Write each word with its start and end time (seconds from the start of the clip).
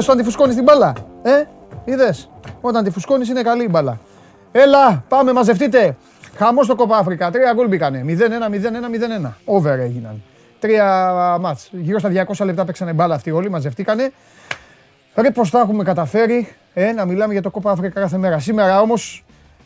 στον 0.00 0.04
κόσμο. 0.04 0.04
Είδες 0.04 0.08
όταν 0.08 0.16
τη 0.16 0.22
φουσκώνεις 0.22 0.54
την 0.54 0.64
μπάλα. 0.64 0.92
Ε, 1.22 1.44
είδες; 1.84 2.30
Όταν 2.60 2.84
τη 2.84 2.90
φουσκώνεις 2.90 3.28
είναι 3.28 3.42
καλή 3.42 3.62
η 3.62 3.68
μπάλα. 3.70 3.98
Έλα, 4.52 5.04
πάμε, 5.08 5.32
μαζευτείτε. 5.32 5.96
Χαμός 6.36 6.64
στο 6.64 6.74
Κόπα 6.74 6.96
Αφρικα. 6.96 7.30
Τρία 7.30 7.52
γκολ 7.54 7.68
μπήκανε. 7.68 8.04
0-1, 8.06 8.48
0-1, 8.48 8.90
0-1. 8.90 9.36
Over 9.44 9.78
έγιναν. 9.78 10.22
Τρία 10.58 11.36
μάτς. 11.40 11.68
Γύρω 11.72 11.98
στα 11.98 12.08
200 12.08 12.44
λεπτά 12.44 12.64
παίξανε 12.64 12.92
μπάλα 12.92 13.14
αυτοί 13.14 13.30
όλοι, 13.30 13.50
μαζευτήκανε. 13.50 14.12
Ρε 15.14 15.30
πώς 15.30 15.50
θα 15.50 15.60
έχουμε 15.60 15.84
καταφέρει 15.84 16.48
ε, 16.74 16.92
να 16.92 17.04
μιλάμε 17.04 17.32
για 17.32 17.42
το 17.42 17.50
Κόπα 17.50 17.70
Αφρικα 17.70 18.00
κάθε 18.00 18.16
μέρα. 18.16 18.38
Σήμερα 18.38 18.80
όμως 18.80 19.24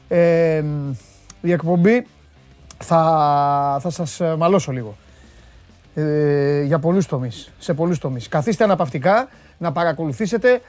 ε, 0.09 0.63
η 1.41 1.53
εκπομπή 1.53 2.07
θα, 2.79 3.79
θα 3.81 3.91
σας 3.91 4.21
μαλώσω 4.37 4.73
λίγο. 4.73 4.97
Ε, 5.95 6.63
για 6.63 6.79
πολλούς 6.79 7.07
τομείς, 7.07 7.53
σε 7.59 7.75
πολλούς 7.75 7.99
τομείς. 7.99 8.29
Καθίστε 8.29 8.65
αναπαυτικά 8.65 9.29
να 9.61 9.73
παρακολουθήσετε. 9.73 10.61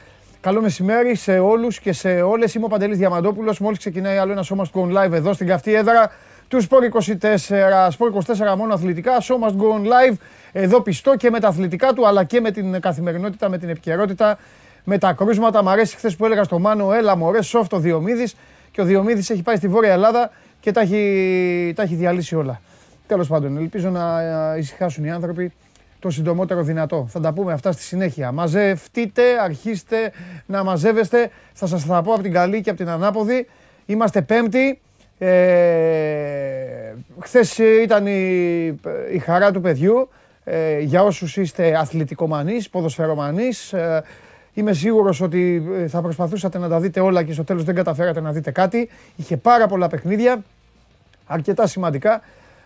Καλό 0.41 0.61
μεσημέρι 0.61 1.15
σε 1.15 1.39
όλους 1.39 1.79
και 1.79 1.93
σε 1.93 2.21
όλες. 2.21 2.53
Είμαι 2.53 2.65
ο 2.65 2.67
Παντελής 2.67 2.97
Διαμαντόπουλος. 2.97 3.59
Μόλις 3.59 3.77
ξεκινάει 3.77 4.17
άλλο 4.17 4.31
ένα 4.31 4.43
Show 4.43 4.55
Must 4.55 4.81
Go 4.81 4.97
Live 4.97 5.11
εδώ 5.11 5.33
στην 5.33 5.47
καυτή 5.47 5.73
έδρα 5.73 6.11
του 6.47 6.61
Σπορ 6.61 6.83
24. 6.83 7.87
Σπορ 7.89 8.11
24 8.51 8.55
μόνο 8.57 8.73
αθλητικά. 8.73 9.21
Show 9.21 9.47
Must 9.47 9.55
Go 9.55 9.79
Live. 9.85 10.15
Εδώ 10.51 10.81
πιστό 10.81 11.15
και 11.15 11.29
με 11.29 11.39
τα 11.39 11.47
αθλητικά 11.47 11.93
του 11.93 12.07
αλλά 12.07 12.23
και 12.23 12.41
με 12.41 12.51
την 12.51 12.79
καθημερινότητα, 12.79 13.49
με 13.49 13.57
την 13.57 13.69
επικαιρότητα, 13.69 14.37
με 14.83 14.97
τα 14.97 15.13
κρούσματα. 15.13 15.63
Μ' 15.63 15.69
αρέσει 15.69 15.95
χθες 15.95 16.15
που 16.15 16.25
έλεγα 16.25 16.43
στο 16.43 16.59
Μάνο, 16.59 16.93
έλα 16.93 17.15
μωρέ, 17.17 17.39
soft 17.43 17.69
ο 17.71 17.79
Διομήδης 17.79 18.35
και 18.71 18.81
ο 18.81 18.85
Διομήδης 18.85 19.29
έχει 19.29 19.41
πάει 19.41 19.55
στη 19.55 19.67
Βόρεια 19.67 19.91
Ελλάδα 19.93 20.31
και 20.59 20.71
τα 20.71 20.81
έχει, 20.81 21.73
τα 21.75 21.83
έχει 21.83 21.95
διαλύσει 21.95 22.35
όλα. 22.35 22.61
Τέλος 23.07 23.27
πάντων, 23.27 23.57
ελπίζω 23.57 23.89
να 23.89 24.21
ησυχάσουν 24.57 25.03
οι 25.03 25.11
άνθρωποι 25.11 25.53
το 26.01 26.09
συντομότερο 26.09 26.63
δυνατό. 26.63 27.05
Θα 27.09 27.19
τα 27.19 27.33
πούμε 27.33 27.53
αυτά 27.53 27.71
στη 27.71 27.81
συνέχεια. 27.81 28.31
Μαζευτείτε, 28.31 29.23
αρχίστε 29.41 30.11
να 30.45 30.63
μαζεύεστε. 30.63 31.29
Θα 31.53 31.67
σας 31.67 31.85
τα 31.85 32.01
πω 32.01 32.13
από 32.13 32.21
την 32.21 32.31
καλή 32.31 32.61
και 32.61 32.69
από 32.69 32.79
την 32.79 32.89
ανάποδη. 32.89 33.47
Είμαστε 33.85 34.21
πέμπτη. 34.21 34.81
Ε, 35.17 36.93
χθες 37.19 37.57
ήταν 37.57 38.07
η, 38.07 38.65
η 39.13 39.17
χαρά 39.17 39.51
του 39.51 39.61
παιδιού. 39.61 40.09
Ε, 40.43 40.79
για 40.79 41.03
όσους 41.03 41.37
είστε 41.37 41.77
αθλητικομανείς, 41.77 42.69
ποδοσφαιρομανείς, 42.69 43.73
ε, 43.73 44.03
Είμαι 44.53 44.73
σίγουρος 44.73 45.21
ότι 45.21 45.63
ε, 45.77 45.87
θα 45.87 46.01
προσπαθούσατε 46.01 46.57
να 46.57 46.69
τα 46.69 46.79
δείτε 46.79 46.99
όλα 46.99 47.23
και 47.23 47.33
στο 47.33 47.43
τέλος 47.43 47.63
δεν 47.63 47.75
καταφέρατε 47.75 48.21
να 48.21 48.31
δείτε 48.31 48.51
κάτι. 48.51 48.89
Είχε 49.15 49.37
πάρα 49.37 49.67
πολλά 49.67 49.87
παιχνίδια, 49.87 50.43
αρκετά 51.25 51.67
σημαντικά, 51.67 52.21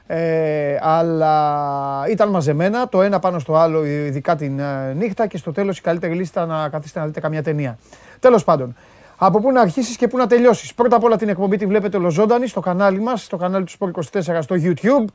ε, 0.07 0.77
αλλά 0.81 2.05
ήταν 2.09 2.29
μαζεμένα 2.29 2.87
το 2.89 3.01
ένα 3.01 3.19
πάνω 3.19 3.39
στο 3.39 3.55
άλλο, 3.55 3.85
ειδικά 3.85 4.35
την 4.35 4.59
ε, 4.59 4.93
νύχτα 4.93 5.27
και 5.27 5.37
στο 5.37 5.51
τέλος 5.51 5.77
η 5.77 5.81
καλύτερη 5.81 6.13
λύση 6.13 6.29
ήταν 6.31 6.47
να 6.47 6.69
καθίσετε 6.69 6.99
να 6.99 7.05
δείτε 7.05 7.19
καμιά 7.19 7.43
ταινία. 7.43 7.77
Τέλος 8.19 8.43
πάντων, 8.43 8.75
από 9.17 9.39
πού 9.39 9.51
να 9.51 9.61
αρχίσεις 9.61 9.97
και 9.97 10.07
πού 10.07 10.17
να 10.17 10.27
τελειώσεις. 10.27 10.73
Πρώτα 10.73 10.95
απ' 10.95 11.03
όλα 11.03 11.17
την 11.17 11.29
εκπομπή 11.29 11.57
τη 11.57 11.65
βλέπετε 11.65 11.97
ολοζώντανη 11.97 12.47
στο 12.47 12.59
κανάλι 12.59 12.99
μας, 12.99 13.23
στο 13.23 13.37
κανάλι 13.37 13.65
του 13.65 13.71
Sport 13.79 14.21
24 14.21 14.37
στο 14.41 14.55
YouTube. 14.59 15.05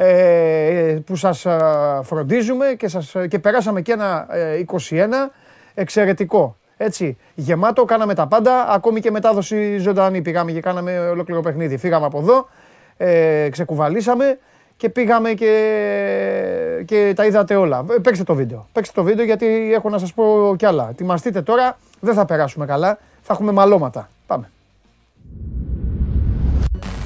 Ε, 0.00 0.98
που 1.06 1.16
σας 1.16 1.46
φροντίζουμε 2.02 2.66
και, 2.78 2.88
σας, 2.88 3.14
και 3.28 3.38
περάσαμε 3.38 3.80
και 3.80 3.92
ένα 3.92 4.26
21 4.66 5.30
εξαιρετικό. 5.74 6.56
Έτσι, 6.76 7.16
γεμάτο, 7.34 7.84
κάναμε 7.84 8.14
τα 8.14 8.26
πάντα, 8.26 8.68
ακόμη 8.68 9.00
και 9.00 9.10
μετάδοση 9.10 9.78
ζωντανή 9.78 10.22
πήγαμε 10.22 10.52
και 10.52 10.60
κάναμε 10.60 10.98
ολόκληρο 10.98 11.40
παιχνίδι. 11.40 11.76
Φύγαμε 11.76 12.06
από 12.06 12.18
εδώ, 12.18 12.48
ε, 12.98 13.48
ξεκουβαλήσαμε 13.50 14.38
και 14.76 14.88
πήγαμε 14.88 15.32
και, 15.32 15.52
και 16.86 17.12
τα 17.16 17.26
είδατε 17.26 17.54
όλα. 17.54 17.84
Ε, 17.90 17.98
παίξτε 18.02 18.24
το 18.24 18.34
βίντεο. 18.34 18.68
Παίξτε 18.72 18.92
το 18.94 19.02
βίντεο 19.02 19.24
γιατί 19.24 19.72
έχω 19.74 19.88
να 19.88 19.98
σας 19.98 20.12
πω 20.12 20.54
κι 20.58 20.66
άλλα. 20.66 20.88
Ετοιμαστείτε 20.90 21.42
τώρα, 21.42 21.78
δεν 22.00 22.14
θα 22.14 22.24
περάσουμε 22.24 22.66
καλά, 22.66 22.98
θα 23.22 23.32
έχουμε 23.32 23.52
μαλώματα. 23.52 24.08
Πάμε. 24.26 24.50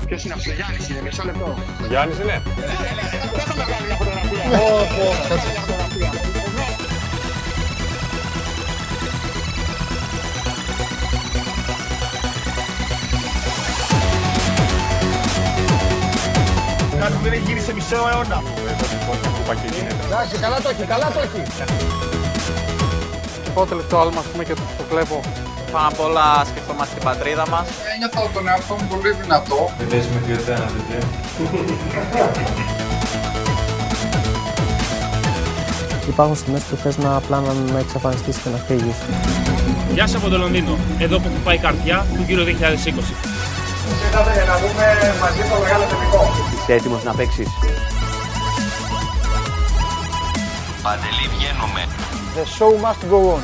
Ποιος 0.06 0.24
είναι 0.24 0.34
αυτός, 0.34 0.54
Γιάννης 0.54 0.88
είναι, 0.88 1.00
μισό 1.02 1.24
λεπτό. 1.24 1.54
Γιάννης 1.88 2.18
είναι. 2.18 2.42
Δεν 3.34 3.40
θα 3.40 3.54
με 3.56 3.64
κάνει 3.72 3.86
μια 3.86 3.96
φωτογραφία. 3.96 5.81
Κάτι 17.02 17.14
που 17.14 17.22
δεν 17.22 17.32
έχει 17.32 17.42
γίνει 17.48 17.60
σε 17.60 17.72
μισό 17.74 17.96
αιώνα. 18.10 18.38
Εντάξει, 20.06 20.36
καλά 20.44 20.60
το 20.60 20.68
έχει, 20.68 20.84
καλά 20.92 21.08
το 21.14 21.20
έχει. 21.26 21.40
Πότε 23.54 23.74
λεπτό 23.74 23.98
άλμα, 24.00 24.20
ας 24.20 24.26
πούμε, 24.30 24.44
και 24.44 24.54
το, 24.54 24.62
το 24.78 24.84
βλέπω. 24.90 25.20
Πάνω 25.72 25.88
απ' 25.88 26.00
όλα 26.00 26.24
σκεφτόμαστε 26.50 26.94
την 26.94 27.04
πατρίδα 27.04 27.48
μας. 27.48 27.66
Ένιωθα 27.94 28.30
τον 28.34 28.48
εαυτό 28.48 28.74
μου 28.74 28.86
πολύ 28.90 29.10
δυνατό. 29.22 29.70
Δεν 29.78 29.88
λες 29.92 30.06
με 30.12 30.20
δύο 30.26 30.38
τένα, 30.46 30.66
παιδιά. 30.72 31.00
Υπάρχουν 36.08 36.36
στιγμές 36.36 36.62
που 36.62 36.76
θες 36.76 36.96
να 36.98 37.16
απλά 37.16 37.40
να, 37.40 37.52
να 37.72 37.78
εξαφανιστείς 37.78 38.36
και 38.36 38.48
να 38.48 38.58
φύγεις. 38.68 38.96
Γεια 39.92 40.06
σας 40.06 40.16
από 40.20 40.28
το 40.28 40.38
Λονδίνο, 40.38 40.78
εδώ 40.98 41.18
που 41.18 41.28
πάει 41.44 41.56
η 41.56 41.58
καρδιά 41.58 42.06
του 42.14 42.22
Γύρω 42.26 42.44
2020. 42.44 42.48
Ήρθατε 44.04 44.32
για 44.32 44.44
να 44.44 44.56
δούμε 44.62 44.84
μαζί 45.20 45.42
το 45.50 45.56
μεγάλο 45.62 45.84
τελικό. 45.84 46.31
Είσαι 46.62 46.72
έτοιμος 46.72 47.02
να 47.02 47.14
παίξεις; 47.14 47.48
Παντελή 50.82 51.28
βγαίνουμε. 51.36 51.86
The 52.36 52.44
show 52.58 52.72
must 52.84 53.12
go 53.12 53.36
on. 53.36 53.42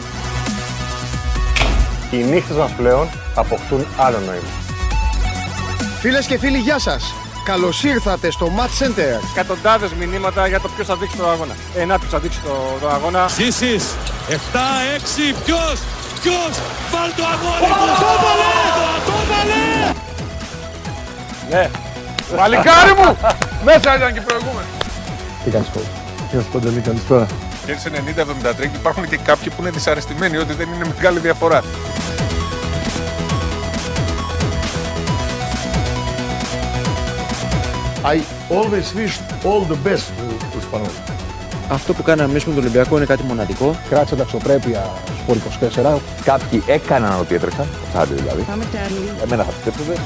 Οι 2.11 2.17
νύχτες 2.17 2.57
μας 2.57 2.71
πλέον 2.71 3.09
αποκτούν 3.35 3.87
άλλο 3.97 4.19
νόημα. 4.19 4.49
Φίλες 6.01 6.27
και 6.27 6.39
φίλοι, 6.39 6.59
γεια 6.59 6.79
σας. 6.79 7.15
Καλώς 7.45 7.85
ήρθατε 7.85 8.31
στο 8.31 8.53
Match 8.57 8.85
Center. 8.85 9.21
Εκατοντάδες 9.33 9.93
μηνύματα 9.93 10.47
για 10.47 10.61
το 10.61 10.69
ποιος 10.69 10.87
θα 10.87 10.97
δείξει 10.97 11.17
τον 11.17 11.31
αγώνα. 11.31 11.55
Ε, 11.77 11.85
να 11.85 11.99
ποιος 11.99 12.11
θα 12.11 12.19
δείξει 12.19 12.41
τον 12.41 12.81
το 12.81 12.89
αγώνα. 12.89 13.29
Ζήσεις, 13.29 13.85
7-6, 14.29 15.35
ποιος, 15.45 15.79
ποιος, 16.23 16.59
βάλ 16.93 17.11
το 17.17 17.25
αγόρι 17.25 17.71
μου, 17.79 17.87
το 18.01 18.07
έβαλε, 18.15 18.53
το 19.07 19.13
έβαλε. 19.23 19.93
Ναι. 21.51 21.71
Παλικάρι 22.37 22.93
μου! 22.99 23.17
Μέσα 23.65 23.97
ήταν 23.97 24.13
και 24.13 24.21
προηγούμενο. 24.21 24.67
Τι 25.45 25.51
κάνεις 25.51 25.69
κόλλη. 25.69 25.87
Γεια 26.31 26.41
σου 26.41 26.49
Παντελή, 26.53 26.81
καλησπέρα. 26.81 27.27
Κέρδισε 27.67 27.91
90-73 27.91 28.55
και 28.57 28.77
υπάρχουν 28.77 29.09
και 29.09 29.17
κάποιοι 29.17 29.51
που 29.51 29.57
είναι 29.61 29.71
δυσαρεστημένοι 29.71 30.37
ότι 30.37 30.53
δεν 30.53 30.69
είναι 30.75 30.85
μεγάλη 30.95 31.19
διαφορά. 31.19 31.63
I 38.05 38.17
always 38.51 38.89
wish 38.99 39.15
all 39.45 39.63
the 39.73 39.79
best 39.89 40.07
του 40.53 40.59
Ισπανού. 40.59 40.91
Αυτό 41.69 41.95
που 41.95 42.03
κάναμε 42.03 42.31
εμείς 42.31 42.45
με 42.45 42.53
τον 42.55 42.63
Ολυμπιακό 42.63 42.97
είναι 42.97 43.05
κάτι 43.05 43.23
μοναδικό. 43.23 43.77
Κράτησε 43.89 44.17
τα 44.17 44.23
αξιοπρέπεια 44.23 44.91
σπορ 45.23 45.37
24. 45.97 45.99
Κάποιοι 46.25 46.63
έκαναν 46.67 47.21
ό,τι 47.21 47.35
έτρεξαν, 47.35 47.67
ο 47.85 47.89
Τσάντι 47.93 48.15
δηλαδή. 48.15 48.47
Εμένα 49.23 49.43
θα 49.43 49.51
πιστέψετε. 49.51 50.01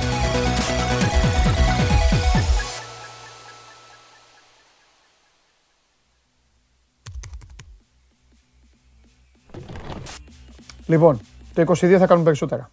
Λοιπόν, 10.92 11.20
το 11.54 11.62
22 11.66 11.96
θα 11.98 12.06
κάνουν 12.06 12.24
περισσότερα. 12.24 12.70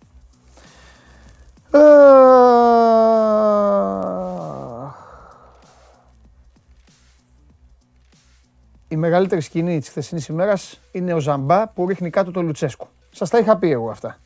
Ε, 1.71 1.79
Η 8.87 8.95
μεγαλύτερη 8.95 9.41
σκηνή 9.41 9.79
της 9.79 9.89
χθεσινής 9.89 10.27
ημέρας 10.27 10.79
είναι 10.91 11.13
ο 11.13 11.19
Ζαμπά 11.19 11.67
που 11.67 11.87
ρίχνει 11.87 12.09
κάτω 12.09 12.31
το 12.31 12.41
Λουτσέσκου. 12.41 12.87
Σας 13.11 13.29
τα 13.29 13.37
είχα 13.37 13.57
πει 13.57 13.71
εγώ 13.71 13.89
αυτά. 13.89 14.17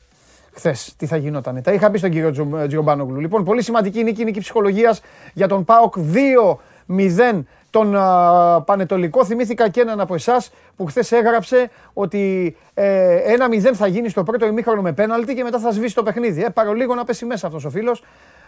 Χθες 0.54 0.94
τι 0.98 1.06
θα 1.06 1.18
γινότανε. 1.18 1.62
Τα 1.62 1.74
είχα 1.74 1.92
πει 1.92 1.98
στον 1.98 2.10
κύριο 2.10 2.32
Τζο- 2.32 2.68
Τζιομπάνογλου. 2.68 3.20
Λοιπόν, 3.20 3.44
πολύ 3.44 3.64
σημαντική 3.64 4.04
νίκη, 4.04 4.24
νίκη 4.24 4.40
ψυχολογίας 4.40 5.02
για 5.34 5.48
τον 5.48 5.64
ΠΑΟΚ 5.64 5.94
2-0 6.00 7.46
τον 7.74 7.96
α, 7.96 8.62
Πανετολικό. 8.62 9.26
Θυμήθηκα 9.26 9.70
και 9.70 9.82
έναν 9.82 10.00
από 10.00 10.14
εσάς 10.16 10.52
που 10.76 10.86
χθες 10.86 11.12
έγραψε 11.12 11.70
ότι 11.94 12.56
ε, 12.74 13.16
ένα 13.16 13.48
0 13.52 13.74
θα 13.74 13.88
γίνει 13.88 14.10
στο 14.10 14.24
πρώτο 14.24 14.46
ημίχρονο 14.46 14.82
με 14.82 14.94
πέναλτι 14.94 15.34
και 15.36 15.44
μετά 15.44 15.60
θα 15.60 15.72
σβήσει 15.72 15.96
το 15.96 16.04
παιχνίδι. 16.04 16.44
Ε, 16.44 16.50
παρολίγο 16.50 16.96
να 16.96 17.04
πέσει 17.04 17.26
μέσα 17.26 17.48
αυτός 17.48 17.66
ο 17.66 17.70
φίλος. 17.70 18.04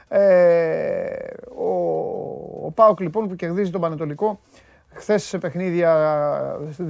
Ε, 0.08 1.06
ο, 1.58 1.70
ο 2.66 2.72
Πάοκ 2.76 3.00
λοιπόν 3.00 3.28
που 3.28 3.36
κερδίζει 3.36 3.72
τον 3.72 3.82
Πανετολικό. 3.82 4.40
Χθες 4.94 5.24
σε 5.24 5.38
παιχνίδια, 5.38 5.92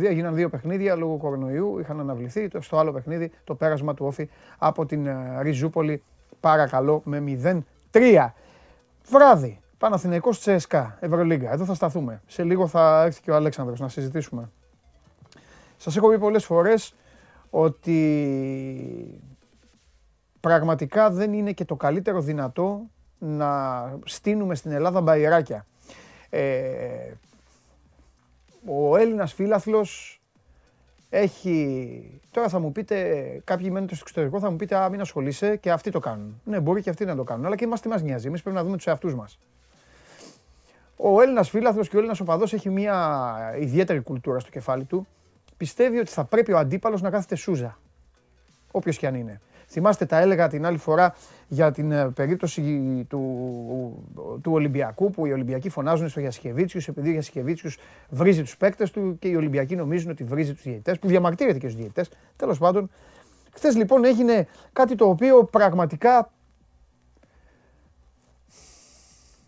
έγιναν 0.03 0.35
δύο 0.35 0.49
παιχνίδια 0.49 0.95
λόγω 0.95 1.17
κορονοϊού, 1.17 1.79
είχαν 1.79 1.99
αναβληθεί. 1.99 2.47
Το- 2.47 2.61
Στο 2.61 2.77
άλλο 2.77 2.91
παιχνίδι 2.91 3.31
το 3.43 3.55
πέρασμα 3.55 3.93
του 3.93 4.05
Όφη 4.05 4.29
από 4.57 4.85
την 4.85 5.07
ε, 5.07 5.15
Ριζούπολη, 5.41 6.03
παρακαλώ, 6.39 7.01
με 7.05 7.23
0-3. 7.91 8.27
Βράδυ, 9.09 9.59
Παναθηναϊκός 9.85 10.39
Τσέσκα, 10.39 10.97
Ευρωλίγκα. 10.99 11.51
Εδώ 11.51 11.65
θα 11.65 11.73
σταθούμε. 11.73 12.21
Σε 12.27 12.43
λίγο 12.43 12.67
θα 12.67 13.03
έρθει 13.03 13.21
και 13.21 13.31
ο 13.31 13.35
Αλέξανδρος 13.35 13.79
να 13.79 13.87
συζητήσουμε. 13.87 14.51
Σας 15.77 15.97
έχω 15.97 16.09
πει 16.09 16.19
πολλές 16.19 16.45
φορές 16.45 16.95
ότι 17.49 19.21
πραγματικά 20.39 21.09
δεν 21.09 21.33
είναι 21.33 21.51
και 21.51 21.65
το 21.65 21.75
καλύτερο 21.75 22.21
δυνατό 22.21 22.81
να 23.17 23.99
στείλουμε 24.05 24.55
στην 24.55 24.71
Ελλάδα 24.71 25.01
μπαϊράκια. 25.01 25.65
Ε, 26.29 27.13
ο 28.65 28.97
Έλληνας 28.97 29.33
φίλαθλος 29.33 30.21
έχει... 31.09 32.19
Τώρα 32.31 32.49
θα 32.49 32.59
μου 32.59 32.71
πείτε, 32.71 33.41
κάποιοι 33.43 33.69
μένουν 33.71 33.87
στο 33.87 33.97
εξωτερικό, 34.01 34.39
θα 34.39 34.49
μου 34.49 34.55
πείτε 34.55 34.75
«Α, 34.75 34.89
μην 34.89 35.01
ασχολείσαι» 35.01 35.55
και 35.55 35.71
αυτοί 35.71 35.91
το 35.91 35.99
κάνουν. 35.99 36.41
Ναι, 36.43 36.59
μπορεί 36.59 36.81
και 36.81 36.89
αυτοί 36.89 37.05
να 37.05 37.15
το 37.15 37.23
κάνουν, 37.23 37.45
αλλά 37.45 37.55
και 37.55 37.63
εμάς 37.63 37.81
τι 37.81 37.87
μας 37.87 38.01
νοιάζει. 38.01 38.27
Εμείς 38.27 38.41
πρέπει 38.41 38.57
να 38.57 38.63
δούμε 38.63 38.75
τους 38.75 38.87
εαυτούς 38.87 39.15
μας. 39.15 39.39
Ο 40.97 41.21
Έλληνας 41.21 41.49
φίλαθλος 41.49 41.89
και 41.89 41.95
ο 41.95 41.99
Έλληνας 41.99 42.19
οπαδός 42.19 42.53
έχει 42.53 42.69
μια 42.69 43.55
ιδιαίτερη 43.59 44.01
κουλτούρα 44.01 44.39
στο 44.39 44.49
κεφάλι 44.49 44.83
του. 44.83 45.07
Πιστεύει 45.57 45.99
ότι 45.99 46.11
θα 46.11 46.23
πρέπει 46.23 46.51
ο 46.51 46.57
αντίπαλος 46.57 47.01
να 47.01 47.09
κάθεται 47.09 47.35
σούζα. 47.35 47.79
Όποιος 48.71 48.97
και 48.97 49.07
αν 49.07 49.15
είναι. 49.15 49.41
Θυμάστε 49.67 50.05
τα 50.05 50.19
έλεγα 50.19 50.47
την 50.47 50.65
άλλη 50.65 50.77
φορά 50.77 51.15
για 51.47 51.71
την 51.71 51.91
ε, 51.91 52.09
περίπτωση 52.09 52.61
του, 53.09 53.19
του 54.41 54.51
Ολυμπιακού 54.51 55.09
που 55.09 55.25
οι 55.25 55.31
Ολυμπιακοί 55.31 55.69
φωνάζουν 55.69 56.09
στο 56.09 56.19
Γιασκεβίτσιου 56.19 56.81
επειδή 56.87 57.09
ο 57.09 57.11
Γιασκεβίτσιου 57.11 57.69
βρίζει 58.09 58.41
τους 58.41 58.57
παίκτες 58.57 58.91
του 58.91 59.17
και 59.19 59.27
οι 59.27 59.35
Ολυμπιακοί 59.35 59.75
νομίζουν 59.75 60.11
ότι 60.11 60.23
βρίζει 60.23 60.53
τους 60.53 60.63
διαιτητές, 60.63 60.99
που 60.99 61.07
διαμαρτύρεται 61.07 61.57
και 61.57 61.67
στους 61.67 61.79
διαιτητές. 61.79 62.09
Τέλος 62.35 62.57
πάντων, 62.57 62.89
χθες 63.53 63.75
λοιπόν 63.75 64.05
έγινε 64.05 64.47
κάτι 64.73 64.95
το 64.95 65.09
οποίο 65.09 65.43
πραγματικά 65.43 66.31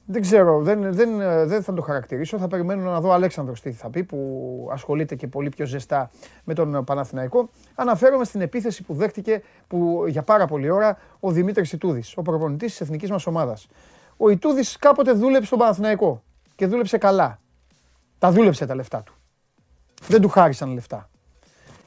Δεν 0.10 0.22
ξέρω, 0.22 0.62
δεν, 0.62 0.94
δεν, 0.94 1.18
δεν 1.48 1.64
θα 1.64 1.74
το 1.74 1.82
χαρακτηρίσω. 1.82 2.38
Θα 2.38 2.48
περιμένω 2.48 2.92
να 2.92 3.02
δω 3.02 3.12
Αλέξανδρος 3.12 3.62
τι 3.62 3.72
θα 3.72 3.90
πει, 3.90 4.04
που 4.04 4.70
ασχολείται 4.72 5.16
και 5.16 5.28
πολύ 5.28 5.50
πιο 5.50 5.66
ζεστά 5.66 6.10
με 6.44 6.54
τον 6.54 6.84
Παναθηναϊκό. 6.84 7.50
Αναφέρομαι 7.76 8.24
στην 8.24 8.42
επίθεση 8.42 8.84
που 8.84 8.94
δέχτηκε 8.94 9.42
που, 9.68 10.06
για 10.08 10.24
πάρα 10.24 10.48
πολλή 10.48 10.70
ώρα 10.70 10.98
ο 11.20 11.32
Δημήτρης 11.32 11.72
Ιτούδης, 11.72 12.18
ο 12.18 12.22
προπονητής 12.22 12.72
της 12.72 12.82
εθνικής 12.82 13.10
μας 13.10 13.28
ομάδας. 13.28 13.68
Ο 14.18 14.30
Ιτούδης 14.30 14.78
κάποτε 14.78 15.12
δούλεψε 15.12 15.46
στον 15.46 15.60
Παναθηναϊκό 15.60 16.24
και 16.56 16.68
δούλεψε 16.68 16.98
καλά. 16.98 17.40
Τα 18.20 18.32
δούλεψε 18.32 18.66
τα 18.66 18.76
λεφτά 18.76 19.02
του. 19.02 19.14
Δεν 20.08 20.22
του 20.22 20.30
χάρισαν 20.30 20.74
λεφτά. 20.74 21.10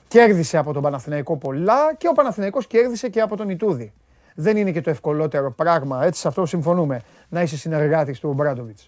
Κέρδισε 0.09 0.57
από 0.57 0.73
τον 0.73 0.83
Παναθηναϊκό 0.83 1.37
πολλά 1.37 1.95
και 1.95 2.09
ο 2.09 2.13
Παναθηναϊκός 2.13 2.67
κέρδισε 2.67 3.09
και 3.09 3.21
από 3.21 3.37
τον 3.37 3.49
Ιτούδη 3.49 3.93
δεν 4.35 4.57
είναι 4.57 4.73
και 4.73 4.81
το 4.81 4.91
ευκολότερο 4.91 5.53
πράγμα, 5.53 6.05
έτσι 6.05 6.21
σε 6.21 6.29
αυτό 6.29 6.47
συμφωνούμε, 6.47 7.01
να 7.29 7.43
είσαι 7.43 7.57
συνεργάτης 7.57 8.21
του 8.21 8.33
Μπράντοβιτ. 8.33 8.79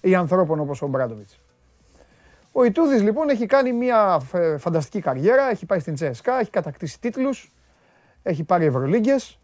Ή 0.00 0.14
ανθρώπων 0.14 0.60
όπως 0.60 0.82
ο 0.82 0.86
Μπράντοβιτ. 0.86 1.28
Ο 2.52 2.64
Ιτούδης 2.64 3.02
λοιπόν 3.02 3.28
έχει 3.28 3.46
κάνει 3.46 3.72
μια 3.72 4.20
φανταστική 4.58 5.00
καριέρα, 5.00 5.50
έχει 5.50 5.66
πάει 5.66 5.78
στην 5.78 5.94
Τσέσκα, 5.94 6.38
έχει 6.40 6.50
κατακτήσει 6.50 7.00
τίτλους, 7.00 7.52
έχει 8.22 8.44
πάρει 8.44 8.64
Ευρωλίγκες. 8.64 9.38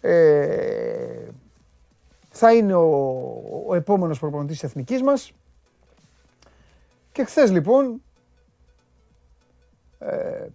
Ε, 0.00 1.28
θα 2.30 2.54
είναι 2.54 2.74
ο, 2.74 2.88
ο 3.66 3.74
επόμενος 3.74 4.18
προπονητής 4.18 4.58
της 4.58 4.68
εθνικής 4.68 5.02
μας. 5.02 5.32
Και 7.12 7.24
χθες 7.24 7.50
λοιπόν 7.50 8.02
ε, 9.98 10.46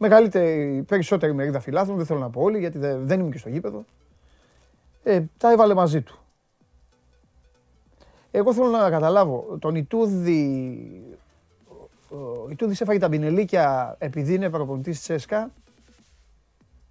μεγαλύτερη, 0.00 0.82
περισσότερη 0.82 1.34
μερίδα 1.34 1.60
φιλάθλων, 1.60 1.96
δεν 1.96 2.06
θέλω 2.06 2.18
να 2.18 2.30
πω 2.30 2.42
όλοι 2.42 2.58
γιατί 2.58 2.78
δεν, 2.78 3.06
δεν 3.06 3.20
είμαι 3.20 3.30
και 3.30 3.38
στο 3.38 3.48
γήπεδο. 3.48 3.84
Ε, 5.02 5.22
τα 5.36 5.52
έβαλε 5.52 5.74
μαζί 5.74 6.02
του. 6.02 6.18
Εγώ 8.30 8.54
θέλω 8.54 8.68
να 8.68 8.90
καταλάβω, 8.90 9.56
τον 9.60 9.74
Ιτούδη, 9.74 11.18
ο 12.08 12.50
Ιτούδης 12.50 12.80
έφαγε 12.80 12.98
τα 12.98 13.08
μπινελίκια 13.08 13.96
επειδή 13.98 14.34
είναι 14.34 14.50
προπονητής 14.50 14.98
της 14.98 15.10
ΤΣΣΚΑ. 15.10 15.50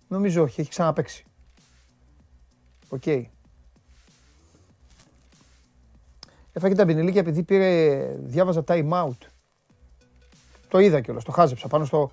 Νομίζω 0.07 0.43
όχι, 0.43 0.61
έχει 0.61 0.69
ξαναπαίξει. 0.69 1.25
Ok. 2.89 3.01
Okay. 3.05 3.23
Έφαγε 6.53 6.75
τα 6.75 6.85
μπινελίκια 6.85 7.21
επειδή 7.21 7.43
πήρε, 7.43 8.15
διάβαζα 8.19 8.63
time 8.67 8.89
out. 8.89 9.17
Το 10.67 10.79
είδα 10.79 11.01
κιόλας, 11.01 11.23
το 11.23 11.31
χάζεψα 11.31 11.67
πάνω 11.67 11.85
στο, 11.85 12.11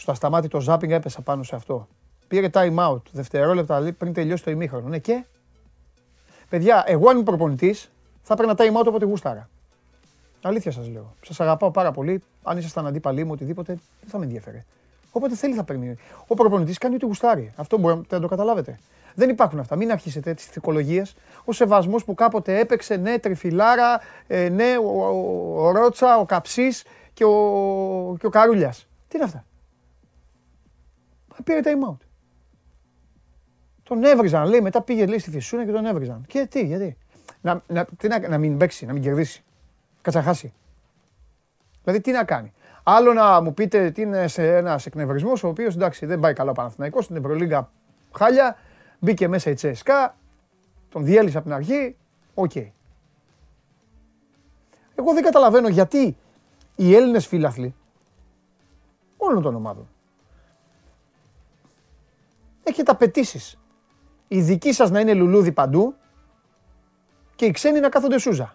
στο 0.00 0.10
ασταμάτητο 0.10 0.60
ζάπινγκ 0.60 0.92
έπεσα 0.92 1.20
πάνω 1.20 1.42
σε 1.42 1.56
αυτό. 1.56 1.88
Πήρε 2.28 2.48
time 2.52 2.74
out 2.74 3.02
δευτερόλεπτα 3.12 3.92
πριν 3.98 4.12
τελειώσει 4.12 4.44
το 4.44 4.50
ημίχρονο. 4.50 4.88
Ναι 4.88 4.98
και; 4.98 5.24
Παιδιά, 6.48 6.84
εγώ 6.86 7.08
αν 7.08 7.14
είμαι 7.14 7.24
προπονητής, 7.24 7.90
θα 8.22 8.34
έπαιρνα 8.34 8.54
time 8.56 8.80
out 8.80 8.86
από 8.86 8.98
τη 8.98 9.04
γούσταρα. 9.04 9.48
Αλήθεια 10.42 10.72
σας 10.72 10.88
λέω. 10.88 11.14
Σας 11.24 11.40
αγαπάω 11.40 11.70
πάρα 11.70 11.92
πολύ. 11.92 12.22
Αν 12.42 12.58
ήσασταν 12.58 12.86
αντίπαλοι 12.86 13.24
μου, 13.24 13.30
οτιδήποτε, 13.32 13.72
δεν 14.00 14.10
θα 14.10 14.18
με 14.18 14.24
ενδιαφέρε. 14.24 14.64
Όποτε 15.12 15.34
θέλει 15.34 15.54
θα 15.54 15.64
παίρνει. 15.64 15.96
Ο 16.26 16.34
προπονητής 16.34 16.78
κάνει 16.78 16.94
ό,τι 16.94 17.06
γουστάρει. 17.06 17.52
Αυτό 17.56 17.78
μπορείτε 17.78 18.14
να 18.14 18.20
το 18.20 18.28
καταλάβετε. 18.28 18.78
Δεν 19.14 19.28
υπάρχουν 19.28 19.58
αυτά. 19.58 19.76
Μην 19.76 19.90
αρχίσετε 19.92 20.34
τις 20.34 20.44
θηκολογίε. 20.44 21.02
Ο 21.44 21.52
σεβασμός 21.52 22.04
που 22.04 22.14
κάποτε 22.14 22.58
έπαιξε, 22.58 22.96
ναι, 22.96 23.18
τριφυλάρα, 23.18 24.00
ε, 24.26 24.48
ναι, 24.48 24.76
ο, 24.78 25.04
ο, 25.04 25.66
ο 25.66 25.70
Ρότσα, 25.70 26.18
ο 26.18 26.24
Καψής 26.24 26.84
και 27.14 27.24
ο, 27.24 28.16
και 28.18 28.26
ο 28.26 28.30
Καρούλιας. 28.30 28.86
Τι 29.08 29.16
είναι 29.16 29.24
αυτά; 29.24 29.44
Πήρε 31.44 31.60
time 31.64 31.90
out. 31.90 31.96
Τον 33.82 34.04
έβριζαν, 34.04 34.48
λέει, 34.48 34.60
μετά 34.60 34.82
πήγε 34.82 35.06
λέει, 35.06 35.18
στη 35.18 35.30
φυσούνα 35.30 35.64
και 35.64 35.72
τον 35.72 35.86
έβριζαν. 35.86 36.24
Και 36.26 36.46
τι, 36.50 36.64
γιατί; 36.64 36.96
Να, 37.40 37.62
να, 37.66 37.84
τι 37.96 38.08
να, 38.08 38.28
να 38.28 38.38
μην 38.38 38.56
παίξει, 38.56 38.86
να 38.86 38.92
μην 38.92 39.02
κερδίσει. 39.02 39.44
Κάτσε 40.02 40.25
χάσε. 40.25 40.52
Δηλαδή 41.82 42.00
τι 42.02 42.10
να 42.10 42.24
κάνει; 42.24 42.52
Άλλο 42.82 43.12
να 43.12 43.40
μου 43.40 43.54
πείτε 43.54 43.90
τι 43.90 44.02
είναι 44.02 44.28
σε 44.28 44.56
ένας 44.56 44.86
εκνευρισμό, 44.86 45.32
ο 45.44 45.48
οποίος 45.48 45.74
εντάξει 45.74 46.06
δεν 46.06 46.20
πάει 46.20 46.32
καλά 46.32 46.50
ο 46.50 46.54
Παναθηναϊκός, 46.54 47.04
στην 47.04 47.16
Ευρωλίγκα 47.16 47.70
χάλια, 48.16 48.56
μπήκε 48.98 49.28
μέσα 49.28 49.50
η 49.50 49.54
ΤΣΣΚΑ, 49.54 50.16
τον 50.88 51.04
διέλυσε 51.04 51.36
από 51.38 51.46
την 51.46 51.56
αρχή, 51.56 51.96
ok. 52.34 52.50
Okay. 52.54 52.68
Εγώ 54.94 55.12
δεν 55.12 55.22
καταλαβαίνω 55.22 55.68
γιατί 55.68 56.16
οι 56.76 56.94
Έλληνες 56.94 57.26
φίλαθλοι 57.26 57.74
όλων 59.16 59.42
των 59.42 59.54
ομάδων 59.54 59.88
έχετε 62.62 62.90
απαιτήσεις. 62.90 63.58
Οι 64.28 64.40
δικοί 64.40 64.72
σας 64.72 64.90
να 64.90 65.00
είναι 65.00 65.14
λουλούδι 65.14 65.52
παντού 65.52 65.94
και 67.34 67.44
οι 67.44 67.50
ξένοι 67.50 67.80
να 67.80 67.88
κάθονται 67.88 68.18
σούζα. 68.18 68.54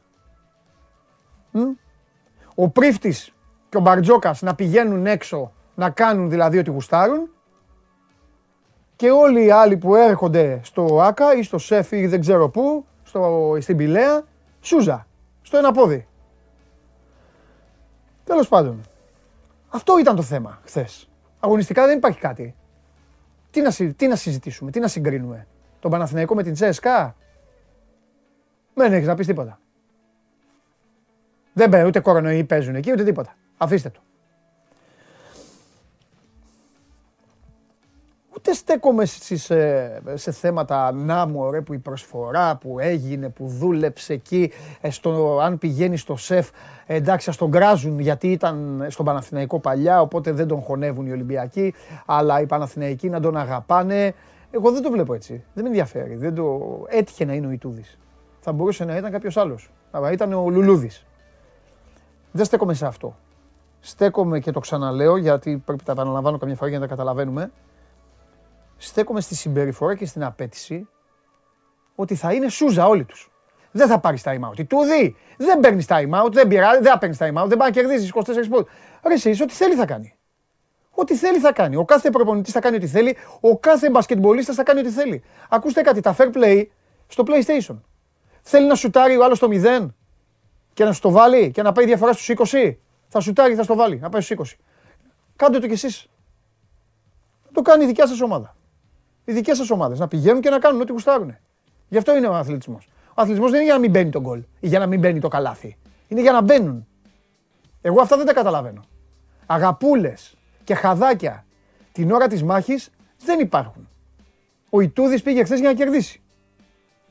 Ο 2.55 2.69
πρίφτης 2.69 3.33
και 3.69 3.77
ο 3.77 3.79
Μπαρτζόκας 3.79 4.41
να 4.41 4.55
πηγαίνουν 4.55 5.05
έξω 5.05 5.53
να 5.75 5.89
κάνουν 5.89 6.29
δηλαδή 6.29 6.57
ότι 6.57 6.69
γουστάρουν 6.69 7.29
και 8.95 9.11
όλοι 9.11 9.45
οι 9.45 9.51
άλλοι 9.51 9.77
που 9.77 9.95
έρχονται 9.95 10.59
στο 10.63 11.01
ΆΚΑ 11.01 11.33
ή 11.33 11.43
στο 11.43 11.57
ΣΕΦ 11.57 11.91
ή 11.91 12.07
δεν 12.07 12.19
ξέρω 12.19 12.49
πού, 12.49 12.85
στο, 13.03 13.57
στην 13.59 13.77
Πηλαία, 13.77 14.23
σούζα, 14.61 15.07
στο 15.41 15.57
ένα 15.57 15.71
πόδι. 15.71 16.07
Τέλος 18.23 18.47
πάντων, 18.47 18.81
αυτό 19.69 19.99
ήταν 19.99 20.15
το 20.15 20.21
θέμα 20.21 20.59
χθες. 20.63 21.09
Αγωνιστικά 21.39 21.85
δεν 21.85 21.97
υπάρχει 21.97 22.19
κάτι. 22.19 22.55
Τι 23.55 23.61
να, 23.61 23.93
τι 23.95 24.07
να 24.07 24.15
συζητήσουμε, 24.15 24.71
τι 24.71 24.79
να 24.79 24.87
συγκρίνουμε. 24.87 25.47
Τον 25.79 25.91
Παναθηναϊκό 25.91 26.35
με 26.35 26.43
την 26.43 26.53
Τσέσκα. 26.53 27.15
Δεν 28.73 28.93
έχεις 28.93 29.07
να 29.07 29.15
πεις 29.15 29.27
τίποτα. 29.27 29.59
Δεν 31.53 31.69
παίρνουν 31.69 31.87
ούτε 31.87 31.99
κορονοϊοί 31.99 32.43
παίζουν 32.43 32.75
εκεί 32.75 32.91
ούτε 32.91 33.03
τίποτα. 33.03 33.35
Αφήστε 33.57 33.89
το. 33.89 33.99
Ούτε 38.47 38.57
στέκομαι 38.57 39.05
στις, 39.05 39.49
ε, 39.49 40.01
σε 40.13 40.31
θέματα 40.31 40.91
να 40.91 41.25
μου 41.25 41.51
ρε, 41.51 41.61
που 41.61 41.73
η 41.73 41.77
προσφορά 41.77 42.55
που 42.55 42.79
έγινε, 42.79 43.29
που 43.29 43.47
δούλεψε 43.47 44.13
εκεί, 44.13 44.51
ε, 44.81 44.89
στο, 44.89 45.39
αν 45.39 45.57
πηγαίνει 45.57 45.97
στο 45.97 46.15
σεφ, 46.15 46.49
εντάξει 46.85 47.29
ας 47.29 47.37
τον 47.37 47.51
κράζουν 47.51 47.99
γιατί 47.99 48.31
ήταν 48.31 48.85
στον 48.89 49.05
Παναθηναϊκό 49.05 49.59
παλιά, 49.59 50.01
οπότε 50.01 50.31
δεν 50.31 50.47
τον 50.47 50.61
χωνεύουν 50.61 51.05
οι 51.05 51.11
Ολυμπιακοί, 51.11 51.73
αλλά 52.05 52.41
οι 52.41 52.45
Παναθηναϊκοί 52.45 53.09
να 53.09 53.19
τον 53.19 53.37
αγαπάνε. 53.37 54.13
Εγώ 54.51 54.71
δεν 54.71 54.81
το 54.81 54.91
βλέπω 54.91 55.13
έτσι. 55.13 55.43
Δεν 55.53 55.63
με 55.63 55.69
ενδιαφέρει. 55.69 56.15
Δεν 56.15 56.35
το... 56.35 56.59
Έτυχε 56.87 57.25
να 57.25 57.33
είναι 57.33 57.47
ο 57.47 57.51
Ιτούδης. 57.51 57.97
Θα 58.39 58.51
μπορούσε 58.51 58.85
να 58.85 58.97
ήταν 58.97 59.11
κάποιος 59.11 59.37
άλλος. 59.37 59.71
Αλλά 59.91 60.11
ήταν 60.11 60.33
ο 60.33 60.49
Λουλούδης. 60.49 61.05
Δεν 62.31 62.45
στέκομαι 62.45 62.73
σε 62.73 62.85
αυτό. 62.85 63.15
Στέκομαι 63.79 64.39
και 64.39 64.51
το 64.51 64.59
ξαναλέω 64.59 65.17
γιατί 65.17 65.61
πρέπει 65.65 65.79
να 65.79 65.85
τα 65.85 66.01
επαναλαμβάνω 66.01 66.37
καμιά 66.37 66.55
φορά 66.55 66.69
για 66.69 66.79
να 66.79 66.85
τα 66.85 66.89
καταλαβαίνουμε 66.89 67.51
στέκομαι 68.77 69.21
στη 69.21 69.35
συμπεριφορά 69.35 69.95
και 69.95 70.05
στην 70.05 70.23
απέτηση 70.23 70.87
ότι 71.95 72.15
θα 72.15 72.33
είναι 72.33 72.49
σούζα 72.49 72.87
όλοι 72.87 73.05
τους. 73.05 73.29
Δεν 73.71 73.87
θα 73.87 73.99
πάρεις 73.99 74.21
time 74.25 74.49
out. 74.49 74.59
Η 74.59 74.65
Τούδη 74.65 75.15
δεν 75.37 75.59
παίρνεις 75.59 75.85
time 75.89 76.23
out, 76.23 76.31
δεν, 76.31 76.47
πειράζει, 76.47 76.81
δεν 76.81 76.91
θα 76.91 76.97
παίρνεις 76.97 77.17
time 77.21 77.43
out, 77.43 77.47
δεν 77.47 77.57
πάει 77.57 77.69
να 77.69 77.71
κερδίσει 77.71 78.11
24 78.13 78.21
πόντους. 78.49 78.71
Ρε, 79.07 79.13
εσύ, 79.13 79.43
ό,τι 79.43 79.53
θέλει 79.53 79.75
θα 79.75 79.85
κάνει. 79.85 80.15
Ό,τι 80.91 81.15
θέλει 81.15 81.39
θα 81.39 81.53
κάνει. 81.53 81.75
Ο 81.75 81.85
κάθε 81.85 82.09
προπονητής 82.09 82.53
θα 82.53 82.59
κάνει 82.59 82.75
ό,τι 82.75 82.87
θέλει, 82.87 83.17
ο 83.39 83.57
κάθε 83.57 83.89
μπασκετμπολίστας 83.89 84.55
θα 84.55 84.63
κάνει 84.63 84.79
ό,τι 84.79 84.89
θέλει. 84.89 85.23
Ακούστε 85.49 85.81
κάτι, 85.81 86.01
τα 86.01 86.15
fair 86.17 86.31
play 86.33 86.65
στο 87.07 87.23
PlayStation. 87.27 87.79
Θέλει 88.41 88.67
να 88.67 88.75
σουτάρει 88.75 89.17
ο 89.17 89.23
άλλος 89.23 89.39
το 89.39 89.47
0 89.51 89.87
και 90.73 90.83
να 90.83 90.93
σου 90.93 91.01
το 91.01 91.11
βάλει 91.11 91.51
και 91.51 91.61
να 91.61 91.71
πάει 91.71 91.85
διαφορά 91.85 92.13
στους 92.13 92.51
20. 92.51 92.77
Θα 93.07 93.19
σουτάρει, 93.19 93.55
θα 93.55 93.63
στο 93.63 93.75
βάλει, 93.75 93.99
να 93.99 94.09
πάει 94.09 94.21
στους 94.21 94.57
20. 94.57 94.57
Κάντε 95.35 95.59
το 95.59 95.67
κι 95.67 95.73
εσείς. 95.73 96.09
Το 97.51 97.61
κάνει 97.61 97.83
η 97.83 97.87
δικιά 97.87 98.07
σας 98.07 98.21
ομάδα. 98.21 98.55
Οι 99.25 99.33
δικές 99.33 99.57
σας 99.57 99.69
ομάδες 99.69 99.99
να 99.99 100.07
πηγαίνουν 100.07 100.41
και 100.41 100.49
να 100.49 100.59
κάνουν 100.59 100.81
ό,τι 100.81 100.91
γουστάρουν. 100.91 101.35
Γι' 101.89 101.97
αυτό 101.97 102.17
είναι 102.17 102.27
ο 102.27 102.33
αθλητισμός. 102.33 102.87
Ο 103.09 103.13
αθλητισμός 103.21 103.51
δεν 103.51 103.59
είναι 103.59 103.69
για 103.69 103.73
να 103.73 103.79
μην 103.79 103.91
μπαίνει 103.91 104.09
το 104.09 104.21
γκολ 104.21 104.43
ή 104.59 104.67
για 104.67 104.79
να 104.79 104.85
μην 104.85 104.99
μπαίνει 104.99 105.19
το 105.19 105.27
καλάθι. 105.27 105.77
Είναι 106.07 106.21
για 106.21 106.31
να 106.31 106.41
μπαίνουν. 106.41 106.87
Εγώ 107.81 108.01
αυτά 108.01 108.17
δεν 108.17 108.25
τα 108.25 108.33
καταλαβαίνω. 108.33 108.81
Αγαπούλες 109.45 110.35
και 110.63 110.73
χαδάκια 110.75 111.45
την 111.91 112.11
ώρα 112.11 112.27
της 112.27 112.43
μάχης 112.43 112.89
δεν 113.25 113.39
υπάρχουν. 113.39 113.89
Ο 114.69 114.81
Ιτούδης 114.81 115.21
πήγε 115.21 115.43
χθες 115.43 115.59
για 115.59 115.69
να 115.69 115.75
κερδίσει. 115.75 116.21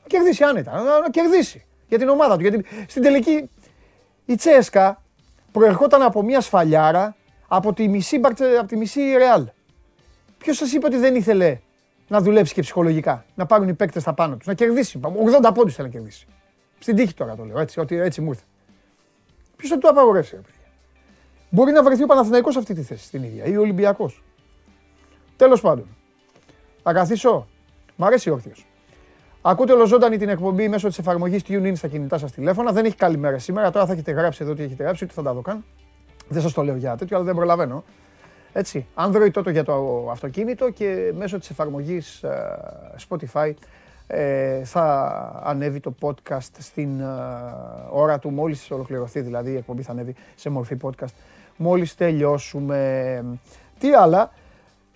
Να 0.01 0.07
κερδίσει 0.07 0.43
άνετα. 0.43 0.71
Να, 0.71 0.99
να 0.99 1.09
κερδίσει 1.09 1.65
για 1.87 1.97
την 1.97 2.09
ομάδα 2.09 2.35
του. 2.35 2.41
Γιατί 2.41 2.65
στην 2.87 3.01
τελική 3.01 3.49
η 4.25 4.35
Τσέσκα 4.35 5.01
προερχόταν 5.51 6.01
από 6.01 6.21
μια 6.21 6.41
σφαλιάρα 6.41 7.15
από 7.47 7.73
τη 7.73 7.87
μισή, 7.87 8.19
Μπαρτσε- 8.19 8.57
από 8.57 8.67
τη 8.67 8.77
μισή 8.77 9.01
Ρεάλ. 9.17 9.47
Ποιος 10.37 10.57
σας 10.57 10.73
είπε 10.73 10.85
ότι 10.85 10.97
δεν 10.97 11.15
ήθελε 11.15 11.57
να 12.07 12.21
δουλέψει 12.21 12.53
και 12.53 12.61
ψυχολογικά, 12.61 13.25
να 13.35 13.45
πάρουν 13.45 13.67
οι 13.67 13.73
παίκτες 13.73 14.03
τα 14.03 14.13
πάνω 14.13 14.35
τους, 14.35 14.47
να 14.47 14.53
κερδίσει. 14.53 14.99
80 15.01 15.53
πόντους 15.53 15.75
θέλει 15.75 15.87
να 15.87 15.93
κερδίσει. 15.93 16.27
Στην 16.79 16.95
τύχη 16.95 17.13
τώρα 17.13 17.35
το 17.35 17.43
λέω, 17.43 17.59
έτσι, 17.59 17.79
ότι 17.79 17.99
έτσι 17.99 18.21
μου 18.21 18.29
ήρθε. 18.29 18.43
Ποιος 19.55 19.69
θα 19.69 19.77
του 19.77 19.89
απαγορεύσει, 19.89 20.35
ρε 20.35 20.41
παιδιά; 20.41 20.65
Μπορεί 21.49 21.71
να 21.71 21.83
βρεθεί 21.83 22.03
ο 22.03 22.05
Παναθηναϊκός 22.05 22.53
σε 22.53 22.59
αυτή 22.59 22.73
τη 22.73 22.81
θέση 22.81 23.05
στην 23.05 23.23
ίδια 23.23 23.45
ή 23.45 23.57
ο 23.57 23.61
Ολυμπιακός. 23.61 24.23
Τέλος 25.35 25.61
πάντων, 25.61 25.87
θα 26.83 26.93
καθίσω. 26.93 27.47
Μ' 27.95 28.03
αρέσει 28.03 28.29
ο 28.29 28.33
όρθιος. 28.33 28.65
Ακούτε 29.41 29.73
ολοζώντανη 29.73 30.17
την 30.17 30.29
εκπομπή 30.29 30.67
μέσω 30.67 30.87
της 30.87 30.97
εφαρμογής 30.97 31.41
TuneIn 31.47 31.71
στα 31.75 31.87
κινητά 31.87 32.17
σας 32.17 32.31
τηλέφωνα. 32.31 32.71
Δεν 32.71 32.85
έχει 32.85 32.95
καλημέρα 32.95 33.39
σήμερα. 33.39 33.71
Τώρα 33.71 33.85
θα 33.85 33.93
έχετε 33.93 34.11
γράψει 34.11 34.43
εδώ 34.43 34.53
τι 34.53 34.63
έχετε 34.63 34.83
γράψει, 34.83 35.03
ούτε 35.03 35.13
θα 35.13 35.21
τα 35.21 35.33
δω 35.33 35.41
καν. 35.41 35.65
Δεν 36.27 36.41
σας 36.41 36.53
το 36.53 36.63
λέω 36.63 36.75
για 36.75 36.95
τέτοιο, 36.95 37.15
αλλά 37.15 37.25
δεν 37.25 37.35
προλαβαίνω. 37.35 37.83
Έτσι. 38.57 38.85
Android 38.95 39.31
τότε 39.31 39.51
για 39.51 39.63
το 39.63 40.07
αυτοκίνητο 40.11 40.69
και 40.69 41.13
μέσω 41.17 41.39
της 41.39 41.49
εφαρμογής 41.49 42.23
ε, 42.23 42.59
Spotify 43.09 43.53
ε, 44.07 44.63
θα 44.63 45.41
ανέβει 45.43 45.79
το 45.79 45.95
podcast 46.01 46.49
στην 46.59 46.99
ε, 46.99 47.05
ώρα 47.89 48.19
του, 48.19 48.29
μόλις 48.29 48.71
ολοκληρωθεί 48.71 49.19
δηλαδή 49.19 49.51
η 49.51 49.55
εκπομπή 49.55 49.81
θα 49.81 49.91
ανέβει 49.91 50.15
σε 50.35 50.49
μορφή 50.49 50.77
podcast. 50.81 51.13
Μόλις 51.55 51.95
τελειώσουμε. 51.95 53.23
Τι 53.79 53.93
άλλα, 53.93 54.31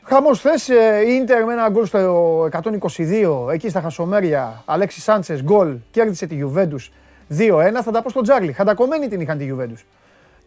Χαμός 0.03 0.41
θες, 0.41 0.69
ε, 0.69 1.03
η 1.07 1.13
Ίντερ 1.13 1.45
με 1.45 1.53
ένα 1.53 1.69
γκολ 1.69 1.85
στο 1.85 2.49
122, 2.51 3.49
εκεί 3.51 3.69
στα 3.69 3.81
Χασομέρια, 3.81 4.63
Αλέξης 4.65 5.03
Σάντσες, 5.03 5.43
γκολ, 5.43 5.77
κέρδισε 5.91 6.27
τη 6.27 6.39
Juventus 6.43 6.91
2-1, 7.29 7.81
θα 7.83 7.91
τα 7.91 8.01
πω 8.01 8.09
στον 8.09 8.23
Τζάρλι, 8.23 8.51
χαντακωμένη 8.51 9.07
την 9.07 9.21
είχαν 9.21 9.37
τη 9.37 9.49
Juventus. 9.53 9.83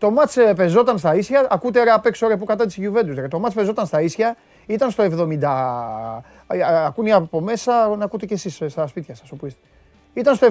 Το 0.02 0.10
μάτς 0.10 0.36
ε, 0.36 0.54
πεζόταν 0.54 0.98
στα 0.98 1.14
ίσια, 1.14 1.46
ακούτε 1.50 1.82
ρε 1.82 1.90
απ' 1.90 2.06
έξω 2.06 2.28
ρε 2.28 2.36
που 2.36 2.44
κατάτησε 2.44 2.82
η 2.82 2.90
Juventus, 2.92 3.14
ρε. 3.14 3.28
το 3.28 3.38
μάτς 3.38 3.54
πεζόταν 3.54 3.86
στα 3.86 4.00
ίσια, 4.00 4.36
ήταν 4.66 4.90
στο 4.90 5.04
70, 5.04 5.44
α, 5.44 5.50
α, 5.50 6.86
ακούνε 6.86 7.12
από 7.12 7.40
μέσα, 7.40 7.96
να 7.96 8.04
ακούτε 8.04 8.26
κι 8.26 8.32
εσείς 8.32 8.60
ε, 8.60 8.68
στα 8.68 8.86
σπίτια 8.86 9.14
σας 9.14 9.32
όπου 9.32 9.46
είστε. 9.46 9.60
Ήταν 10.14 10.34
στο 10.34 10.46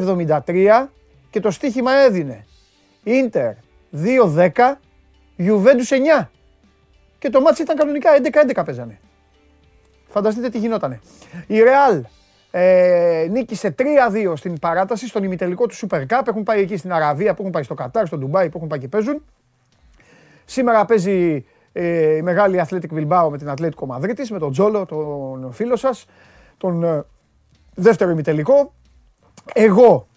73 0.45 0.87
και 1.29 1.39
το 1.39 1.51
στοίχημα 1.51 1.91
έδινε 1.91 2.45
Ίντερ 3.03 3.53
2-10, 4.03 4.49
Juventus 5.37 6.19
9. 6.21 6.27
Και 7.19 7.29
το 7.29 7.41
μάτς 7.41 7.59
ήταν 7.59 7.77
κανονικά 7.77 8.09
11-11 8.55 8.61
παίζανε. 8.65 8.99
Φανταστείτε 10.07 10.49
τι 10.49 10.57
γινότανε. 10.57 10.99
Η 11.47 11.55
Real 11.59 12.01
ε, 12.51 13.27
νίκησε 13.29 13.75
3-2 13.77 14.33
στην 14.35 14.59
παράταση, 14.59 15.07
στον 15.07 15.23
ημιτελικό 15.23 15.65
του 15.65 15.75
Super 15.75 16.01
Cup. 16.07 16.21
Έχουν 16.27 16.43
πάει 16.43 16.61
εκεί 16.61 16.77
στην 16.77 16.93
Αραβία, 16.93 17.33
που 17.33 17.39
έχουν 17.39 17.51
πάει 17.51 17.63
στο 17.63 17.73
Κατάρ, 17.73 18.07
στο 18.07 18.17
Ντουμπάι, 18.17 18.49
που 18.49 18.57
έχουν 18.57 18.69
πάει 18.69 18.79
και 18.79 18.87
παίζουν. 18.87 19.23
Σήμερα 20.51 20.85
παίζει 20.85 21.45
ε, 21.71 22.15
η 22.15 22.21
μεγάλη 22.21 22.61
Athletic 22.67 22.93
Bilbao 22.93 23.27
με 23.31 23.37
την 23.37 23.49
Ατλέτικο 23.49 23.85
Μαδρίτης, 23.85 24.31
με 24.31 24.39
τον 24.39 24.51
Τζόλο, 24.51 24.85
τον 24.85 25.51
φίλο 25.51 25.75
σας, 25.75 26.05
τον 26.57 26.83
ε, 26.83 27.03
δεύτερο 27.75 28.11
ημιτελικό. 28.11 28.73
Εγώ, 29.53 30.07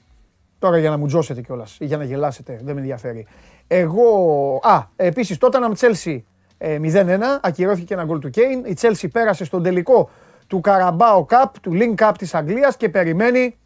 τώρα 0.59 0.79
για 0.79 0.91
να 0.91 0.97
μου 0.97 1.07
τζώσετε 1.07 1.41
κιόλας 1.41 1.77
ή 1.81 1.85
για 1.85 1.97
να 1.97 2.05
γελάσετε, 2.05 2.61
δεν 2.65 2.75
με 2.75 2.81
ενδιαφέρει. 2.81 3.27
Εγώ, 3.67 4.61
α, 4.63 4.83
επίσης 4.97 5.39
τότε 5.39 5.59
να 5.59 5.71
Chelsea 5.79 6.19
ε, 6.59 6.79
0-1, 6.83 7.21
ακυρώθηκε 7.43 7.95
ένα 7.95 8.05
γκολ 8.05 8.19
του 8.19 8.31
Κέιν. 8.31 8.65
Η 8.65 8.77
Chelsea 8.81 9.09
πέρασε 9.13 9.45
στον 9.45 9.63
τελικό 9.63 10.11
του 10.47 10.61
Carabao 10.65 11.25
Cup, 11.29 11.51
του 11.61 11.73
Link 11.75 11.95
Cup 11.95 12.13
της 12.19 12.35
Αγγλίας 12.35 12.77
και 12.77 12.89
περιμένει 12.89 13.59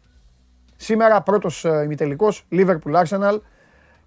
σήμερα 0.75 1.21
πρώτος 1.21 1.65
ε, 1.65 1.81
ημιτελικός 1.83 2.45
Liverpool 2.51 3.03
Arsenal 3.03 3.39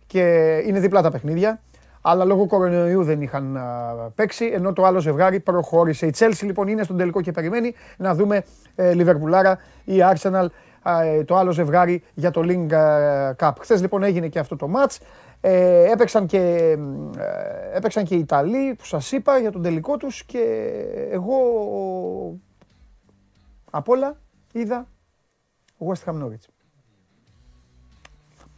και 0.06 0.56
είναι 0.66 0.80
διπλά 0.80 1.02
τα 1.02 1.10
παιχνίδια. 1.10 1.60
Αλλά 2.02 2.24
λόγω 2.24 2.46
κορονοϊού 2.46 3.04
δεν 3.04 3.22
είχαν 3.22 3.56
α, 3.56 3.62
παίξει, 4.14 4.50
ενώ 4.54 4.72
το 4.72 4.84
άλλο 4.84 5.00
ζευγάρι 5.00 5.40
προχώρησε. 5.40 6.06
Η 6.06 6.14
Chelsea 6.18 6.42
λοιπόν 6.42 6.68
είναι 6.68 6.82
στον 6.82 6.96
τελικό 6.96 7.20
και 7.20 7.32
περιμένει 7.32 7.74
να 7.96 8.14
δούμε 8.14 8.44
ε, 8.74 8.92
Liverpool 8.96 9.54
ή 9.84 9.94
Arsenal 10.14 10.46
α, 10.82 11.02
ε, 11.02 11.24
το 11.24 11.36
άλλο 11.36 11.50
ζευγάρι 11.50 12.02
για 12.14 12.30
το 12.30 12.40
Link 12.44 12.70
ε, 12.70 13.32
Cup. 13.38 13.52
Χθες 13.60 13.80
λοιπόν 13.80 14.02
έγινε 14.02 14.28
και 14.28 14.38
αυτό 14.38 14.56
το 14.56 14.68
match. 14.76 14.96
Ε, 15.40 15.90
έπαιξαν, 15.90 16.26
και, 16.26 16.38
ε, 17.18 17.76
έπαιξαν 17.76 18.04
και 18.04 18.14
οι 18.14 18.18
Ιταλοί 18.18 18.74
που 18.78 18.84
σας 18.84 19.12
είπα 19.12 19.38
για 19.38 19.52
τον 19.52 19.62
τελικό 19.62 19.96
τους 19.96 20.24
και 20.24 20.42
εγώ 21.10 21.36
απ' 23.70 23.88
όλα 23.88 24.16
είδα 24.52 24.86
West 25.78 26.04
Ham 26.04 26.22
Norwich. 26.22 26.46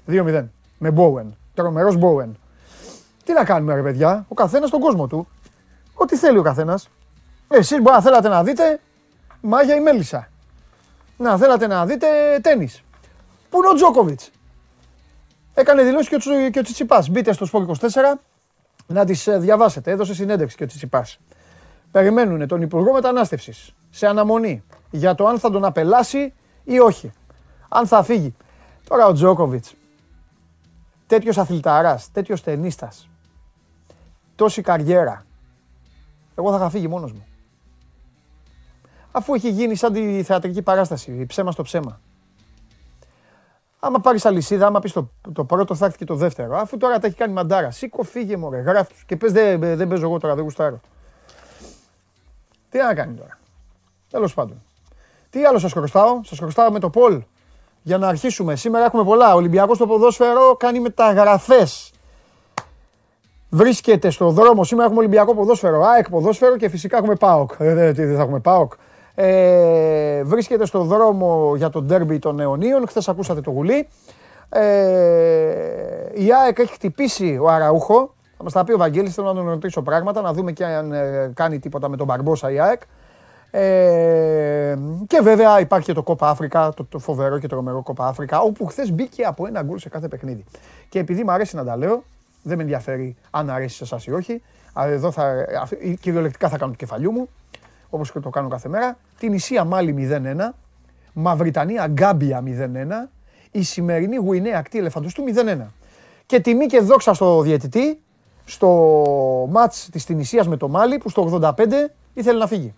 2-0 0.06 0.44
με 0.78 0.94
Bowen. 0.96 1.26
Τρομερός 1.54 1.96
Bowen. 2.00 2.30
Τι 3.25 3.33
να 3.33 3.45
κάνουμε 3.45 3.75
ρε 3.75 3.83
παιδιά, 3.83 4.25
ο 4.28 4.35
καθένας 4.35 4.71
τον 4.71 4.81
κόσμο 4.81 5.07
του. 5.07 5.28
Ό,τι 5.95 6.16
θέλει 6.16 6.38
ο 6.38 6.43
καθένας. 6.43 6.88
Εσείς 7.49 7.81
μπορεί 7.81 7.95
να 7.95 8.02
θέλατε 8.02 8.28
να 8.28 8.43
δείτε 8.43 8.81
Μάγια 9.40 9.75
ή 9.75 9.81
Μέλισσα. 9.81 10.28
Να 11.16 11.37
θέλατε 11.37 11.66
να 11.66 11.87
δείτε 11.87 12.07
τένις. 12.43 12.83
Πού 13.50 13.59
είναι 13.59 13.69
ο 13.69 13.75
Τζόκοβιτς; 13.75 14.31
Έκανε 15.54 15.83
δηλώσεις 15.83 16.09
και 16.09 16.14
ο, 16.14 16.50
και 16.50 16.59
ο 16.59 16.62
Τσιτσιπάς. 16.62 17.09
Μπείτε 17.09 17.33
στο 17.33 17.47
Sport 17.52 17.66
24 17.66 17.87
να 18.87 19.04
τις 19.04 19.26
ε, 19.26 19.38
διαβάσετε. 19.38 19.90
Έδωσε 19.90 20.14
συνέντευξη 20.14 20.57
και 20.57 20.64
ο 20.64 20.66
Τσιτσιπάς. 20.66 21.19
Περιμένουν 21.90 22.47
τον 22.47 22.62
Υπουργό 22.62 22.93
Μετανάστευσης 22.93 23.75
σε 23.90 24.07
αναμονή 24.07 24.64
για 24.90 25.14
το 25.14 25.26
αν 25.26 25.38
θα 25.38 25.50
τον 25.50 25.64
απελάσει 25.64 26.33
ή 26.64 26.78
όχι. 26.78 27.12
Αν 27.69 27.87
θα 27.87 28.02
φύγει. 28.02 28.35
Τώρα 28.88 29.07
ο 29.07 29.12
Τζόκοβιτς, 29.12 29.75
τέτοιος 31.07 31.38
αθληταράς, 31.38 32.11
τέτοιος 32.12 32.43
ταινίστας, 32.43 33.09
τόση 34.36 34.62
καριέρα, 34.62 35.24
εγώ 36.34 36.50
θα 36.50 36.56
είχα 36.56 36.70
φύγει 36.70 36.88
μόνος 36.88 37.12
μου. 37.12 37.26
Αφού 39.12 39.34
έχει 39.34 39.50
γίνει 39.50 39.74
σαν 39.74 39.92
τη 39.92 40.22
θεατρική 40.22 40.62
παράσταση, 40.62 41.26
ψέμα 41.26 41.50
στο 41.50 41.62
ψέμα. 41.62 42.00
Άμα 43.78 44.00
πάρεις 44.00 44.24
αλυσίδα, 44.24 44.66
άμα 44.66 44.80
πεις 44.80 44.92
το, 44.92 45.10
το 45.32 45.44
πρώτο, 45.44 45.74
θα 45.74 45.84
έρθει 45.84 45.98
και 45.98 46.04
το 46.04 46.14
δεύτερο. 46.14 46.56
Αφού 46.56 46.76
τώρα 46.76 46.98
τα 46.98 47.06
έχει 47.06 47.16
κάνει 47.16 47.32
μαντάρα. 47.32 47.70
Σήκω, 47.70 48.02
φύγε 48.02 48.36
μωρέ, 48.36 48.60
γράφ 48.60 48.88
τους. 48.88 49.04
Και 49.04 49.16
πες 49.16 49.32
δεν 49.32 49.60
δεν 49.60 49.88
παίζω 49.88 50.04
εγώ 50.04 50.18
τώρα, 50.18 50.34
δεν 50.34 50.44
γουστάρω. 50.44 50.80
Τι 52.68 52.78
να 52.78 52.94
κάνει 52.94 53.14
τώρα. 53.14 53.38
Τέλος 54.10 54.34
πάντων. 54.34 54.62
Τι 55.30 55.44
άλλο 55.44 55.58
σας 55.58 55.72
χρωστάω, 55.72 56.20
σας 56.24 56.38
χρωστάω 56.38 56.70
με 56.70 56.78
το 56.78 56.90
Πολ. 56.90 57.22
Για 57.82 57.98
να 57.98 58.08
αρχίσουμε. 58.08 58.56
Σήμερα 58.56 58.84
έχουμε 58.84 59.04
πολλά. 59.04 59.32
Ο 59.32 59.36
Ολυμπιακός 59.36 59.76
στο 59.76 59.86
ποδόσφαιρο 59.86 60.56
κάνει 60.56 60.80
μεταγραφέ. 60.80 61.66
Βρίσκεται 63.54 64.11
στο 64.11 64.30
δρόμο. 64.30 64.64
Σήμερα 64.64 64.87
έχουμε 64.87 65.00
Ολυμπιακό 65.04 65.34
ποδόσφαιρο, 65.34 65.82
ΑΕΚ 65.84 66.08
ποδόσφαιρο 66.11 66.56
και 66.56 66.68
φυσικά 66.68 66.96
έχουμε 66.96 67.14
ΠΑΟΚ. 67.14 67.50
Ε, 67.58 67.75
δεν- 67.75 67.94
τι, 67.94 68.04
δεν 68.04 68.16
θα 68.16 68.23
έχουμε 68.23 68.40
ΠΑΟΚ. 68.40 68.73
Ε, 69.14 70.23
βρίσκεται 70.23 70.66
στο 70.66 70.82
δρόμο 70.82 71.52
για 71.56 71.70
τον 71.70 71.84
ντέρμπι 71.84 72.18
των 72.18 72.40
αιωνίων. 72.40 72.88
Χθες 72.88 73.08
ακούσατε 73.08 73.40
το 73.40 73.50
γουλί. 73.50 73.88
Ε, 74.49 74.62
η 76.14 76.28
ΑΕΚ 76.44 76.58
έχει 76.58 76.73
χτυπήσει 76.73 77.38
ο 77.42 77.49
Αραούχο. 77.49 78.14
Θα 78.37 78.42
μας 78.42 78.52
τα 78.52 78.64
πει 78.64 78.73
ο 78.73 78.76
Βαγγέλης, 78.78 79.14
θέλω 79.14 79.26
να 79.26 79.34
τον 79.34 79.49
ρωτήσω 79.49 79.82
πράγματα, 79.82 80.20
να 80.20 80.32
δούμε 80.32 80.52
και 80.52 80.64
αν 80.64 80.92
ε, 80.92 81.30
κάνει 81.34 81.58
τίποτα 81.58 81.88
με 81.88 81.96
τον 81.96 82.06
Μπαρμπόσα 82.06 82.50
η 82.50 82.61
ΑΕΚ. 82.61 82.82
Ε, 83.50 84.76
και 85.06 85.20
βέβαια 85.23 85.61
υπάρχει 85.61 85.87
και 85.87 85.92
το 85.92 86.02
Κόπα 86.02 86.28
Αφρικα, 86.28 86.73
το, 86.76 86.84
το 86.84 86.99
φοβερό 86.99 87.38
και 87.38 87.49
τρομερό 87.49 87.82
Κόπα 87.82 88.06
Αφρικα, 88.06 88.40
όπου 88.40 88.66
χθες 88.66 88.92
μπήκε 88.92 89.23
από 89.25 89.46
ένα 89.46 89.62
γκολ 89.62 89.78
σε 89.78 89.88
κάθε 89.88 90.08
παιχνίδι. 90.08 90.44
Και 90.88 90.99
επειδή 90.99 91.25
μου 91.25 91.30
αρέσει 91.32 91.56
να 91.56 91.64
τα 91.64 91.76
λέω, 91.76 92.02
δεν 92.44 92.56
με 92.56 92.62
ενδιαφέρει 92.62 93.16
αν 93.30 93.50
αρέσει 93.50 93.76
σε 93.76 93.84
εσάς 93.84 94.06
ή 94.06 94.12
όχι. 94.12 94.42
Α, 94.80 94.86
Εδώ 94.86 95.10
θα, 95.10 95.22
α, 95.22 95.68
κυριολεκτικά 96.00 96.48
θα 96.48 96.58
κάνω 96.58 96.70
του 96.70 96.78
κεφαλιού 96.78 97.12
μου, 97.12 97.28
όπως 97.90 98.12
και 98.12 98.20
το 98.20 98.30
κάνω 98.30 98.48
κάθε 98.48 98.68
μέρα. 98.68 98.98
Την 99.18 99.32
Ισία 99.32 99.64
Μάλι 99.64 99.92
0-1, 99.92 100.54
Μαυριτανία 101.12 101.86
Γκάμπια 101.86 102.42
0-1, 102.46 103.10
η 103.50 103.62
σημερινή 103.62 104.16
Γουινέα 104.16 104.58
Ακτή 104.58 104.78
Ελεφαντοστού 104.78 105.22
0-1. 105.22 105.72
Και 106.26 106.40
τιμή 106.40 106.66
και 106.66 106.80
δόξα 106.80 107.14
στο 107.14 107.40
διαιτητή, 107.40 108.00
στο 108.44 108.68
μάτς 109.50 109.88
της 109.92 110.04
Τινησίας 110.04 110.48
με 110.48 110.56
το 110.56 110.68
Μάλι, 110.68 110.98
που 110.98 111.08
στο 111.08 111.40
85 111.42 111.90
ήθελε 112.14 112.38
να 112.38 112.46
φύγει. 112.46 112.74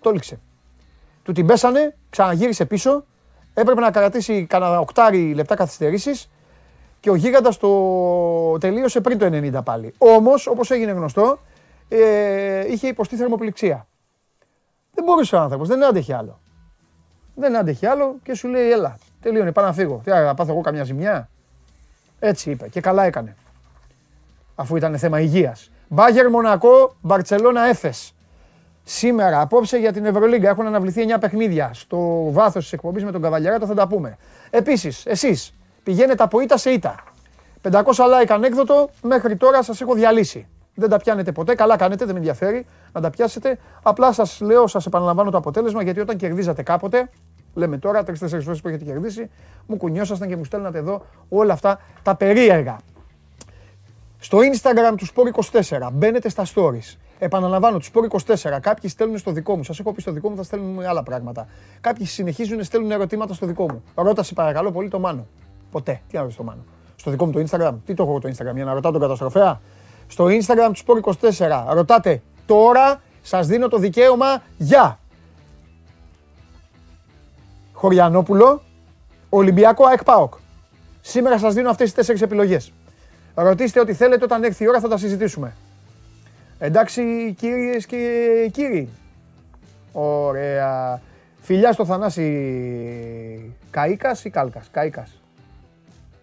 Το 0.00 0.10
έληξε. 0.10 0.38
Του 1.22 1.32
την 1.32 1.46
πέσανε, 1.46 1.96
ξαναγύρισε 2.10 2.64
πίσω, 2.64 3.04
έπρεπε 3.54 3.80
να 3.80 3.90
κρατήσει 3.90 4.46
κανένα 4.46 4.80
οκτάρι 4.80 5.34
λεπτά 5.34 5.54
καθυστερήσεις 5.54 6.30
και 7.04 7.10
ο 7.10 7.14
γίγαντας 7.14 7.56
το 7.56 8.58
τελείωσε 8.58 9.00
πριν 9.00 9.18
το 9.18 9.26
90 9.26 9.64
πάλι. 9.64 9.94
Όμως, 9.98 10.46
όπως 10.46 10.70
έγινε 10.70 10.92
γνωστό, 10.92 11.38
ε, 11.88 12.72
είχε 12.72 12.86
υποστεί 12.86 13.16
θερμοπληξία. 13.16 13.86
Δεν 14.94 15.04
μπορούσε 15.04 15.36
ο 15.36 15.38
άνθρωπος, 15.38 15.68
δεν 15.68 15.84
άντεχε 15.84 16.14
άλλο. 16.14 16.40
Δεν 17.34 17.56
άντεχε 17.56 17.88
άλλο 17.88 18.16
και 18.22 18.34
σου 18.34 18.48
λέει: 18.48 18.70
Έλα, 18.70 18.98
τελείωνε, 19.20 19.52
πάω 19.52 19.64
να 19.64 19.72
φύγω. 19.72 20.00
Τι 20.04 20.10
να 20.10 20.34
πάθω 20.34 20.52
εγώ 20.52 20.60
καμιά 20.60 20.84
ζημιά; 20.84 21.28
Έτσι 22.18 22.50
είπε 22.50 22.68
και 22.68 22.80
καλά 22.80 23.04
έκανε. 23.04 23.36
Αφού 24.54 24.76
ήταν 24.76 24.98
θέμα 24.98 25.20
υγείας. 25.20 25.70
Μπάγκερ 25.88 26.30
Μονακό, 26.30 26.94
Μπαρσελόνα 27.00 27.62
Έφε. 27.62 27.92
Σήμερα, 28.84 29.40
απόψε 29.40 29.76
για 29.76 29.92
την 29.92 30.04
Ευρωλίγκα 30.04 30.48
έχουν 30.48 30.66
αναβληθεί 30.66 31.02
9 31.02 31.20
παιχνίδια. 31.20 31.70
Στο 31.74 32.28
βάθος 32.30 32.62
της 32.62 32.72
εκπομπής 32.72 33.04
με 33.04 33.12
τον 33.12 33.22
Καβαλιαράτο 33.22 33.66
θα 33.66 33.74
τα 33.74 33.86
πούμε. 33.86 34.16
Επίσης, 34.50 35.06
εσείς 35.06 35.54
πηγαίνετε 35.84 36.22
από 36.22 36.40
ήττα 36.40 36.56
σε 36.56 36.70
ήττα. 36.70 36.94
500 37.62 37.82
like 37.84 38.28
ανέκδοτο, 38.28 38.90
μέχρι 39.02 39.36
τώρα 39.36 39.62
σας 39.62 39.80
έχω 39.80 39.94
διαλύσει. 39.94 40.46
Δεν 40.74 40.88
τα 40.88 40.96
πιάνετε 40.96 41.32
ποτέ, 41.32 41.54
καλά 41.54 41.76
κάνετε, 41.76 42.04
δεν 42.04 42.12
με 42.12 42.18
ενδιαφέρει 42.18 42.66
να 42.92 43.00
τα 43.00 43.10
πιάσετε. 43.10 43.58
Απλά 43.82 44.12
σας 44.12 44.40
λέω, 44.40 44.66
σας 44.66 44.86
επαναλαμβάνω 44.86 45.30
το 45.30 45.36
αποτέλεσμα 45.36 45.82
γιατί 45.82 46.00
όταν 46.00 46.16
κερδίζατε 46.16 46.62
κάποτε, 46.62 47.08
λέμε 47.54 47.78
τώρα, 47.78 48.04
τρει-τέσσερι 48.04 48.42
φορές 48.42 48.60
που 48.60 48.68
έχετε 48.68 48.84
κερδίσει, 48.84 49.30
μου 49.66 49.76
κουνιώσασταν 49.76 50.28
και 50.28 50.36
μου 50.36 50.44
στέλνατε 50.44 50.78
εδώ 50.78 51.06
όλα 51.28 51.52
αυτά 51.52 51.80
τα 52.02 52.14
περίεργα. 52.14 52.78
Στο 54.18 54.38
Instagram 54.38 54.94
του 54.96 55.06
Sport 55.06 55.60
24 55.78 55.88
μπαίνετε 55.92 56.28
στα 56.28 56.44
stories. 56.54 56.96
Επαναλαμβάνω, 57.18 57.78
του 57.78 57.84
Sport 57.84 58.34
24. 58.34 58.60
Κάποιοι 58.60 58.90
στέλνουν 58.90 59.18
στο 59.18 59.30
δικό 59.30 59.56
μου. 59.56 59.64
Σας 59.64 59.78
έχω 59.78 59.92
πει 59.92 60.00
στο 60.00 60.12
δικό 60.12 60.30
μου, 60.30 60.36
θα 60.36 60.42
στέλνουν 60.42 60.84
άλλα 60.84 61.02
πράγματα. 61.02 61.46
Κάποιοι 61.80 62.06
συνεχίζουν 62.06 62.56
να 62.56 62.62
στέλνουν 62.62 62.90
ερωτήματα 62.90 63.34
στο 63.34 63.46
δικό 63.46 63.72
μου. 63.72 63.82
Ρώταση 63.94 64.34
παρακαλώ 64.34 64.72
πολύ 64.72 64.88
το 64.88 64.98
Μάνο. 64.98 65.26
Ποτέ. 65.74 66.00
Τι 66.08 66.16
να 66.16 66.20
ρωτήσω 66.20 66.38
το 66.38 66.44
Μάνο. 66.44 66.64
Στο 66.96 67.10
δικό 67.10 67.26
μου 67.26 67.32
το 67.32 67.40
Instagram. 67.40 67.74
Τι 67.86 67.94
το 67.94 68.02
έχω 68.02 68.12
εγώ 68.12 68.20
το 68.20 68.28
Instagram 68.28 68.54
για 68.54 68.64
να 68.64 68.72
ρωτάω 68.72 68.92
τον 68.92 69.00
καταστροφέα. 69.00 69.60
Στο 70.06 70.24
Instagram 70.24 70.72
του 70.72 70.84
Sport 70.84 71.14
24 71.30 71.64
ρωτάτε 71.68 72.22
τώρα, 72.46 73.02
σας 73.22 73.46
δίνω 73.46 73.68
το 73.68 73.78
δικαίωμα 73.78 74.42
για 74.56 74.98
Χωριανόπουλο, 77.72 78.62
Ολυμπιακό 79.28 79.86
ΑΕΚ 79.86 80.04
ΠΑΟΚ. 80.04 80.34
Σήμερα 81.00 81.38
σας 81.38 81.54
δίνω 81.54 81.70
αυτές 81.70 81.86
τις 81.86 81.94
τέσσερις 81.94 82.22
επιλογές. 82.22 82.72
Ρωτήστε 83.34 83.80
ό,τι 83.80 83.94
θέλετε 83.94 84.24
όταν 84.24 84.42
έρθει 84.44 84.64
η 84.64 84.68
ώρα 84.68 84.80
θα 84.80 84.88
τα 84.88 84.96
συζητήσουμε. 84.96 85.54
Εντάξει 86.58 87.34
κύριες 87.38 87.86
και 87.86 87.98
κύριοι. 88.52 88.88
Ωραία. 89.92 91.00
Φιλιά 91.40 91.72
στο 91.72 91.84
Θανάση 91.84 93.54
Καΐκας 93.72 94.24
ή 94.24 94.30
Κάλκας. 94.30 94.70
Καΐκας. 94.74 95.23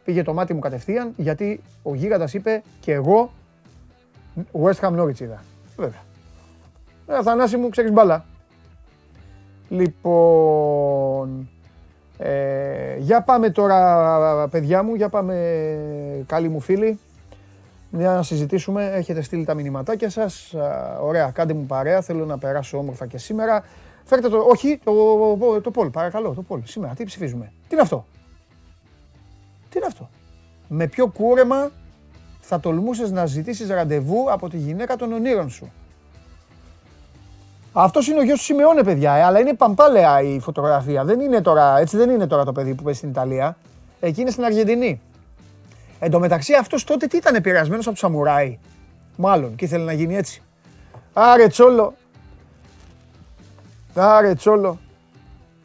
Πήγε 0.03 0.23
το 0.23 0.33
μάτι 0.33 0.53
μου 0.53 0.59
κατευθείαν 0.59 1.13
γιατί 1.15 1.61
ο 1.83 1.95
γίγαντας 1.95 2.33
είπε 2.33 2.63
και 2.79 2.93
εγώ 2.93 3.31
West 4.51 4.79
Ham 4.79 4.99
Norwich 4.99 5.19
είδα. 5.19 5.43
Βέβαια. 5.77 6.01
Ε, 7.07 7.21
Θανάση 7.23 7.57
μου 7.57 7.69
ξέρεις 7.69 7.91
μπάλα. 7.91 8.25
Λοιπόν, 9.69 11.49
ε, 12.17 12.97
για 12.97 13.21
πάμε 13.21 13.49
τώρα 13.49 14.47
παιδιά 14.47 14.83
μου, 14.83 14.95
για 14.95 15.09
πάμε 15.09 15.35
καλοί 16.25 16.49
μου 16.49 16.59
φίλοι. 16.59 16.99
Για 17.91 18.11
να 18.11 18.23
συζητήσουμε, 18.23 18.91
έχετε 18.93 19.21
στείλει 19.21 19.45
τα 19.45 19.53
μηνυματάκια 19.53 20.09
σας. 20.09 20.53
Α, 20.53 20.99
Ωραία, 21.01 21.31
κάντε 21.31 21.53
μου 21.53 21.65
παρέα, 21.65 22.01
θέλω 22.01 22.25
να 22.25 22.37
περάσω 22.37 22.77
όμορφα 22.77 23.05
και 23.05 23.17
σήμερα. 23.17 23.63
Φέρτε 24.03 24.29
το, 24.29 24.37
όχι, 24.37 24.79
το, 24.83 25.61
το 25.61 25.71
Πολ, 25.71 25.89
παρακαλώ, 25.89 26.33
το 26.33 26.41
Πολ. 26.41 26.61
Σήμερα, 26.63 26.93
τι 26.93 27.03
ψηφίζουμε. 27.03 27.45
Τι 27.45 27.73
είναι 27.73 27.81
αυτό; 27.81 28.05
Τι 29.71 29.77
είναι 29.77 29.87
αυτό; 29.87 30.09
Με 30.67 30.87
ποιο 30.87 31.07
κούρεμα 31.07 31.71
θα 32.39 32.59
τολμούσες 32.59 33.11
να 33.11 33.25
ζητήσεις 33.25 33.69
ραντεβού 33.69 34.31
από 34.31 34.49
τη 34.49 34.57
γυναίκα 34.57 34.95
των 34.95 35.13
ονείρων 35.13 35.49
σου; 35.49 35.71
Αυτός 37.73 38.07
είναι 38.07 38.19
ο 38.19 38.23
γιος 38.23 38.37
του 38.37 38.43
Σιμεώνε, 38.43 38.83
παιδιά, 38.83 39.13
ε, 39.13 39.23
αλλά 39.23 39.39
είναι 39.39 39.53
παμπάλαια 39.53 40.21
η 40.21 40.39
φωτογραφία. 40.39 41.03
Δεν 41.03 41.19
είναι 41.19 41.41
τώρα, 41.41 41.77
έτσι 41.79 41.97
δεν 41.97 42.09
είναι 42.09 42.27
τώρα 42.27 42.45
το 42.45 42.51
παιδί 42.51 42.75
που 42.75 42.83
παίζει 42.83 42.97
στην 42.97 43.09
Ιταλία. 43.09 43.57
Εκεί 43.99 44.21
είναι 44.21 44.29
στην 44.31 44.43
Αργεντινή. 44.43 45.01
Εν 45.99 46.11
τω 46.11 46.19
μεταξύ 46.19 46.53
αυτός 46.53 46.83
τότε 46.83 47.07
τι 47.07 47.17
ήταν 47.17 47.35
επηρεασμένος 47.35 47.85
από 47.85 47.95
το 47.95 48.01
Σαμουράι; 48.01 48.59
Μάλλον 49.15 49.55
και 49.55 49.65
ήθελε 49.65 49.83
να 49.83 49.93
γίνει 49.93 50.15
έτσι. 50.15 50.41
Άρε 51.13 51.47
τσόλο. 51.47 51.93
Άρε 53.95 54.33
τσόλο. 54.33 54.79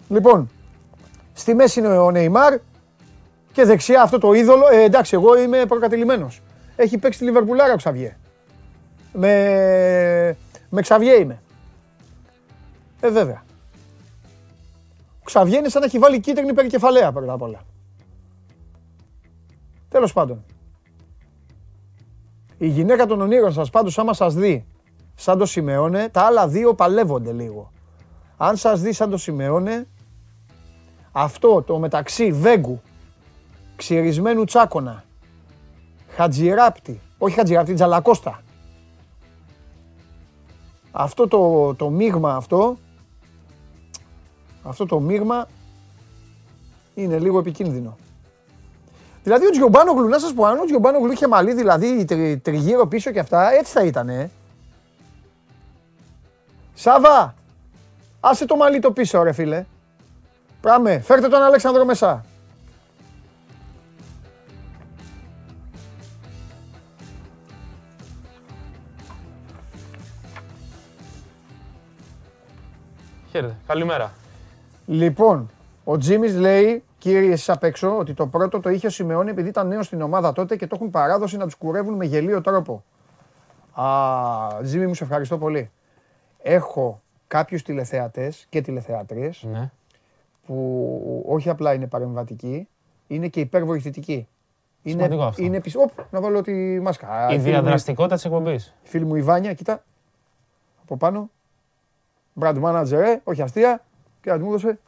Λοιπόν, 0.08 0.50
στη 1.32 1.54
μέση 1.54 1.78
είναι 1.78 1.98
ο 1.98 2.10
Νεϊμάρ 2.10 2.58
και 3.56 3.64
δεξιά 3.64 4.02
αυτό 4.02 4.18
το 4.18 4.32
είδωλο. 4.32 4.68
Ε, 4.72 4.82
εντάξει, 4.82 5.14
εγώ 5.14 5.38
είμαι 5.38 5.66
προκατελημένος. 5.66 6.40
Έχει 6.76 6.98
παίξει 6.98 7.18
τη 7.18 7.24
Λιβερπουλάρα 7.24 7.72
ο 7.72 7.76
Ξαβιέ. 7.76 8.16
Με, 9.12 10.36
με 10.68 10.80
Ξαβιέ 10.80 11.14
είμαι. 11.14 11.42
Ε, 13.00 13.10
βέβαια. 13.10 13.44
Ο 15.18 15.24
Ξαβιέ 15.24 15.58
είναι 15.58 15.68
σαν 15.68 15.80
να 15.80 15.86
έχει 15.86 15.98
βάλει 15.98 16.20
κίτρινη 16.20 16.52
περικεφαλαία 16.52 17.12
πρώτα 17.12 17.32
απ' 17.32 17.42
όλα. 17.42 17.60
Τέλος 19.88 20.12
πάντων. 20.12 20.44
Η 22.58 22.66
γυναίκα 22.66 23.06
των 23.06 23.20
ονείρων 23.20 23.52
σας 23.52 23.70
πάντως 23.70 23.98
άμα 23.98 24.12
σας 24.12 24.34
δει 24.34 24.66
σαν 25.14 25.38
το 25.38 25.46
Σιμεώνε, 25.46 26.08
τα 26.08 26.20
άλλα 26.20 26.48
δύο 26.48 26.74
παλεύονται 26.74 27.32
λίγο. 27.32 27.70
Αν 28.36 28.56
σας 28.56 28.80
δει 28.80 28.92
σαν 28.92 29.10
το 29.10 29.16
Σιμεώνε, 29.16 29.86
αυτό 31.12 31.62
το 31.62 31.78
μεταξύ 31.78 32.32
Βέγκου, 32.32 32.80
ξυρισμένου 33.76 34.44
Τσάκονα, 34.44 35.04
Χατζιράπτη, 36.08 37.00
όχι 37.18 37.34
Χατζιράπτη, 37.34 37.74
Τζαλακώστα. 37.74 38.40
Αυτό 40.92 41.28
το, 41.28 41.74
το 41.74 41.90
μείγμα 41.90 42.34
αυτό, 42.34 42.76
αυτό 44.62 44.86
το 44.86 45.00
μείγμα 45.00 45.48
είναι 46.94 47.18
λίγο 47.18 47.38
επικίνδυνο. 47.38 47.96
Δηλαδή 49.22 49.46
ο 49.46 49.50
Τζιομπάνογλου, 49.50 50.08
να 50.08 50.18
σας 50.18 50.32
πω, 50.32 50.44
αν 50.44 50.58
ο 50.58 50.64
Τζιομπάνογλου 50.64 51.12
είχε 51.12 51.28
μαλλί 51.28 51.54
δηλαδή 51.54 52.04
τρι, 52.04 52.38
τριγύρω 52.38 52.86
πίσω 52.86 53.10
και 53.10 53.18
αυτά, 53.18 53.52
έτσι 53.52 53.72
θα 53.72 53.84
ήταν, 53.84 54.08
ε. 54.08 54.30
Σάβα, 56.74 57.34
άσε 58.20 58.44
το 58.44 58.56
μαλλί 58.56 58.78
το 58.78 58.90
πίσω 58.90 59.22
ρε 59.22 59.32
φίλε. 59.32 59.64
Πράμε, 60.60 61.00
φέρτε 61.00 61.28
τον 61.28 61.42
Αλέξανδρο 61.42 61.84
μέσα. 61.84 62.24
Χαίρετε. 73.36 73.56
Καλημέρα. 73.66 74.12
Λοιπόν, 74.86 75.50
ο 75.84 75.96
Τζίμις 75.98 76.34
λέει, 76.34 76.82
κύριε 76.98 77.32
εσείς 77.32 77.48
απ' 77.48 77.64
έξω, 77.64 77.96
ότι 77.98 78.14
το 78.14 78.26
πρώτο 78.26 78.60
το 78.60 78.70
είχε 78.70 78.86
ο 78.86 78.90
Σιμεώνη 78.90 79.30
επειδή 79.30 79.48
ήταν 79.48 79.68
νέος 79.68 79.86
στην 79.86 80.00
ομάδα 80.00 80.32
τότε 80.32 80.56
και 80.56 80.66
το 80.66 80.74
έχουν 80.78 80.90
παράδοση 80.90 81.36
να 81.36 81.44
τους 81.44 81.54
κουρεύουν 81.54 81.94
με 81.94 82.04
γελίο 82.04 82.40
τρόπο. 82.40 82.84
Α, 83.72 83.86
Τζίμι 84.62 84.86
μου 84.86 84.94
σε 84.94 85.04
ευχαριστώ 85.04 85.38
πολύ. 85.38 85.70
Έχω 86.42 87.00
κάποιους 87.26 87.62
τηλεθεατές 87.62 88.46
και 88.48 88.60
τηλεθεατρίες 88.60 89.42
Ναι. 89.50 89.70
που 90.46 91.24
όχι 91.28 91.48
απλά 91.48 91.74
είναι 91.74 91.86
παρεμβατικοί, 91.86 92.68
είναι 93.06 93.28
και 93.28 93.40
υπερβοηθητικοί. 93.40 94.28
Είναι, 94.82 94.94
Σημαντικό 95.02 95.22
αυτό. 95.22 95.42
είναι 95.42 95.56
επισ- 95.56 95.76
Οπ, 95.76 95.90
να 96.10 96.20
βάλω 96.20 96.40
τη 96.40 96.80
μάσκα. 96.80 97.08
Α, 97.08 97.24
Η 97.24 97.28
φίλη 97.28 97.38
μου- 97.38 97.44
διαδραστικότητα 97.44 98.14
της 98.14 98.24
εκπομπής. 98.24 98.74
η 98.84 98.88
φίλη 98.88 99.04
μου 99.04 99.14
η 99.14 99.22
Βάνια, 99.22 99.52
κοίτα. 99.54 99.82
Από 100.82 100.96
πάνω. 100.96 101.30
Brand 102.40 102.62
manager, 102.62 102.92
ε, 102.92 103.16
όχι 103.24 103.42
αστεία. 103.42 103.84
Και 104.20 104.34
μου 104.34 104.48
έδωσε. 104.48 104.78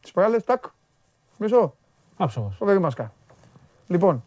Τις 0.00 0.12
παράλληλες, 0.12 0.44
τάκ. 0.44 0.64
Μισό. 1.38 1.74
Άψογος. 2.16 2.56
Φοβερή 2.56 2.78
μάσκα. 2.78 3.12
Λοιπόν. 3.86 4.24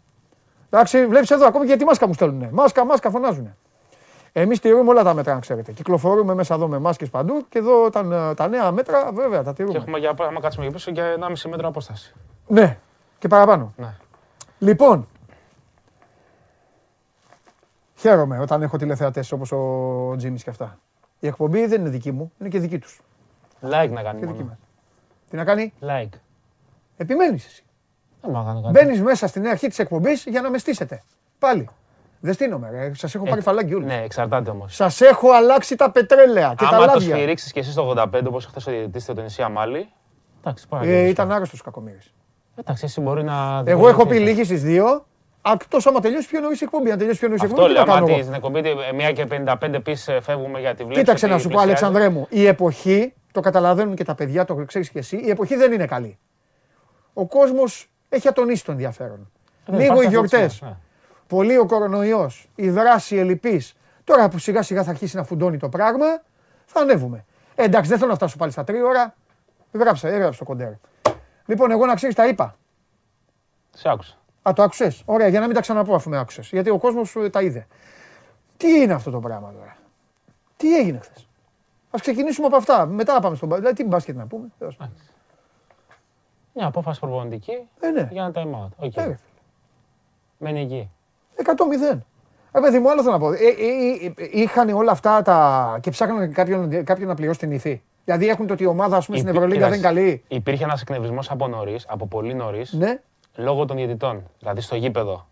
Εντάξει, 0.69 1.07
βλέπεις 1.07 1.31
εδώ, 1.31 1.45
ακόμη 1.45 1.67
και 1.67 1.75
τη 1.75 1.85
μάσκα 1.85 2.07
μου 2.07 2.13
στέλνουνε. 2.13 2.49
Μάσκα, 2.51 2.85
μάσκα 2.85 3.09
φωνάζουνε. 3.09 3.55
Εμείς 4.31 4.59
τηρούμε 4.59 4.89
όλα 4.89 5.03
τα 5.03 5.13
μέτρα, 5.13 5.33
να 5.33 5.39
ξέρετε. 5.39 5.71
Κυκλοφορούμε 5.71 6.33
μέσα 6.33 6.55
εδώ 6.55 6.67
με 6.67 6.79
μάσκες 6.79 7.09
παντού 7.09 7.45
και 7.49 7.57
εδώ 7.57 7.89
τα, 7.89 8.33
τα 8.35 8.47
νέα 8.47 8.71
μέτρα, 8.71 9.11
βέβαια, 9.11 9.43
τα 9.43 9.53
τηρούμε. 9.53 9.73
Και 9.73 9.79
έχουμε 9.79 9.97
για 9.97 10.13
άμα 10.19 10.39
κάτσουμε 10.39 10.65
για 10.65 10.73
πίσω 10.73 10.91
για 10.91 11.15
1,5 11.19 11.49
μέτρο 11.49 11.67
απόσταση. 11.67 12.13
Ναι, 12.47 12.77
και 13.19 13.27
παραπάνω. 13.27 13.73
Ναι. 13.77 13.95
Λοιπόν, 14.59 15.07
χαίρομαι 17.95 18.39
όταν 18.39 18.61
έχω 18.61 18.77
τηλεθεατές 18.77 19.31
όπως 19.31 19.51
ο 19.51 20.13
Τζίμις 20.17 20.43
και 20.43 20.49
αυτά. 20.49 20.77
Η 21.19 21.27
εκπομπή 21.27 21.65
δεν 21.65 21.79
είναι 21.81 21.89
δική 21.89 22.11
μου, 22.11 22.31
είναι 22.39 22.49
και 22.49 22.59
δική 22.59 22.79
τους. 22.79 23.01
Like 23.61 23.89
να 23.89 24.01
κάνει. 24.03 24.19
Και 24.19 24.25
δική 24.25 24.39
μόνο. 24.39 24.45
μας. 24.49 24.57
Τι 25.29 25.35
να 25.35 25.43
κάνει, 25.43 25.73
Like. 25.81 26.17
επιμένεις 26.97 27.45
εσύ. 27.45 27.63
Δεν 28.21 28.31
μπορώ 28.31 28.43
να 28.43 28.49
κάνω 28.53 28.61
κάτι. 28.61 28.73
Μπαίνεις 28.85 29.01
μέσα 29.01 29.27
στην 29.27 29.47
αρχή 29.47 29.67
της 29.67 29.79
εκπομπής 29.79 30.23
για 30.27 30.41
να 30.41 30.49
με 30.49 30.57
στήσετε. 30.57 31.03
Πάλι. 31.39 31.69
Δεν 32.19 32.33
στείνομαι, 32.33 32.69
ρε. 32.69 32.91
Σας 32.93 33.15
έχω 33.15 33.25
πάρει 33.25 33.41
φαλάκι 33.41 33.73
όλους. 33.73 33.87
Ναι, 33.87 34.01
εξαρτάται 34.03 34.49
όμως. 34.49 34.75
Σας 34.75 35.01
έχω 35.01 35.31
αλλάξει 35.31 35.75
τα 35.75 35.91
πετρέλαια 35.91 36.53
και 36.57 36.63
τα 36.63 36.75
Άμα 36.75 36.85
το 36.85 36.85
λάδια. 36.93 37.15
σφυρίξεις 37.15 37.51
και 37.51 37.59
εσύ 37.59 37.75
το 37.75 37.81
85 37.89 38.21
όπως 38.27 38.45
χθες 38.45 38.67
ο 38.67 38.71
διαιτητή 38.71 38.99
στο 38.99 39.13
νησί 39.13 39.41
Αμάλι. 39.41 39.89
Εντάξει, 40.39 40.67
πάρα 40.67 40.85
Ε, 40.85 41.07
ήταν 41.07 41.31
άρρωστος 41.31 41.59
ο 41.59 41.63
κακομοίρης. 41.63 42.13
Εντάξει, 42.55 42.85
εσύ 42.85 43.01
μπορεί 43.01 43.23
να. 43.23 43.63
Εγώ 43.65 43.87
έχω 43.87 44.05
πει 44.05 44.19
λίγη 44.19 44.43
στις 44.43 44.63
δύο 44.63 45.05
Εκτό 45.53 45.77
άμα 45.83 45.99
τελειώσει 45.99 46.27
πιο 46.27 46.39
νωρί 46.39 46.55
η 46.55 46.63
εκπομπή. 46.63 46.91
Αν 46.91 46.97
τελειώσει 46.97 47.19
πιο 47.19 47.27
νωρί 47.27 47.39
η 47.41 47.45
Αυτό 47.45 47.61
εκπομπή, 47.63 47.73
τι 47.73 47.85
λέω. 47.85 47.85
θα 47.85 47.93
κάνω 47.93 48.05
Αν 48.05 48.11
εγώ; 48.11 48.21
στην 48.21 48.33
εκπομπή 48.33 48.59
ε, 48.89 48.93
μία 48.93 49.11
και 49.11 49.27
55 49.29 49.79
πει 49.83 49.95
φεύγουμε 49.95 50.59
γιατί 50.59 50.83
βλέπει. 50.83 50.99
Κοίταξε 50.99 51.27
να 51.27 51.37
σου 51.37 51.49
πω, 51.49 51.59
Αλεξανδρέ 51.59 52.09
μου, 52.09 52.27
η 52.29 52.45
εποχή, 52.45 53.13
το 53.31 53.41
καταλαβαίνουν 53.41 53.95
και 53.95 54.03
τα 54.03 54.15
παιδιά, 54.15 54.45
το 54.45 54.55
ξέρεις 54.55 54.89
και 54.89 54.99
εσύ, 54.99 55.17
η 55.17 55.29
εποχή 55.29 55.55
δεν 55.55 55.71
είναι 55.71 55.85
καλή. 55.85 56.17
Ο 57.13 57.25
κόσμος 57.27 57.89
έχει 58.09 58.27
ατονίσει 58.27 58.65
το 58.65 58.71
ενδιαφέρον. 58.71 59.31
Δεν 59.65 59.79
Λίγο 59.79 59.85
οι 59.91 59.95
υπάρχει 59.95 60.09
γιορτές. 60.09 60.33
αθλητισμός, 60.39 60.69
ναι. 60.71 60.77
Πολύ 61.27 61.57
ο 61.57 61.65
κορονοϊός, 61.65 62.49
η 62.55 62.69
δράση 62.69 63.15
ελλειπής. 63.17 63.75
Τώρα 64.03 64.29
που 64.29 64.37
σιγά 64.37 64.61
σιγά 64.61 64.83
θα 64.83 64.89
αρχίσει 64.89 65.15
να 65.15 65.23
φουντώνει 65.23 65.57
το 65.57 65.69
πράγμα, 65.69 66.05
θα 66.65 66.79
ανέβουμε. 66.79 67.25
Ε, 67.55 67.63
εντάξει, 67.63 67.89
δεν 67.89 67.97
θέλω 67.97 68.09
να 68.09 68.15
φτάσω 68.15 68.37
πάλι 68.37 68.51
στα 68.51 68.63
τρία 68.63 68.83
ώρα. 68.85 69.15
Γράψε, 69.71 70.07
έγραψε 70.07 70.39
το 70.39 70.45
κοντέρ. 70.45 70.71
Λοιπόν, 71.45 71.71
εγώ 71.71 71.85
να 71.85 71.95
ξέρεις, 71.95 72.15
τα 72.15 72.27
είπα. 72.27 72.55
Σε 73.71 73.89
άκουσα. 73.89 74.17
Α, 74.41 74.53
το 74.55 74.63
άκουσες; 74.63 75.01
Ωραία, 75.05 75.27
για 75.27 75.39
να 75.39 75.45
μην 75.45 75.55
τα 75.55 75.61
ξαναπώ 75.61 75.95
αφού 75.95 76.09
με 76.09 76.17
άκουσες. 76.17 76.49
Γιατί 76.49 76.69
ο 76.69 76.77
κόσμος 76.77 77.15
τα 77.31 77.41
είδε. 77.41 77.67
Τι 78.57 78.81
είναι 78.81 78.93
αυτό 78.93 79.11
το 79.11 79.19
πράγμα 79.19 79.51
τώρα; 79.51 79.77
Τι 80.57 80.77
έγινε 80.77 80.99
χθες; 80.99 81.27
Ας 81.91 81.97
ξεκινήσουμε 82.01 82.47
από 82.47 82.55
αυτά. 82.55 82.85
Μετά 82.85 83.13
να 83.13 83.19
πάμε 83.19 83.35
στο 83.35 83.47
μπάσκετ. 83.47 83.65
Δηλαδή, 83.67 83.83
τι 83.83 83.89
μπάσκετ 83.89 84.15
να 84.15 84.25
πούμε. 84.25 84.47
τέλος 84.59 84.75
πάντων. 84.75 84.93
Μια 86.53 86.65
απόφαση 86.67 86.99
προπονητική 86.99 87.51
Ε, 87.79 87.87
ναι. 87.89 88.07
για 88.11 88.23
ένα 88.23 88.31
time 88.35 88.65
out. 88.65 88.85
Ok. 88.85 88.95
Ε, 88.95 89.05
ρε, 89.05 89.17
Μένει 90.37 90.61
εκεί. 90.61 90.89
100-0. 91.35 91.97
Ε, 92.51 92.59
παιδί 92.59 92.79
μου, 92.79 92.89
άλλο 92.91 93.01
θέλω 93.01 93.13
να 93.13 93.19
πω. 93.19 93.31
Ε, 93.31 93.35
ε, 93.37 94.05
ε, 94.05 94.13
ε, 94.23 94.29
είχαν 94.31 94.69
όλα 94.69 94.91
αυτά 94.91 95.21
τα. 95.21 95.77
και 95.81 95.89
ψάχνανε 95.91 96.27
κάποιον, 96.27 96.83
κάποιον 96.83 97.07
να 97.07 97.15
πληρώσει 97.15 97.39
τη 97.39 97.51
νύφη. 97.51 97.81
Δηλαδή 98.05 98.27
έχουν 98.27 98.47
το 98.47 98.53
ότι 98.53 98.63
η 98.63 98.65
ομάδα 98.65 98.97
ας 98.97 99.05
πούμε, 99.05 99.17
στην 99.17 99.29
Υπή- 99.29 99.39
Ευρωλίγκα 99.41 99.69
δεν 99.69 99.77
είναι 99.79 99.87
κοίταξε, 99.87 100.09
καλή. 100.09 100.23
Υπήρχε 100.27 100.63
ένας 100.63 100.81
εκνευρισμός 100.81 101.31
από 101.31 101.47
νωρίς, 101.47 101.85
από 101.89 102.07
πολύ 102.07 102.33
νωρίς, 102.33 102.73
Ναι. 102.73 103.01
Λόγω 103.39 103.65
των 103.65 103.75
διαιτητών. 103.75 104.23
Δηλαδή 104.39 104.61
στο 104.61 104.75
γήπεδο. 104.75 105.27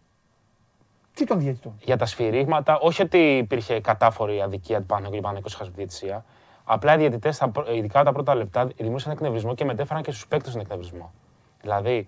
Τι 1.13 1.26
των 1.26 1.39
διαιτητών; 1.39 1.74
Για 1.84 1.98
τα 1.98 2.06
σφυρίγματα, 2.06 2.78
όχι 2.80 3.02
ότι 3.02 3.38
υπήρχε 3.38 3.80
κατάφορη 3.80 4.41
αδικία 4.41 4.80
του 4.80 4.86
πάνω 4.86 5.10
και 5.10 5.20
πάνω 5.22 5.39
20 5.43 5.48
χασμδιαιτησία. 5.58 6.26
Απλά 6.63 6.93
οι 6.93 6.98
διαιτητές, 6.98 7.41
ειδικά 7.76 8.04
τα 8.04 8.12
πρώτα 8.12 8.36
λεπτά, 8.36 8.65
δημιούργησαν 8.65 9.12
εκνευρισμό 9.12 9.54
και 9.56 9.65
μετέφεραν 9.65 10.04
και 10.04 10.12
στους 10.12 10.28
παίκτες 10.28 10.52
τον 10.52 10.62
εκνευρισμό. 10.62 11.12
Δηλαδή, 11.62 12.08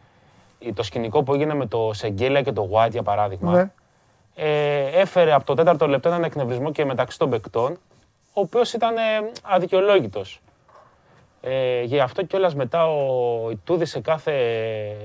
το 0.73 0.83
σκηνικό 0.83 1.23
που 1.23 1.33
έγινε 1.33 1.53
με 1.53 1.65
το 1.65 1.91
Σεγγέλια 1.93 2.41
και 2.41 2.51
το 2.51 2.69
White, 2.73 2.91
για 2.91 3.03
παράδειγμα, 3.03 3.51
Ναι. 3.51 3.71
ε, 4.35 4.99
έφερε 4.99 5.33
από 5.33 5.45
το 5.45 5.53
τέταρτο 5.53 5.87
λεπτό 5.87 6.09
έναν 6.09 6.23
εκνευρισμό 6.23 6.71
και 6.71 6.85
μεταξύ 6.85 7.17
των 7.17 7.29
παικτών, 7.29 7.71
ο 8.33 8.41
οποίος 8.41 8.73
ήταν 8.73 8.97
ε, 8.97 9.01
αδικαιολόγητος. 9.43 10.41
Ε, 11.41 11.81
γι' 11.83 11.99
αυτό 11.99 12.23
κιόλας 12.25 12.55
μετά 12.55 12.87
ο 12.87 13.49
Ιτούδη 13.51 13.85
σε 13.85 13.99
κάθε 13.99 14.33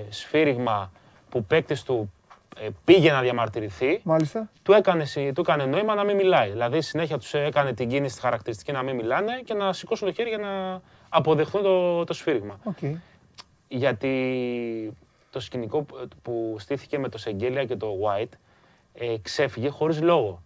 σφύριγμα 0.09 0.93
που 1.29 1.45
παίκτης 1.45 1.83
του 1.83 2.13
ε, 2.61 2.69
πήγε 2.85 3.13
να 3.13 3.21
διαμαρτυρηθεί, 3.21 4.01
Μάλιστα. 4.05 4.51
του 4.63 4.73
έκανε, 4.73 5.05
συ- 5.05 5.33
του 5.35 5.41
έκανε 5.41 5.65
νόημα 5.65 5.95
να 5.95 6.05
μην 6.05 6.17
μιλάει. 6.17 6.51
Δηλαδή 6.51 6.81
συνέχεια 6.81 7.19
τους 7.19 7.35
έκανε 7.35 7.73
την 7.73 7.89
κίνηση 7.89 8.15
τη 8.15 8.21
χαρακτηριστική 8.21 8.73
να 8.73 8.83
μην 8.83 8.95
μιλάνε 8.95 9.41
και 9.45 9.55
να 9.55 9.73
σηκώσουν 9.73 10.09
το 10.09 10.15
χέρι 10.15 10.29
για 10.29 10.39
να 10.39 10.81
αποδεχθούν 11.09 11.63
το, 11.63 12.05
το 12.05 12.13
σφύριγμα. 12.13 12.59
Οκ. 12.65 12.79
Γιατί 13.69 14.93
το 15.31 15.41
σκηνικό 15.41 15.83
που- 15.83 16.09
που 16.23 16.57
στήθηκε 16.59 16.99
με 16.99 17.09
το 17.09 17.19
Σενγκέλια 17.19 17.65
και 17.65 17.77
το 17.77 17.89
Ουάιτ 18.05 18.33
ε, 18.95 19.15
ξέφυγε 19.23 19.69
χωρίς 19.69 20.01
λόγο. 20.03 20.43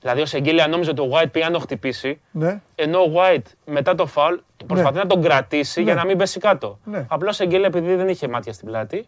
Δηλαδή 0.00 0.20
ο 0.20 0.26
Σεγγέλια 0.26 0.66
νόμιζε 0.68 0.90
ότι 0.90 1.00
ο 1.00 1.08
White 1.12 1.32
πήγε 1.32 1.44
να 1.44 1.50
το 1.50 1.58
χτυπήσει, 1.58 2.20
Ναι. 2.30 2.60
ενώ 2.74 2.98
ο 3.00 3.12
White 3.16 3.42
μετά 3.64 3.94
το 3.94 4.06
φάουλ 4.06 4.34
προσπαθεί 4.66 4.96
να 4.96 5.06
τον 5.06 5.22
κρατήσει 5.22 5.82
για 5.82 5.94
Ναι. 5.94 6.00
να 6.00 6.06
μην 6.06 6.18
πέσει 6.18 6.38
κάτω. 6.40 6.78
Ναι. 6.84 7.06
Απλά 7.08 7.28
ο 7.28 7.32
Σεγγέλια 7.32 7.66
επειδή 7.66 7.94
δεν 7.94 8.08
είχε 8.08 8.28
μάτια 8.28 8.52
στην 8.52 8.66
πλάτη, 8.68 9.06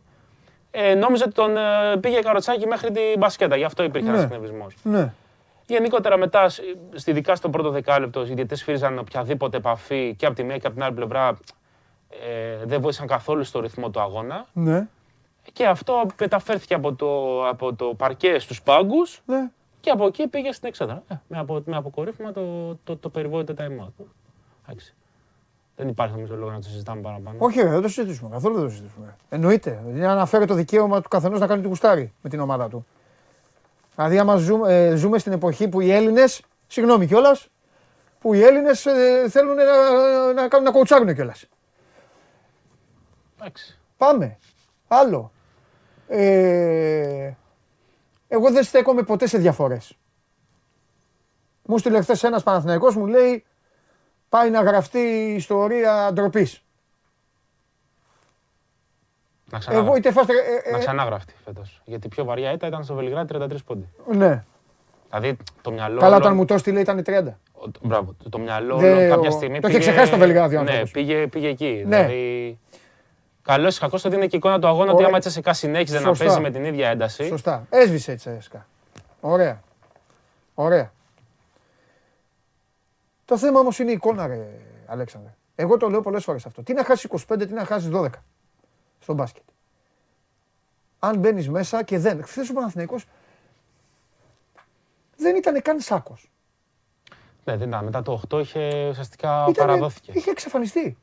ε, 0.71 0.95
νόμιζε 0.95 1.25
ότι 1.25 1.33
τον 1.35 1.57
ε, 1.57 1.61
πήγε 2.01 2.19
καροτσάκι 2.21 2.67
μέχρι 2.67 2.91
την 2.91 3.03
μπασκέτα. 3.19 3.57
Γι' 3.57 3.65
αυτό 3.65 3.83
υπήρχε 3.83 4.07
Ναι. 4.11 4.13
ένας 4.17 4.25
εκνευρισμός. 4.31 4.75
Ναι. 4.83 5.13
Γενικότερα 5.67 6.17
μετά, 6.17 6.49
σ- 6.49 6.61
στη 6.95 7.11
ειδικά 7.11 7.35
στο 7.35 7.49
πρώτο 7.51 7.71
δεκάλεπτο, 7.71 8.27
οι 8.27 8.35
διαιτές 8.35 8.63
φύριζαν 8.63 8.99
οποιαδήποτε 8.99 9.57
επαφή 9.57 10.15
και 10.19 10.27
από 10.27 10.35
τη 10.35 10.43
μία 10.43 10.57
και 10.59 10.67
από 10.67 10.75
την 10.77 10.85
άλλη 10.85 10.95
πλευρά 10.95 11.37
ε, 12.11 12.65
δεν 12.67 12.81
βοήθησαν 12.81 13.07
καθόλου 13.07 13.45
στο 13.45 13.61
ρυθμό 13.61 13.91
του 13.91 14.01
αγώνα. 14.01 14.47
Ναι. 14.53 14.87
Και 15.53 15.67
αυτό 15.67 16.07
μεταφέρθηκε 16.21 16.75
από 16.75 16.93
το, 16.95 17.41
από 17.49 17.75
το 17.75 17.85
παρκέ 17.85 18.39
στους 18.39 18.63
πάγκους 18.63 19.21
Ναι. 19.27 19.51
Και 19.87 19.93
από 19.93 20.07
εκεί 20.07 20.29
πήγε 20.29 20.53
στην 20.53 20.69
εξέδρα. 20.69 21.03
Ε, 21.09 21.15
με, 21.29 21.39
απο, 21.39 21.63
με 21.67 21.77
αποκορύφωμα 21.77 22.33
το, 22.33 22.77
το, 22.85 22.97
το 22.97 23.09
περιβόητο 23.09 23.55
time 23.59 23.85
out. 23.85 24.05
Εντάξει. 24.63 24.95
Δεν 25.77 25.89
υπάρχει 25.89 26.15
νομίζω 26.15 26.37
λόγο 26.37 26.51
να 26.51 26.61
το 26.61 26.69
συζητάμε 26.69 27.01
παραπάνω. 27.01 27.37
Όχι, 27.39 27.61
ρε, 27.61 27.69
δεν 27.69 27.83
το 27.83 27.89
συζητήσουμε. 27.89 28.31
Καθόλου 28.31 28.55
δεν 28.55 28.65
το 28.65 28.71
συζητήσουμε. 28.71 29.17
Εννοείται. 29.29 29.83
Είναι 29.89 30.07
να 30.07 30.13
αναφέρει 30.13 30.47
το 30.47 30.55
δικαίωμα 30.55 31.01
του 31.01 31.09
καθενός 31.09 31.41
να 31.41 31.47
κάνει 31.47 31.63
τι 31.63 31.69
γουστάρει 31.69 32.13
με 32.23 32.29
την 32.29 32.41
ομάδα 32.41 32.69
του. 32.69 32.87
Δηλαδή, 33.97 34.19
άμα 34.19 34.37
ζούμε, 34.37 34.75
ε, 34.75 34.95
ζούμε 34.95 35.19
στην 35.19 35.33
εποχή 35.33 35.69
που 35.69 35.81
οι 35.81 35.93
Έλληνες, 35.93 36.43
συγγνώμη 36.67 37.07
κιόλας, 37.07 37.49
που 38.21 38.35
οι 38.35 38.43
Έλληνες 38.43 38.87
θέλουν 39.29 39.55
να, 39.55 40.33
να, 40.33 40.49
κάνουν 40.49 40.67
να 40.67 40.73
κοουτσάρουν 40.73 41.15
κιόλας. 41.15 41.45
Εντάξει. 43.39 43.79
Πάμε. 43.97 44.39
Άλλο. 44.89 45.33
Ε, 46.09 47.31
εγώ 48.29 48.51
δεν 48.51 48.63
στέκομαι 48.63 49.03
ποτέ 49.03 49.27
σε 49.27 49.39
διαφορές. 49.39 49.97
Μου 51.67 51.79
στείλε 51.79 52.01
χθες 52.01 52.23
ένας 52.25 52.43
Παναθηναϊκός, 52.43 52.97
μου 52.97 53.07
λέει 53.07 53.45
πάει 54.29 54.51
να 54.51 54.61
γραφτεί 54.63 54.99
η 54.99 55.35
ιστορία 55.35 56.11
ντροπής. 56.13 56.61
Να 59.51 59.59
ξαναγραφτεί. 59.59 59.89
Εγώ 59.91 59.97
είτε 59.99 60.13
φάστε... 60.13 60.33
ε, 60.65 60.69
ε, 60.69 60.73
Να 60.73 60.79
ξαναγραφτεί 60.79 61.35
φέτος. 61.45 61.83
Γιατί 61.85 62.07
η 62.07 62.11
πιο 62.11 62.25
βαριά 62.25 62.53
ήττα 62.53 62.67
ήταν 62.67 62.85
στο 62.85 62.95
Βελιγράδι 62.95 63.35
33 63.39 63.57
πόντι. 63.67 63.89
ναι. 64.13 64.45
Δηλαδή 65.11 65.37
το 65.63 65.71
μυαλό. 65.71 66.01
Καλά, 66.01 66.07
όλων- 66.15 66.23
όταν 66.23 66.37
μου 66.37 66.45
το 66.45 66.59
στείλε 66.59 66.81
ήταν 66.81 67.03
30. 67.07 67.39
Ο- 67.53 67.71
το- 67.71 67.81
Μπράβο. 67.83 68.15
Το, 68.23 68.29
το 68.29 68.39
μυαλό 68.39 68.77
Δεν- 68.77 68.97
όλων 68.97 69.09
κάποια 69.09 69.29
ο- 69.29 69.33
στιγμή. 69.33 69.61
το 69.61 69.69
είχε 69.69 69.79
ξεχάσει 69.79 70.11
το 70.11 70.17
Βελιγράδι 70.17 70.57
ο 70.57 70.63
Ναι, 70.63 70.65
άνθρωπος. 70.71 70.91
πήγε, 70.91 71.27
πήγε 71.27 71.49
εκεί. 71.49 71.83
Ναι. 71.87 71.97
Δηλαδή. 72.07 72.59
Καλό 73.47 73.69
ή 73.69 73.73
κακό 73.73 73.99
ότι 74.05 74.15
είναι 74.15 74.27
και 74.27 74.37
η 74.37 74.39
εικόνα 74.39 74.59
του 74.59 74.67
αγώνα 74.67 74.85
ότι 74.85 74.95
Ωραία. 74.95 75.07
άμα 75.07 75.17
η 75.17 75.21
Τσέσσεκα 75.21 75.53
συνέχιζε 75.53 75.99
να 75.99 76.07
Σωστά. 76.07 76.25
παίζει 76.25 76.41
με 76.41 76.51
την 76.51 76.65
ίδια 76.65 76.89
ένταση. 76.89 77.27
Σωστά. 77.27 77.67
Έσβησε 77.71 78.13
η 78.13 78.15
Τσέσκα. 78.15 78.67
Ωραία. 79.21 79.63
Ωραία. 80.55 80.93
Το 83.25 83.39
θέμα 83.39 83.61
όμως 83.61 83.79
είναι 83.79 83.91
η 83.91 83.93
εικόνα, 83.93 84.27
ρε 84.27 84.49
Αλέξανδρε. 84.87 85.35
Εγώ 85.55 85.77
το 85.77 85.89
λέω 85.89 86.01
πολλές 86.01 86.25
φορές 86.25 86.47
αυτό. 86.47 86.63
Τι 86.63 86.73
να 86.73 86.85
χάσει 86.85 87.09
25, 87.29 87.47
τι 87.47 87.53
να 87.53 87.65
χάσει 87.65 87.91
12 87.93 88.09
στο 88.99 89.15
μπάσκετ. 89.15 89.43
Αν 90.99 91.19
μπαίνεις 91.19 91.49
μέσα 91.49 91.83
και 91.83 91.99
δεν. 91.99 92.25
Χθες 92.25 92.51
ο 92.51 92.53
Παναθηναϊκός 92.53 93.05
δεν 95.17 95.37
ήταν 95.37 95.63
καν 95.63 95.81
σάκος. 95.81 96.31
Ναι, 97.45 97.57
δεν 97.57 97.69
ήταν. 97.69 97.85
Μετά 97.85 98.03
το 98.03 98.21
8 98.31 98.41
είχε 98.41 98.89
ουσιαστικά 98.89 99.53
παραδόθηκε. 99.57 100.13
Είχε 100.15 100.31
εξαφανιστεί. 100.31 100.97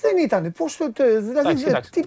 Δεν 0.00 0.16
ήταν. 0.24 0.52
Πώς 0.52 0.76
το. 0.76 0.92
τε- 0.92 1.06
Δηλαδή. 1.06 1.38
Εντάξει, 1.38 1.62
δεν- 1.64 1.68
εντάξει. 1.68 1.90
τι... 1.90 2.02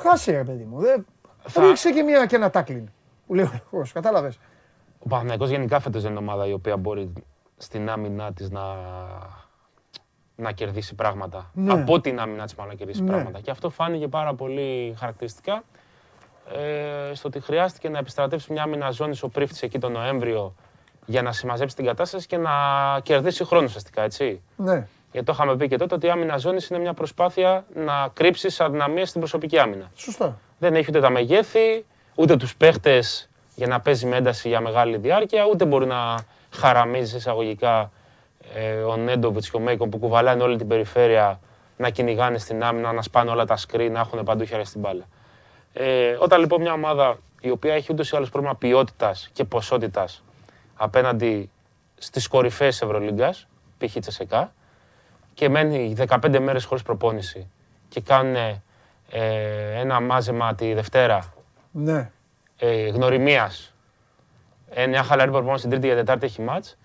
Χάσε, 0.00 0.30
ρε 0.32 0.44
παιδί 0.44 0.64
μου. 0.64 0.80
Δεν... 0.80 1.06
Θα- 1.48 1.66
Ρίξε 1.66 1.90
και, 1.92 2.02
μια, 2.02 2.26
και 2.26 2.36
ένα 2.36 2.50
τάκλιν. 2.50 2.88
Που 3.26 3.34
λέει 3.34 3.44
ο 3.44 3.50
λόγος, 3.70 3.92
κατάλαβες. 3.92 4.38
Ο 4.98 5.08
Παναθηναϊκός 5.08 5.48
γενικά 5.50 5.80
φέτος 5.80 6.02
δεν 6.02 6.10
είναι 6.10 6.20
ομάδα 6.20 6.46
η 6.46 6.52
οποία 6.52 6.76
μπορεί 6.76 7.12
στην 7.56 7.90
άμυνά 7.90 8.32
της 8.32 8.50
να, 8.50 8.62
να 10.36 10.52
κερδίσει 10.52 10.94
πράγματα. 10.94 11.50
Ναι. 11.54 11.72
Από 11.72 12.00
την 12.00 12.20
άμυνά 12.20 12.44
της 12.44 12.54
μάλλον 12.54 12.72
να 12.72 12.78
κερδίσει 12.78 13.02
Ναι. 13.02 13.10
πράγματα. 13.10 13.40
Και 13.40 13.50
αυτό 13.50 13.70
φάνηκε 13.70 14.08
πάρα 14.08 14.34
πολύ 14.34 14.94
χαρακτηριστικά 14.98 15.62
ε, 16.56 17.14
στο 17.14 17.28
ότι 17.28 17.40
χρειάστηκε 17.40 17.88
να 17.88 17.98
επιστρατεύσει 17.98 18.52
μια 18.52 18.62
άμυνα 18.62 18.90
ζώνης 18.90 19.22
ο 19.22 19.28
Πρίφτης 19.28 19.62
εκεί 19.62 19.78
τον 19.78 19.92
Νοέμβριο 19.92 20.54
για 21.06 21.22
να 21.22 21.32
συμμαζέψει 21.32 21.76
την 21.76 21.84
κατάσταση 21.84 22.26
και 22.26 22.36
να 22.36 22.50
κερδίσει 23.02 23.44
χρόνο 23.44 23.64
ουσιαστικά, 23.64 24.02
έτσι. 24.02 24.42
Ναι. 24.56 24.86
Γιατί 25.16 25.30
το 25.30 25.36
είχαμε 25.42 25.56
πει 25.56 25.68
και 25.68 25.76
τότε 25.76 25.94
ότι 25.94 26.06
η 26.06 26.10
άμυνα 26.10 26.36
ζώνης 26.36 26.68
είναι 26.68 26.78
μια 26.78 26.94
προσπάθεια 26.94 27.64
να 27.74 28.08
κρύψεις 28.12 28.60
αδυναμίες 28.60 29.08
στην 29.08 29.20
προσωπική 29.20 29.58
άμυνα. 29.58 29.90
Σωστά. 29.94 30.38
Δεν 30.58 30.74
έχει 30.74 30.86
ούτε 30.88 31.00
τα 31.00 31.10
μεγέθη, 31.10 31.84
ούτε 32.14 32.36
τους 32.36 32.56
παίχτες 32.56 33.28
για 33.54 33.66
να 33.66 33.80
παίζει 33.80 34.06
με 34.06 34.16
ένταση 34.16 34.48
για 34.48 34.60
μεγάλη 34.60 34.96
διάρκεια, 34.96 35.44
ούτε 35.44 35.64
μπορεί 35.64 35.86
να 35.86 36.16
χαραμίζει 36.50 37.16
εισαγωγικά 37.16 37.90
ε, 38.54 38.72
ο 38.72 38.96
Νέντοβιτς 38.96 39.50
και 39.50 39.56
ο 39.56 39.60
Μέικον 39.60 39.90
που 39.90 39.98
κουβαλάνε 39.98 40.42
όλη 40.42 40.56
την 40.56 40.68
περιφέρεια 40.68 41.40
να 41.76 41.90
κυνηγάνε 41.90 42.38
στην 42.38 42.64
άμυνα, 42.64 42.92
να 42.92 43.02
σπάνε 43.02 43.30
όλα 43.30 43.44
τα 43.44 43.58
screen, 43.58 43.88
να 43.90 44.00
έχουν 44.00 44.24
παντού 44.24 44.44
χέρια 44.44 44.64
στην 44.64 44.80
μπάλα. 44.80 45.04
Ε, 45.72 46.16
όταν 46.18 46.40
λοιπόν 46.40 46.60
μια 46.60 46.72
ομάδα 46.72 47.18
η 47.40 47.50
οποία 47.50 47.74
έχει 47.74 47.92
ούτως 47.92 48.10
ή 48.10 48.16
άλλως 48.16 48.30
πρόβλημα 48.30 48.56
ποιότητας 48.56 49.30
και 49.32 49.44
ποσότητας 49.44 50.22
απέναντι 50.74 51.50
στις 51.98 52.28
κορυφαίες 52.28 52.82
Ευρωλίγκας, 52.82 53.46
π.χ. 53.78 53.96
Τσεσεκά, 54.00 54.52
και 55.36 55.48
μένει 55.48 55.94
15 56.08 56.38
μέρες 56.40 56.64
χωρίς 56.64 56.82
προπόνηση 56.82 57.50
και 57.88 58.00
κάνουν 58.00 58.34
ε, 58.36 58.60
ένα 59.74 60.00
μάζεμα 60.00 60.54
τη 60.54 60.74
Δευτέρα 60.74 61.32
Ναι. 61.70 62.10
ε, 62.58 62.88
γνωριμίας, 62.88 63.74
ε, 64.70 64.86
μια 64.86 65.02
χαλαρή 65.02 65.30
προπόνηση 65.30 65.62
την 65.62 65.70
Τρίτη 65.70 65.86
για 65.86 65.96
Τετάρτη 65.96 66.26
έχει 66.26 66.42
μάτς, 66.42 66.78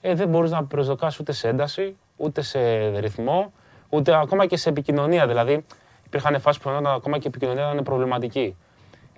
ε, 0.00 0.14
δεν 0.14 0.28
μπορείς 0.28 0.50
να 0.50 0.64
προσδοκάσεις 0.64 1.20
ούτε 1.20 1.32
σε 1.32 1.48
ένταση, 1.48 1.96
ούτε 2.16 2.42
σε 2.42 2.88
ρυθμό, 2.98 3.52
ούτε 3.88 4.14
ακόμα 4.16 4.46
και 4.46 4.56
σε 4.56 4.68
επικοινωνία. 4.68 5.26
Δηλαδή, 5.26 5.64
υπήρχαν 6.06 6.40
φάσεις 6.40 6.62
που 6.62 6.68
φαινόταν 6.68 6.94
ακόμα 6.94 7.16
και 7.16 7.24
η 7.24 7.28
επικοινωνία 7.28 7.70
ήταν 7.72 7.84
προβληματική. 7.84 8.56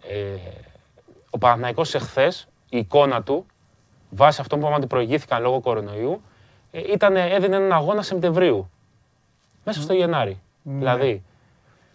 Ε, 0.08 0.50
ο 1.30 1.38
Παναθηναϊκός 1.38 1.94
εχθές, 1.94 2.48
η 2.68 2.78
εικόνα 2.78 3.22
του, 3.22 3.46
βάσει 4.10 4.40
αυτό 4.40 4.54
που 4.54 4.60
είπαμε 4.60 4.76
ότι 4.76 4.86
προηγήθηκαν 4.86 5.42
λόγω 5.42 5.60
κορονοϊού, 5.60 6.12
ε, 6.12 6.20
ήταν, 6.72 7.16
έδινε 7.16 7.56
έναν 7.56 7.72
αγώνα 7.72 8.02
Σεπτεμβρίου. 8.02 8.70
Μέσα 9.64 9.82
στο 9.82 9.92
Γενάρη. 9.92 10.40
Δηλαδή, 10.62 11.22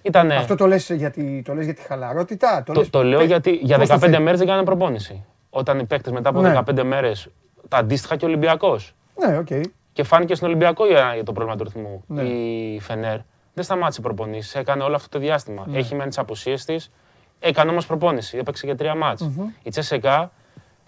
ήταν. 0.02 0.32
Αυτό 0.32 0.56
το 0.56 0.68
λες, 0.68 0.90
γιατί, 0.90 1.42
το 1.46 1.54
λες 1.54 1.66
για 1.66 1.74
τη 1.74 1.82
χαλαρότητα; 1.82 2.64
Το, 2.64 2.74
Το, 2.74 2.80
λες- 2.80 2.90
το 2.90 3.04
λέω 3.04 3.18
Πε- 3.20 3.28
γιατί 3.28 3.52
για 3.52 3.78
πώς 3.78 3.88
το 3.88 3.94
15 3.94 4.00
θέλεις. 4.00 4.20
μέρες 4.20 4.38
δεν 4.40 4.48
κάνανε 4.48 4.66
προπόνηση. 4.66 5.26
Όταν 5.50 5.80
οι 5.80 5.86
παίκτες 5.86 6.12
μετά 6.14 6.30
από 6.30 6.42
Ναι. 6.42 6.50
15 6.50 6.84
μέρες. 6.84 7.28
Τα 7.68 7.78
αντίστοιχα 7.78 8.16
και 8.16 8.26
ο 8.26 8.28
Ολυμπιακός. 8.28 8.94
Ναι, 9.28 9.38
οκ. 9.38 9.48
Και 9.94 10.04
φάνηκε 10.04 10.36
στον 10.36 10.48
Ολυμπιακό 10.48 10.86
για, 10.86 11.12
για 11.14 11.24
το 11.24 11.32
πρόβλημα 11.32 11.58
του 11.58 11.64
ρυθμού. 11.64 12.04
Ναι. 12.08 12.22
Η 12.22 12.80
Φενέρ 12.80 13.18
δεν 13.54 13.64
σταμάτησε 13.64 14.02
προπονήσεις. 14.02 14.56
Έκανε 14.56 14.84
όλο 14.84 14.96
αυτό 14.96 15.10
το 15.10 15.20
διάστημα. 15.20 15.64
Ναι. 15.68 15.78
Έχει 15.78 15.96
μεν 15.96 16.08
τις 16.08 16.18
απουσίε 16.18 16.56
της. 16.56 16.92
Έκανε 17.40 17.72
όμως 17.72 17.86
προπόνηση. 17.86 18.38
Έπαιξε 18.38 18.66
και 18.68 18.76
τρία 18.76 18.96
μάτς. 18.96 19.22
Μμμ. 19.22 19.48
Η 19.64 19.70
Τσέσεκα 19.70 20.32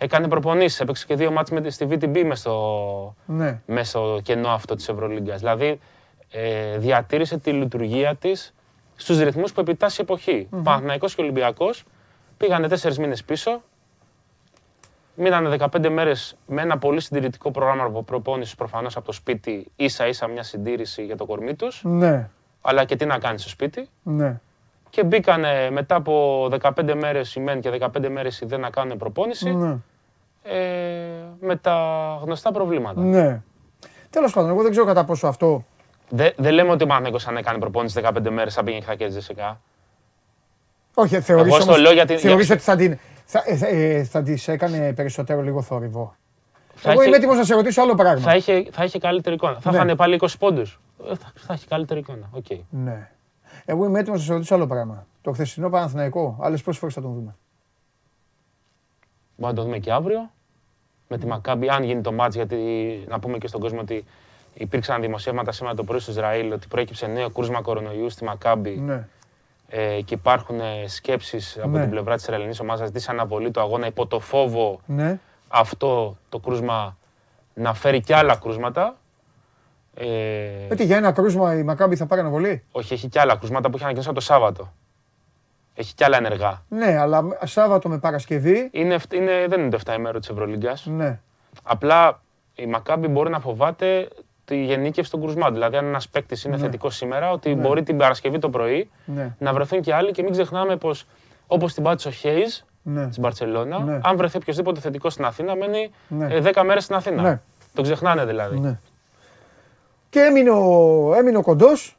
έκανε 0.01 0.27
προπονήσεις. 0.27 0.79
Έπαιξε 0.79 1.05
και 1.05 1.15
δύο 1.15 1.31
μάτς 1.31 1.51
με, 1.51 1.62
τη- 1.62 1.69
στη 1.69 1.88
VTB 1.89 2.23
με 2.25 2.35
στο, 2.35 3.15
Ναι. 3.25 3.62
μέσα 3.65 3.89
στο 3.89 4.19
κενό 4.23 4.49
αυτό 4.49 4.75
της 4.75 4.89
Ευρωλίγκας. 4.89 5.39
Δηλαδή 5.39 5.79
ε, 6.31 6.77
διατήρησε 6.77 7.38
τη 7.38 7.51
λειτουργία 7.51 8.15
της 8.15 8.53
στους 8.95 9.19
ρυθμούς 9.19 9.51
που 9.53 9.59
επιτάσσει 9.59 10.01
η 10.01 10.03
εποχή. 10.03 10.47
Μμμ. 10.51 10.63
Παναθηναϊκός 10.63 11.15
και 11.15 11.21
Ολυμπιακός 11.21 11.83
πήγανε 12.38 12.67
τέσσερις 12.67 12.97
μήνες 12.99 13.23
πίσω. 13.23 13.62
Μείνανε 15.15 15.49
15 15.49 15.89
μέρες 15.89 16.35
με 16.47 16.62
ένα 16.62 16.77
πολύ 16.77 17.01
συντηρητικό 17.01 17.51
πρόγραμμα 17.51 18.01
προπόνησης 18.03 18.55
προφανώς 18.55 18.95
από 18.95 19.05
το 19.05 19.12
σπίτι, 19.12 19.71
ίσα 19.75 20.07
ίσα 20.07 20.27
μια 20.27 20.43
συντήρηση 20.43 21.05
για 21.05 21.15
το 21.17 21.25
κορμί 21.25 21.55
τους. 21.55 21.81
Ναι, 21.83 22.29
Αλλά 22.62 22.83
και 22.85 22.95
τι 22.95 23.05
να 23.05 23.17
κάνεις 23.19 23.41
στο 23.41 23.49
σπίτι. 23.49 23.89
ναι. 24.03 24.39
Και 24.89 25.03
μπήκανε 25.03 25.69
μετά 25.71 25.95
από 25.95 26.45
15 26.62 26.93
μέρες 26.95 27.35
η 27.35 27.39
μεν 27.39 27.62
και 27.62 27.69
15 27.69 28.09
μέρες 28.09 28.39
η 28.41 28.45
δεν 28.45 28.59
να 28.59 28.69
κάνουν 28.69 28.97
προπόνηση 28.97 29.55
Ναι. 29.55 29.75
Ε, 30.43 30.58
με 31.39 31.56
τα 31.56 31.78
γνωστά 32.23 32.52
προβλήματα. 32.52 33.02
ναι. 33.02 33.41
Τέλος 34.10 34.34
πάντων, 34.34 34.49
εγώ 34.49 34.62
δεν 34.62 34.71
ξέρω 34.71 34.86
κατά 34.86 35.04
πόσο 35.06 35.28
αυτό 35.28 35.63
Δεν 36.10 36.34
δεν 36.38 36.54
λέμε 36.54 36.69
ότι 36.71 36.84
ο 36.84 36.86
Παναθηναϊκός 36.86 37.28
αν 37.28 37.38
έκανε 37.38 37.60
προπόνηση 37.60 38.02
15 38.06 38.30
μέρες 38.30 38.54
θα 38.54 38.63
πήγαινε 38.63 38.82
και 38.82 38.89
θα 38.89 38.95
κέρδιζε 38.95 39.21
σικά. 39.21 39.60
Όχι, 40.93 41.21
θεωρείς, 41.21 41.45
Εγώ 41.54 41.62
στο 41.62 41.71
όμως, 41.71 41.82
λέω 41.84 41.91
γιατί- 41.93 42.17
θεωρείς 42.17 42.45
για- 42.45 42.56
ότι 42.56 42.63
θα, 42.63 42.75
την, 42.75 42.97
θα, 43.25 43.43
ε, 43.45 43.56
θα, 43.56 43.67
ε, 43.67 44.04
θα 44.04 44.23
της 44.23 44.47
έκανε 44.47 44.93
περισσότερο 44.93 45.41
λίγο 45.41 45.62
θόρυβο. 45.62 46.15
Θα 46.75 46.91
Εγώ 46.91 46.99
είχε- 46.99 47.08
είμαι 47.08 47.17
έτοιμος 47.17 47.38
να 47.38 47.43
σε 47.43 47.54
ρωτήσω 47.56 47.82
άλλο 47.82 47.95
πράγμα. 47.95 48.21
Θα 48.21 48.36
είχε, 48.36 48.65
θα 48.71 48.84
είχε 48.84 48.99
καλύτερη 48.99 49.36
εικόνα. 49.36 49.60
Θα 49.60 49.71
Ναι. 49.71 49.78
είχαν 49.78 49.95
πάλι 49.95 50.13
20 50.15 50.38
πόντους. 50.38 50.80
Ε, 51.10 51.15
Θα, 51.15 51.32
θα 51.36 51.54
έχει 51.54 51.67
καλύτερη 51.67 51.99
εικόνα. 51.99 52.30
Οκ. 52.32 52.45
Ναι. 52.69 53.10
Εγώ 53.65 53.86
είμαι 53.86 53.99
έτοιμος 53.99 54.19
να 54.19 54.25
σε 54.25 54.34
ρωτήσω 54.34 54.56
άλλο 54.56 54.67
πράγμα. 54.67 55.06
Το 55.21 55.32
χθεσινό 55.32 55.69
Παναθηναϊκό, 55.69 56.38
άλλες 56.41 56.62
πόσες 56.62 56.80
φορές 56.80 56.95
θα 56.95 57.02
τον 57.02 57.13
δούμε. 57.13 57.36
Μπορούμε 59.39 59.47
να 59.47 59.54
το 59.54 59.62
δούμε 59.63 59.78
και 59.78 59.91
αύριο. 59.91 60.32
Με 61.08 61.17
τη 61.17 61.25
Μακάμπι, 61.27 61.69
αν 61.69 61.84
γίνει 61.84 62.02
το 62.02 62.12
ματς, 62.12 62.36
γιατί 62.36 62.58
να 63.08 63.19
πούμε 63.19 63.38
και 63.38 63.47
στον 63.47 63.60
κόσμο 63.62 63.80
ότι 63.80 64.06
υπήρξαν 64.54 65.02
δημοσιεύματα 65.02 65.52
σήμερα 65.52 65.75
το 65.75 65.84
πρωί 65.84 65.99
στο 65.99 66.12
Ισραήλ 66.12 66.52
ότι 66.52 66.67
προέκυψε 66.67 67.08
νέο 67.08 67.30
κρούσμα 67.30 67.62
κορονοϊού 67.62 68.10
στη 68.10 68.23
Μακάμπι 68.23 68.69
Ναι. 68.80 69.08
ε, 69.67 70.02
και 70.02 70.13
υπάρχουν 70.13 70.60
ε, 70.60 70.88
σκέψεις 70.88 71.58
από 71.58 71.67
Ναι. 71.69 71.82
την 71.82 71.89
πλευρά 71.89 72.15
της 72.15 72.23
Ισραηλινής 72.23 72.60
ομάδας 72.60 72.88
ζητήσει 72.88 73.08
αναβολή 73.12 73.52
του 73.52 73.60
αγώνα 73.60 73.88
υπό 73.88 74.06
το 74.08 74.19
φόβο 74.19 74.80
Ναι. 74.86 75.19
αυτό 75.47 76.17
το 76.30 76.39
κρούσμα 76.39 76.97
να 77.54 77.73
φέρει 77.73 78.02
και 78.02 78.15
άλλα 78.15 78.36
κρούσματα. 78.36 78.97
Ε, 79.93 80.06
Έτσι 80.69 80.86
για 80.86 80.97
ένα 80.97 81.12
κρούσμα 81.12 81.56
η 81.58 81.63
Μακάμπη 81.63 81.95
θα 81.95 82.06
πάρει 82.06 82.21
αναβολή; 82.21 82.63
όχι, 82.71 82.93
έχει 82.93 83.08
και 83.08 83.19
άλλα 83.19 83.36
κρούσματα 83.36 83.62
που 83.69 83.73
έχει 83.75 83.84
ανακοινώσει 83.84 84.10
από 84.10 84.19
το 84.19 84.25
Σάββατο. 84.25 84.73
Έχει 85.79 85.93
και 85.95 86.03
άλλα 86.03 86.17
ενεργά. 86.17 86.61
Ναι, 86.69 86.97
αλλά 86.99 87.21
με- 87.21 87.37
Σάββατο 87.43 87.89
με 87.89 87.97
Παρασκευή. 87.99 88.69
Είναι, 88.71 88.93
εφ- 88.93 89.13
είναι, 89.13 89.45
δεν 89.49 89.59
είναι 89.59 89.69
το 89.69 89.77
7 89.85 89.93
ημέρο 89.93 90.19
της 90.19 90.29
Ευρωλίγκας. 90.29 90.85
Ναι. 90.85 91.19
Απλά 91.63 92.21
η 92.55 92.65
Μακάμπη 92.65 93.07
μπορεί 93.07 93.29
να 93.29 93.39
φοβάται 93.39 94.07
τη 94.45 94.63
γενίκευση 94.63 95.11
των 95.11 95.21
κρουσμάτων. 95.21 95.53
Δηλαδή, 95.53 95.77
αν 95.77 95.85
ένας 95.85 96.09
παίκτης 96.09 96.43
είναι 96.43 96.55
Ναι. 96.55 96.61
θετικός 96.61 96.95
σήμερα, 96.95 97.31
ότι 97.31 97.55
Ναι. 97.55 97.61
μπορεί 97.61 97.83
την 97.83 97.97
Παρασκευή 97.97 98.39
το 98.39 98.49
πρωί 98.49 98.89
Ναι. 99.05 99.35
να 99.39 99.53
βρεθούν 99.53 99.81
και 99.81 99.93
άλλοι 99.93 100.11
και 100.11 100.23
μην 100.23 100.31
ξεχνάμε 100.31 100.75
πως 100.77 101.05
όπως 101.47 101.73
την 101.73 101.83
πάτησε 101.83 102.07
ο 102.07 102.11
Χέιζ 102.11 102.59
Ναι. 102.81 103.07
τη 103.09 103.19
Μπαρσελόνα, 103.19 103.79
Ναι. 103.79 103.99
αν 104.03 104.17
βρεθεί 104.17 104.37
οποιοδήποτε 104.37 104.79
θετικός 104.79 105.13
στην 105.13 105.25
Αθήνα, 105.25 105.55
μένει 105.55 105.91
Ναι. 106.07 106.27
ε, 106.35 106.39
10 106.41 106.63
μέρες 106.63 106.83
στην 106.83 106.95
Αθήνα. 106.95 107.21
Ναι. 107.21 107.41
Το 107.73 107.81
ξεχνάνε 107.81 108.25
δηλαδή. 108.25 108.59
Ναι. 108.59 108.79
Και 110.09 110.19
έμεινε 110.19 110.49
ο, 110.49 111.13
έμεινε 111.15 111.37
ο 111.37 111.41
κοντός 111.41 111.97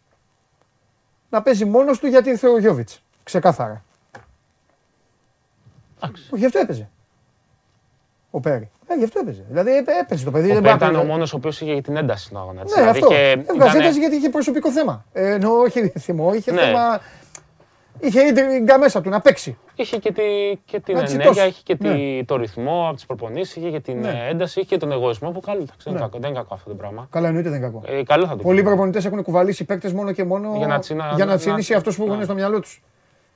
να 1.30 1.42
παίζει 1.42 1.64
μόνος 1.64 1.98
του 1.98 2.06
γιατί 2.06 2.30
ήρθε 2.30 2.48
ο 2.48 2.58
Γιώβιτς. 2.58 3.02
Ξεκάθαρα. 3.22 3.84
Εντάξει. 6.02 6.22
Όχι, 6.30 6.40
γι' 6.40 6.46
αυτό 6.46 6.58
έπαιζε. 6.58 6.88
Ο 8.30 8.40
Πέρι. 8.40 8.70
Ε, 8.86 8.94
γι' 8.94 9.04
αυτό 9.04 9.18
έπαιζε. 9.22 9.44
Δηλαδή 9.48 9.76
έπαι- 9.76 9.94
έπαιζε 10.02 10.24
το 10.24 10.30
παιδί. 10.30 10.50
Ο 10.50 10.54
δεν 10.54 10.62
Πέρι 10.62 10.78
πάει 10.78 10.88
ήταν 10.88 10.92
να- 10.92 11.00
ο 11.00 11.12
μόνος 11.12 11.32
ο 11.32 11.36
οποίος 11.36 11.60
είχε 11.60 11.80
την 11.80 11.96
ένταση 11.96 12.24
στον 12.24 12.38
αγώνα. 12.38 12.60
έτσι. 12.60 12.74
Ναι, 12.74 12.80
Δηλαδή, 12.80 12.98
αυτό. 13.00 13.14
είχε- 13.14 13.30
Έβγαζε 13.32 13.54
ήτανε- 13.54 13.74
ένταση 13.74 13.98
γιατί 13.98 14.16
είχε 14.16 14.28
προσωπικό 14.28 14.70
θέμα. 14.70 15.04
Ε, 15.12 15.32
ενώ 15.32 15.52
όχι 15.52 15.88
θυμό, 15.88 16.32
είχε 16.34 16.52
Ναι. 16.52 16.60
θέμα. 16.60 17.00
Είχε 18.02 18.20
ίντριγκα 18.20 18.78
μέσα 18.78 19.00
του 19.00 19.08
να 19.08 19.20
παίξει. 19.20 19.58
Είχε 19.74 19.96
και, 19.98 20.12
τη, 20.12 20.22
και 20.64 20.80
την 20.80 20.94
Να 20.96 21.02
τσιτώσει. 21.02 21.14
ενέργεια, 21.28 21.46
είχε 21.46 21.60
και 21.64 21.76
τη- 21.76 21.88
Ναι. 21.88 22.24
το 22.24 22.36
ρυθμό 22.36 22.84
από 22.86 22.94
τις 22.94 23.06
προπονήσεις, 23.06 23.56
είχε 23.56 23.70
και 23.70 23.80
την 23.80 24.00
Ναι. 24.00 24.08
ε, 24.08 24.28
ένταση, 24.30 24.60
είχε 24.60 24.68
και 24.68 24.76
τον 24.76 24.92
εγωισμό 24.92 25.30
που 25.30 25.40
καλό. 25.40 25.60
εντάξει, 25.60 25.78
Δεν, 25.84 25.92
Ναι. 25.92 25.98
είναι 25.98 26.08
κακό, 26.08 26.18
δεν 26.20 26.30
είναι 26.30 26.38
κακό 26.38 26.54
αυτό 26.54 26.68
το 26.68 26.74
πράγμα. 26.76 27.06
Καλά, 27.10 27.26
εννοείται 27.26 27.48
δεν 27.50 27.58
είναι 27.58 27.66
κακό. 27.66 27.82
Ε, 27.86 28.02
καλό 28.02 28.26
θα 28.26 28.36
το 28.36 28.42
Πολλοί 28.42 28.58
πούμε. 28.58 28.70
προπονητές 28.70 29.04
έχουν 29.04 29.22
κουβαλήσει 29.22 29.64
παίκτες 29.64 29.92
μόνο 29.92 30.12
και 30.12 30.24
μόνο 30.24 30.54
Για 30.56 30.66
να 30.66 30.78
τσινα- 30.78 31.12
για 31.14 31.24
να 31.24 31.30
να- 31.32 31.38
τσινήσει 31.38 31.72
να- 31.72 31.78
αυτό 31.78 31.90
που 31.92 32.04
έχουν 32.04 32.18
ναι. 32.18 32.24
στο 32.24 32.34
μυαλό 32.34 32.60
τους. 32.60 32.82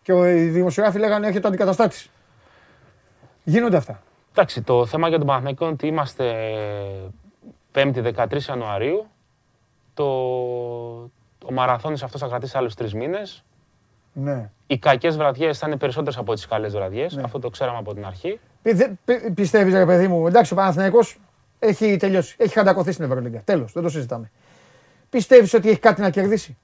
Και 0.05 0.12
ο- 0.12 0.29
οι 0.31 0.43
δημοσιογράφοι 0.49 0.99
λέγανε 0.99 1.27
έρχεται 1.27 1.47
ο 1.47 1.49
αντικαταστάτη. 1.49 2.07
Γίνονται 3.45 3.77
αυτά. 3.77 4.03
Εντάξει, 4.31 4.62
το 4.62 4.87
θέμα 4.87 5.09
για 5.09 5.19
τον 5.19 5.27
Παναθηναϊκό 5.27 5.64
είναι 5.64 5.73
ότι 5.73 5.87
είμαστε 5.87 6.35
5η 7.73 8.01
13 8.01 8.49
Ιανουαρίου. 8.49 9.07
Το, 9.95 10.05
ο 11.45 11.53
μαραθώνης 11.53 12.03
αυτός 12.03 12.21
θα 12.21 12.27
κρατήσει 12.27 12.57
άλλους 12.59 12.75
τρεις 12.75 12.95
μήνες. 12.95 13.45
Ναι. 14.12 14.49
Οι 14.67 14.79
κακές 14.79 15.17
βραδιές 15.17 15.59
θα 15.59 15.67
είναι 15.67 15.77
περισσότερες 15.77 16.19
από 16.19 16.35
τις 16.35 16.47
καλές 16.47 16.73
βραδιές. 16.73 17.14
Ναι. 17.14 17.23
Αυτό 17.25 17.38
το 17.38 17.51
ξέραμε 17.51 17.79
από 17.79 17.95
την 17.95 18.07
αρχή. 18.07 18.40
Πιστεύεις, 19.35 19.75
ρε 19.75 19.87
παιδί 19.87 20.09
μου, 20.09 20.27
εντάξει, 20.27 20.53
ο 20.53 20.57
Παναθηναϊκός 20.57 21.19
έχει 21.59 21.97
τελειώσει. 21.97 22.35
Έχει 22.38 22.53
χαντακωθεί 22.55 22.93
στην 22.93 23.05
Ευρωλίγκα. 23.05 23.40
Τέλος, 23.45 23.73
δεν 23.73 23.83
το 23.83 23.88
συζητάμε. 23.88 24.31
Πιστεύεις 25.11 25.55
ότι 25.55 25.69
έχει 25.69 25.79
κάτι 25.79 26.01
να 26.01 26.11
κερδίσει; 26.11 26.57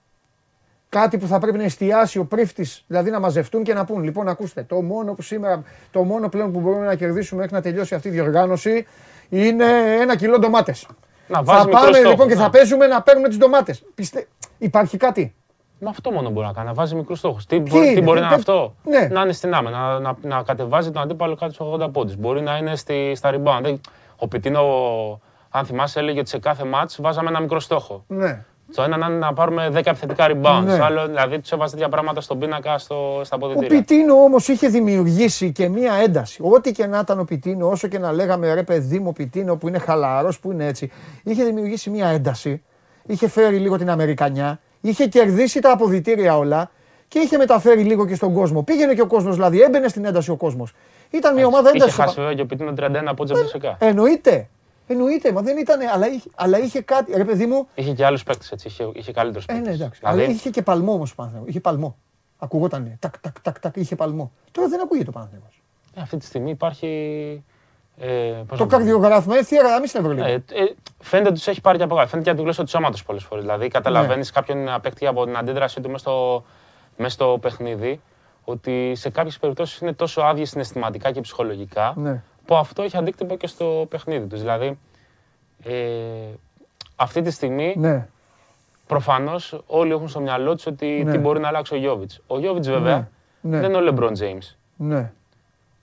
Κάτι 0.91 1.19
που 1.19 1.27
θα 1.27 1.39
πρέπει 1.39 1.57
να 1.59 1.65
εστιάσει 1.65 2.19
ο 2.19 2.25
πρίφτης, 2.25 2.85
δηλαδή 2.87 3.11
να 3.11 3.21
μαζευτούν 3.21 3.63
και 3.63 3.75
να 3.75 3.85
πούν: 3.85 4.03
Λοιπόν, 4.03 4.29
ακούστε, 4.29 4.63
το 4.63 4.83
μόνο 4.83 5.13
που 5.13 5.23
σήμερα, 5.23 5.63
το 5.91 6.03
μόνο 6.03 6.29
πλέον 6.29 6.53
που 6.53 6.61
μπορούμε 6.61 6.87
να 6.87 6.95
κερδίσουμε 6.95 7.41
μέχρι 7.41 7.57
να 7.57 7.63
τελειώσει 7.63 7.95
αυτή 7.95 8.09
η 8.09 8.11
διοργάνωση 8.11 8.87
είναι 9.29 9.65
ένα 10.01 10.17
κιλό 10.17 10.39
ντομάτες. 10.39 10.87
Να 11.27 11.37
Θα 11.37 11.43
βάζει 11.43 11.65
μικρό 11.67 11.81
πάμε 11.81 11.93
στόχο, 11.97 12.11
λοιπόν 12.11 12.29
και 12.29 12.35
ναι. 12.35 12.41
θα 12.41 12.51
παίζουμε 12.51 12.87
να 12.87 13.03
παίρνουμε 13.03 13.29
τις 13.29 13.37
ντομάτες. 13.37 13.83
Πιστε... 13.95 14.27
Υπάρχει 14.59 14.97
κάτι; 14.97 15.35
Με 15.79 15.89
αυτό 15.89 16.11
μόνο 16.11 16.31
μπορεί 16.31 16.47
να 16.47 16.53
κάνει, 16.53 16.67
να 16.67 16.75
βάζει 16.75 16.95
μικρούς 16.95 17.19
στόχους. 17.19 17.47
Τι, 17.47 17.63
Τι 17.63 17.71
μπορεί, 17.71 17.85
τι 17.87 17.91
είναι, 17.91 18.01
μπορεί 18.01 18.17
τι- 18.19 18.21
να 18.25 18.27
είναι 18.27 18.35
αυτό, 18.37 18.75
ναι. 18.85 19.09
να 19.13 19.21
είναι 19.21 19.33
στην 19.33 19.55
άμυνα, 19.55 19.79
να, 19.79 19.99
να, 19.99 20.17
να 20.23 20.43
κατεβάζει 20.43 20.91
τον 20.91 21.03
αντίπαλο 21.03 21.35
κάτω 21.37 21.53
στους 21.53 21.67
80 21.73 21.89
πόντους. 21.93 22.17
Μπορεί 22.17 22.41
να 22.43 22.57
είναι 22.57 22.77
στη, 22.77 23.13
στα 23.17 23.31
rebound. 23.35 23.61
Δεν- 23.63 23.81
Ο 24.17 24.29
Πιτίνο, 24.29 24.61
αν 25.51 25.65
θυμάσαι, 25.65 25.99
έλεγε 25.99 26.19
ότι 26.21 26.29
σε 26.29 26.39
κάθε 26.39 26.63
match 26.75 26.95
βάζαμε 26.99 27.29
ένα 27.29 27.41
μικρό 27.41 27.61
στόχο. 27.61 28.05
Ναι. 28.07 28.45
Στο 28.73 28.83
ένα 28.83 28.97
να 28.97 29.07
είναι 29.07 29.17
να 29.17 29.33
πάρουμε 29.33 29.69
10 29.73 29.75
επιθετικά 29.75 30.27
rebounds. 30.31 30.63
Ναι. 30.65 30.79
Άλλο, 30.83 31.07
δηλαδή 31.07 31.39
του 31.41 31.49
έβαζε 31.55 31.73
τέτοια 31.75 31.89
πράγματα 31.89 32.21
στον 32.21 32.39
πίνακα 32.39 32.79
στο, 32.79 33.21
στα 33.25 33.37
Ο 33.41 33.47
αποδητήρια. 33.47 33.79
Πιτίνο 33.79 34.15
όμως 34.15 34.49
είχε 34.49 34.69
δημιουργήσει 34.69 35.53
και 35.53 35.69
μία 35.69 35.93
ένταση. 35.95 36.43
Ό,τι 36.43 36.73
και 36.73 36.87
να 36.87 36.99
ήταν 36.99 37.19
ο 37.21 37.25
Πιτίνο, 37.25 37.69
όσο 37.71 37.89
και 37.89 37.99
να 37.99 38.13
λέγαμε 38.13 38.55
ρε 38.55 38.63
παιδί 38.63 38.99
μου 38.99 39.13
Πιτίνο 39.13 39.57
που 39.57 39.69
είναι 39.69 39.79
χαλαρός, 39.79 40.41
που 40.41 40.53
είναι 40.53 40.67
έτσι, 40.67 40.91
είχε 41.23 41.45
δημιουργήσει 41.45 41.91
μία 41.91 42.07
ένταση. 42.07 42.63
Είχε 43.07 43.29
φέρει 43.29 43.57
λίγο 43.57 43.79
την 43.79 43.91
Αμερικανιά, 43.91 44.61
είχε 44.81 45.07
κερδίσει 45.07 45.61
τα 45.61 45.73
αποδητήρια 45.73 46.37
όλα 46.37 46.71
και 47.09 47.19
είχε 47.19 47.37
μεταφέρει 47.37 47.83
λίγο 47.83 48.07
και 48.07 48.15
στον 48.15 48.33
κόσμο. 48.35 48.63
Πήγαινε 48.63 48.95
και 48.95 49.01
ο 49.01 49.07
κόσμος, 49.07 49.35
δηλαδή 49.35 49.61
έμπαινε 49.61 49.89
στην 49.89 50.05
ένταση 50.05 50.31
ο 50.31 50.37
κόσμος. 50.37 50.73
Ήταν 51.11 51.35
μια 51.35 51.47
ομάδα 51.47 51.69
Είχε 51.69 51.77
έντασης. 51.77 51.95
χάσει 51.95 52.15
βέβαια 52.17 52.35
και 52.35 52.43
ο 52.43 52.47
Πιτίνο 52.47 52.73
31 52.79 53.03
από 53.05 53.25
Ε, 53.31 53.43
φυσικά. 53.43 53.77
Εννοείται. 53.81 54.49
Εννοείται, 54.93 55.33
μα 55.33 55.43
δεν 55.43 55.59
ήταν. 55.59 55.79
Αλλά 55.93 56.09
είχε, 56.09 56.29
αλλά 56.35 56.59
είχε 56.59 56.81
κάτι. 56.81 57.13
Ρε 57.17 57.25
παιδί 57.25 57.47
μου, 57.47 57.69
Είχε 57.75 57.93
και 57.93 58.05
άλλους 58.05 58.23
παίκτες 58.23 58.51
έτσι. 58.53 58.69
Είχε, 58.69 58.91
είχε 58.93 59.13
καλύτερους 59.13 59.47
ε, 59.47 59.53
παίκτες. 59.53 59.69
ναι, 59.69 59.75
εντάξει. 59.85 60.01
Αλλά 60.05 60.23
είχε 60.23 60.51
και 60.51 60.63
παλμό 60.63 60.93
όμως 60.93 61.11
ο 61.11 61.15
Παναθηναϊκός. 61.15 61.51
Είχε 61.51 61.61
παλμό. 61.61 61.97
Ακουγότανε. 62.39 62.97
Τακ, 63.01 63.19
τακ, 63.21 63.41
τακ, 63.41 63.61
τακ, 63.61 63.77
είχε 63.77 63.97
παλμό. 63.97 64.33
Τώρα 64.51 64.69
δεν 64.69 64.81
ακούγεται 64.81 65.09
ο 65.09 65.13
Παναθηναϊκός. 65.13 65.63
αυτή 65.97 66.17
τη 66.17 66.25
στιγμή 66.25 66.51
υπάρχει. 66.51 67.45
Ε, 68.03 68.09
πώς 68.47 68.59
Το 68.59 68.65
να 68.65 68.71
πω; 68.71 68.77
καρδιογράφημα 68.77 69.37
έχει 69.37 69.57
γραμμή 69.57 69.87
στην 69.87 70.01
Ευρωλίγα. 70.01 70.27
Ε, 70.27 70.33
ε, 70.35 70.43
φαίνεται 70.99 71.29
ότι 71.29 71.39
τους 71.39 71.47
έχει 71.49 71.61
πάρει 71.61 71.79
και 71.79 71.85
από 71.85 71.95
κάτω. 71.95 72.07
Φαίνεται 72.09 72.25
και 72.25 72.31
από 72.31 72.39
τη 72.39 72.45
γλώσσα 72.45 72.63
του 72.63 72.69
σώματος 72.71 73.05
πολλές 73.05 73.25
φορές. 73.25 73.45
Δηλαδή, 73.45 73.69
καταλαβαίνεις 73.69 74.27
Ναι. 74.27 74.33
κάποιον 74.41 74.65
να 74.65 74.81
παίχτη 74.81 75.07
από 75.07 75.25
την 75.25 75.37
αντίδρασή 75.37 75.81
του 75.81 75.87
μέσα 75.91 75.99
στο, 75.99 76.45
μέσα 76.97 77.11
στο 77.15 77.39
παιχνίδι 77.41 78.01
ότι 78.45 78.93
σε 78.95 79.11
κάποιες 79.11 79.39
περιπτώσεις 79.39 79.79
είναι 79.79 79.93
τόσο 79.93 80.21
άδειες 80.21 80.49
συναισθηματικά 80.49 81.11
και 81.13 81.21
ψυχολογικά 81.21 81.93
Ναι. 81.97 82.23
Που 82.45 82.57
αυτό 82.57 82.83
έχει 82.83 82.97
αντίκτυπο 82.97 83.37
και 83.37 83.47
στο 83.47 83.87
παιχνίδι 83.89 84.27
τους. 84.27 84.41
Δηλαδή, 84.41 84.79
ε, 85.63 85.73
αυτή 86.97 87.23
τη 87.23 87.31
στιγμή 87.31 87.75
Ναι. 87.79 88.09
προφανώς 88.87 89.61
όλοι 89.67 89.93
έχουν 89.93 90.09
στο 90.09 90.21
μυαλό 90.21 90.55
τους 90.55 90.67
ότι 90.67 91.03
Ναι. 91.05 91.11
τι 91.13 91.19
μπορεί 91.19 91.41
να 91.41 91.49
αλλάξει 91.49 91.75
ο 91.75 91.77
Γιώβιτς. 91.77 92.21
Ο 92.27 92.39
Γιώβιτς 92.39 92.69
βέβαια 92.69 93.09
Ναι. 93.41 93.59
δεν 93.61 93.69
είναι 93.69 93.79
ο 93.79 93.81
Λεμπρόν 93.81 94.13
James. 94.19 94.55
Ναι. 94.77 95.13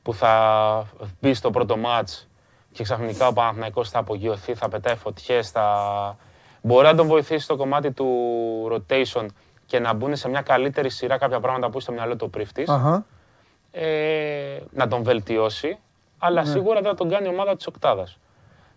που 0.03 0.13
θα 0.13 0.85
μπει 1.21 1.33
στο 1.33 1.49
πρώτο 1.51 1.77
μάτς 1.77 2.27
και 2.71 2.83
ξαφνικά 2.83 3.27
ο 3.27 3.33
Παναθηναϊκός 3.33 3.89
θα 3.89 3.99
απογειωθεί, 3.99 4.53
θα 4.55 4.69
πετάει 4.69 4.95
φωτιές, 4.95 5.49
θα... 5.51 6.17
μπορεί 6.61 6.85
να 6.87 6.95
τον 6.95 7.07
βοηθήσει 7.07 7.43
στο 7.43 7.55
κομμάτι 7.55 7.91
του 7.91 8.07
rotation 8.71 9.25
και 9.65 9.79
να 9.79 9.93
μπουν 9.93 10.15
σε 10.15 10.29
μια 10.29 10.41
καλύτερη 10.41 10.89
σειρά 10.89 11.17
κάποια 11.17 11.39
πράγματα 11.39 11.65
που 11.67 11.73
έχει 11.73 11.81
στο 11.81 11.91
μυαλό 11.91 12.15
του 12.15 12.23
ο 12.27 12.29
πρίφτης, 12.29 12.69
Αχα. 12.69 13.05
ε, 13.71 14.59
να 14.71 14.87
τον 14.87 15.03
βελτιώσει, 15.03 15.77
αλλά 16.17 16.41
Ναι. 16.43 16.49
σίγουρα 16.49 16.81
δεν 16.81 16.89
θα 16.89 16.95
τον 16.95 17.09
κάνει 17.09 17.25
η 17.27 17.29
ομάδα 17.29 17.55
της 17.55 17.67
οκτάδας. 17.67 18.17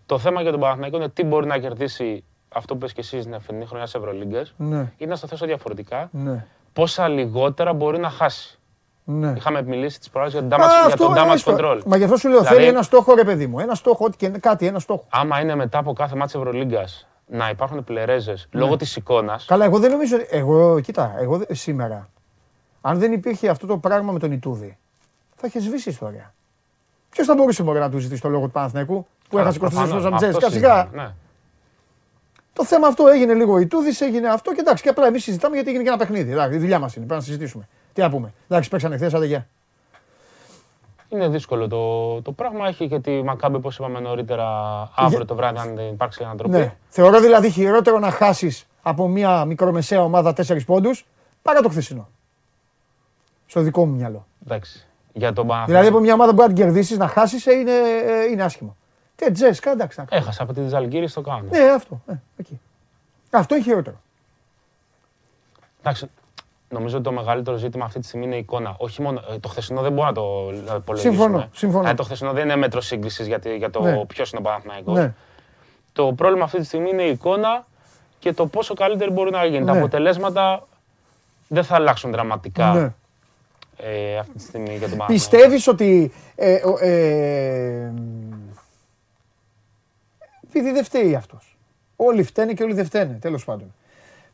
Το 0.05 0.17
θέμα 0.19 0.41
για 0.41 0.51
τον 0.51 0.59
Παναθηναϊκό 0.59 0.97
είναι 0.97 1.09
τι 1.09 1.23
μπορεί 1.23 1.47
να 1.47 1.57
κερδίσει 1.57 2.23
αυτό 2.49 2.73
που 2.73 2.79
είπες 2.79 2.93
και 2.93 2.99
εσύ 3.01 3.19
στην 3.21 3.33
εφηνή 3.33 3.65
χρονιά 3.65 3.85
της 3.85 3.95
Ευρωλίγκας 3.95 4.53
Ναι. 4.57 4.91
ή 4.97 5.05
να 5.05 5.15
στο 5.15 5.27
θέσω 5.27 5.45
διαφορετικά, 5.45 6.09
Ναι. 6.11 6.45
πόσα 6.73 7.07
λιγότερα 7.07 7.73
μπορεί 7.73 7.99
να 7.99 8.09
χάσει. 8.09 8.55
Ναι. 9.03 9.33
Είχαμε 9.37 9.61
μιλήσει 9.63 9.99
τις 9.99 10.09
προάλλες 10.09 10.33
για, 10.33 10.41
Α, 10.41 10.47
τον 10.47 10.59
damage, 10.59 10.67
για 10.69 10.85
αυτό, 10.85 11.05
το 11.07 11.13
ε, 11.13 11.23
damage 11.23 11.37
στο- 11.37 11.55
control. 11.59 11.79
Μα 11.85 11.97
γι' 11.97 12.03
αυτό 12.03 12.15
σου 12.17 12.29
λέω, 12.29 12.37
Δηλαδή- 12.39 12.55
θέλει 12.55 12.67
ένα 12.67 12.81
στόχο, 12.81 13.13
ρε 13.15 13.23
παιδί 13.23 13.47
μου. 13.47 13.59
Ένα 13.59 13.75
στόχο, 13.75 14.05
ό,τι 14.05 14.17
και 14.17 14.29
κάτι, 14.29 14.65
ένα 14.67 14.79
στόχο. 14.79 15.05
Άμα 15.09 15.39
είναι 15.41 15.55
μετά 15.55 15.77
από 15.77 15.93
κάθε 15.93 16.15
μάτς 16.15 16.35
Ευρωλίγκας 16.35 17.07
να 17.27 17.49
υπάρχουν 17.49 17.83
πλερέζες 17.83 18.47
λόγω 18.51 18.75
της 18.75 18.95
εικόνας, 18.95 19.45
Καλά, 19.45 19.65
εγώ 19.65 19.79
δεν 19.79 19.91
νομίζω. 19.91 20.17
Εγώ, 20.29 20.79
κοίτα, 20.79 21.13
εγώ 21.19 21.37
δε- 21.37 21.53
σήμερα, 21.53 22.09
αν 22.81 22.99
δεν 22.99 23.11
υπήρχε 23.13 23.49
αυτό 23.49 23.67
το 23.67 23.77
πράγμα 23.77 24.11
με 24.11 24.19
τον 24.19 24.31
Ιτούδη, 24.31 24.77
θα 25.35 25.47
είχες 25.47 25.63
σβήσει 25.63 25.89
η 25.89 25.91
ιστορία. 25.91 26.33
Ποιος 27.11 27.27
θα 27.27 27.35
μπορούσε 27.35 27.63
μπορεί, 27.63 27.79
να 27.79 27.89
του 27.89 27.97
ζητήσει 27.97 28.21
το 28.21 28.29
λόγο 28.29 28.45
του 28.45 28.51
Παναθηναϊκού 28.51 29.07
που 29.29 29.37
έχασε 29.37 29.57
24 29.57 29.59
προφανώς, 29.59 29.89
φορέ 29.89 30.05
από 30.05 30.15
αυτό 30.15 30.29
Σιγά. 30.29 30.49
συζητάμε, 30.49 30.89
ναι. 31.03 31.13
Το 32.53 32.65
θέμα 32.65 32.87
αυτό 32.87 33.07
έγινε 33.07 33.33
λίγο 33.33 33.57
Ιτούδη, 33.57 34.05
έγινε 34.05 34.27
αυτό 34.27 34.53
και 34.53 34.59
εντάξει, 34.59 34.83
και 34.83 34.89
απλά 34.89 35.07
εμείς 35.07 35.23
συζητάμε 35.23 35.53
γιατί 35.53 35.69
έγινε 35.69 35.83
και 35.83 35.89
ένα 35.89 35.99
παιχνίδι. 35.99 36.31
Εντάξει, 36.31 36.55
η 36.55 36.59
δουλειά 36.59 36.79
μας 36.79 36.95
είναι, 36.95 37.05
πρέπει 37.05 37.21
να 37.21 37.25
συζητήσουμε. 37.25 37.67
Τι 37.93 38.01
να 38.01 38.09
πούμε. 38.09 38.33
Εντάξει, 38.47 38.69
παίξανε 38.69 38.95
χθες, 38.95 39.13
άντε 39.13 39.25
γεια. 39.25 39.47
Είναι 41.09 41.27
δύσκολο 41.27 41.67
το, 41.67 42.21
το 42.21 42.31
πράγμα. 42.31 42.67
Έχει 42.67 42.87
και 42.87 42.99
τη 42.99 43.23
Μακάμπη, 43.23 43.55
όπως 43.55 43.77
είπαμε 43.77 43.99
νωρίτερα, 43.99 44.47
αύριο 44.95 45.25
το 45.25 45.35
βράδυ, 45.35 45.59
αν 45.59 45.75
δεν 45.75 45.87
υπάρξει 45.87 46.23
ανατροπή. 46.23 46.57
Ναι. 46.57 46.75
Θεωρώ 46.87 47.19
δηλαδή 47.19 47.49
χειρότερο 47.49 47.99
να 47.99 48.11
χάσεις 48.11 48.67
από 48.81 49.07
μια 49.07 49.45
μικρομεσαία 49.45 50.03
ομάδα 50.03 50.33
4 50.35 50.65
πόντους 50.65 51.05
παρά 51.41 51.61
το 51.61 51.69
χθεσινό. 51.69 52.09
Στο 53.45 53.61
δικό 53.61 53.85
μου 53.85 53.95
μυαλό. 53.95 54.25
Εντάξει. 54.45 54.87
Για 55.13 55.33
τον 55.33 55.43
Δηλαδή 55.45 55.47
Παναθηναϊκό. 55.65 55.87
από 55.87 55.99
μια 55.99 56.13
ομάδα 56.13 56.29
που 56.29 56.35
μπορεί 56.35 56.49
να 56.49 56.55
την 56.55 56.63
κερδίσεις, 56.65 56.97
να 56.97 57.07
χάσεις 57.07 57.45
είναι, 57.45 57.71
ε, 57.71 58.23
είναι 58.31 58.43
άσχημο. 58.43 58.75
Τι 59.15 59.31
τζες, 59.31 59.59
εντάξει. 59.59 59.99
να 59.99 60.05
κάνεις. 60.05 60.23
Έχασα 60.23 60.43
από 60.43 60.53
τη 60.53 60.67
Ζαλγκύρη 60.67 61.07
στο 61.07 61.21
κάνω. 61.21 61.47
Ναι, 61.49 61.59
αυτό. 61.59 62.01
Ε, 62.07 62.13
εκεί. 62.37 62.59
Αυτό 63.31 63.55
είναι 63.55 63.63
χειρότερο. 63.63 63.95
Εντάξει. 65.79 66.09
Νομίζω 66.69 66.95
ότι 66.95 67.03
το 67.03 67.11
μεγαλύτερο 67.11 67.57
ζήτημα 67.57 67.85
αυτή 67.85 67.99
τη 67.99 68.05
στιγμή 68.05 68.25
είναι 68.25 68.35
η 68.35 68.39
εικόνα. 68.39 68.75
Όχι 68.77 69.01
μόνο, 69.01 69.21
ε, 69.33 69.37
το 69.39 69.47
χθεσινό 69.47 69.81
δεν 69.81 69.91
μπορώ 69.91 70.07
να 70.07 70.13
το 70.13 70.21
να 70.65 70.71
το 70.71 70.75
υπολογίσουμε. 70.75 71.13
Συμφωνώ, 71.15 71.47
συμφωνώ. 71.53 71.89
Ε, 71.89 71.93
το 71.93 72.03
χθεσινό 72.03 72.31
δεν 72.33 72.43
είναι 72.43 72.55
μέτρο 72.55 72.81
σύγκρισης 72.81 73.27
για, 73.27 73.39
τη- 73.39 73.55
για 73.57 73.69
το 73.69 73.81
Ναι. 73.81 74.05
ποιος 74.05 74.31
είναι 74.31 74.39
ο 74.39 74.43
Παναθηναϊκός. 74.43 74.97
Ναι. 74.97 75.13
Το 75.93 76.13
πρόβλημα 76.13 76.43
αυτή 76.43 76.57
τη 76.59 76.65
στιγμή 76.65 76.89
είναι 76.89 77.03
η 77.03 77.09
εικόνα 77.09 77.65
και 78.19 78.33
το 78.33 78.45
πόσο 78.47 78.73
καλύτερη 78.73 79.11
μπορεί 79.11 79.31
να 79.31 79.45
γίνει. 79.45 79.65
Τα 79.65 79.71
Ναι. 79.71 79.77
αποτελέσματα 79.77 80.67
δεν 81.47 81.63
θα 81.63 81.75
αλλάξουν 81.75 82.11
δραματικά 82.11 82.73
Ναι. 82.73 82.93
Ε, 83.83 84.17
αυτή 84.17 84.33
τη 84.33 84.41
στιγμή 84.41 84.69
για 84.77 84.89
τον 84.89 84.97
Παναθηναϊκό. 84.97 85.13
Πιστεύεις 85.13 85.67
ότι... 85.67 86.11
Ε, 86.35 86.53
ο- 86.67 86.77
ε, 86.85 87.93
επειδή 90.47 90.71
δεν 90.71 90.83
φταίει 90.83 91.15
αυτός. 91.15 91.57
Όλοι 91.95 92.23
φταίνε 92.23 92.53
και 92.53 92.63
όλοι 92.63 92.73
δεν 92.73 92.85
φταίνε, 92.85 93.13
τέλος 93.21 93.45
πάντων. 93.45 93.73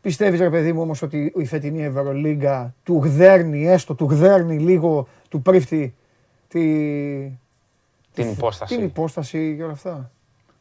Πιστεύεις 0.02 0.40
ρε 0.40 0.50
παιδί 0.50 0.74
μου 0.74 0.82
όμως 0.82 1.02
ότι 1.02 1.34
η 1.38 1.46
φετινή 1.46 1.84
Ευρωλίγκα 1.84 2.74
του 2.84 3.02
γδέρνει, 3.04 3.68
έστω 3.68 3.96
του 3.96 4.06
γδέρνει 4.06 4.58
λίγο, 4.60 5.08
του 5.30 5.42
Πρίφτη 5.42 5.96
τη, 6.48 6.60
την 8.14 8.30
υπόσταση. 8.30 8.76
την 8.76 8.86
υπόσταση 8.86 9.54
και 9.58 9.64
όλα 9.64 9.72
αυτά. 9.72 10.12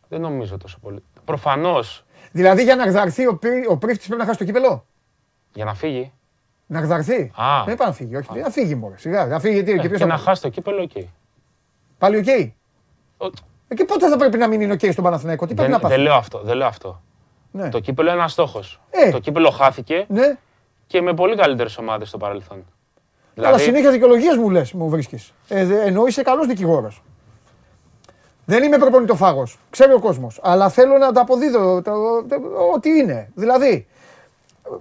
Δεν 0.08 0.20
νομίζω 0.20 0.58
τόσο 0.58 0.78
πολύ. 0.82 1.02
Προφανώς 1.24 2.04
Δηλαδή 2.32 2.62
για 2.62 2.76
να 2.76 2.86
γδαρθεί 2.86 3.26
ο, 3.26 3.36
Πρί, 3.36 3.66
ο 3.68 3.76
Πρίφτης 3.76 4.06
πρέπει 4.06 4.20
να 4.20 4.26
χάσει 4.26 4.38
το 4.38 4.44
κύπελο. 4.44 4.86
για 5.54 5.64
να 5.64 5.74
φύγει. 5.74 6.12
Να 6.66 6.80
γδαρθεί. 6.80 7.30
Α. 7.34 7.62
Δεν 7.64 7.74
είπα 7.74 7.86
να 7.86 7.92
φύγει, 7.92 8.16
όχι. 8.16 8.38
Να 8.38 8.50
φύγει 8.50 8.74
μόνο. 8.74 8.94
Σιγά, 8.98 9.26
να 9.26 9.40
φύγει 9.40 9.54
γιατί 9.54 9.70
Ε, 9.70 9.74
και 9.74 9.80
ποιος 9.88 9.92
και 9.92 9.98
θα 9.98 10.06
να 10.06 10.14
πάει. 10.16 10.24
χάσει 10.24 10.42
το 10.42 10.48
κύπελο, 10.48 10.82
οκ. 10.82 11.04
Πάλι 11.98 12.16
οκ; 12.16 12.24
Ο- 13.16 13.30
Ε, 13.68 13.74
Και 13.74 13.84
πότε 13.84 14.08
θα 14.08 14.16
πρέπει 14.16 14.38
να 14.38 14.46
μην 14.48 14.60
είναι 14.60 14.72
οκ 14.72 14.80
στον 14.92 15.04
Παναθηναϊκό, 15.04 15.46
τι 15.46 15.54
πρέπει 15.54 15.70
Δεν, 15.70 15.80
να 15.80 15.88
δεν 15.88 15.96
πάθει. 15.96 16.08
λέω 16.08 16.14
αυτό. 16.14 16.40
Δεν 16.44 16.56
λέω 16.56 16.66
αυτό. 16.66 17.00
Ναι. 17.50 17.68
Το 17.68 17.80
κύπελο 17.80 18.08
είναι 18.10 18.18
ένας 18.18 18.32
στόχος. 18.32 18.80
Ε. 18.90 19.10
Το 19.10 19.18
κύπελο 19.18 19.50
χάθηκε 19.50 20.04
Ναι. 20.08 20.36
και 20.86 21.00
με 21.02 21.14
πολύ 21.14 21.36
καλύτερες 21.36 21.78
ομάδες 21.78 22.08
στο 22.08 22.18
παρελθόν. 22.18 22.56
Αλλά 22.56 23.46
Δηλαδή, 23.46 23.62
συνέχεια 23.62 23.90
δικαιολογίες 23.90 24.36
μου 24.36 24.50
λες, 24.50 24.72
μου 24.72 24.88
βρίσκεις. 24.88 25.32
Ε, 25.48 25.64
δε- 25.64 25.84
ενώ 25.84 26.06
είσαι 26.06 26.22
καλός 26.22 26.46
δικηγόρος. 26.46 27.02
Δεν 28.44 28.62
είμαι 28.62 28.78
προπονητοφάγος. 28.78 29.58
Ξέρει 29.70 29.92
ο 29.92 29.98
κόσμος. 30.00 30.40
Αλλά 30.42 30.68
θέλω 30.68 30.98
να 30.98 31.12
τα 31.12 31.20
αποδίδω 31.20 31.82
το- 31.82 32.24
το- 32.28 32.36
ό,τι 32.74 32.88
είναι. 32.90 33.30
Δηλαδή, 33.34 33.86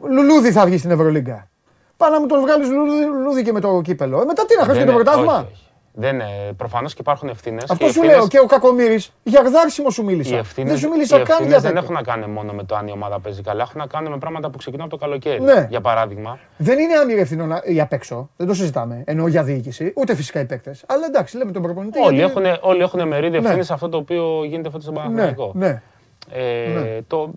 λουλούδι 0.09 0.51
θα 0.51 0.65
βγει 0.65 0.77
στην 0.77 0.91
Ευρωλίγκα. 0.91 1.49
Πάω 1.97 2.09
να 2.09 2.19
μου 2.19 2.25
τον 2.25 2.39
βγάλεις 2.41 2.69
λουλούδι, 2.69 3.05
λουλούδι 3.05 3.43
και 3.43 3.51
με 3.51 3.59
το 3.59 3.81
κύπελο. 3.83 4.21
Ε, 4.21 4.25
μετά 4.25 4.45
τι 4.45 4.55
να 4.55 4.63
χάσεις 4.63 4.77
και 4.77 4.85
δεν 4.85 4.93
το 4.93 4.99
είναι- 4.99 5.03
πρωτάθλημα; 5.03 5.33
όχι, 5.37 5.47
όχι. 5.51 5.59
Δεν 5.97 6.13
είναι. 6.13 6.25
Προφανώς 6.57 6.93
και 6.93 7.01
υπάρχουν 7.01 7.29
ευθύνες. 7.29 7.63
Αυτό 7.69 7.87
σου 7.87 8.03
λέω 8.03 8.27
και 8.27 8.39
ο 8.39 8.45
Κακομήρη 8.45 9.03
για 9.23 9.41
γδάρσιμο 9.41 9.89
σου 9.89 10.03
μίλησα. 10.03 10.35
Οι 10.35 10.37
ευθύνε 10.37 10.69
δεν 10.69 10.77
σου 10.77 10.89
μίλησα 10.89 11.17
καν 11.17 11.37
για 11.41 11.47
δεν 11.47 11.61
τέτοιο. 11.61 11.77
έχουν 11.79 11.93
να 11.93 12.01
κάνουν 12.01 12.29
μόνο 12.29 12.53
με 12.53 12.63
το 12.63 12.75
αν 12.75 12.87
η 12.87 12.91
ομάδα 12.91 13.19
παίζει 13.19 13.41
καλά. 13.41 13.61
Έχουν 13.61 13.79
να 13.79 13.87
κάνουν 13.87 14.11
με 14.11 14.17
πράγματα 14.17 14.49
που 14.49 14.57
ξεκινούν 14.57 14.85
από 14.85 14.97
το 14.97 15.05
καλοκαίρι. 15.05 15.41
Ναι. 15.41 15.67
Για 15.69 15.81
παράδειγμα, 15.81 16.39
Δεν 16.57 16.79
είναι 16.79 16.93
άμυρη 16.93 17.19
ευθυνών 17.19 17.51
ή 17.63 17.81
απ' 17.81 17.93
έξω. 17.93 18.29
Δεν 18.37 18.47
το 18.47 18.53
συζητάμε. 18.53 19.03
Εννοώ 19.05 19.27
για 19.27 19.43
διοίκηση. 19.43 19.93
Ούτε 19.95 20.15
φυσικά 20.15 20.39
οι 20.39 20.45
παίκτες. 20.45 20.83
Αλλά 20.87 21.05
εντάξει, 21.05 21.37
λέμε 21.37 21.51
τον 21.51 21.61
προπονητή. 21.61 21.99
όλοι 21.99 22.15
γιατί- 22.15 22.31
έχουν, 22.47 22.57
όλοι 22.61 22.81
έχουν 22.81 23.07
μερίδιο 23.07 23.39
Ναι. 23.39 23.45
ευθύνης 23.45 23.65
σε 23.67 23.73
αυτό 23.73 23.89
το 23.89 23.97
οποίο 23.97 24.43
γίνεται 24.43 24.69
φέτος 24.69 24.83
στον 24.83 24.93
Ναι, 24.93 24.99
Παναθηναϊκό. 25.01 25.51
ναι. 25.55 25.81
Ε, 26.31 26.67
Ναι. 26.69 27.01
το, 27.07 27.31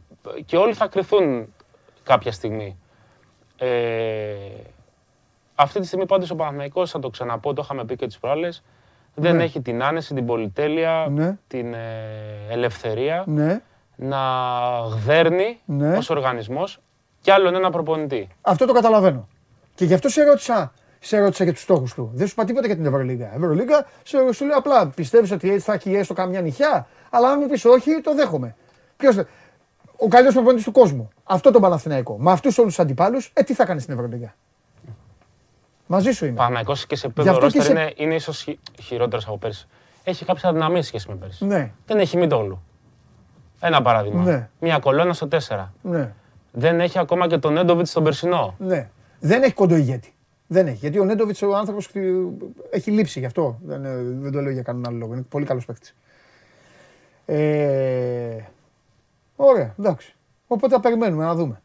και 0.45 0.57
όλοι 0.57 0.75
θα 0.75 0.87
κρυθούν 0.87 1.55
κάποια 2.03 2.33
στιγμή. 2.33 2.79
Ε, 3.59 4.35
αυτή 5.55 5.81
τη 5.81 5.87
στιγμή 5.87 6.07
πάντως 6.07 6.31
ο 6.31 6.35
Παναθηναϊκός, 6.35 6.91
θα 6.91 6.99
το 6.99 7.11
ξαναπώ, 7.11 7.53
το 7.53 7.63
είχαμε 7.65 7.85
πει 7.85 7.97
και 7.97 8.07
τις 8.07 8.19
προάλλες, 8.19 8.63
δεν 9.15 9.37
Ναι. 9.37 9.43
έχει 9.45 9.61
την 9.61 9.83
άνεση, 9.83 10.15
την 10.15 10.27
πολυτέλεια, 10.27 11.07
Ναι. 11.11 11.37
την 11.49 11.75
ε, 11.75 11.79
ελευθερία 12.51 13.25
Ναι. 13.27 13.61
να 13.97 14.19
γδέρνει 14.91 15.61
Ναι. 15.65 15.97
ως 15.97 16.11
οργανισμός 16.11 16.79
κι 17.21 17.31
άλλον 17.31 17.55
ένα 17.55 17.71
προπονητή. 17.71 18.29
Αυτό 18.41 18.67
το 18.67 18.73
καταλαβαίνω. 18.73 19.29
Και 19.75 19.85
γι' 19.85 19.95
αυτό 19.95 20.09
σε 20.09 20.25
ρώτησα, 20.25 20.73
σε 20.99 21.19
ρώτησα 21.19 21.45
για 21.45 21.53
τους 21.53 21.63
στόχους 21.63 21.95
του. 21.95 22.11
Δεν 22.15 22.27
σου 22.27 22.33
είπα 22.37 22.45
τίποτα 22.45 22.67
για 22.67 22.77
την 22.77 22.87
Ευρωλίγα. 22.87 23.35
Ευρωλίγα 23.35 23.87
σου, 24.05 24.35
σου 24.35 24.45
λέω 24.47 24.57
απλά 24.59 24.87
πιστεύεις 24.89 25.31
ότι 25.31 25.51
έτσι 25.51 25.61
θα 25.65 25.73
έχει 25.73 25.95
έστω 25.95 26.15
καμιά 26.15 26.41
νυχιά. 26.41 26.87
Αλλά 27.11 27.29
αν 27.29 27.39
μου 27.43 27.49
πεις 27.49 27.65
όχι, 27.65 28.01
το 28.01 28.15
δέχομαι. 28.15 28.57
Ποιος, 28.97 29.15
θε- 29.15 29.27
ο 30.01 30.09
καλύτερος 30.09 30.35
προπονητής 30.35 30.65
του 30.65 30.73
κόσμου. 30.73 31.09
Αυτό 31.25 31.51
τον 31.51 31.61
Παναθηναϊκό. 31.61 32.19
Με 32.19 32.31
αυτούς 32.31 32.59
όλους 32.59 32.75
τους 32.75 32.83
αντιπάλους, 32.85 33.31
ε, 33.35 33.43
τι 33.43 33.55
θα 33.55 33.65
κάνεις 33.65 33.83
στην 33.83 33.95
Ευρωλίγα; 33.95 34.35
Μαζί 35.87 36.11
σου 36.11 36.25
είμαι. 36.25 36.35
Παναθηναϊκός 36.35 36.87
και 36.87 36.97
σε 36.97 37.07
Γι' 37.07 37.13
επίπεδο 37.21 37.37
αυτό 37.37 37.51
και 37.51 37.59
ρόστερ 37.59 37.77
σε- 37.77 37.83
είναι, 37.83 37.93
είναι 37.97 38.15
ίσως 38.15 38.43
χει, 38.43 38.59
χειρότερος 38.83 39.27
από 39.27 39.39
πέρσι. 39.39 39.67
Έχει 40.05 40.25
κάποιες 40.25 40.45
αδυναμίες 40.45 40.87
σχέση 40.87 41.09
με 41.09 41.15
πέρσι. 41.15 41.45
Ναι, 41.47 41.71
Δεν 41.87 41.99
έχει 41.99 42.17
Μητόλου. 42.17 42.63
Ένα 43.61 43.83
παράδειγμα. 43.83 44.23
Ναι. 44.23 44.49
Μια 44.61 44.79
κολόνα 44.79 45.13
στο 45.13 45.27
4. 45.27 45.73
ναι, 45.83 46.13
Δεν 46.53 46.81
έχει 46.81 46.99
ακόμα 46.99 47.27
και 47.27 47.39
τον 47.39 47.57
Έντοβιτ 47.57 47.87
στον 47.87 48.05
περσινό. 48.05 48.55
ναι. 48.59 48.89
Δεν 49.21 49.43
έχει 49.43 49.53
κοντό 49.53 49.77
ηγέτη. 49.77 50.13
Δεν 50.47 50.67
έχει. 50.67 50.77
Γιατί 50.77 50.99
ο 50.99 51.05
Νέντοβιτς 51.05 51.43
ο 51.43 51.57
άνθρωπος 51.57 51.91
έχει 52.71 52.91
λείψει 52.91 53.19
γι' 53.19 53.27
αυτό. 53.27 53.59
Δεν, 53.65 53.85
ε, 53.85 53.95
δεν 54.03 54.33
το 54.33 54.41
λέω 54.41 54.53
για 54.53 54.63
κανέναν 54.63 54.91
άλλο 54.91 54.99
λόγο. 54.99 55.13
Είναι 55.13 55.23
πολύ 55.29 55.45
καλός 55.45 55.65
παίκτης. 55.65 55.95
Ε, 57.27 58.37
ωραία, 59.41 59.75
εντάξει. 59.79 60.15
Οπότε 60.47 60.75
θα 60.75 60.81
περιμένουμε 60.81 61.25
να 61.25 61.35
δούμε. 61.35 61.61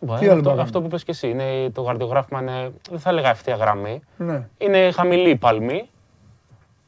Μπορεί, 0.00 0.18
Τι 0.20 0.24
άλλο 0.24 0.32
αυτό, 0.34 0.42
μπορούμε. 0.44 0.62
αυτό 0.62 0.80
που 0.80 0.86
είπες 0.86 1.04
και 1.04 1.10
εσύ. 1.10 1.28
Είναι, 1.28 1.70
το 1.70 1.82
γαρδιογράφημα 1.82 2.40
είναι, 2.40 2.72
δεν 2.90 2.98
θα 2.98 3.10
έλεγα 3.10 3.28
ευθεία 3.30 3.54
γραμμή. 3.56 4.02
Ναι. 4.16 4.48
Είναι 4.58 4.90
χαμηλή 4.90 5.30
η 5.30 5.36
παλμή. 5.36 5.88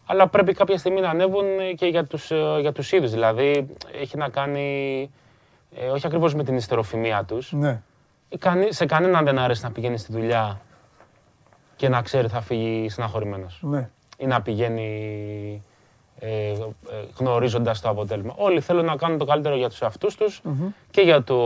Αλλά 0.07 0.29
πρέπει 0.29 0.53
κάποια 0.53 0.79
στιγμή 0.79 1.01
να 1.01 1.11
ανέβουν 1.11 1.45
και 1.77 1.87
για 1.87 2.05
τους, 2.05 2.31
ε, 2.31 2.59
για 2.61 2.73
τους 2.73 2.93
ίδιους. 2.93 3.11
Δηλαδή 3.11 3.67
έχει 4.01 4.17
να 4.17 4.29
κάνει 4.29 5.11
ε, 5.77 5.87
όχι 5.89 6.07
ακριβώς 6.07 6.35
με 6.35 6.45
την 6.45 6.57
ιστεροφημία 6.57 7.25
τους. 7.25 7.53
ναι. 7.53 7.83
Ε, 8.29 8.37
κανεί- 8.39 8.73
σε 8.73 8.87
κανέναν 8.87 9.25
δεν 9.25 9.39
αρέσει 9.39 9.63
να 9.65 9.71
πηγαίνει 9.71 9.99
στη 9.99 10.13
δουλειά 10.13 10.61
και 11.77 11.89
να 11.89 12.03
ξέρει 12.03 12.29
θα 12.29 12.41
φύγει 12.41 12.89
συναχωρημένος. 12.89 13.59
ναι. 13.63 13.89
ή 14.19 14.27
να 14.27 14.43
πηγαίνει 14.43 15.63
ε, 16.19 16.29
ε, 16.29 16.55
γνωρίζοντας 17.19 17.81
το 17.81 17.89
αποτέλεσμα. 17.89 18.35
Όλοι 18.37 18.61
θέλουν 18.61 18.85
να 18.85 18.97
κάνουν 18.97 19.19
το 19.19 19.25
καλύτερο 19.25 19.57
για 19.57 19.69
τους 19.69 19.81
εαυτούς 19.81 20.15
τους 20.15 20.43
και 20.91 21.01
για, 21.01 21.23
το, 21.23 21.37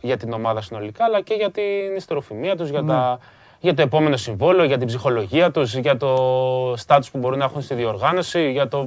για 0.00 0.16
την 0.16 0.32
ομάδα 0.32 0.60
συνολικά, 0.60 1.04
αλλά 1.04 1.20
και 1.20 1.34
για 1.34 1.50
την 1.50 1.96
ιστεροφημία 1.96 2.56
τους, 2.56 2.68
για, 2.68 2.84
τα, 2.84 3.18
για 3.60 3.74
το 3.74 3.82
επόμενο 3.82 4.16
συμβόλαιο, 4.16 4.64
για 4.64 4.78
την 4.78 4.86
ψυχολογία 4.86 5.50
τους, 5.50 5.76
για 5.76 5.96
το 5.96 6.74
στάτους 6.76 7.10
που 7.10 7.18
μπορούν 7.18 7.38
να 7.38 7.44
έχουν 7.44 7.62
στη 7.62 7.74
διοργάνωση, 7.74 8.50
για 8.50 8.68
το... 8.68 8.78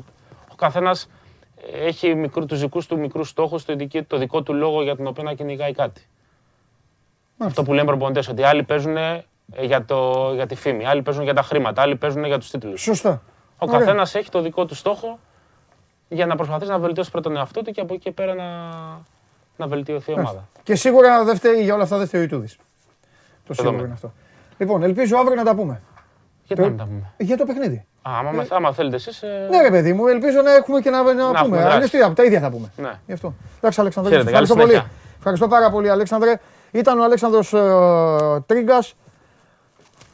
Ο 0.51 0.55
καθένας 0.55 1.09
έχει 1.85 2.15
μικρού, 2.15 2.45
τους 2.45 2.59
δικούς 2.59 2.87
του 2.87 2.99
μικρούς 2.99 3.29
στόχους, 3.29 3.65
το, 3.65 3.75
δική- 3.75 4.03
το 4.03 4.17
δικό 4.17 4.41
του 4.43 4.53
λόγο 4.53 4.83
για 4.83 4.95
τον 4.95 5.07
οποίο 5.07 5.23
να 5.23 5.33
κυνηγάει 5.33 5.73
κάτι. 5.73 6.07
Αυτό 7.37 7.63
που 7.63 7.73
λένε 7.73 7.87
προπονητές, 7.87 8.27
ότι 8.27 8.43
άλλοι 8.43 8.63
παίζουν 8.63 8.97
ε, 8.97 9.25
για, 9.61 9.85
το, 9.85 10.31
για 10.33 10.45
τη 10.45 10.55
φήμη, 10.55 10.85
άλλοι 10.85 11.01
παίζουν 11.01 11.23
για 11.23 11.33
τα 11.33 11.41
χρήματα, 11.41 11.81
άλλοι 11.81 11.95
παίζουν 11.95 12.25
για 12.25 12.37
τους 12.37 12.49
τίτλους. 12.49 12.81
Σωστά. 12.81 13.21
Ο 13.61 13.65
Ωραία. 13.67 13.79
καθένας 13.79 14.15
έχει 14.15 14.29
το 14.29 14.41
δικό 14.41 14.65
του 14.65 14.75
στόχο 14.75 15.19
για 16.07 16.25
να 16.25 16.35
προσπαθήσει 16.35 16.71
να 16.71 16.79
βελτιώσει 16.79 17.11
πρώτα 17.11 17.29
τον 17.29 17.37
εαυτό 17.37 17.61
του 17.61 17.71
και 17.71 17.81
από 17.81 17.93
εκεί 17.93 18.03
και 18.03 18.11
πέρα 18.11 18.33
να, 18.33 18.45
να 19.57 19.67
βελτιωθεί 19.67 20.11
η 20.11 20.13
ομάδα. 20.17 20.47
Και 20.63 20.75
σίγουρα 20.75 21.23
δεν 21.23 21.35
φταίει 21.35 21.63
για 21.63 21.73
όλα 21.73 21.83
αυτά 21.83 21.97
δεν 21.97 22.07
φταίει 22.07 22.21
ο 22.21 22.23
Ιτούδης. 22.23 22.55
Το 22.55 23.53
σίγουρο 23.53 23.55
Δεδομένο. 23.55 23.83
είναι 23.83 23.93
αυτό. 23.93 24.13
Λοιπόν, 24.57 24.83
ελπίζω 24.83 25.17
αύριο 25.17 25.35
να 25.35 25.43
τα 25.43 25.55
πούμε. 25.55 25.81
Γιατί 26.43 26.61
να 26.61 26.67
μην 26.67 26.77
τα 26.77 26.83
πούμε. 26.83 27.13
Για 27.17 27.37
το 27.37 27.45
παιχνίδι. 27.45 27.85
Α, 28.01 28.11
άμα, 28.19 28.45
άμα 28.49 28.73
θέλετε 28.73 28.95
εσείς. 28.95 29.23
Ναι, 29.49 29.61
ρε 29.61 29.69
παιδί 29.69 29.93
μου, 29.93 30.07
ελπίζω 30.07 30.41
να 30.41 30.53
έχουμε 30.53 30.79
και 30.79 30.89
να, 30.89 31.03
να, 31.03 31.11
έχουμε 31.11 31.39
πούμε. 31.43 31.57
δράση. 31.57 31.75
Αλλιώς 31.75 31.89
τι, 31.89 32.13
τα 32.13 32.23
ίδια 32.23 32.39
θα 32.39 32.49
πούμε. 32.49 32.71
Ναι. 32.77 32.91
Γι' 33.05 33.13
αυτό. 33.13 33.33
Εντάξει, 33.57 33.79
Αλέξανδρε, 33.79 34.11
Χαίρετε, 34.11 34.31
καλή 34.31 34.43
ευχαριστώ 34.43 34.55
πολύ. 34.55 34.67
συνέχεια. 34.67 34.91
Ευχαριστώ 35.17 35.47
πάρα 35.47 35.69
πολύ, 35.69 35.89
Αλέξανδρε. 35.89 36.39
Ήταν 36.71 36.99
ο 36.99 37.03
Αλέξανδρος 37.03 37.53
ε, 37.53 38.43
Τρίγκας 38.45 38.95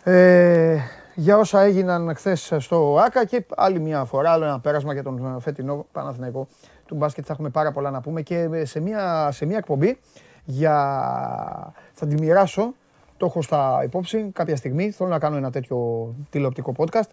ε, 0.04 0.78
για 1.16 1.38
όσα 1.38 1.61
έγιναν 1.61 2.16
χθες 2.16 2.53
στο 2.57 2.97
ΆΚΑ 3.05 3.26
και 3.26 3.45
άλλη 3.55 3.80
μια 3.80 4.05
φορά, 4.05 4.32
άλλο 4.32 4.45
ένα 4.45 4.59
πέρασμα 4.59 4.93
για 4.93 5.03
τον 5.03 5.39
φετινό 5.39 5.86
Παναθηναϊκό 5.91 6.47
του 6.86 6.95
μπάσκετ. 6.95 7.24
Θα 7.28 7.34
έχουμε 7.34 7.49
πάρα 7.49 7.72
πολλά 7.72 7.91
να 7.91 8.01
πούμε 8.01 8.22
και 8.22 8.49
σε 8.63 8.80
μια, 8.80 9.32
σε 9.32 9.45
μια 9.45 9.57
εκπομπή 9.57 9.99
για... 10.43 11.74
θα 11.93 12.07
τη 12.07 12.16
μοιράσω. 12.16 12.74
Το 13.18 13.26
έχω 13.26 13.41
στα 13.41 13.82
υπόψη 13.84 14.30
κάποια 14.34 14.55
στιγμή. 14.55 14.91
Θέλω 14.91 15.09
να 15.09 15.20
κάνω 15.20 15.36
ένα 15.36 15.51
τέτοιο 15.51 16.09
τηλεοπτικό 16.30 16.74
podcast. 16.78 17.09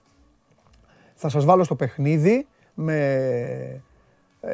Θα 1.14 1.28
σας 1.28 1.44
βάλω 1.44 1.64
στο 1.64 1.74
παιχνίδι 1.74 2.46
με 2.74 2.94
ε, 2.94 3.80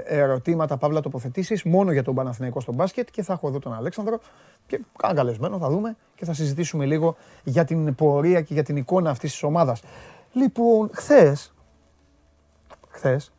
ερωτήματα, 0.04 0.76
παύλα 0.76 1.00
τοποθετήσεις 1.00 1.62
μόνο 1.62 1.92
για 1.92 2.02
τον 2.02 2.14
Παναθηναϊκό 2.14 2.60
στο 2.60 2.72
μπάσκετ 2.72 3.08
και 3.10 3.22
θα 3.22 3.32
έχω 3.32 3.48
εδώ 3.48 3.58
τον 3.58 3.74
Αλέξανδρο 3.74 4.20
και 4.66 4.80
κάνα 4.98 5.14
καλεσμένο, 5.14 5.58
θα 5.58 5.68
δούμε 5.68 5.96
και 6.14 6.24
θα 6.24 6.32
συζητήσουμε 6.32 6.84
λίγο 6.86 7.16
για 7.44 7.64
την 7.64 7.94
πορεία 7.94 8.40
και 8.42 8.54
για 8.54 8.62
την 8.62 8.76
εικόνα 8.76 9.10
αυτής 9.10 9.30
της 9.30 9.42
ομάδας. 9.42 9.82
Λοιπόν, 10.32 10.90
χθες, 10.92 11.54
χθες, 12.88 13.32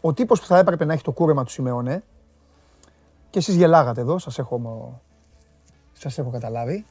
ο 0.00 0.12
τύπος 0.12 0.40
που 0.40 0.46
θα 0.46 0.58
έπρεπε 0.58 0.84
να 0.84 0.92
έχει 0.92 1.02
το 1.02 1.12
κούρεμα 1.12 1.44
του 1.44 1.50
Σιμεώνε 1.50 2.02
και 3.30 3.38
εσείς 3.38 3.54
γελάγατε 3.54 4.00
εδώ, 4.00 4.18
σας 4.18 4.38
έχω, 4.38 4.58
μο- 4.58 5.00
σας 5.92 6.18
έχω 6.18 6.30
καταλάβει. 6.30 6.86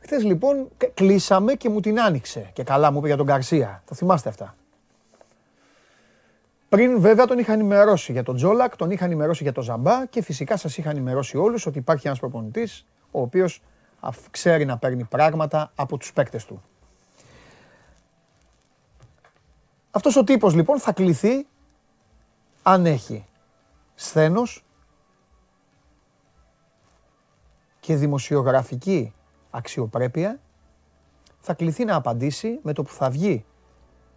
Χθες 0.00 0.24
λοιπόν 0.24 0.68
κα- 0.76 0.90
κλείσαμε 0.94 1.54
και 1.54 1.68
μου 1.68 1.80
την 1.80 2.00
άνοιξε 2.00 2.50
και 2.52 2.62
καλά 2.62 2.90
μου 2.90 2.98
είπε 2.98 3.06
για 3.06 3.16
τον 3.16 3.26
Καρσία. 3.26 3.82
Τα 3.84 3.94
θυμάστε 3.94 4.28
αυτά; 4.28 4.56
Πριν 6.68 7.00
βέβαια 7.00 7.26
τον 7.26 7.38
είχα 7.38 7.52
ενημερώσει 7.52 8.12
για 8.12 8.22
τον 8.22 8.36
Τζόλακ, 8.36 8.76
τον 8.76 8.90
είχα 8.90 9.04
ενημερώσει 9.04 9.42
για 9.42 9.52
τον 9.52 9.62
Ζαμπά 9.64 10.06
και 10.06 10.22
φυσικά 10.22 10.56
σας 10.56 10.78
είχα 10.78 10.90
ενημερώσει 10.90 11.36
όλους 11.36 11.66
ότι 11.66 11.78
υπάρχει 11.78 12.06
ένας 12.06 12.18
προπονητής 12.18 12.86
ο 13.10 13.20
οποίος 13.20 13.62
αφ- 14.00 14.30
ξέρει 14.30 14.64
να 14.64 14.78
παίρνει 14.78 15.04
πράγματα 15.04 15.72
από 15.74 15.96
τους 15.96 16.12
παίκτες 16.12 16.44
του. 16.44 16.62
Αυτός 19.90 20.16
ο 20.16 20.24
τύπος 20.24 20.54
λοιπόν 20.54 20.78
θα 20.80 20.92
κληθεί 20.92 21.46
αν 22.62 22.86
έχει 22.86 23.24
σθένος 23.94 24.64
και 27.80 27.96
δημοσιογραφική 27.96 29.12
αξιοπρέπεια 29.50 30.40
θα 31.40 31.54
κληθεί 31.54 31.84
να 31.84 31.94
απαντήσει 31.94 32.58
με 32.62 32.72
το 32.72 32.82
που 32.82 32.92
θα 32.92 33.10
βγει 33.10 33.44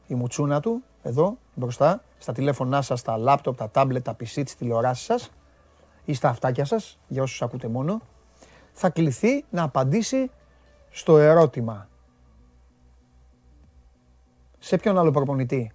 η 0.08 0.16
μουτσούνα 0.16 0.60
του 0.60 0.84
εδώ 1.04 1.38
μπροστά 1.54 2.04
στα 2.18 2.34
τηλέφωνά 2.34 2.82
σας, 2.82 3.00
στα 3.00 3.18
λάπτοπ, 3.18 3.58
τα 3.58 3.70
τάμπλετ, 3.70 4.04
τα 4.04 4.12
PC, 4.12 4.44
τις 4.44 4.56
τηλεοράσεις 4.56 5.06
σας 5.06 5.32
ή 6.06 6.14
στα 6.14 6.30
αυτάκια 6.30 6.66
σας, 6.66 7.00
για 7.08 7.22
όσους 7.22 7.42
ακούτε 7.42 7.68
μόνο, 7.68 8.02
θα 8.74 8.90
κληθεί 8.90 9.46
να 9.50 9.64
απαντήσει 9.64 10.32
στο 10.90 11.18
ερώτημα. 11.18 11.88
Σε 14.60 14.78
ποιον 14.78 14.98
άλλο 14.98 15.12
προπονητή 15.12 15.72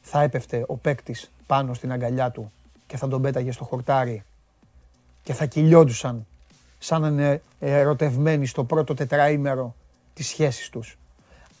θα 0.00 0.22
έπεφτε 0.22 0.64
ο 0.66 0.76
παίκτης 0.76 1.30
πάνω 1.46 1.74
στην 1.74 1.92
αγκαλιά 1.92 2.30
του 2.30 2.52
και 2.86 2.96
θα 2.96 3.08
τον 3.08 3.22
πέταγε 3.22 3.52
στο 3.52 3.64
χορτάρι 3.64 4.24
και 5.22 5.32
θα 5.32 5.46
κυλιόντουσαν 5.46 6.26
σαν 6.78 7.00
να 7.00 7.08
είναι 7.08 7.42
ερωτευμένοι 7.58 8.46
στο 8.46 8.64
πρώτο 8.64 8.94
τετραήμερο 8.94 9.74
της 10.14 10.28
σχέσης 10.28 10.68
τους. 10.68 10.98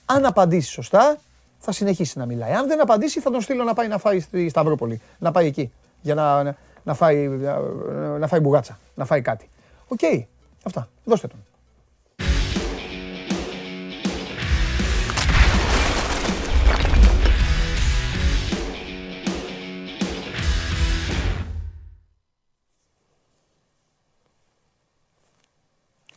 Αν 0.06 0.26
απαντήσει 0.26 0.70
σωστά, 0.70 1.18
θα 1.60 1.72
συνεχίσει 1.72 2.18
να 2.18 2.26
μιλάει. 2.26 2.52
Αν 2.52 2.66
δεν 2.66 2.80
απαντήσει, 2.80 3.20
θα 3.20 3.30
τον 3.30 3.40
στείλω 3.40 3.64
να 3.64 3.74
πάει 3.74 3.88
να 3.88 3.98
φάει 3.98 4.20
στη 4.20 4.48
Σταυρούπολη. 4.48 5.00
Να 5.18 5.30
πάει 5.30 5.46
εκεί. 5.46 5.72
Για 6.00 6.14
να, 6.14 6.42
να, 6.82 6.94
φάει, 6.94 7.28
να 8.18 8.26
φάει 8.26 8.40
μπουγάτσα. 8.40 8.78
Να 8.94 9.04
φάει 9.04 9.20
κάτι. 9.20 9.48
Οκ. 9.88 10.00
Αυτά. 10.62 10.88
Δώστε 11.04 11.26
τον. 11.26 11.44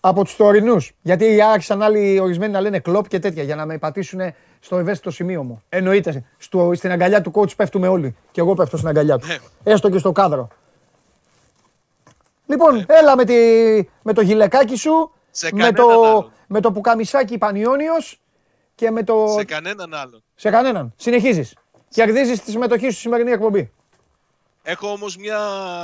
Από 0.06 0.24
τους 0.24 0.36
τωρινούς. 0.36 0.92
Γιατί 1.02 1.42
άρχισαν 1.42 1.82
άλλοι 1.82 2.20
ορισμένοι 2.20 2.52
να 2.52 2.62
λένε 2.62 2.80
κλοπ 2.80 3.08
και 3.08 3.20
τέτοια 3.20 3.44
για 3.44 3.56
να 3.56 3.66
με 3.66 3.78
πατήσουν 3.78 4.20
στο 4.64 4.78
ευαίσθητο 4.78 5.12
σημείο 5.12 5.44
μου. 5.44 5.62
Εννοείται. 5.70 6.24
Στο, 6.38 6.72
στην 6.76 6.92
αγκαλιά 6.92 7.22
του 7.22 7.32
coach 7.36 7.56
πέφτουμε 7.56 7.88
όλοι. 7.88 8.16
Και 8.32 8.42
εγώ 8.42 8.54
πέφτω 8.54 8.78
στην 8.78 8.90
αγκαλιά 8.90 9.18
του. 9.18 9.28
Έστω 9.64 9.90
και 9.90 9.98
στο 9.98 10.12
κάδρο. 10.12 10.48
Λοιπόν, 12.46 12.86
έλα 12.88 13.16
με, 13.16 13.26
τη, 13.26 13.34
με 14.02 14.14
το 14.14 14.22
γυλεκάκι 14.22 14.76
σου, 14.76 15.12
Σε 15.32 15.50
με 15.54 15.60
κανέναν 15.60 15.76
το, 15.76 16.04
άλλον. 16.04 16.32
με 16.48 16.60
το 16.60 16.72
πουκαμισάκι 16.72 17.38
Πανιόνιος 17.38 18.20
και 18.76 18.92
με 18.92 19.04
το... 19.04 19.28
Σε 19.38 19.44
κανέναν 19.46 19.94
άλλον. 19.94 20.24
Σε 20.36 20.50
κανέναν. 20.50 20.94
Συνεχίζεις. 20.96 21.56
Κερδίζεις 21.90 22.42
τη 22.42 22.52
συμμετοχή 22.52 22.86
σου 22.86 22.92
στη 22.92 23.02
σημερινή 23.02 23.32
εκπομπή. 23.32 23.72
Έχω 24.64 24.92
όμως 24.92 25.18
μια 25.18 25.40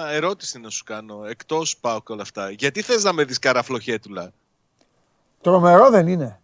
ερώτηση 0.09 0.59
να 0.59 0.69
σου 0.69 0.83
κάνω, 0.83 1.25
εκτός 1.25 1.77
πάω 1.77 2.01
και 2.01 2.11
όλα 2.11 2.21
αυτά. 2.21 2.49
Γιατί 2.49 2.81
θες 2.81 3.03
να 3.03 3.13
με 3.13 3.23
δεις 3.23 3.39
καραφλοχέτουλα; 3.39 4.31
Τρομερό 5.41 5.89
δεν 5.89 6.07
είναι. 6.07 6.41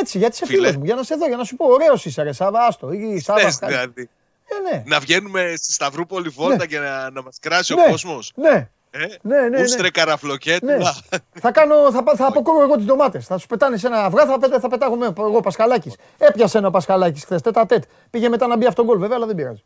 Έτσι, 0.00 0.18
γιατί 0.18 0.34
είσαι 0.34 0.46
Φίλε. 0.46 0.58
φίλος 0.58 0.76
μου, 0.76 0.84
για 0.84 0.94
να 0.94 1.02
σε 1.02 1.14
δω, 1.14 1.26
για 1.26 1.36
να 1.36 1.44
σου 1.44 1.56
πω, 1.56 1.66
ωραίος 1.66 2.04
είσαι 2.04 2.22
ρε 2.22 2.32
Σάβα, 2.32 2.66
άστο. 2.66 2.92
Ή 2.92 3.18
Σάβα, 3.20 3.40
Θες 3.40 3.52
ευχαριστώ. 3.52 3.66
δηλαδή. 3.66 4.08
Ε, 4.48 4.70
ναι. 4.76 4.82
Να 4.86 5.00
βγαίνουμε 5.00 5.54
στη 5.56 5.72
Σταυρούπολη 5.72 6.28
Βόλτα 6.28 6.56
Ναι. 6.56 6.66
και 6.66 6.78
να, 6.78 7.10
να 7.10 7.22
μας 7.22 7.38
κράσει 7.40 7.74
Ναι. 7.74 7.82
ο 7.82 7.90
κόσμος. 7.90 8.32
Ναι, 8.34 8.68
Ε; 8.90 8.98
ναι, 9.22 9.40
ναι, 9.40 9.48
ναι. 9.48 9.60
Ούστρε 9.62 9.90
καραφλοκέτουλα. 9.90 10.76
Ναι. 11.10 11.18
θα, 11.40 11.50
κάνω, 11.52 11.90
θα, 11.92 12.02
πα- 12.02 12.14
θα 12.16 12.26
αποκόβω 12.26 12.62
εγώ 12.62 12.76
τις 12.76 12.84
ντομάτες. 12.84 13.26
Θα 13.26 13.38
σου 13.38 13.46
πετάνε 13.46 13.76
σε 13.76 13.86
ένα 13.86 14.04
αυγά, 14.04 14.26
θα, 14.26 14.38
πετά, 14.38 14.60
θα 14.60 14.68
πετάγω 14.68 14.96
με, 14.96 15.06
εγώ 15.16 15.40
Πασχαλάκης. 15.40 15.96
Έπιασε 16.18 16.58
ένα 16.58 16.70
Πασχαλάκης 16.70 17.24
χθες, 17.24 17.42
τέτα 17.42 17.66
τέτ. 17.66 17.82
Πήγε 18.10 18.28
μετά 18.28 18.46
να 18.46 18.56
μπει 18.56 18.66
αυτόν 18.66 18.84
γκολ, 18.84 18.98
βέβαια, 18.98 19.16
αλλά 19.16 19.26
δεν 19.26 19.34
πειράζει. 19.34 19.62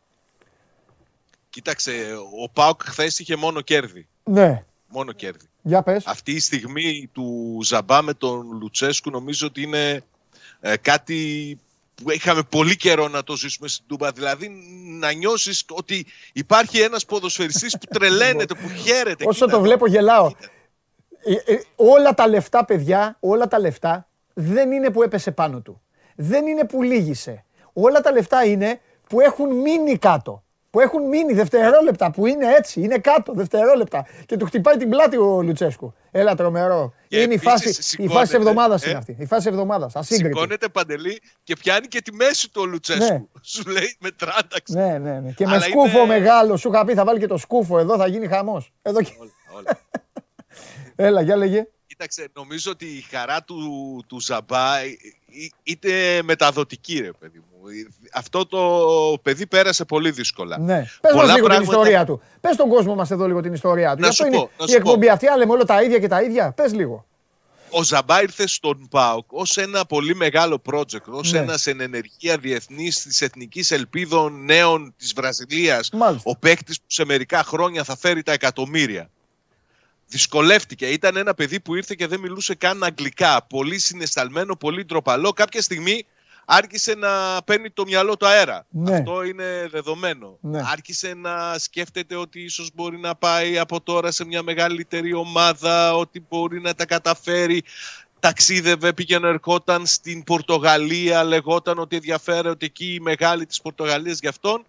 Κοίταξε, 1.50 1.92
ο 2.44 2.48
Πάουκ 2.50 2.80
χθες 2.84 3.18
είχε 3.18 3.36
μόνο 3.36 3.60
κέρδη. 3.60 4.08
Ναι, 4.24 4.64
Μόνο 4.86 5.12
κέρδη. 5.12 5.49
Για 5.62 5.82
πες. 5.82 6.06
Αυτή 6.06 6.32
η 6.32 6.40
στιγμή 6.40 7.10
του 7.12 7.58
Ζαμπά 7.62 8.02
με 8.02 8.14
τον 8.14 8.58
Λουτσέσκου 8.60 9.10
νομίζω 9.10 9.46
ότι 9.46 9.62
είναι 9.62 10.02
ε, 10.60 10.76
κάτι 10.76 11.58
που 11.94 12.10
είχαμε 12.10 12.42
πολύ 12.42 12.76
καιρό 12.76 13.08
να 13.08 13.24
το 13.24 13.36
ζήσουμε 13.36 13.68
στην 13.68 13.84
Τούμπα. 13.86 14.12
Δηλαδή 14.12 14.48
να 14.98 15.12
νιώσεις 15.12 15.64
ότι 15.70 16.06
υπάρχει 16.32 16.80
ένας 16.80 17.04
ποδοσφαιριστής 17.04 17.78
που 17.78 17.86
τρελαίνεται, 17.98 18.54
που 18.54 18.68
χαίρεται. 18.68 19.24
Όσο 19.28 19.44
Κοίτα 19.44 19.56
το 19.56 19.62
βλέπω, 19.62 19.86
γελάω. 19.86 20.32
Ε, 21.24 21.52
ε, 21.52 21.60
όλα 21.76 22.14
τα 22.14 22.28
λεφτά, 22.28 22.64
παιδιά, 22.64 23.16
όλα 23.20 23.48
τα 23.48 23.58
λεφτά 23.58 24.08
δεν 24.34 24.72
είναι 24.72 24.90
που 24.90 25.02
έπεσε 25.02 25.30
πάνω 25.30 25.60
του. 25.60 25.82
Δεν 26.16 26.46
είναι 26.46 26.64
που 26.64 26.82
λύγησε. 26.82 27.44
Όλα 27.72 28.00
τα 28.00 28.12
λεφτά 28.12 28.44
είναι 28.44 28.80
που 29.08 29.20
έχουν 29.20 29.56
μείνει 29.56 29.98
κάτω. 29.98 30.44
Που 30.70 30.80
έχουν 30.80 31.08
μείνει 31.08 31.32
δευτερόλεπτα, 31.32 32.10
που 32.10 32.26
είναι 32.26 32.46
έτσι, 32.54 32.80
είναι 32.80 32.98
κάτω 32.98 33.32
δευτερόλεπτα. 33.32 34.06
Και 34.26 34.36
του 34.36 34.46
χτυπάει 34.46 34.76
την 34.76 34.88
πλάτη 34.88 35.16
ο 35.16 35.42
Λουτσέσκου. 35.42 35.94
Έλα 36.10 36.34
τρομερό. 36.34 36.94
Και 37.08 37.20
είναι 37.20 37.34
η 37.34 37.40
επίσης 37.42 37.50
φάση, 37.50 37.68
η 37.68 37.72
σηκώνεται, 37.72 38.14
φάση 38.14 38.36
εβδομάδα 38.36 38.78
ε; 38.82 38.88
είναι 38.88 38.98
αυτή. 38.98 39.16
Η 39.18 39.26
φάση 39.26 39.48
εβδομάδας. 39.48 39.96
Ασύγκριτη. 39.96 40.32
Σηκώνεται 40.34 40.68
παντελή 40.68 41.20
και 41.42 41.56
πιάνει 41.56 41.86
και 41.86 42.00
τη 42.00 42.12
μέση 42.12 42.50
του 42.50 42.60
ο 42.62 42.66
Λουτσέσκου. 42.66 43.04
Ναι. 43.04 43.22
Σου 43.52 43.70
λέει 43.70 43.96
με 44.00 44.10
τράνταξ. 44.10 44.70
Ναι, 44.70 44.98
ναι, 44.98 45.20
ναι. 45.20 45.32
Και 45.32 45.46
με 45.46 45.52
Αλλά 45.52 45.60
σκούφο 45.60 45.98
είναι- 45.98 46.06
μεγάλο. 46.06 46.56
Σου 46.56 46.68
είχα 46.68 46.84
πει 46.84 46.94
θα 46.94 47.04
βάλει 47.04 47.18
και 47.18 47.26
το 47.26 47.36
σκούφο 47.36 47.78
εδώ, 47.78 47.96
θα 47.96 48.06
γίνει 48.06 48.26
χαμός. 48.26 48.72
Εδώ 48.82 49.02
και... 49.02 49.12
Όλα. 49.56 49.80
Έλα, 51.06 51.20
για 51.20 51.36
λέγε. 51.36 51.66
Κοίταξε, 51.86 52.28
νομίζω 52.32 52.70
ότι 52.70 52.86
η 52.86 53.00
χαρά 53.10 53.42
του, 53.42 53.58
του 54.06 54.20
Ζαμπά 54.20 54.78
ε, 54.78 54.84
ε, 54.86 55.48
είτε 55.62 56.22
μεταδοτική, 56.24 56.98
ρε 57.00 57.12
παιδί 57.12 57.38
μου. 57.38 57.49
Αυτό 58.12 58.46
το 58.46 58.60
παιδί 59.22 59.46
πέρασε 59.46 59.84
πολύ 59.84 60.10
δύσκολα. 60.10 60.58
Ναι. 60.58 60.78
Πες 60.78 60.98
μας 61.02 61.12
Πολλά 61.12 61.24
λίγο 61.34 61.34
την 61.34 61.44
πράγματα- 61.56 61.72
ιστορία 61.78 62.04
του. 62.04 62.22
Πες 62.40 62.56
τον 62.56 62.68
κόσμο 62.68 62.94
μας 62.94 63.10
εδώ 63.10 63.26
λίγο 63.26 63.40
την 63.40 63.52
ιστορία 63.52 63.94
του. 63.94 64.00
Να 64.00 64.06
Γι' 64.06 64.10
αυτό 64.10 64.22
σου 64.24 64.28
είναι 64.28 64.36
πω, 64.36 64.50
να 64.58 64.64
η 64.64 64.68
σου 64.68 64.76
εκπομπή 64.76 65.06
πω. 65.06 65.12
αυτή, 65.12 65.26
αλλά 65.26 65.36
λέμε 65.36 65.52
όλα 65.52 65.64
τα 65.64 65.82
ίδια 65.82 65.98
και 65.98 66.08
τα 66.08 66.22
ίδια. 66.22 66.52
Πες 66.52 66.72
λίγο. 66.72 67.04
Ο 67.72 67.82
Ζαμπά 67.82 68.22
ήρθε 68.22 68.46
στον 68.46 68.88
ΠΑΟΚ 68.90 69.24
ως 69.32 69.56
ένα 69.56 69.84
πολύ 69.84 70.14
μεγάλο 70.14 70.62
project, 70.72 71.04
ως 71.06 71.32
Ναι. 71.32 71.38
ένας 71.38 71.66
εν 71.66 71.80
ενεργεία 71.80 72.36
διεθνής 72.38 73.02
της 73.02 73.20
Εθνικής 73.20 73.70
Ελπίδων 73.70 74.44
Νέων 74.44 74.94
της 74.96 75.12
Βραζιλίας, 75.12 75.90
Μάλιστα. 75.92 76.30
ο 76.30 76.36
παίκτης 76.36 76.78
που 76.78 76.84
σε 76.86 77.04
μερικά 77.04 77.42
χρόνια 77.44 77.84
θα 77.84 77.96
φέρει 77.96 78.22
τα 78.22 78.32
εκατομμύρια. 78.32 79.10
Δυσκολεύτηκε. 80.06 80.86
Ήταν 80.86 81.16
ένα 81.16 81.34
παιδί 81.34 81.60
που 81.60 81.74
ήρθε 81.74 81.94
και 81.98 82.06
δεν 82.06 82.20
μιλούσε 82.20 82.54
καν 82.54 82.84
αγγλικά. 82.84 83.46
Πολύ 83.48 83.78
συναισθαλμένο, 83.78 84.56
πολύ 84.56 84.84
ντροπαλό. 84.84 85.32
Κάποια 85.32 85.62
στιγμή 85.62 86.06
άρχισε 86.52 86.94
να 86.94 87.42
παίρνει 87.44 87.70
το 87.70 87.84
μυαλό 87.84 88.16
του 88.16 88.26
αέρα. 88.26 88.66
Ναι. 88.70 88.96
Αυτό 88.96 89.22
είναι 89.22 89.68
δεδομένο. 89.70 90.38
Ναι. 90.40 90.60
Άρχισε 90.64 91.14
να 91.14 91.58
σκέφτεται 91.58 92.16
ότι 92.16 92.40
ίσως 92.40 92.70
μπορεί 92.74 92.98
να 92.98 93.14
πάει 93.14 93.58
από 93.58 93.80
τώρα 93.80 94.10
σε 94.10 94.24
μια 94.24 94.42
μεγαλύτερη 94.42 95.14
ομάδα, 95.14 95.96
ότι 95.96 96.24
μπορεί 96.28 96.60
να 96.60 96.74
τα 96.74 96.86
καταφέρει. 96.86 97.62
Ταξίδευε, 98.20 98.92
πήγαινε, 98.92 99.28
ερχόταν 99.28 99.86
στην 99.86 100.24
Πορτογαλία, 100.24 101.24
λεγόταν 101.24 101.78
ότι 101.78 101.96
ενδιαφέρεται 101.96 102.66
εκεί 102.66 102.94
η 102.94 103.00
μεγάλη 103.00 103.46
της 103.46 103.60
Πορτογαλίας 103.60 104.18
για 104.18 104.28
αυτόν. 104.28 104.64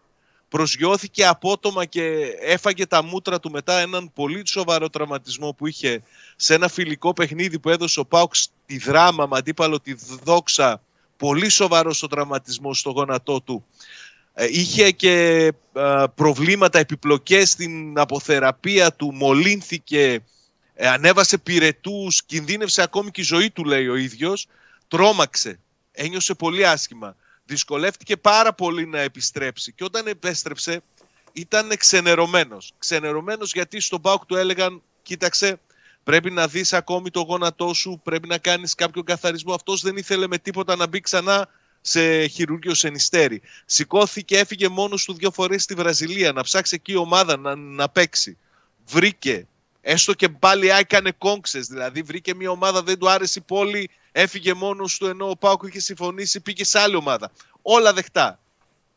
Προσγειώθηκε 0.50 1.26
απότομα 1.26 1.86
και 1.86 2.36
έφαγε 2.42 2.86
τα 2.86 3.04
μούτρα 3.04 3.40
του 3.40 3.52
μετά 3.52 3.80
έναν 3.80 4.12
πολύ 4.14 4.48
σοβαρό 4.48 4.90
τραυματισμό 4.90 5.54
που 5.54 5.68
είχε 5.68 6.02
σε 6.36 6.54
ένα 6.54 6.68
φιλικό 6.68 7.14
παιχνίδι 7.14 7.60
που 7.60 7.70
έδωσε 7.70 8.00
ο 8.00 8.06
Πάουκ 8.06 8.36
στη 8.36 8.78
δράμα 8.78 9.26
με 9.26 9.38
αντίπαλο 9.38 9.80
τη 9.80 9.94
Δόξα 10.24 10.82
πολύ 11.22 11.50
σοβαρός 11.50 12.04
ο 12.04 12.08
τραυματισμός 12.08 12.80
στο 12.80 12.90
γόνατό 12.90 13.42
του. 13.42 13.66
Ε, 14.34 14.46
είχε 14.50 14.92
και 14.92 15.14
ε, 15.74 16.04
προβλήματα, 16.16 16.80
επιπλοκές 16.80 17.50
στην 17.50 18.00
αποθεραπεία 18.00 18.94
του, 18.94 19.14
μολύνθηκε, 19.14 20.20
ε, 20.74 20.88
ανέβασε 20.88 21.38
πυρετούς, 21.38 22.24
κινδύνευσε 22.24 22.82
ακόμη 22.82 23.12
και 23.12 23.22
η 23.22 23.24
ζωή 23.24 23.50
του 23.50 23.64
λέει 23.64 23.88
ο 23.88 23.96
ίδιος, 23.96 24.48
τρόμαξε, 24.88 25.60
ένιωσε 25.92 26.34
πολύ 26.34 26.68
άσχημα. 26.68 27.16
Δυσκολεύτηκε 27.46 28.18
πάρα 28.18 28.54
πολύ 28.54 28.86
να 28.86 29.00
επιστρέψει 29.00 29.72
και 29.72 29.84
όταν 29.84 30.08
επέστρεψε 30.08 30.82
ήταν 31.32 31.70
ξενερωμένος. 31.78 32.74
Ξενερωμένος 32.78 33.54
γιατί 33.54 33.80
στον 33.80 34.02
ΠΑΟΚ 34.02 34.26
του 34.26 34.36
έλεγαν, 34.36 34.82
κοίταξε, 35.04 35.60
Πρέπει 36.04 36.32
να 36.32 36.48
δεις 36.48 36.74
ακόμη 36.74 37.10
το 37.10 37.22
γόνατό 37.22 37.74
σου, 37.74 38.02
πρέπει 38.04 38.28
να 38.28 38.38
κάνεις 38.38 38.76
κάποιο 38.76 39.04
καθαρισμό. 39.04 39.54
Αυτός 39.54 39.82
δεν 39.82 39.98
ήθελε 39.98 40.28
με 40.28 40.38
τίποτα 40.38 40.76
να 40.76 40.88
μπει 40.88 41.00
ξανά 41.00 41.50
σε 41.82 42.28
χειρούργιο 42.28 42.74
σε 42.74 42.90
νηστέρι. 42.90 43.42
Σηκώθηκε, 43.66 44.38
έφυγε 44.38 44.68
μόνος 44.68 45.06
του 45.06 45.14
δύο 45.14 45.32
φορές 45.32 45.64
στη 45.64 45.74
Βραζιλία 45.74 46.32
να 46.32 46.44
ψάξει 46.44 46.76
εκεί 46.76 46.96
ομάδα 46.96 47.38
να, 47.38 47.56
να 47.56 47.90
παίξει. 47.90 48.38
Βρήκε, 48.88 49.48
έστω 49.82 50.14
και 50.14 50.30
πάλι 50.30 50.70
έκανε 50.70 51.12
κόγκσες, 51.18 51.68
δηλαδή 51.68 52.02
βρήκε 52.02 52.36
μια 52.36 52.50
ομάδα, 52.50 52.84
δεν 52.84 53.00
του 53.00 53.10
άρεσε 53.10 53.40
η 53.40 53.44
πόλη, 53.48 53.90
έφυγε 54.12 54.54
μόνος 54.54 54.98
του 54.98 55.06
ενώ 55.06 55.30
ο 55.30 55.36
Πάουκ 55.36 55.64
είχε 55.64 55.80
συμφωνήσει, 55.80 56.40
πήγε 56.40 56.64
σε 56.64 56.80
άλλη 56.80 56.96
ομάδα. 56.96 57.32
Όλα 57.62 57.94
δεχτά. 57.94 58.40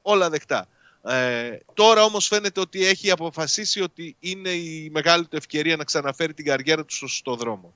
Όλα 0.02 0.30
δεχτά. 0.30 0.68
Ε, 1.06 1.58
τώρα 1.74 2.04
όμως 2.04 2.26
φαίνεται 2.26 2.60
ότι 2.60 2.86
έχει 2.86 3.10
αποφασίσει 3.10 3.82
ότι 3.82 4.16
είναι 4.20 4.50
η 4.50 4.90
μεγάλη 4.92 5.26
του 5.26 5.36
ευκαιρία 5.36 5.76
να 5.76 5.84
ξαναφέρει 5.84 6.34
την 6.34 6.44
καριέρα 6.44 6.84
του 6.84 6.94
στο 6.94 7.06
σωστό 7.06 7.34
δρόμο. 7.34 7.72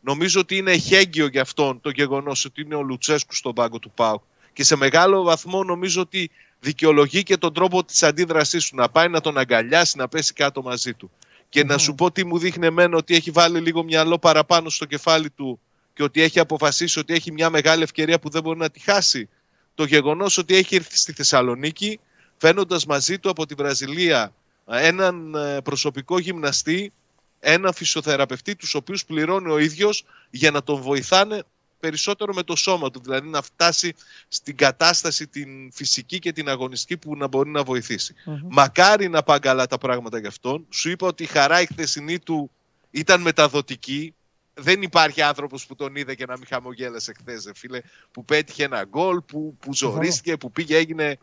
Νομίζω 0.00 0.40
ότι 0.40 0.56
είναι 0.56 0.72
εχέγγυο 0.72 1.26
για 1.26 1.40
αυτόν 1.40 1.80
το 1.80 1.90
γεγονός 1.90 2.44
ότι 2.44 2.60
είναι 2.60 2.74
ο 2.74 2.82
Λουτσέσκου 2.82 3.34
στον 3.34 3.54
πάγκο 3.54 3.78
του 3.78 3.90
ΠΑΟΚ 3.90 4.22
και 4.52 4.64
σε 4.64 4.76
μεγάλο 4.76 5.22
βαθμό 5.22 5.64
νομίζω 5.64 6.00
ότι 6.00 6.30
δικαιολογεί 6.60 7.22
και 7.22 7.36
τον 7.36 7.54
τρόπο 7.54 7.84
της 7.84 8.02
αντίδρασής 8.02 8.68
του 8.68 8.76
να 8.76 8.88
πάει 8.88 9.08
να 9.08 9.20
τον 9.20 9.38
αγκαλιάσει, 9.38 9.96
να 9.96 10.08
πέσει 10.08 10.32
κάτω 10.32 10.62
μαζί 10.62 10.94
του. 10.94 11.10
Και 11.48 11.64
να 11.64 11.78
σου 11.78 11.94
πω 11.94 12.10
τι 12.10 12.24
μου 12.26 12.38
δείχνει 12.38 12.66
εμένα 12.66 12.96
ότι 12.96 13.14
έχει 13.14 13.30
βάλει 13.30 13.60
λίγο 13.60 13.82
μυαλό 13.82 14.18
παραπάνω 14.18 14.68
στο 14.68 14.84
κεφάλι 14.84 15.30
του 15.30 15.60
και 15.94 16.02
ότι 16.02 16.22
έχει 16.22 16.38
αποφασίσει 16.38 16.98
ότι 16.98 17.14
έχει 17.14 17.32
μια 17.32 17.50
μεγάλη 17.50 17.82
ευκαιρία 17.82 18.18
που 18.18 18.28
δεν 18.28 18.42
μπορεί 18.42 18.58
να 18.58 18.70
τη 18.70 18.80
χάσει. 18.80 19.28
Το 19.74 19.84
γεγονός 19.84 20.38
ότι 20.38 20.54
έχει 20.54 20.74
έρθει 20.74 20.96
στη 20.96 21.12
Θεσσαλονίκη 21.12 22.00
φαίνοντας 22.40 22.86
μαζί 22.86 23.18
του 23.18 23.30
από 23.30 23.46
τη 23.46 23.54
Βραζιλία 23.54 24.32
έναν 24.66 25.34
ε, 25.34 25.60
προσωπικό 25.60 26.18
γυμναστή, 26.18 26.92
έναν 27.40 27.72
φυσιοθεραπευτή, 27.72 28.56
τους 28.56 28.74
οποίους 28.74 29.04
πληρώνει 29.04 29.50
ο 29.50 29.58
ίδιος 29.58 30.04
για 30.30 30.50
να 30.50 30.62
τον 30.62 30.80
βοηθάνε 30.80 31.42
περισσότερο 31.80 32.34
με 32.34 32.42
το 32.42 32.56
σώμα 32.56 32.90
του, 32.90 33.00
δηλαδή 33.02 33.28
να 33.28 33.42
φτάσει 33.42 33.94
στην 34.28 34.56
κατάσταση 34.56 35.26
την 35.26 35.72
φυσική 35.72 36.18
και 36.18 36.32
την 36.32 36.48
αγωνιστική 36.48 36.96
που 36.96 37.16
να 37.16 37.26
μπορεί 37.26 37.50
να 37.50 37.62
βοηθήσει. 37.62 38.14
Μακάρι 38.48 39.08
να 39.08 39.22
πάνε 39.22 39.38
καλά 39.38 39.66
τα 39.66 39.78
πράγματα 39.78 40.18
γι' 40.18 40.26
αυτόν. 40.26 40.66
Σου 40.70 40.90
είπα 40.90 41.06
ότι 41.06 41.22
η 41.22 41.26
χαρά 41.26 41.60
η 41.60 41.66
χθεσινή 41.66 42.18
του 42.18 42.50
ήταν 42.90 43.20
μεταδοτική. 43.20 44.14
Δεν 44.54 44.82
υπάρχει 44.82 45.22
άνθρωπος 45.22 45.66
που 45.66 45.74
τον 45.74 45.96
είδε 45.96 46.14
και 46.14 46.26
να 46.26 46.36
μην 46.36 46.46
χαμογέλασε 46.46 47.12
χθες, 47.18 47.50
φίλε, 47.54 47.80
που 48.10 48.24
πέτυχε 48.24 48.64
ένα 48.64 48.84
γκολ, 48.84 49.20
που, 49.20 49.56
που 49.60 49.74
ζορίστηκε, 49.74 50.36
που 50.36 50.50
πήγε, 50.50 50.76
έγινε 50.76 51.18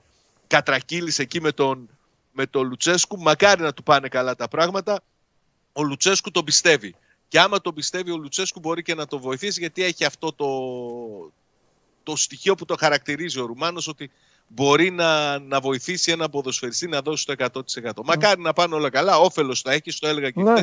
κατρακύλησε 0.48 1.22
εκεί 1.22 1.42
με 1.42 1.52
τον, 1.52 1.90
με 2.32 2.46
τον 2.46 2.68
Λουτσέσκου. 2.68 3.20
Μακάρι 3.20 3.62
να 3.62 3.74
του 3.74 3.84
πάνε 3.84 4.08
καλά 4.08 4.36
τα 4.36 4.48
πράγματα. 4.48 5.00
Ο 5.74 5.84
Λουτσέσκου 5.84 6.32
τον 6.32 6.44
πιστεύει. 6.44 6.96
Και 7.28 7.40
άμα 7.40 7.62
τον 7.62 7.74
πιστεύει 7.74 8.12
ο 8.12 8.18
Λουτσέσκου 8.18 8.60
μπορεί 8.60 8.82
και 8.82 8.96
να 8.96 9.06
τον 9.06 9.20
βοηθήσει 9.20 9.60
γιατί 9.60 9.84
έχει 9.84 10.06
αυτό 10.06 10.34
το, 10.34 10.48
το 12.04 12.16
στοιχείο 12.16 12.56
που 12.56 12.66
το 12.66 12.76
χαρακτηρίζει 12.80 13.40
ο 13.40 13.46
Ρουμάνος 13.46 13.88
ότι 13.88 14.12
μπορεί 14.48 14.92
να, 14.92 15.40
να 15.40 15.60
βοηθήσει 15.60 16.12
ένα 16.12 16.30
ποδοσφαιριστή 16.30 16.88
να 16.88 17.02
δώσει 17.02 17.26
το 17.26 17.36
100%. 17.84 17.92
Μακάρι 18.04 18.42
να 18.42 18.54
πάνε 18.54 18.76
όλα 18.76 18.90
καλά. 18.90 19.18
Όφελος 19.18 19.62
θα 19.62 19.72
έχεις, 19.72 20.00
το 20.00 20.08
έλεγα 20.08 20.30
και 20.30 20.42
ναι 20.42 20.62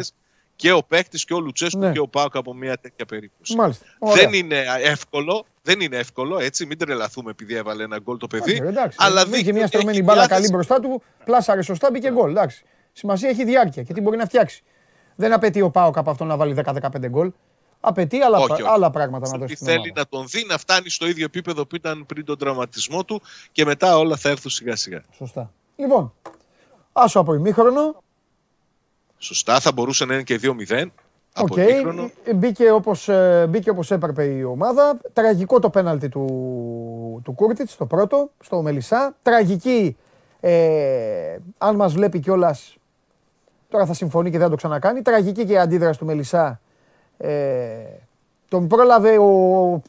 και 0.56 0.72
ο 0.72 0.82
παίκτης 0.82 1.24
και 1.24 1.34
ο 1.34 1.40
Λουτσέσκου 1.40 1.78
ναι. 1.78 1.92
και 1.92 1.98
ο 1.98 2.08
Πάοκ 2.08 2.36
από 2.36 2.54
μια 2.54 2.78
τέτοια 2.78 3.04
περίπτωση. 3.04 3.56
Μάλιστα. 3.56 3.86
Δεν 4.14 4.32
είναι 4.32 4.64
εύκολο, 4.82 5.46
δεν 5.62 5.80
είναι 5.80 5.96
εύκολο 5.96 6.38
έτσι, 6.38 6.66
μην 6.66 6.78
τρελαθούμε 6.78 7.30
επειδή 7.30 7.54
έβαλε 7.54 7.82
ένα 7.82 7.98
γκολ 7.98 8.16
το 8.16 8.26
παιδί. 8.26 8.60
εντάξει, 8.64 8.96
αλλά 9.00 9.24
δείχνει 9.24 9.52
μια 9.52 9.66
στρωμένη 9.66 10.02
μπάλα 10.02 10.26
καλή 10.26 10.48
μπροστά 10.48 10.80
του, 10.80 11.02
πλάσαρε 11.24 11.62
σωστά, 11.62 11.90
μπήκε 11.90 12.10
γκολ. 12.10 12.30
Εντάξει. 12.30 12.64
Σημασία 12.92 13.28
έχει 13.28 13.44
διάρκεια 13.44 13.82
και 13.82 13.92
τι 13.92 14.00
μπορεί 14.00 14.16
να 14.16 14.24
φτιάξει. 14.24 14.62
Δεν 15.14 15.32
απαιτεί 15.32 15.60
ο 15.60 15.70
Πάοκ 15.70 15.98
από 15.98 16.10
αυτό 16.10 16.24
να 16.24 16.36
βάλει 16.36 16.56
10-15 16.64 17.08
γκολ. 17.08 17.32
Απαιτεί 17.80 18.20
άλλα, 18.20 18.38
όχι, 18.38 18.52
όχι. 18.52 18.62
άλλα 18.66 18.90
πράγματα 18.90 19.28
να 19.28 19.38
δώσει. 19.38 19.56
Θέλει 19.56 19.92
να 19.94 20.06
τον 20.06 20.26
δει 20.26 20.44
να 20.48 20.58
φτάνει 20.58 20.90
στο 20.90 21.06
ίδιο 21.06 21.24
επίπεδο 21.24 21.66
που 21.66 21.76
ήταν 21.76 22.06
πριν 22.06 22.24
τον 22.24 22.38
τραυματισμό 22.38 23.04
του 23.04 23.22
και 23.52 23.64
μετά 23.64 23.98
όλα 23.98 24.16
θα 24.16 24.28
έρθουν 24.28 24.50
σιγά 24.50 24.76
σιγά. 24.76 25.02
Σωστά. 25.16 25.52
Λοιπόν, 25.76 26.14
άσο 26.92 27.20
από 27.20 27.34
ημίχρονο, 27.34 28.02
Σωστά, 29.18 29.60
θα 29.60 29.72
μπορούσε 29.72 30.04
να 30.04 30.14
είναι 30.14 30.22
και 30.22 30.40
2-0. 30.42 30.86
Από 31.36 31.54
okay. 31.54 32.08
μπήκε, 32.34 32.70
όπως, 32.70 33.08
ε, 33.08 33.46
μπήκε 33.48 33.70
όπως 33.70 33.90
έπρεπε 33.90 34.24
η 34.24 34.42
ομάδα. 34.42 34.96
Τραγικό 35.12 35.58
το 35.58 35.70
πέναλτι 35.70 36.08
του, 36.08 36.26
του 37.24 37.32
Κούρτιτς, 37.32 37.76
το 37.76 37.86
πρώτο, 37.86 38.30
στο 38.40 38.62
Μελισσά. 38.62 39.16
Τραγική, 39.22 39.96
ε, 40.40 41.36
αν 41.58 41.76
μας 41.76 41.92
βλέπει 41.92 42.20
κιόλας. 42.20 42.76
τώρα 43.68 43.86
θα 43.86 43.94
συμφωνεί 43.94 44.30
και 44.30 44.36
δεν 44.36 44.44
θα 44.44 44.50
το 44.50 44.56
ξανακάνει. 44.56 45.02
Τραγική 45.02 45.44
και 45.44 45.52
η 45.52 45.58
αντίδραση 45.58 45.98
του 45.98 46.04
Μελισσά. 46.04 46.60
Ε, 47.18 47.30
τον 48.48 48.66
πρόλαβε 48.66 49.18
ο... 49.18 49.82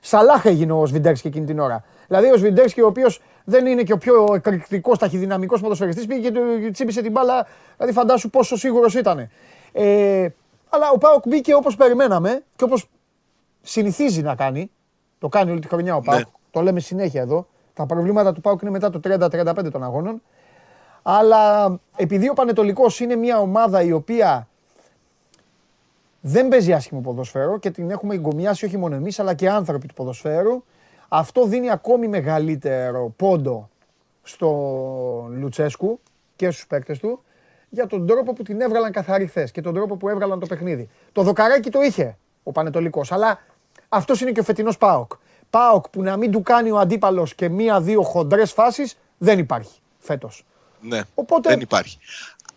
Σαλάχ 0.00 0.44
έγινε 0.44 0.72
ο 0.72 0.86
Σβιντέρσκι 0.86 1.26
εκείνη 1.26 1.46
την 1.46 1.58
ώρα. 1.58 1.84
Δηλαδή 2.06 2.30
ο 2.30 2.36
Σβιντέρσκι 2.36 2.80
ο 2.80 2.86
οποίος 2.86 3.20
δεν 3.48 3.66
είναι 3.66 3.82
και 3.82 3.92
ο 3.92 3.98
πιο 3.98 4.26
εκρηκτικός 4.34 4.98
ταχυδυναμικός 4.98 5.60
ποδοσφαιριστής. 5.60 6.06
Πήγε 6.06 6.30
και 6.30 6.70
τσίπησε 6.70 7.02
την 7.02 7.12
μπάλα. 7.12 7.46
Δηλαδή, 7.76 7.94
φαντάσου 7.94 8.30
πόσο 8.30 8.56
σίγουρος 8.56 8.94
ήταν. 8.94 9.30
Ε, 9.72 10.28
αλλά 10.68 10.90
ο 10.90 10.98
Πάοκ 10.98 11.28
μπήκε 11.28 11.54
όπως 11.54 11.76
περιμέναμε 11.76 12.42
και 12.56 12.64
όπως 12.64 12.88
συνηθίζει 13.62 14.22
να 14.22 14.34
κάνει. 14.34 14.70
Το 15.18 15.28
κάνει 15.28 15.50
όλη 15.50 15.60
τη 15.60 15.68
χρονιά 15.68 15.96
ο 15.96 16.00
Πάοκ. 16.00 16.18
Ναι. 16.18 16.24
Το 16.50 16.60
λέμε 16.60 16.80
συνέχεια 16.80 17.20
εδώ. 17.20 17.46
Τα 17.74 17.86
προβλήματα 17.86 18.32
του 18.32 18.40
Πάοκ 18.40 18.62
είναι 18.62 18.70
μετά 18.70 18.90
το 18.90 19.00
30-35 19.04 19.70
των 19.72 19.82
αγώνων. 19.82 20.22
Αλλά 21.02 21.72
επειδή 21.96 22.28
ο 22.28 22.32
Πανετολικός 22.32 23.00
είναι 23.00 23.16
μια 23.16 23.38
ομάδα 23.38 23.82
η 23.82 23.92
οποία 23.92 24.48
δεν 26.20 26.48
παίζει 26.48 26.72
άσχημο 26.72 27.00
ποδοσφαίρο 27.00 27.58
και 27.58 27.70
την 27.70 27.90
έχουμε 27.90 28.14
εγκομιάσει 28.14 28.64
όχι 28.64 28.76
μόνο 28.76 28.94
εμείς 28.94 29.18
αλλά 29.18 29.34
και 29.34 29.48
άνθρωποι 29.48 29.86
του 29.86 29.94
ποδοσφαίρου. 29.94 30.62
Αυτό 31.08 31.44
δίνει 31.44 31.70
ακόμη 31.70 32.08
μεγαλύτερο 32.08 33.12
πόντο 33.16 33.68
στο 34.22 34.48
Λουτσέσκου 35.30 36.00
και 36.36 36.50
στους 36.50 36.66
παίκτες 36.66 36.98
του 36.98 37.22
για 37.68 37.86
τον 37.86 38.06
τρόπο 38.06 38.32
που 38.32 38.42
την 38.42 38.60
έβγαλαν 38.60 38.92
καθαρή 38.92 39.26
χθες 39.26 39.50
και 39.50 39.60
τον 39.60 39.74
τρόπο 39.74 39.96
που 39.96 40.08
έβγαλαν 40.08 40.40
το 40.40 40.46
παιχνίδι. 40.46 40.88
Το 41.12 41.22
δοκαράκι 41.22 41.70
το 41.70 41.82
είχε 41.82 42.16
ο 42.42 42.52
Πανετολικός, 42.52 43.12
αλλά 43.12 43.40
αυτός 43.88 44.20
είναι 44.20 44.32
και 44.32 44.40
ο 44.40 44.42
φετινός 44.42 44.78
ΠΑΟΚ. 44.78 45.12
ΠΑΟΚ 45.50 45.88
που 45.88 46.02
να 46.02 46.16
μην 46.16 46.30
του 46.30 46.42
κάνει 46.42 46.70
ο 46.70 46.78
αντίπαλος 46.78 47.34
και 47.34 47.48
μία-δύο 47.48 48.02
χοντρές 48.02 48.52
φάσεις 48.52 48.98
δεν 49.18 49.38
υπάρχει 49.38 49.78
φέτος. 49.98 50.44
Ναι, 50.80 51.00
Οπότε... 51.14 51.48
δεν 51.48 51.60
υπάρχει. 51.60 51.98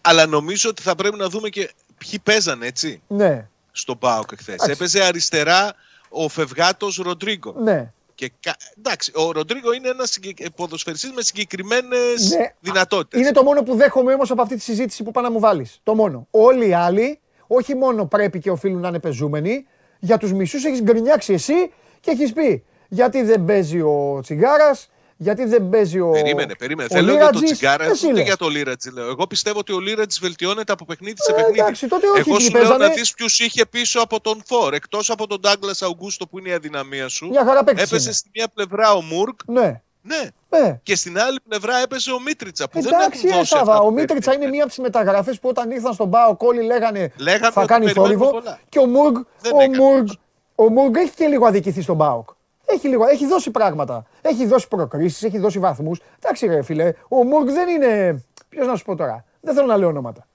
Αλλά 0.01 0.25
νομίζω 0.25 0.69
ότι 0.69 0.81
θα 0.81 0.95
πρέπει 0.95 1.17
να 1.17 1.29
δούμε 1.29 1.49
και 1.49 1.71
ποιοι 1.97 2.19
παίζανε 2.19 2.65
έτσι. 2.65 3.01
Ναι. 3.07 3.47
Στο 3.71 3.95
ΠΑΟΚ 3.95 4.31
εχθές. 4.31 4.67
Έπαιζε 4.67 5.03
αριστερά 5.03 5.73
ο 6.09 6.27
Φευγάτος 6.27 6.95
Ροντρίγκο. 6.95 7.55
Ναι. 7.57 7.91
Και, 8.27 8.53
εντάξει, 8.77 9.11
ο 9.15 9.31
Ροντρίγκο 9.31 9.73
είναι 9.73 9.89
ένας 9.89 10.19
ποδοσφαιριστής 10.55 11.11
με 11.11 11.21
συγκεκριμένες 11.21 12.29
ναι. 12.29 12.53
δυνατότητες. 12.59 13.19
Είναι 13.19 13.31
το 13.31 13.43
μόνο 13.43 13.63
που 13.63 13.75
δέχομαι 13.75 14.13
όμως 14.13 14.31
από 14.31 14.41
αυτή 14.41 14.55
τη 14.55 14.61
συζήτηση 14.61 15.03
που 15.03 15.11
πάνε 15.11 15.27
να 15.27 15.33
μου 15.33 15.39
βάλεις. 15.39 15.79
Το 15.83 15.95
μόνο. 15.95 16.27
Όλοι 16.31 16.67
οι 16.67 16.73
άλλοι, 16.73 17.19
όχι 17.47 17.75
μόνο 17.75 18.05
πρέπει 18.05 18.39
και 18.39 18.49
οφείλουν 18.51 18.79
να 18.79 18.87
είναι 18.87 18.99
πεζούμενοι, 18.99 19.65
για 19.99 20.17
τους 20.17 20.33
μισούς 20.33 20.65
έχεις 20.65 20.81
γκρινιάξει 20.81 21.33
εσύ 21.33 21.71
και 21.99 22.11
έχεις 22.11 22.33
πει 22.33 22.63
γιατί 22.89 23.23
δεν 23.23 23.45
παίζει 23.45 23.81
ο 23.81 24.19
Τσιγάρα, 24.21 24.77
Γιατί 25.23 25.45
δεν 25.45 25.69
παίζει 25.69 25.99
ο. 25.99 26.09
Περίμενε, 26.09 26.55
περίμενε. 26.55 26.87
ο 26.91 26.95
Δεν 26.95 27.03
λέω 27.03 27.15
για 27.15 27.23
τον 27.23 27.33
Λίρατζης, 27.33 27.57
Τσιγκάρα, 27.57 27.83
εσύ 27.85 28.05
ούτε 28.07 28.15
λες. 28.15 28.25
για 28.25 28.37
τον 28.37 28.49
Λίρατζη 28.51 28.89
λέω. 28.91 29.07
Εγώ 29.07 29.27
πιστεύω 29.27 29.59
ότι 29.59 29.73
ο 29.73 29.79
Λίρατζης 29.79 30.19
βελτιώνεται 30.19 30.71
από 30.73 30.85
παιχνίδι 30.85 31.15
σε 31.21 31.31
Ε, 31.31 31.35
παιχνίδι. 31.35 31.59
εντάξει, 31.59 31.87
τότε 31.87 32.07
όχι, 32.09 32.19
Εγώ 32.29 32.37
τι 32.37 32.43
σου 32.43 32.51
λέω 32.51 32.61
παίζανε. 32.61 32.87
να 32.87 32.93
δεις 32.93 33.13
ποιου 33.13 33.25
είχε 33.37 33.65
πίσω 33.65 33.99
από 34.01 34.19
τον 34.21 34.41
Θόρ. 34.45 34.73
Εκτός 34.73 35.09
από 35.09 35.27
τον 35.27 35.39
Ντάγκλα 35.39 35.73
Αουγκούστο 35.81 36.27
που 36.27 36.39
είναι 36.39 36.49
η 36.49 36.53
αδυναμία 36.53 37.07
σου. 37.07 37.27
Μια 37.27 37.45
χαρά 37.45 37.63
παίκτης 37.63 37.83
Έπεσε 37.83 38.03
είναι. 38.03 38.13
στη 38.13 38.29
μία 38.35 38.47
πλευρά 38.53 38.93
ο 38.93 39.01
Μουρκ. 39.01 39.39
Ναι. 39.45 39.81
Ναι. 40.01 40.29
Ναι. 40.59 40.79
Και 40.83 40.95
στην 40.95 41.19
άλλη 41.19 41.39
πλευρά 41.49 41.77
έπαιζε 41.77 42.11
ο 42.11 42.19
Μίτριτσα 42.19 42.69
που 42.69 42.81
δεν 42.81 42.93
Εντάξει, 42.93 43.17
έχουν 43.19 43.29
ρε 43.29 43.35
δώσει 43.37 43.49
Σάβα, 43.49 43.71
αυτά 43.71 43.83
ο 43.83 43.87
που 43.87 43.93
Μίτριτσα 43.93 44.33
είναι 44.33 44.47
μία 44.47 44.61
από 44.61 44.69
τις 44.69 44.77
μεταγραφές 44.79 45.39
που 45.39 45.49
όταν 45.49 45.71
ήρθαν 45.71 45.93
στον 45.93 46.09
Πάο 46.09 46.35
όλοι 46.39 46.61
λέγανε, 46.61 47.11
Λέγανε 47.17 47.51
θα 47.51 47.61
ότι 47.61 47.67
κάνει 47.69 47.85
περιμένουμε 47.85 48.15
θόρυβο. 48.15 48.39
πολλά. 48.39 48.59
Και 48.69 48.79
ο 48.79 48.85
Μουργκ, 48.85 49.15
Δεν 49.41 49.51
ο 49.55 49.61
έκανε 49.61 49.77
Μουργκ, 49.77 50.07
ο 50.55 50.69
Μουργκ 50.69 50.95
έχει 50.95 51.11
και 51.15 51.25
λίγο 51.27 51.45
αδικηθεί 51.45 51.81
στον 51.81 51.97
Πάοκ. 51.97 52.29
Έχει, 52.65 52.87
λίγο, 52.87 53.05
έχει 53.07 53.27
δώσει 53.27 53.51
πράγματα. 53.51 54.05
Έχει 54.21 54.45
δώσει 54.45 54.67
προκρίσεις, 54.67 55.23
έχει 55.23 55.37
δώσει 55.39 55.59
βαθμούς. 55.59 55.99
Εντάξει, 56.19 56.45
ρε 56.47 56.61
φίλε, 56.61 56.93
ο 57.09 57.23
Μουργκ 57.23 57.47
δεν 57.47 57.69
είναι. 57.69 58.23
Ποιος 58.49 58.67
να 58.67 58.75
σου 58.75 58.83
πω 58.85 58.95
τώρα. 58.95 59.25
Δεν 59.41 59.53
θέλω 59.55 59.67
να 59.67 59.77
λέω 59.77 59.87
ονόματα. 59.87 60.27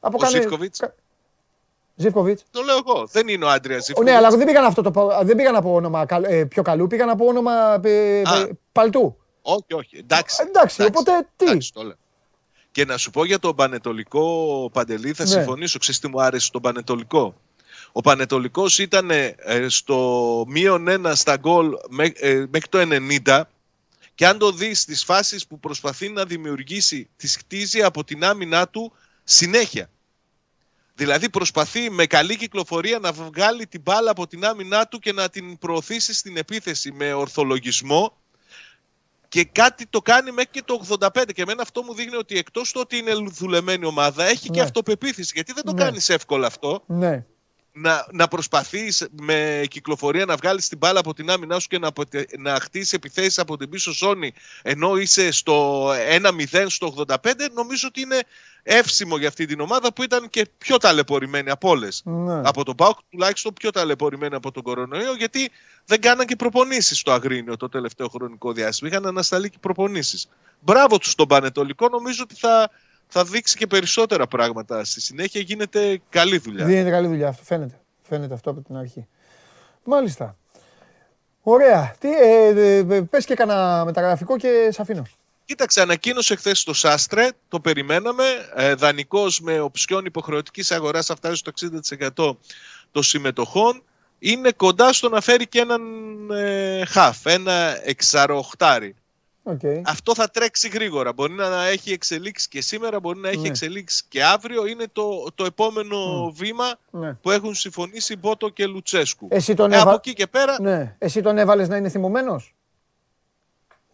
Από 0.00 0.16
Ο 0.20 0.20
κάνε- 0.22 0.40
Ζήφκοβιτς. 0.40 0.78
κα- 0.78 0.94
Ζήφκοβιτς. 1.96 2.44
Το 2.50 2.62
λέω 2.62 2.76
εγώ. 2.86 3.06
Δεν 3.06 3.28
είναι 3.28 3.44
ο 3.44 3.48
Άντρια 3.48 3.76
Ο, 3.76 3.80
Ζήφκοβιτς. 3.80 4.12
ναι, 4.12 4.18
αλλά 4.18 4.36
δεν 4.36 4.46
πήγαν, 4.46 4.64
αυτό 4.64 4.82
το, 4.82 4.90
πα- 4.90 5.24
δεν 5.24 5.36
πήγαν 5.36 5.56
από 5.56 5.74
όνομα 5.74 6.06
καλ- 6.06 6.26
ε, 6.28 6.44
πιο 6.44 6.62
καλού, 6.62 6.86
πήγαν 6.86 7.08
από 7.10 7.26
όνομα 7.26 7.80
ε, 7.82 8.22
Α. 8.24 8.36
ε, 8.36 8.58
παλτού. 8.72 9.16
Όχι, 9.42 9.74
όχι. 9.74 9.96
Εντάξει. 9.98 10.44
Εντάξει, 10.48 10.82
οπότε 10.82 11.26
τι; 11.36 11.44
Εντάξει, 11.46 11.72
το 11.72 11.82
λέω. 11.82 11.94
Και 12.70 12.84
να 12.84 12.96
σου 12.96 13.10
πω 13.10 13.24
για 13.24 13.38
τον 13.38 13.54
Πανετολικό 13.54 14.24
Παντελή, 14.72 15.12
θα 15.12 15.22
Ναι. 15.24 15.30
συμφωνήσω. 15.30 15.78
Ξέρεις 15.78 16.00
τι 16.00 16.08
μου 16.08 16.22
άρεσε 16.22 16.50
τον 16.50 16.60
Πανετολικό; 16.62 17.34
Ο 17.98 18.00
Πανετολικός 18.00 18.78
ήταν 18.78 19.10
ε, 19.10 19.34
στο 19.68 20.44
μείον 20.48 20.88
ένα 20.88 21.14
στα 21.14 21.36
γκολ 21.36 21.72
μέ- 21.88 22.22
ε, 22.22 22.46
μέχρι 22.50 22.68
το 22.68 22.78
90 23.24 23.42
και 24.14 24.26
αν 24.26 24.38
το 24.38 24.52
δεις 24.52 24.80
στις 24.80 25.04
φάσεις 25.04 25.46
που 25.46 25.60
προσπαθεί 25.60 26.08
να 26.08 26.24
δημιουργήσει, 26.24 27.08
τις 27.16 27.36
χτίζει 27.36 27.82
από 27.82 28.04
την 28.04 28.24
άμυνά 28.24 28.68
του 28.68 28.92
συνέχεια. 29.24 29.90
Δηλαδή 30.94 31.30
προσπαθεί 31.30 31.90
με 31.90 32.06
καλή 32.06 32.36
κυκλοφορία 32.36 32.98
να 32.98 33.12
βγάλει 33.12 33.66
την 33.66 33.80
μπάλα 33.80 34.10
από 34.10 34.26
την 34.26 34.44
άμυνά 34.44 34.86
του 34.86 34.98
και 34.98 35.12
να 35.12 35.28
την 35.28 35.58
προωθήσει 35.58 36.14
στην 36.14 36.36
επίθεση 36.36 36.92
με 36.92 37.12
ορθολογισμό 37.12 38.16
και 39.28 39.44
κάτι 39.44 39.86
το 39.86 40.00
κάνει 40.02 40.30
μέχρι 40.32 40.50
και 40.50 40.62
το 40.64 40.80
85 40.98 41.24
και 41.34 41.42
εμένα 41.42 41.62
αυτό 41.62 41.82
μου 41.82 41.94
δείχνει 41.94 42.16
ότι 42.16 42.38
εκτός 42.38 42.72
του 42.72 42.80
ότι 42.82 42.96
είναι 42.96 43.12
δουλεμένη 43.14 43.84
ομάδα 43.84 44.24
έχει 44.24 44.48
και 44.50 44.58
Ναι. 44.58 44.64
αυτοπεποίθηση 44.64 45.32
γιατί 45.34 45.52
δεν 45.52 45.64
το 45.64 45.72
Ναι. 45.72 45.82
κάνεις 45.82 46.08
εύκολα 46.08 46.46
αυτό 46.46 46.82
Ναι. 46.86 47.24
Να, 47.78 48.06
να 48.12 48.28
προσπαθείς 48.28 49.06
με 49.20 49.64
κυκλοφορία 49.68 50.24
να 50.24 50.36
βγάλεις 50.36 50.68
την 50.68 50.78
μπάλα 50.78 51.00
από 51.00 51.14
την 51.14 51.30
άμυνά 51.30 51.58
σου 51.58 51.68
και 51.68 51.78
να, 51.78 51.88
αποτε- 51.88 52.38
να 52.38 52.60
χτίσεις 52.60 52.92
επιθέσεις 52.92 53.38
από 53.38 53.56
την 53.56 53.68
πίσω 53.68 53.92
ζώνη 53.92 54.32
ενώ 54.62 54.96
είσαι 54.96 55.30
στο 55.30 55.88
1-0 56.50 56.64
στο 56.66 56.94
85 57.06 57.14
νομίζω 57.54 57.88
ότι 57.88 58.00
είναι 58.00 58.20
εύσημο 58.62 59.18
για 59.18 59.28
αυτή 59.28 59.46
την 59.46 59.60
ομάδα 59.60 59.92
που 59.92 60.02
ήταν 60.02 60.30
και 60.30 60.48
πιο 60.58 60.76
ταλαιπωρημένη 60.76 61.50
από 61.50 61.68
όλες. 61.68 62.02
Ναι. 62.04 62.40
Από 62.44 62.64
τον 62.64 62.74
ΠΑΟΚ 62.74 62.98
τουλάχιστον 63.10 63.52
πιο 63.52 63.70
ταλαιπωρημένη 63.70 64.34
από 64.34 64.50
τον 64.50 64.62
κορονοϊό 64.62 65.14
γιατί 65.14 65.50
δεν 65.84 66.00
κάναν 66.00 66.26
και 66.26 66.36
προπονήσεις 66.36 66.98
στο 66.98 67.12
Αγρίνιο 67.12 67.56
το 67.56 67.68
τελευταίο 67.68 68.08
χρονικό 68.08 68.52
διάστημα. 68.52 68.90
Είχαν 68.90 69.06
ανασταλεί 69.06 69.50
και 69.50 69.58
προπονήσεις. 69.60 70.28
Μπράβο 70.60 70.98
τους 70.98 71.10
στον 71.10 71.26
Πανετολικό 71.26 71.88
νομίζω 71.88 72.22
ότι 72.22 72.34
θα, 72.34 72.70
θα 73.06 73.24
δείξει 73.24 73.56
και 73.56 73.66
περισσότερα 73.66 74.26
πράγματα. 74.26 74.84
Στη 74.84 75.00
συνέχεια 75.00 75.40
γίνεται 75.40 76.00
καλή 76.08 76.38
δουλειά. 76.38 76.64
Δίνεται 76.64 76.90
καλή 76.90 77.06
δουλειά 77.06 77.28
αυτό. 77.28 77.44
Φαίνεται. 77.44 77.80
Φαίνεται 78.02 78.34
αυτό 78.34 78.50
από 78.50 78.60
την 78.60 78.76
αρχή. 78.76 79.06
Μάλιστα. 79.84 80.36
Ωραία. 81.42 81.94
Τι, 81.98 82.08
ε, 82.08 82.48
ε, 82.48 82.78
ε, 82.78 83.00
πες 83.00 83.24
και 83.24 83.34
κανένα 83.34 83.84
μεταγραφικό 83.84 84.36
και 84.36 84.68
σε 84.70 84.82
αφήνω. 84.82 85.06
Κοίταξε, 85.44 85.80
ανακοίνωσε 85.80 86.34
χθες 86.36 86.62
το 86.62 86.72
Σάστρε, 86.74 87.28
το 87.48 87.60
περιμέναμε. 87.60 88.24
Ε, 88.54 88.74
Δανεικός 88.74 89.40
με 89.40 89.60
οψιόν 89.60 90.04
υποχρεωτικής 90.04 90.70
αγοράς 90.70 91.06
θα 91.06 91.16
φτάσει 91.16 91.36
στο 91.36 91.52
60% 92.16 92.36
των 92.90 93.02
συμμετοχών. 93.02 93.82
Είναι 94.18 94.52
κοντά 94.52 94.92
στο 94.92 95.08
να 95.08 95.20
φέρει 95.20 95.46
και 95.46 95.60
έναν 95.60 95.82
ε, 96.30 96.84
χαφ, 96.84 97.26
ένα 97.26 97.78
εξαροχτάρι. 97.84 98.94
Okay. 99.48 99.80
Αυτό 99.84 100.14
θα 100.14 100.28
τρέξει 100.30 100.68
γρήγορα. 100.68 101.12
Μπορεί 101.12 101.32
να 101.32 101.66
έχει 101.66 101.92
εξελίξει 101.92 102.48
και 102.48 102.60
σήμερα, 102.60 103.00
μπορεί 103.00 103.18
να 103.18 103.28
έχει 103.28 103.38
Ναι. 103.40 103.48
εξελίξει 103.48 104.04
και 104.08 104.24
αύριο. 104.24 104.66
Είναι 104.66 104.86
το, 104.92 105.26
το 105.34 105.44
επόμενο 105.44 106.30
βήμα 106.30 106.74
Ναι. 106.90 107.12
που 107.14 107.30
έχουν 107.30 107.54
συμφωνήσει 107.54 108.16
Μπότο 108.16 108.48
και 108.48 108.66
Λουτσέσκου. 108.66 109.26
Εσύ 109.30 109.54
τον 109.54 109.72
ε, 109.72 109.74
έβα- 109.74 109.82
από 109.84 109.94
εκεί 109.94 110.12
και 110.12 110.26
πέρα, 110.26 110.60
Ναι. 110.60 110.96
Εσύ 110.98 111.20
τον 111.22 111.38
έβαλες 111.38 111.68
να 111.68 111.76
είναι 111.76 111.88
θυμωμένος; 111.88 112.54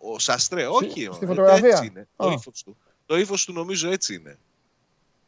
ο 0.01 0.19
Σαστρέ, 0.19 0.67
όχι. 0.67 1.09
στη 1.13 1.25
ε, 1.25 1.27
φωτογραφία. 1.27 1.69
Έτσι 1.69 1.87
είναι. 1.87 2.09
Το 2.17 2.27
Α. 2.29 2.33
ύφος 2.33 2.63
του. 2.63 2.77
Το 3.07 3.17
ύφος 3.19 3.45
του 3.45 3.53
νομίζω 3.53 3.91
έτσι 3.91 4.15
είναι. 4.15 4.39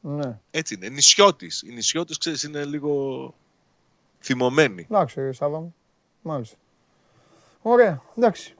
Ναι. 0.00 0.38
Έτσι 0.50 0.74
είναι. 0.74 0.88
Νησιώτης. 0.88 1.62
Οι 1.66 1.72
νησιώτες, 1.72 2.18
ξέρεις, 2.18 2.42
είναι 2.42 2.64
λίγο 2.64 3.34
θυμωμένοι. 4.20 4.86
Εντάξει, 4.90 5.32
Σάβα 5.32 5.60
μου. 5.60 5.74
Μάλιστα. 6.22 6.56
Ωραία. 7.62 8.02
Εντάξει. 8.16 8.54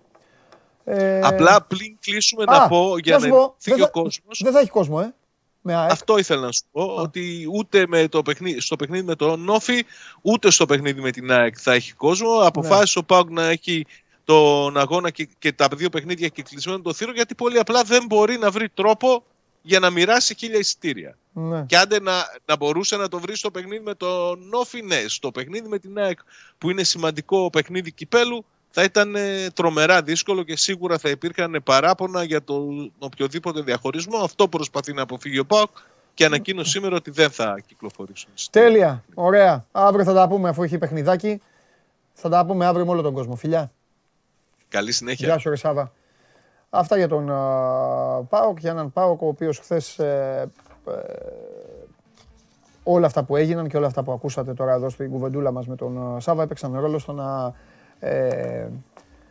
Ε, 0.84 1.20
Απλά 1.22 1.62
πριν 1.62 1.96
κλείσουμε 2.00 2.44
α, 2.46 2.58
να 2.58 2.68
πω 2.68 2.98
για 2.98 3.12
να 3.12 3.18
να 3.18 3.24
σου 3.24 3.30
πω, 3.40 3.54
φύγει 3.58 3.76
δεν 3.76 3.84
ο 3.84 3.86
θα- 3.86 4.00
κόσμος. 4.00 4.40
Δεν 4.42 4.52
θα 4.52 4.60
έχει 4.60 4.70
κόσμο, 4.70 5.00
ε. 5.04 5.14
Με 5.66 5.74
ΑΕΚ. 5.74 5.90
Αυτό 5.90 6.18
ήθελα 6.18 6.40
να 6.40 6.52
σου 6.52 6.62
πω, 6.72 6.82
ότι 6.94 7.48
ούτε 7.52 7.84
με 7.88 8.08
το 8.08 8.22
παιχνίδι, 8.22 8.60
στο 8.60 8.76
παιχνίδι 8.76 9.04
με 9.04 9.14
τον 9.14 9.40
Νόφι, 9.40 9.82
ούτε 10.22 10.50
στο 10.50 10.66
παιχνίδι 10.66 11.00
με 11.00 11.10
την 11.10 11.32
ΑΕΚ 11.32 11.54
θα 11.60 11.72
έχει 11.72 11.92
κόσμο. 11.92 12.38
Ναι. 12.40 12.46
Αποφάσισε 12.46 12.98
ο 12.98 13.04
Πάουκ 13.04 13.30
να 13.30 13.44
έχει 13.48 13.86
τον 14.24 14.78
αγώνα 14.78 15.10
και, 15.10 15.28
και 15.38 15.52
τα 15.52 15.68
δύο 15.76 15.88
παιχνίδια 15.90 16.28
και 16.28 16.42
κλεισμένο 16.42 16.80
το 16.80 16.92
θύρο, 16.92 17.12
γιατί 17.12 17.34
πολύ 17.34 17.58
απλά 17.58 17.82
δεν 17.82 18.06
μπορεί 18.06 18.38
να 18.38 18.50
βρει 18.50 18.68
τρόπο 18.68 19.24
για 19.62 19.78
να 19.78 19.90
μοιράσει 19.90 20.34
χίλια 20.38 20.58
εισιτήρια. 20.58 21.18
Ναι. 21.32 21.64
Και 21.66 21.76
άντε 21.76 22.00
να, 22.00 22.12
να 22.44 22.56
μπορούσε 22.56 22.96
να 22.96 23.08
το 23.08 23.18
βρει 23.18 23.36
στο 23.36 23.50
παιχνίδι 23.50 23.84
με 23.84 23.94
τον 23.94 24.48
Νόφι, 24.48 24.82
ναι. 24.82 25.04
Στο 25.06 25.30
παιχνίδι 25.30 25.68
με 25.68 25.78
την 25.78 25.98
ΑΕΚ, 25.98 26.18
που 26.58 26.70
είναι 26.70 26.82
σημαντικό 26.82 27.50
παιχνίδι 27.50 27.92
κυπέλου, 27.92 28.44
θα 28.76 28.82
ήταν 28.82 29.14
ε, 29.14 29.50
τρομερά 29.54 30.02
δύσκολο 30.02 30.42
και 30.42 30.56
σίγουρα 30.56 30.98
θα 30.98 31.08
υπήρχαν 31.08 31.60
παράπονα 31.64 32.22
για 32.22 32.42
τον 32.44 32.92
οποιοδήποτε 32.98 33.60
διαχωρισμό. 33.60 34.18
Αυτό 34.18 34.48
προσπαθεί 34.48 34.92
να 34.92 35.02
αποφύγει 35.02 35.38
ο 35.38 35.44
ΠΑΟΚ 35.44 35.70
και 36.14 36.24
ανακοίνωσε 36.24 36.70
σήμερα 36.70 36.96
ότι 36.96 37.10
δεν 37.10 37.30
θα 37.30 37.56
κυκλοφορήσουν. 37.66 38.30
Τέλεια. 38.50 39.04
Ωραία. 39.14 39.64
Αύριο 39.72 40.04
θα 40.04 40.14
τα 40.14 40.28
πούμε 40.28 40.48
αφού 40.48 40.62
έχει 40.62 40.78
παιχνιδάκι. 40.78 41.40
Θα 42.12 42.28
τα 42.28 42.46
πούμε 42.46 42.66
αύριο 42.66 42.84
με 42.84 42.90
όλο 42.90 43.02
τον 43.02 43.14
κόσμο. 43.14 43.36
Φιλιά. 43.36 43.72
Καλή 44.68 44.92
συνέχεια. 44.92 45.26
Γεια 45.26 45.38
σου, 45.38 45.48
ρε 45.48 45.56
Σάβα. 45.56 45.92
Αυτά 46.70 46.96
για 46.96 47.08
τον 47.08 47.30
α, 47.30 47.36
Πάοκ, 48.28 48.58
για 48.58 48.70
έναν 48.70 48.92
Πάοκ 48.92 49.22
ο 49.22 49.26
οποίος 49.26 49.58
χθες 49.58 49.98
ε, 49.98 50.48
ε, 50.86 50.92
όλα 52.82 53.06
αυτά 53.06 53.22
που 53.22 53.36
έγιναν 53.36 53.68
και 53.68 53.76
όλα 53.76 53.86
αυτά 53.86 54.02
που 54.02 54.12
ακούσατε 54.12 54.54
τώρα 54.54 54.72
εδώ 54.72 54.88
στην 54.88 55.10
κουβεντούλα 55.10 55.50
μας 55.50 55.66
με 55.66 55.76
τον 55.76 56.16
α, 56.16 56.20
Σάβα 56.20 56.42
έπαιξαν 56.42 56.80
ρόλο 56.80 56.98
στο 56.98 57.12
να 57.12 57.54
ε, 58.04 58.66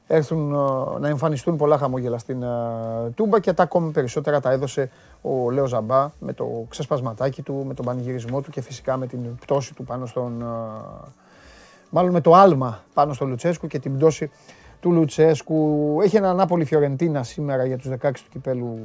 έρθουν 0.07 0.55
α, 0.55 0.99
να 0.99 1.07
εμφανιστούν 1.07 1.57
πολλά 1.57 1.77
χαμόγελα 1.77 2.17
στην 2.17 2.43
α, 2.43 3.11
Τούμπα 3.15 3.39
και 3.39 3.53
τα 3.53 3.63
ακόμη 3.63 3.91
περισσότερα 3.91 4.39
τα 4.39 4.51
έδωσε 4.51 4.89
ο 5.21 5.51
Λέο 5.51 5.65
Ζαμπά 5.65 6.09
με 6.19 6.33
το 6.33 6.65
ξεσπασματάκι 6.69 7.41
του, 7.41 7.63
με 7.67 7.73
τον 7.73 7.85
πανηγυρισμό 7.85 8.41
του 8.41 8.51
και 8.51 8.61
φυσικά 8.61 8.97
με 8.97 9.07
την 9.07 9.35
πτώση 9.35 9.73
του 9.73 9.83
πάνω 9.83 10.05
στον 10.05 10.43
α, 10.43 10.81
μάλλον 11.89 12.11
με 12.11 12.21
το 12.21 12.33
άλμα 12.33 12.83
πάνω 12.93 13.13
στο 13.13 13.25
Λουτσέσκου 13.25 13.67
και 13.67 13.79
την 13.79 13.97
πτώση 13.97 14.31
του 14.79 14.91
Λουτσέσκου. 14.91 15.97
Έχει 16.03 16.15
ένα 16.15 16.33
Νάπολη 16.33 16.65
Φιωρεντίνα 16.65 17.23
σήμερα 17.23 17.65
για 17.65 17.77
τους 17.77 17.91
16 18.01 18.11
του 18.13 18.29
κυπέλου 18.29 18.79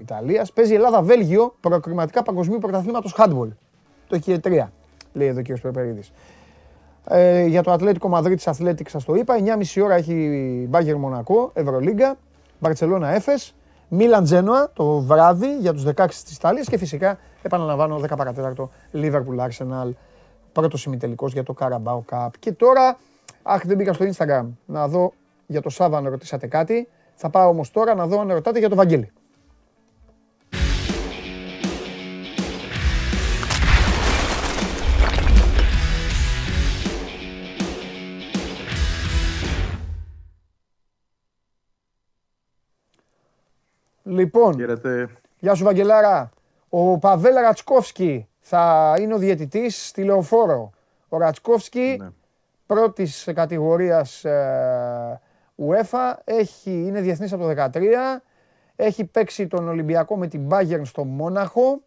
Ιταλίας. 0.00 0.52
Παίζει 0.52 0.74
Ελλάδα-Βέλγιο 0.74 1.54
προκριματικά 1.60 2.22
παγκοσμίου 2.22 2.58
πρωταθλήματος 2.58 3.14
handball. 3.18 3.48
Το 4.08 4.14
έχει 4.14 4.40
3, 4.44 4.66
λέει 5.12 5.28
εδώ 5.28 5.40
ο 5.40 5.42
κ. 5.42 5.60
Περπερίδης. 5.60 6.12
Ε, 7.08 7.44
για 7.46 7.62
το 7.62 7.72
Ατλέτικο 7.72 8.08
Μαδρίτης 8.08 8.46
Αθλέτικ 8.46 8.88
σας 8.88 9.04
το 9.04 9.14
είπα. 9.14 9.34
9.30 9.74 9.82
ώρα 9.82 9.94
έχει 9.94 10.14
Μπάγκερ 10.68 10.96
Μονακό, 10.96 11.50
Ευρωλίγκα, 11.54 12.16
Μπαρτσελώνα 12.58 13.08
Έφες, 13.08 13.54
Μίλαν 13.88 14.24
Τζένοα 14.24 14.70
το 14.72 15.00
βράδυ 15.00 15.56
για 15.58 15.72
τους 15.72 15.84
16 15.84 16.24
της 16.24 16.36
Ιταλίας 16.36 16.68
και 16.68 16.78
φυσικά 16.78 17.18
επαναλαμβάνω 17.42 17.96
10 17.98 18.16
παρατέταρτο 18.16 18.70
Liverpool 18.92 19.38
Arsenal 19.38 19.90
πρώτος 20.52 20.84
ημιτελικός 20.84 21.32
για 21.32 21.42
το 21.42 21.54
Carabao 21.60 22.00
Cup. 22.10 22.28
Και 22.38 22.52
τώρα, 22.52 22.98
αχ 23.42 23.66
δεν 23.66 23.76
μπήκα 23.76 23.92
στο 23.92 24.04
Instagram 24.04 24.46
να 24.66 24.88
δω 24.88 25.12
για 25.46 25.60
το 25.60 25.68
Σάβα 25.68 25.96
αν 25.98 26.08
ρωτήσατε 26.08 26.46
κάτι. 26.46 26.88
Θα 27.14 27.30
πάω 27.30 27.48
όμως 27.48 27.70
τώρα 27.70 27.94
να 27.94 28.06
δω 28.06 28.20
αν 28.20 28.28
ρωτάτε 28.28 28.58
για 28.58 28.68
το 28.68 28.76
Βαγγέλη. 28.76 29.12
Λοιπόν, 44.14 44.78
γεια 45.38 45.54
σου 45.54 45.64
Βαγγελάρα. 45.64 46.30
Ο 46.68 46.98
Παβέλ 46.98 47.34
Ρατσκόφσκι 47.34 48.28
θα 48.40 48.94
είναι 49.00 49.14
ο 49.14 49.18
διαιτητής 49.18 49.86
στη 49.86 50.04
Λεωφόρο. 50.04 50.70
Ο 51.08 51.18
Ρατσκόφσκι 51.18 52.02
πρώτης 52.66 53.28
κατηγορίας 53.34 54.24
ε, 54.24 55.20
UEFA, 55.68 56.12
έχει, 56.24 56.70
είναι 56.70 57.00
διεθνής 57.00 57.32
από 57.32 57.42
το 57.42 57.70
2013, 57.72 57.80
έχει 58.76 59.04
παίξει 59.04 59.46
τον 59.46 59.68
Ολυμπιακό 59.68 60.16
με 60.16 60.26
την 60.26 60.48
Bayern 60.50 60.80
στο 60.84 61.04
Μόναχο, 61.04 61.82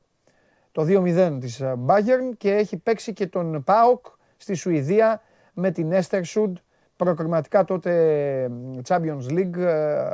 το 0.72 0.86
2-0 0.88 1.38
της 1.40 1.60
ε, 1.60 1.76
Bayern 1.86 2.36
και 2.38 2.54
έχει 2.54 2.78
παίξει 2.78 3.14
και 3.14 3.28
τον 3.28 3.64
ΠΑΟΚ 3.64 4.06
στη 4.38 4.54
Σουηδία 4.54 5.22
με 5.54 5.72
την 5.72 5.92
Estersund, 5.94 6.54
προκριματικά 6.96 7.64
τότε 7.64 7.92
ε, 8.44 8.50
Champions 8.88 9.30
League, 9.30 9.58
ε, 9.58 10.10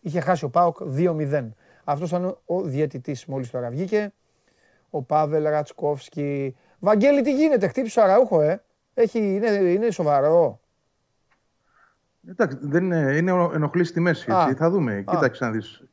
είχε 0.00 0.20
χάσει 0.20 0.44
ο 0.44 0.50
ΠΑΟΚ 0.50 0.76
2-0. 0.96 1.48
Αυτός 1.84 2.08
ήταν 2.08 2.38
ο 2.44 2.62
διαιτητής 2.62 3.26
μόλις 3.26 3.50
τώρα 3.50 3.70
βγήκε, 3.70 4.12
ο 4.90 5.02
Πάβελ 5.02 5.44
Ρατσκόφσκι. 5.44 6.56
Βαγγέλη, 6.78 7.22
τι 7.22 7.34
γίνεται, 7.34 7.68
χτύπησε 7.68 8.00
ο 8.00 8.02
Αραούχο, 8.02 8.40
ε. 8.40 8.62
Έχει, 8.94 9.18
είναι, 9.18 9.50
είναι 9.50 9.90
σοβαρό. 9.90 10.60
Εντάξει, 12.28 12.58
δεν 12.60 12.84
είναι, 12.84 13.16
είναι 13.16 13.30
ενοχλή 13.30 13.84
στη 13.84 14.00
μέση. 14.00 14.26
Έτσι. 14.30 14.54
Θα 14.54 14.70
δούμε. 14.70 14.92
Α. 14.92 15.02
Κοίταξε 15.06 15.44
να 15.44 15.50
δεις. 15.50 15.84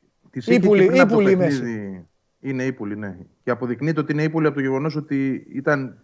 Ύπουλη, 0.46 1.00
ύπουλη 1.00 1.36
μέση. 1.36 2.08
Είναι 2.40 2.64
ύπουλη, 2.64 2.98
ναι. 2.98 3.18
Και 3.44 3.52
αποδεικνύεται 3.52 4.00
ότι 4.00 4.12
είναι 4.12 4.24
ύπουλη 4.24 4.46
από 4.46 4.56
το 4.56 4.62
γεγονός 4.62 4.96
ότι 4.96 5.48
ήταν 5.50 6.04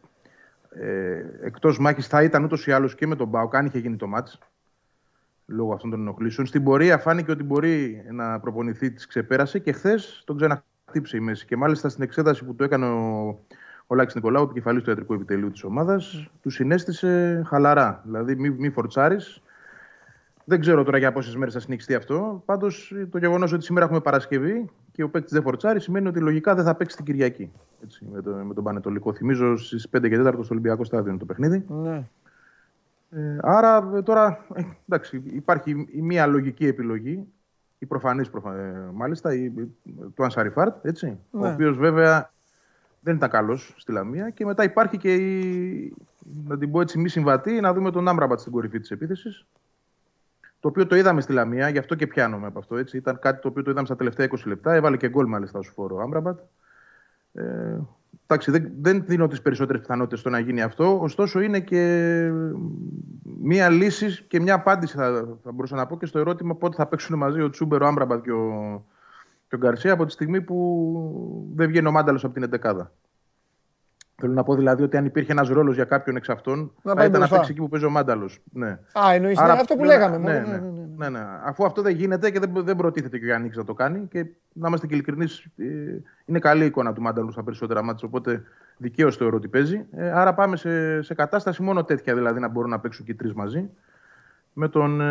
ε, 0.70 1.22
εκτός 1.42 1.80
μάχης, 1.80 2.08
θα 2.08 2.24
ήταν 2.24 2.44
ούτως 2.44 2.68
ή 2.68 2.72
άλλως 2.72 2.96
και 2.96 3.08
με 3.08 3.16
τον 3.16 3.28
Μπάουκ, 3.28 3.56
αν 3.56 3.66
είχε 3.66 3.80
γίνει 3.80 3.96
το 3.96 4.08
μάτς. 4.08 4.40
Λόγω 5.52 5.74
αυτών 5.74 5.90
των 5.90 6.00
ενοχλήσεων. 6.00 6.48
Στην 6.48 6.64
πορεία 6.64 6.98
φάνηκε 6.98 7.32
ότι 7.32 7.44
μπορεί 7.44 8.06
να 8.12 8.40
προπονηθεί, 8.40 8.92
της 8.92 9.08
ξεπέρασε 9.08 9.60
και 9.60 9.72
χθες 9.72 10.24
τον 10.26 10.36
ξαναχτύψε 10.36 11.18
η 11.18 11.20
μέση. 11.20 11.46
Και 11.46 11.56
μάλιστα 11.58 11.90
στην 11.90 12.04
εξέταση 12.04 12.46
που 12.46 12.56
το 12.56 12.64
έκανε 12.64 12.86
ο, 12.86 13.28
ο 13.88 13.96
Λάκης 13.96 14.16
Νικολάου, 14.16 14.44
επικεφαλής 14.44 14.84
του 14.84 14.90
ιατρικού 14.90 15.14
επιτελείου 15.14 15.52
της 15.52 15.64
ομάδας, 15.64 16.30
του 16.42 16.50
συνέστησε 16.50 17.42
χαλαρά. 17.46 18.02
Δηλαδή, 18.06 18.36
μη, 18.36 18.50
μη 18.50 18.70
φορτσάρεις, 18.70 19.42
δεν 20.46 20.60
ξέρω 20.60 20.84
τώρα 20.84 20.98
για 20.98 21.12
πόσες 21.12 21.36
μέρες 21.36 21.54
θα 21.54 21.60
συνεχιστεί 21.60 21.96
αυτό. 21.96 22.44
Πάντως 22.46 22.94
το 23.12 23.18
γεγονός 23.18 23.54
ότι 23.54 23.64
σήμερα 23.64 23.86
έχουμε 23.86 24.00
Παρασκευή 24.00 24.70
και 24.92 25.04
ο 25.04 25.10
παίκτης 25.10 25.32
δεν 25.32 25.42
φορτσάρει 25.42 25.82
σημαίνει 25.82 26.08
ότι 26.08 26.20
λογικά 26.20 26.56
δεν 26.56 26.64
θα 26.64 26.76
παίξει 26.76 26.96
την 26.96 27.06
Κυριακή. 27.06 27.52
Έτσι, 27.84 28.08
με, 28.12 28.22
το, 28.22 28.32
με 28.32 28.54
τον 28.54 28.64
Πανετολικό. 28.64 29.14
Θυμίζω 29.14 29.58
στις 29.58 29.88
5 29.98 30.10
και 30.10 30.22
4 30.22 30.32
στο 30.32 30.48
Ολυμπιακό 30.50 30.84
Στάδιο 30.84 31.10
είναι 31.10 31.20
το 31.20 31.26
παιχνίδι. 31.26 31.66
Ναι. 31.68 32.08
Ε, 33.12 33.38
άρα 33.42 33.92
ε, 33.96 34.02
τώρα 34.02 34.46
ε, 34.54 34.64
εντάξει, 34.90 35.24
υπάρχει 35.26 35.88
η 35.92 36.02
μία 36.02 36.26
λογική 36.26 36.68
επιλογή, 36.68 37.28
η 37.78 37.86
προφανής 37.86 38.30
προφα... 38.30 38.56
ε, 38.56 38.90
μάλιστα, 38.94 39.34
η, 39.34 39.52
του 40.16 40.24
Ανσαριφάρντ, 40.24 40.86
έτσι, 40.86 41.06
ναι. 41.32 41.48
ο 41.48 41.52
οποίος 41.52 41.78
βέβαια 41.78 42.32
δεν 43.00 43.16
ήταν 43.16 43.30
καλός 43.30 43.74
στη 43.78 43.92
Λαμία. 43.92 44.30
Και 44.30 44.46
μετά 44.46 44.64
υπάρχει 44.64 44.98
και 44.98 45.16
η, 45.16 45.94
να 46.48 46.58
την 46.58 46.72
πω 46.72 46.82
έτσι, 46.82 46.98
μη 46.98 47.10
συμβατή, 47.10 47.60
να 47.60 47.74
δούμε 47.74 47.92
τον 47.92 48.08
Άμραμπατ 48.08 48.40
στην 48.40 48.52
κορυφή 48.52 48.80
της 48.80 48.92
επίθεσης 48.92 49.46
το 50.62 50.68
οποίο 50.68 50.88
το 50.88 50.96
είδαμε 50.96 51.22
στη 51.22 51.34
Λαμία, 51.34 51.70
γι' 51.70 51.78
αυτό 51.78 51.96
και 51.96 52.08
πιάνομαι 52.08 52.48
από 52.48 52.60
αυτό. 52.60 52.78
Έτσι. 52.78 52.98
Ήταν 52.98 53.20
κάτι 53.20 53.42
το 53.42 53.48
οποίο 53.48 53.64
το 53.64 53.72
είδαμε 53.72 53.86
στα 53.86 53.96
τελευταία 53.96 54.28
20 54.30 54.36
λεπτά. 54.46 54.74
Έβαλε 54.74 54.98
και 54.98 55.10
γκολ 55.10 55.26
μάλιστα 55.28 55.60
ως 55.60 55.62
φορ 55.62 55.96
ο 55.96 56.02
Άμραμπατ. 56.02 56.40
Ε, 57.34 57.78
εντάξει, 58.28 58.52
δεν, 58.52 58.72
δεν 58.82 59.06
δίνω 59.06 59.28
τις 59.28 59.42
περισσότερες 59.42 59.82
πιθανότητες 59.82 60.20
στο 60.20 60.30
να 60.30 60.40
γίνει 60.40 60.62
αυτό. 60.62 61.00
Ωστόσο, 61.02 61.42
είναι 61.42 61.60
και 61.60 62.30
μία 63.42 63.70
λύση 63.70 64.24
και 64.28 64.40
μια 64.40 64.54
απάντηση, 64.54 64.96
θα, 64.96 65.38
θα 65.44 65.52
μπορούσα 65.52 65.76
να 65.76 65.86
πω, 65.86 65.98
και 65.98 66.06
στο 66.06 66.20
ερώτημα 66.20 66.56
πότε 66.56 66.76
θα 66.76 66.88
παίξουν 66.88 67.18
μαζί 67.18 67.42
ο 67.42 67.50
Τσούμπερ, 67.50 67.82
ο 67.82 67.88
Άμραμπατ 67.88 68.24
και 68.24 68.32
ο, 68.32 68.86
και 69.48 69.56
ο 69.56 69.58
Γκαρσία 69.58 69.94
από 69.94 70.06
τη 70.06 70.12
στιγμή 70.12 70.42
που 70.42 71.52
δεν 71.56 71.68
βγαίνει 71.68 71.88
ο 71.88 71.92
Μάνταλος 71.92 72.24
από 72.24 72.40
την 72.40 72.50
11 72.62 72.88
Θέλω 74.22 74.34
να 74.34 74.44
πω 74.44 74.56
δηλαδή 74.56 74.84
ότι 74.84 74.98
αν 74.98 75.06
υπήρχε 75.06 75.32
ένας 75.32 75.50
ρόλος 75.50 75.76
για 75.76 75.84
κάποιον 75.84 76.16
εξ 76.16 76.30
αυτών, 76.30 76.72
να 76.82 76.94
θα 76.94 77.06
ήταν 77.06 77.22
να 77.22 77.28
παίξει 77.28 77.52
εκεί 77.52 77.60
που 77.60 77.70
παίζει 77.70 77.86
ο 77.86 77.90
Μάνταλος. 77.90 78.40
Ναι. 78.52 78.70
Α, 78.70 79.14
εννοείς 79.14 79.40
ναι, 79.40 79.52
αυτό 79.52 79.76
που 79.76 79.84
λέγαμε. 79.84 80.18
Ναι, 80.18 80.40
ναι, 80.40 80.62
ναι, 80.98 81.10
ναι, 81.10 81.20
Αφού 81.46 81.66
αυτό 81.66 81.82
δεν 81.82 81.96
γίνεται 81.96 82.32
και 82.32 82.40
δεν, 82.40 82.52
δεν 82.56 82.76
προτίθεται 82.76 83.18
και 83.18 83.24
ο 83.24 83.28
Γιάννης 83.28 83.58
να 83.58 83.64
το 83.64 83.74
κάνει 83.74 84.08
και 84.08 84.26
να 84.54 84.68
είμαστε 84.68 84.88
και 84.88 84.94
ειλικρινείς, 84.94 85.46
ε, 85.58 85.66
είναι 86.26 86.40
καλή 86.40 86.66
εικόνα 86.66 86.94
του 86.94 87.02
Μάνταλου 87.02 87.32
στα 87.32 87.44
περισσότερα 87.44 87.84
μάτια. 87.84 88.08
Οπότε 88.08 88.44
δικαίως 88.78 89.18
θεωρώ 89.18 89.36
ότι 89.36 89.48
παίζει. 89.48 89.86
Ε, 89.92 90.12
άρα 90.12 90.34
πάμε 90.34 90.58
σε, 90.58 91.02
σε 91.02 91.14
κατάσταση 91.14 91.64
μόνο 91.64 91.84
τέτοια 91.84 92.16
δηλαδή 92.16 92.40
να 92.40 92.48
μπορούν 92.48 92.70
να 92.70 92.80
παίξουν 92.80 93.06
και 93.06 93.12
οι 93.12 93.16
τρεις 93.16 93.34
μαζί 93.34 93.70
με 94.54 94.68
τον 94.68 95.02
ε, 95.02 95.06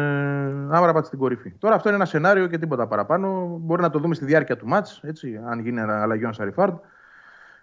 Άμραμπατ 0.71 1.07
στην 1.07 1.19
κορυφή. 1.19 1.51
Τώρα 1.59 1.75
αυτό 1.75 1.89
είναι 1.89 1.97
ένα 1.97 2.07
σενάριο 2.07 2.47
και 2.47 2.59
τίποτα 2.59 2.87
παραπάνω. 2.87 3.59
Μπορεί 3.61 3.83
να 3.83 3.91
το 3.91 3.99
δούμε 3.99 4.15
στη 4.15 4.25
διάρκεια 4.25 4.57
του 4.57 4.67
μάτς, 4.67 5.03
αν 5.51 5.59
γίνει 5.59 5.81
αλλαγή 5.81 6.25
ο 6.25 6.33
Σαριφάρντ. 6.33 6.75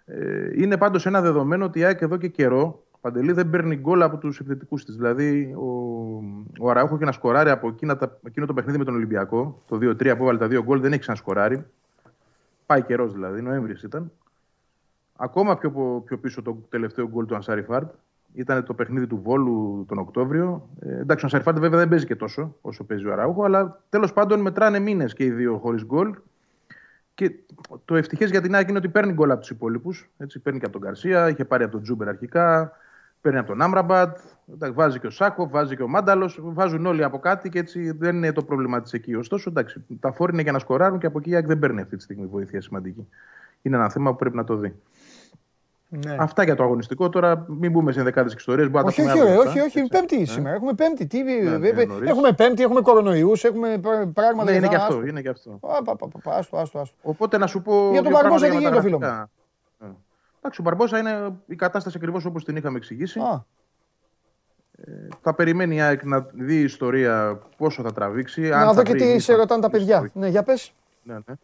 Ε, 0.10 0.50
είναι 0.62 0.78
πάντως 0.78 1.06
ένα 1.06 1.22
δεδομένο 1.22 1.66
ότι 1.66 1.80
η 1.80 1.84
ΑΕΚ 1.84 2.02
εδώ 2.02 2.18
και 2.18 2.28
καιρό 2.28 2.88
Παντελή 3.02 3.32
δεν 3.32 3.50
παίρνει 3.50 3.76
γκολ 3.76 4.02
από 4.02 4.18
τους 4.18 4.40
επιθετικούς 4.40 4.86
της. 4.86 4.96
Δηλαδή, 4.96 5.54
ο, 5.54 5.68
ο 6.60 6.70
Αραούχο 6.70 6.98
και 6.98 7.06
να 7.06 7.12
σκοράρει 7.12 7.50
από 7.50 7.68
εκείνα 7.68 7.98
τα, 7.98 8.20
εκείνο 8.24 8.46
το 8.46 8.54
παιχνίδι 8.54 8.78
με 8.78 8.84
τον 8.84 8.96
Ολυμπιακό, 8.96 9.62
το 9.68 9.76
2-3 9.76 9.98
που 9.98 10.24
έβαλε 10.24 10.38
τα 10.38 10.48
δύο 10.48 10.64
γκολ, 10.64 10.82
δεν 10.82 10.92
έχει 10.92 11.02
ξανασκοράρει. 11.02 11.66
Πάει 12.66 12.82
καιρός 12.82 13.14
δηλαδή, 13.14 13.42
Νοέμβρη 13.42 13.76
ήταν. 13.84 14.12
Ακόμα 15.16 15.58
πιο, 15.58 15.72
πιο 16.06 16.18
πίσω 16.18 16.42
το 16.42 16.58
τελευταίο 16.70 17.08
γκολ 17.08 17.26
του 17.26 17.36
Ανσάρι 17.36 17.64
Φάρτ. 17.64 17.92
Ήταν 18.34 18.64
το 18.64 18.74
παιχνίδι 18.74 19.08
του 19.08 19.22
Βόλου 19.24 19.86
τον 19.88 19.98
Οκτώβριο. 19.98 20.70
Ε, 20.80 21.00
εντάξει, 21.00 21.24
ο 21.24 21.28
Ανσαριφάρντ 21.28 21.60
βέβαια 21.60 21.80
δεν 21.80 21.90
παίζει 21.90 22.06
και 22.06 22.16
τόσο 22.16 22.56
όσο 22.62 22.84
παίζει 22.84 23.08
ο 23.08 23.12
Αραούχο, 23.12 23.44
αλλά 23.44 23.82
τέλος 23.90 24.14
πάντων 24.14 24.40
μετράνε 24.40 24.80
μήνες 24.80 25.14
και 25.14 25.24
οι 25.24 25.32
δύο 25.32 25.58
χωρίς 25.58 25.86
γκολ. 25.86 26.16
Και 27.18 27.32
το 27.86 27.96
ευτυχές 27.96 28.30
για 28.30 28.42
την 28.42 28.56
ΑΕΚ 28.56 28.70
είναι 28.70 28.78
ότι 28.78 28.90
παίρνει 28.90 29.14
γκολ 29.14 29.32
από 29.32 29.40
τους 29.40 29.50
υπόλοιπους. 29.50 30.10
Παίρνει 30.44 30.60
και 30.60 30.66
από 30.66 30.74
τον 30.74 30.82
Γκαρσία, 30.82 31.30
είχε 31.30 31.46
πάρει 31.46 31.64
από 31.64 31.72
τον 31.72 31.82
Τσούμπερ 31.82 32.08
αρχικά, 32.08 32.72
παίρνει 33.22 33.40
από 33.40 33.48
τον 33.48 33.62
Άμραμπατ, 33.62 34.18
βάζει 34.74 35.00
και 35.00 35.08
ο 35.08 35.10
Σάκο, 35.10 35.50
βάζει 35.50 35.76
και 35.76 35.84
ο 35.84 35.88
Μάνταλος. 35.88 36.40
Βάζουν 36.42 36.86
όλοι 36.86 37.04
από 37.04 37.20
κάτι 37.20 37.50
και 37.50 37.60
έτσι 37.60 37.92
δεν 37.92 38.16
είναι 38.16 38.32
το 38.32 38.44
πρόβλημα 38.44 38.82
της 38.82 38.94
εκεί. 38.94 39.16
Ωστόσο, 39.16 39.50
εντάξει, 39.50 39.86
τα 40.00 40.12
φορ 40.12 40.34
είναι 40.34 40.42
για 40.42 40.52
να 40.52 40.60
σκοράρουν 40.60 41.00
και 41.00 41.06
από 41.06 41.20
εκεί 41.20 41.30
η 41.30 41.36
ΑΕΚ 41.36 41.46
δεν 41.46 41.60
παίρνει 41.60 41.82
αυτή 41.82 41.96
τη 41.96 42.04
στιγμή 42.04 42.26
βοήθεια 42.26 42.62
σημαντική. 42.62 43.08
Είναι 43.62 43.76
ένα 43.76 43.90
θέμα 43.90 44.12
που 44.12 44.18
πρέπει 44.18 44.36
να 44.36 44.44
το 44.44 44.56
δει. 44.56 44.76
Ναι. 45.90 46.16
Αυτά 46.20 46.44
για 46.44 46.56
το 46.56 46.64
αγωνιστικό. 46.64 47.10
Τώρα 47.10 47.46
μην 47.48 47.72
μπούμε 47.72 47.92
σε 47.92 48.04
δεκάδες 48.04 48.34
ιστορίες. 48.34 48.70
Όχι, 48.74 49.02
όχι, 49.02 49.20
όχι, 49.20 49.60
όχι, 49.60 49.60
όχι, 49.60 49.88
πέμπτη 49.88 50.26
σήμερα. 50.26 50.56
Έχουμε 50.56 50.74
πέμπτη. 50.74 51.08
Τι, 51.08 51.24
ναι, 51.24 51.58
ναι, 51.58 51.70
έχουμε 52.04 52.32
πέμπτη, 52.32 52.64
έχουμε 52.64 52.82
κορονοϊούς, 52.82 53.44
έχουμε 53.44 53.80
πράγματα. 54.14 54.52
Ναι, 54.52 54.58
είναι 54.58 54.68
και 54.68 54.76
αυτό. 54.76 55.06
Είναι 55.06 55.22
και 55.22 55.30
αυτό. 55.30 55.60
Άστο, 56.24 56.58
άστο, 56.58 56.80
άστο. 56.80 56.96
Οπότε 57.02 57.38
να 57.38 57.48
σου 57.48 57.62
πω. 57.62 57.90
Για 57.92 58.02
τον 58.02 58.12
Μπαρμπόσα 58.12 58.50
τι 58.50 58.58
γίνεται, 58.58 58.82
φίλο 58.82 59.00
μου; 59.00 59.30
Εντάξει, 60.38 60.62
ο 60.62 60.64
Μπαρμπόσα 60.64 60.98
είναι 60.98 61.36
η 61.46 61.56
κατάσταση 61.56 61.98
ακριβώς 61.98 62.26
όπως 62.26 62.44
την 62.44 62.56
είχαμε 62.56 62.78
εξηγήσει. 62.78 63.20
Ε, 64.80 64.92
θα 65.22 65.34
περιμένει 65.34 65.76
η 65.76 65.82
ΑΕΚ 65.82 66.04
να 66.04 66.28
δει 66.34 66.56
η 66.56 66.64
ιστορία 66.64 67.40
πόσο 67.58 67.84
θα 67.84 67.92
τραβήξει. 67.92 68.42
Να 68.42 68.74
δω 68.74 68.84
και 68.84 68.94
τι 68.94 69.20
σε 69.20 69.36
ρωτάνε 69.36 69.62
τα 69.62 69.70
παιδιά. 69.70 70.10
Ναι, 70.14 70.28
για 70.28 70.44
πες. 70.44 70.74
Ναι, 71.04 71.14
ναι. 71.14 71.36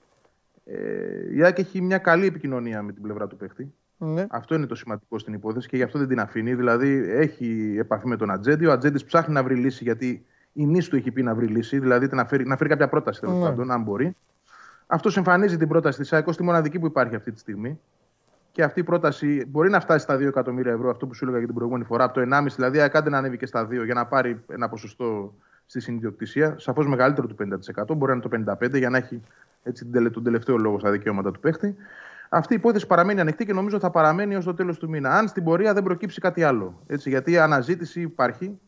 Ε, 0.66 1.36
η 1.36 1.44
ΑΕΚ 1.44 1.60
έχει 1.60 1.82
μια 1.82 1.98
καλή 1.98 2.26
επικοινωνία 2.26 2.82
με 2.82 2.92
την 2.92 3.02
πλευρά 3.02 3.28
του 3.28 3.38
παίχτη. 3.38 3.74
Ναι. 4.06 4.26
Αυτό 4.30 4.56
είναι 4.56 4.66
το 4.66 4.76
σημαντικό 4.76 5.20
στην 5.20 5.34
υπόθεση 5.34 5.68
και 5.68 5.78
γι' 5.78 5.84
αυτό 5.84 6.00
δεν 6.00 6.08
την 6.08 6.20
αφήνει. 6.20 6.56
Δηλαδή 6.56 7.10
έχει 7.10 7.76
επαφή 7.80 8.08
με 8.08 8.18
τον 8.18 8.32
Ατζέντη. 8.32 8.66
Ο 8.66 8.72
Ατζέντης 8.72 9.04
ψάχνει 9.04 9.34
να 9.34 9.44
βρει 9.44 9.56
λύση 9.56 9.84
γιατί 9.84 10.26
η 10.54 10.66
νη 10.66 10.84
του 10.84 10.96
έχει 10.96 11.12
πει 11.12 11.24
να 11.24 11.36
βρει 11.36 11.46
λύση, 11.48 11.80
δηλαδή 11.80 12.08
να 12.12 12.26
φέρει, 12.26 12.46
να 12.46 12.58
φέρει 12.58 12.70
κάποια 12.70 12.88
πρόταση 12.88 13.20
τέλος 13.20 13.36
ναι. 13.36 13.44
πάντων, 13.44 13.72
αν 13.72 13.82
μπορεί. 13.82 14.16
Αυτό 14.88 15.10
εμφανίζει 15.16 15.58
την 15.58 15.68
πρόταση 15.68 16.00
της 16.00 16.14
ΑΕΚΟ 16.14 16.32
στη 16.32 16.44
μοναδική 16.44 16.80
που 16.80 16.86
υπάρχει 16.86 17.16
αυτή 17.16 17.32
τη 17.32 17.40
στιγμή. 17.40 17.80
Και 18.52 18.64
αυτή 18.64 18.80
η 18.80 18.84
πρόταση 18.84 19.46
μπορεί 19.48 19.70
να 19.70 19.80
φτάσει 19.80 20.04
στα 20.04 20.16
2 20.16 20.22
εκατομμύρια 20.22 20.72
ευρώ, 20.72 20.90
αυτό 20.90 21.08
που 21.08 21.14
σου 21.14 21.24
έλεγα 21.24 21.38
για 21.38 21.48
την 21.48 21.56
προηγούμενη 21.56 21.86
φορά, 21.86 22.04
από 22.04 22.14
το 22.14 22.22
1,5 22.22 22.46
δηλαδή, 22.56 22.82
ακάντε 22.82 23.10
να 23.10 23.18
ανέβει 23.18 23.38
και 23.38 23.46
στα 23.46 23.68
2 23.68 23.84
για 23.86 23.94
να 23.94 24.06
πάρει 24.06 24.44
ένα 24.48 24.70
ποσοστό 24.70 25.34
στη 25.66 25.80
συνειδιοκτησία, 25.80 26.56
σαφώς 26.58 26.88
μεγαλύτερο 26.88 27.28
του 27.28 27.36
50%, 27.40 27.96
μπορεί 27.98 28.12
να 28.18 28.30
είναι 28.30 28.46
το 28.46 28.56
55% 28.62 28.78
για 28.78 28.90
να 28.90 28.98
έχει 28.98 29.22
έτσι, 29.64 29.86
τον 29.86 30.24
τελευταίο 30.24 30.58
λόγο 30.58 30.80
στα 30.80 30.92
δικαιώματα 30.92 31.32
του 31.32 31.40
παίχτη. 31.40 31.76
Αυτή 32.36 32.54
η 32.54 32.56
υπόθεση 32.56 32.88
παραμένει 32.88 33.20
ανοιχτή 33.20 33.46
και 33.46 33.54
νομίζω 33.54 33.80
θα 33.80 33.90
παραμένει 33.90 34.36
ως 34.36 34.46
το 34.46 34.54
τέλος 34.54 34.78
του 34.78 34.90
μήνα. 34.90 35.10
Αν 35.10 35.28
στην 35.28 35.44
πορεία 35.44 35.74
δεν 35.74 35.84
προκύψει 35.84 36.20
κάτι 36.20 36.44
άλλο. 36.44 36.84
Έτσι, 36.88 37.10
γιατί 37.10 37.32
η 37.32 37.38
αναζήτηση 37.38 38.02
υπάρχει. 38.02 38.60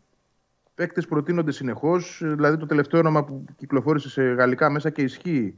Παίκτες 0.76 1.08
προτείνονται 1.08 1.52
συνεχώς. 1.52 2.22
Δηλαδή, 2.24 2.58
το 2.58 2.66
τελευταίο 2.66 3.00
όνομα 3.00 3.24
που 3.24 3.46
κυκλοφόρησε 3.56 4.10
σε 4.10 4.24
γαλλικά 4.24 4.70
μέσα 4.70 4.90
και 4.90 5.02
ισχύει 5.02 5.56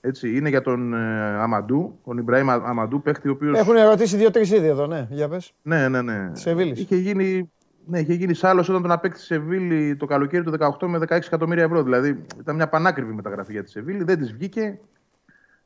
έτσι, 0.00 0.36
είναι 0.36 0.48
για 0.48 0.60
τον 0.60 0.94
ε, 0.94 1.40
Αμαντού, 1.40 1.98
τον 2.04 2.18
Ιμπραήμ 2.18 2.50
Αμαντού, 2.50 3.02
παίκτη 3.02 3.28
ο 3.28 3.30
οποίο. 3.30 3.52
Έχουν 3.56 3.76
ερωτήσει 3.76 4.16
δύο-τρεις 4.16 4.50
ήδη 4.50 4.66
εδώ, 4.66 4.86
ναι. 4.86 5.06
Για 5.10 5.28
πες. 5.28 5.52
Ναι, 5.62 5.88
ναι, 5.88 6.02
ναι. 6.02 6.30
Σεβίλης. 6.32 6.80
Είχε 6.80 6.96
γίνει, 6.96 7.50
ναι, 7.86 7.98
είχε 7.98 8.14
γίνει 8.14 8.34
σάλος 8.34 8.68
όταν 8.68 8.82
τον 8.82 8.90
απέκτησε 8.90 9.24
Σεβίλη 9.24 9.96
το 9.96 10.06
καλοκαίρι 10.06 10.44
του 10.44 10.52
18 10.58 10.86
με 10.86 10.98
16 10.98 11.10
εκατομμύρια 11.10 11.64
ευρώ. 11.64 11.82
Δηλαδή 11.82 12.24
ήταν 12.40 12.56
μια 12.56 12.68
πανάκριβη 12.68 13.12
μεταγραφή 13.12 13.52
για 13.52 13.62
τη 13.62 13.70
Σεβίλη. 13.70 14.04
Δεν 14.04 14.18
της 14.18 14.32
βγήκε. 14.32 14.78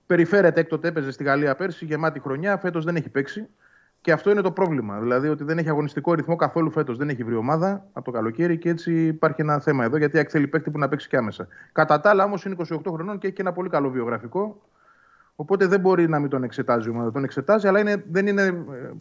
Περιφέρεται 0.07 0.61
έκτοτε, 0.61 0.89
έπαιζε 0.89 1.11
στη 1.11 1.25
Γαλλία 1.25 1.55
πέρσι, 1.57 1.85
γεμάτη 1.85 2.21
χρονιά. 2.21 2.57
Φέτος 2.57 2.85
δεν 2.85 2.97
έχει 2.97 3.09
παίξει. 3.11 3.49
Και 4.01 4.13
αυτό 4.13 4.31
είναι 4.31 4.41
το 4.41 4.53
πρόβλημα. 4.53 5.01
Δηλαδή 5.01 5.29
ότι 5.29 5.45
δεν 5.45 5.59
έχει 5.59 5.69
αγωνιστικό 5.69 6.15
ρυθμό 6.15 6.37
καθόλου 6.37 6.71
φέτος. 6.71 6.97
Δεν 6.97 7.09
έχει 7.09 7.25
βρει 7.25 7.35
ομάδα 7.35 7.87
από 7.93 8.05
το 8.05 8.11
καλοκαίρι 8.11 8.59
και 8.59 8.69
έτσι 8.69 9.07
υπάρχει 9.07 9.41
ένα 9.41 9.59
θέμα 9.61 9.85
εδώ 9.85 9.97
γιατί 9.97 10.25
θέλει 10.25 10.47
παίκτη 10.47 10.71
που 10.71 10.79
να 10.79 10.89
παίξει 10.89 11.09
και 11.09 11.17
άμεσα. 11.17 11.49
Κατά 11.73 12.01
τα 12.01 12.11
άλλα 12.11 12.25
όμως 12.25 12.45
είναι 12.45 12.57
28 12.59 12.79
χρονών 12.93 13.19
και 13.19 13.27
έχει 13.27 13.37
και 13.37 13.43
ένα 13.43 13.53
πολύ 13.53 13.69
καλό 13.69 13.91
βιογραφικό. 13.91 14.63
Οπότε 15.37 15.67
δεν 15.67 15.81
μπορεί 15.81 16.09
να 16.09 16.19
μην 16.19 16.29
τον 16.31 16.43
εξετάζει 16.43 16.89
η 16.89 16.91
ομάδα. 16.91 17.11
Τον 17.11 17.25
εξετάζει, 17.25 17.69
αλλά 17.69 17.81
είναι, 17.81 18.05
δεν 18.11 18.27
είναι, 18.27 18.53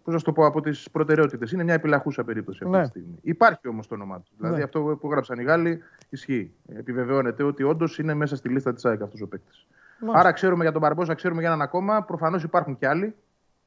πώς 0.03 0.13
να 0.13 0.19
το 0.19 0.31
πω, 0.31 0.45
από 0.45 0.61
τις 0.61 0.89
προτεραιότητες. 0.91 1.51
Είναι 1.51 1.63
μια 1.63 1.73
επιλαχούσα 1.73 2.23
περίπτωση 2.23 2.59
αυτή 2.63 2.75
Ναι. 2.75 2.81
τη 2.81 2.87
στιγμή. 2.87 3.17
Υπάρχει 3.21 3.67
όμως 3.67 3.87
το 3.87 3.95
όνομά 3.95 4.19
του. 4.21 4.31
Δηλαδή 4.37 4.57
Ναι. 4.57 4.63
αυτό 4.63 4.97
που 5.01 5.09
γράψαν 5.09 5.39
οι 5.39 5.43
Γάλλοι 5.43 5.83
ισχύει. 6.09 6.53
Επιβεβαιώνεται 6.75 7.43
ότι 7.43 7.63
όντως 7.63 7.99
είναι 7.99 8.13
μέσα 8.13 8.35
στη 8.35 8.49
λίστα 8.49 8.73
της 8.73 8.85
ΑΕΚ 8.85 9.01
αυτός 9.01 9.21
ο 9.21 9.27
παίκτης. 9.27 9.67
Μάλιστα. 9.99 10.19
Άρα 10.19 10.31
ξέρουμε 10.31 10.63
για 10.63 10.71
τον 10.71 10.81
Μπαρμπόσα, 10.81 11.13
ξέρουμε 11.13 11.39
για 11.39 11.49
έναν 11.49 11.61
ακόμα. 11.61 12.03
Προφανώς 12.03 12.43
υπάρχουν 12.43 12.77
και 12.77 12.87
άλλοι. 12.87 13.15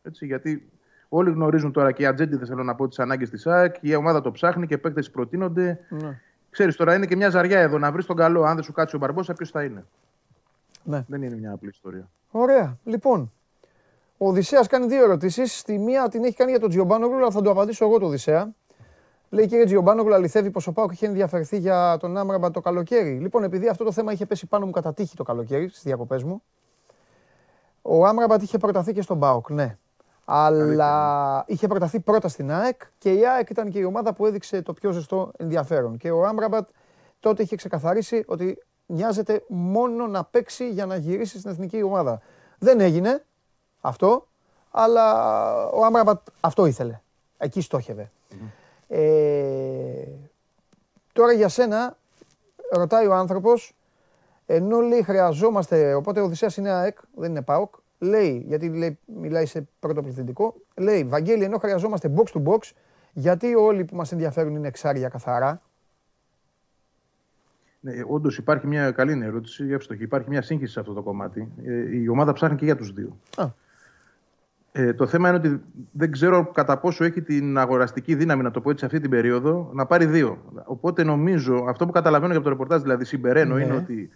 Έτσι, 0.03 0.27
γιατί 0.27 0.71
όλοι 1.09 1.31
γνωρίζουν 1.31 1.73
τώρα 1.73 1.93
και 1.93 2.03
οι 2.03 2.07
ατζέντιδες, 2.07 2.49
θέλω 2.49 2.63
να 2.63 2.75
πω, 2.75 2.89
τις 2.89 2.99
ανάγκες 2.99 3.31
της 3.31 3.47
ΑΕΚ. 3.47 3.75
Η 3.81 3.95
ομάδα 3.95 4.21
το 4.21 4.31
ψάχνει 4.31 4.67
και 4.67 4.79
παίκτες 4.79 5.11
προτείνονται. 5.11 5.81
Ναι. 5.89 6.21
Ξέρεις 6.51 6.77
τώρα, 6.77 6.95
είναι 6.95 7.07
και 7.07 7.17
μια 7.17 7.31
ζαριά 7.31 7.61
εδώ 7.61 7.79
να 7.79 7.93
βρεις 7.93 8.07
τον 8.07 8.17
καλό. 8.17 8.43
Αν 8.43 8.55
δεν 8.55 8.65
σου 8.65 8.73
κάτσει 8.73 8.97
ο 8.97 8.99
Μπαρμπόσα, 8.99 9.33
ποιος 9.33 9.51
θα 9.51 9.63
είναι; 9.65 9.85
Ναι. 10.83 11.05
Δεν 11.09 11.23
είναι 11.23 11.37
μια 11.37 11.53
απλή 11.53 11.69
ιστορία. 11.69 12.09
Ωραία. 12.31 12.79
Λοιπόν, 12.85 13.33
ο 14.19 14.29
Οδυσσέας 14.29 14.67
κάνει 14.67 14.87
δύο 14.87 15.03
ερωτήσεις. 15.03 15.63
Τη 15.63 15.79
μία 15.79 16.09
την 16.09 16.25
έχει 16.25 16.37
κάνει 16.37 16.51
για 16.51 16.61
τον 16.61 16.69
Τζιομπάνογλου, 16.69 17.17
αλλά 17.17 17.31
θα 17.31 17.43
του 17.43 17.51
απαντήσω 17.51 17.85
εγώ 17.85 17.99
το 17.99 18.07
Οδυσσέα. 18.07 18.55
Λέει 19.29 19.47
κύριε 19.47 19.65
Τζιομπάνογλου, 19.65 20.15
αληθεύει 20.15 20.51
πως 20.51 20.67
ο 20.67 20.73
Πάοκ 20.73 20.93
είχε 20.93 21.07
ενδιαφερθεί 21.07 21.59
για 21.59 21.97
τον 22.01 22.17
Άμραμπα 22.17 22.51
το 22.51 22.61
καλοκαίρι. 22.61 23.19
Λοιπόν, 23.19 23.45
επειδή 23.45 23.69
αυτό 23.69 23.85
το 23.85 23.93
θέμα 23.93 24.13
είχε 24.13 24.27
πέσει 24.27 24.47
πάνω 24.47 24.67
μου 24.67 24.73
κατά 24.73 24.95
τύχη 24.95 25.17
το 25.17 25.23
καλοκαίρι, 25.23 25.69
στις 25.69 25.83
διακοπές 25.83 26.23
μου, 26.23 26.43
ο 27.83 28.07
Άμραμπατ 28.07 28.43
είχε 28.43 28.59
προταθεί 28.59 28.93
και 28.93 29.03
στον 29.03 29.19
Πάοκ, 29.19 29.51
ναι. 29.51 29.79
Αλλά 30.25 31.45
είχε 31.47 31.67
προταθεί 31.67 32.01
πρώτα 32.01 32.29
στην 32.29 32.53
ΑΕΚ 32.53 32.81
και 32.99 33.13
η 33.13 33.27
ΑΕΚ 33.27 33.51
ήταν 33.51 33.71
και 33.71 33.79
η 33.79 33.85
ομάδα 33.85 34.13
που 34.13 34.27
έδειξε 34.27 34.63
το 34.63 34.73
πιο 34.73 34.91
ζεστό 34.91 35.31
ενδιαφέρον. 35.37 35.97
Και 35.97 36.11
ο 36.11 36.27
Άμραμπατ 36.27 36.69
τότε 37.21 37.43
είχε 37.43 37.57
ξεκαθαρίσει 37.57 38.25
ότι 38.27 38.63
νοιάζεται 38.87 39.45
μόνο 39.49 40.07
να 40.07 40.25
παίξει 40.25 40.71
για 40.71 40.87
να 40.87 40.97
γυρίσει 40.97 41.39
στην 41.39 41.51
εθνική 41.51 41.83
ομάδα. 41.83 42.21
Δεν 42.59 42.81
έγινε 42.81 43.25
αυτό, 43.81 44.27
αλλά 44.71 45.69
ο 45.69 45.85
Άμραμπατ 45.85 46.21
αυτό 46.41 46.67
ήθελε. 46.67 47.01
Εκεί 47.39 47.61
στόχευε. 47.61 48.11
Ε, 48.89 50.05
τώρα 51.13 51.33
για 51.33 51.49
σένα, 51.49 51.97
ρωτάει 52.71 53.07
ο 53.07 53.15
άνθρωπος, 53.15 53.75
ενώ 54.47 54.81
λέει 54.81 55.03
χρειαζόμαστε, 55.03 55.95
οπότε 55.95 56.21
ο 56.21 56.25
Οδυσσέας 56.25 56.57
είναι 56.57 56.71
ΑΕΚ, 56.71 56.99
δεν 57.15 57.31
είναι 57.31 57.43
ΠΑΟΚ, 57.43 57.75
λέει, 57.99 58.45
γιατί 58.47 58.69
λέει, 58.69 58.99
μιλάει 59.07 59.47
σε 59.47 59.69
πρώτο 59.81 60.03
πληθυντικό, 60.03 60.55
λέει, 60.77 61.05
Βαγγέλη, 61.05 61.45
ενώ 61.45 61.59
χρειαζόμαστε 61.59 62.13
box 62.17 62.39
to 62.39 62.43
box, 62.45 62.59
γιατί 63.13 63.55
όλοι 63.55 63.85
που 63.85 63.97
μας 63.97 64.13
ενδιαφέρουν 64.13 64.55
είναι 64.55 64.69
εξάρια 64.69 65.09
καθαρά; 65.09 65.63
Ναι, 67.81 67.93
Όντως 68.07 68.39
υπάρχει 68.39 68.67
μια 68.67 68.91
καλή 68.91 69.13
είναι 69.13 69.25
ερώτηση, 69.25 69.69
εύστοχη. 69.71 70.03
Υπάρχει 70.03 70.29
μια 70.29 70.43
σύγχυση 70.43 70.73
σε 70.73 70.81
αυτό 70.81 70.93
το 70.93 71.03
κομμάτι. 71.03 71.49
Ε, 71.65 71.97
η 71.97 72.09
ομάδα 72.09 72.33
ψάχνει 72.33 72.57
και 72.57 72.65
για 72.65 72.77
τους 72.77 72.93
δύο. 72.93 73.17
Α. 73.37 73.47
Ε, 74.79 74.93
το 74.93 75.07
θέμα 75.07 75.29
είναι 75.29 75.37
ότι 75.37 75.61
δεν 75.93 76.11
ξέρω 76.13 76.51
κατά 76.55 76.79
πόσο 76.79 77.05
έχει 77.05 77.23
την 77.23 77.59
αγοραστική 77.59 78.15
δύναμη, 78.15 78.43
να 78.43 78.51
το 78.51 78.61
πω 78.61 78.71
έτσι, 78.71 78.85
αυτή 78.85 79.01
την 79.01 79.11
περίοδο, 79.11 79.71
να 79.75 79.87
πάρει 79.87 80.05
δύο. 80.07 80.39
Οπότε 80.65 81.05
νομίζω, 81.05 81.65
αυτό 81.69 81.87
που 81.87 81.93
καταλαβαίνω 81.93 82.33
για 82.33 82.43
το 82.43 82.49
ρεπορτάζ, 82.49 82.83
δηλαδή 82.83 83.05
συμπεραίνω, 83.05 83.55
Ναι. 83.55 83.63
είναι 83.65 83.75
ότι 83.75 84.11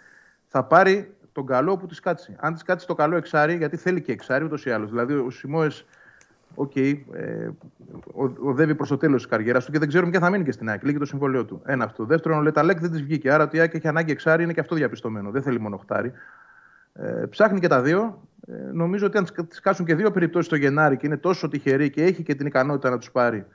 θα 0.47 0.65
πάρει 0.65 1.15
τον 1.33 1.47
καλό 1.47 1.77
που 1.77 1.87
της 1.87 2.01
κάτσει. 2.01 2.37
Αν 2.41 2.53
της 2.53 2.63
κάτσει 2.63 2.87
το 2.87 2.95
καλό 2.95 3.17
εξάρι, 3.17 3.57
γιατί 3.57 3.77
θέλει 3.77 4.01
και 4.01 4.13
εξάρι 4.13 4.45
ούτως 4.45 4.65
ή 4.67 4.71
άλλως. 4.71 4.91
Δηλαδή 4.91 5.15
ο 5.15 5.31
Σιμόες, 5.31 5.69
οκ, 6.55 6.77
ε, 6.77 7.01
ο- 8.15 8.33
οδεύει 8.49 8.75
προς 8.75 8.89
το 8.89 8.97
τέλος 8.97 9.23
της 9.23 9.31
καριέρας 9.31 9.65
του 9.65 9.73
και 9.73 9.79
δεν 9.79 9.89
ξέρουμε 9.89 10.11
πια 10.11 10.21
θα 10.21 10.31
μείνει 10.31 10.45
και 10.45 10.53
στην 10.53 10.69
ΑΕΚ. 10.69 10.83
Λήγει 10.85 10.99
το 10.99 11.05
συμβόλαιό 11.05 11.45
του. 11.45 11.63
Ένα 11.65 11.85
αυτό. 11.85 12.05
Δεύτερον, 12.05 12.39
ο 12.39 12.43
Λε 12.43 12.53
Ταλέκ 12.53 12.81
δεν 12.81 12.91
της 12.91 13.03
βγήκε. 13.03 13.33
Άρα 13.33 13.45
ότι 13.45 13.57
η 13.57 13.61
ΑΕΚ 13.61 13.75
έχει 13.75 13.89
ανάγκη 13.89 14.13
εξάρι 14.13 14.43
είναι 14.43 14.53
και 14.53 14.61
αυτό 14.61 14.75
διαπιστωμένο. 14.75 15.31
Δεν 15.31 15.43
θέλει 15.43 15.61
μόνο 15.61 15.77
οχτάρι. 15.77 16.13
Ε, 16.93 17.25
ψάχνει 17.31 17.61
και 17.61 17.69
τα 17.69 17.83
δύο. 17.83 18.29
Ε, 18.47 18.53
νομίζω 18.73 19.07
ότι 19.07 19.19
αν 19.19 19.25
τη 19.25 19.61
κάσουν 19.61 19.87
και 19.87 19.95
δύο 19.95 20.11
περιπτώσεις 20.11 20.49
το 20.49 20.57
Γενάρη 20.57 20.97
και 20.97 21.07
είναι 21.07 21.17
τόσο 21.17 21.49
τυχερή 21.49 21.91
και 21.91 22.03
έχει 22.03 22.23
και 22.23 22.35
την 22.35 22.47
ικανότητα 22.47 22.91
να 22.91 22.99
τους 22.99 23.11
πάρει 23.11 23.47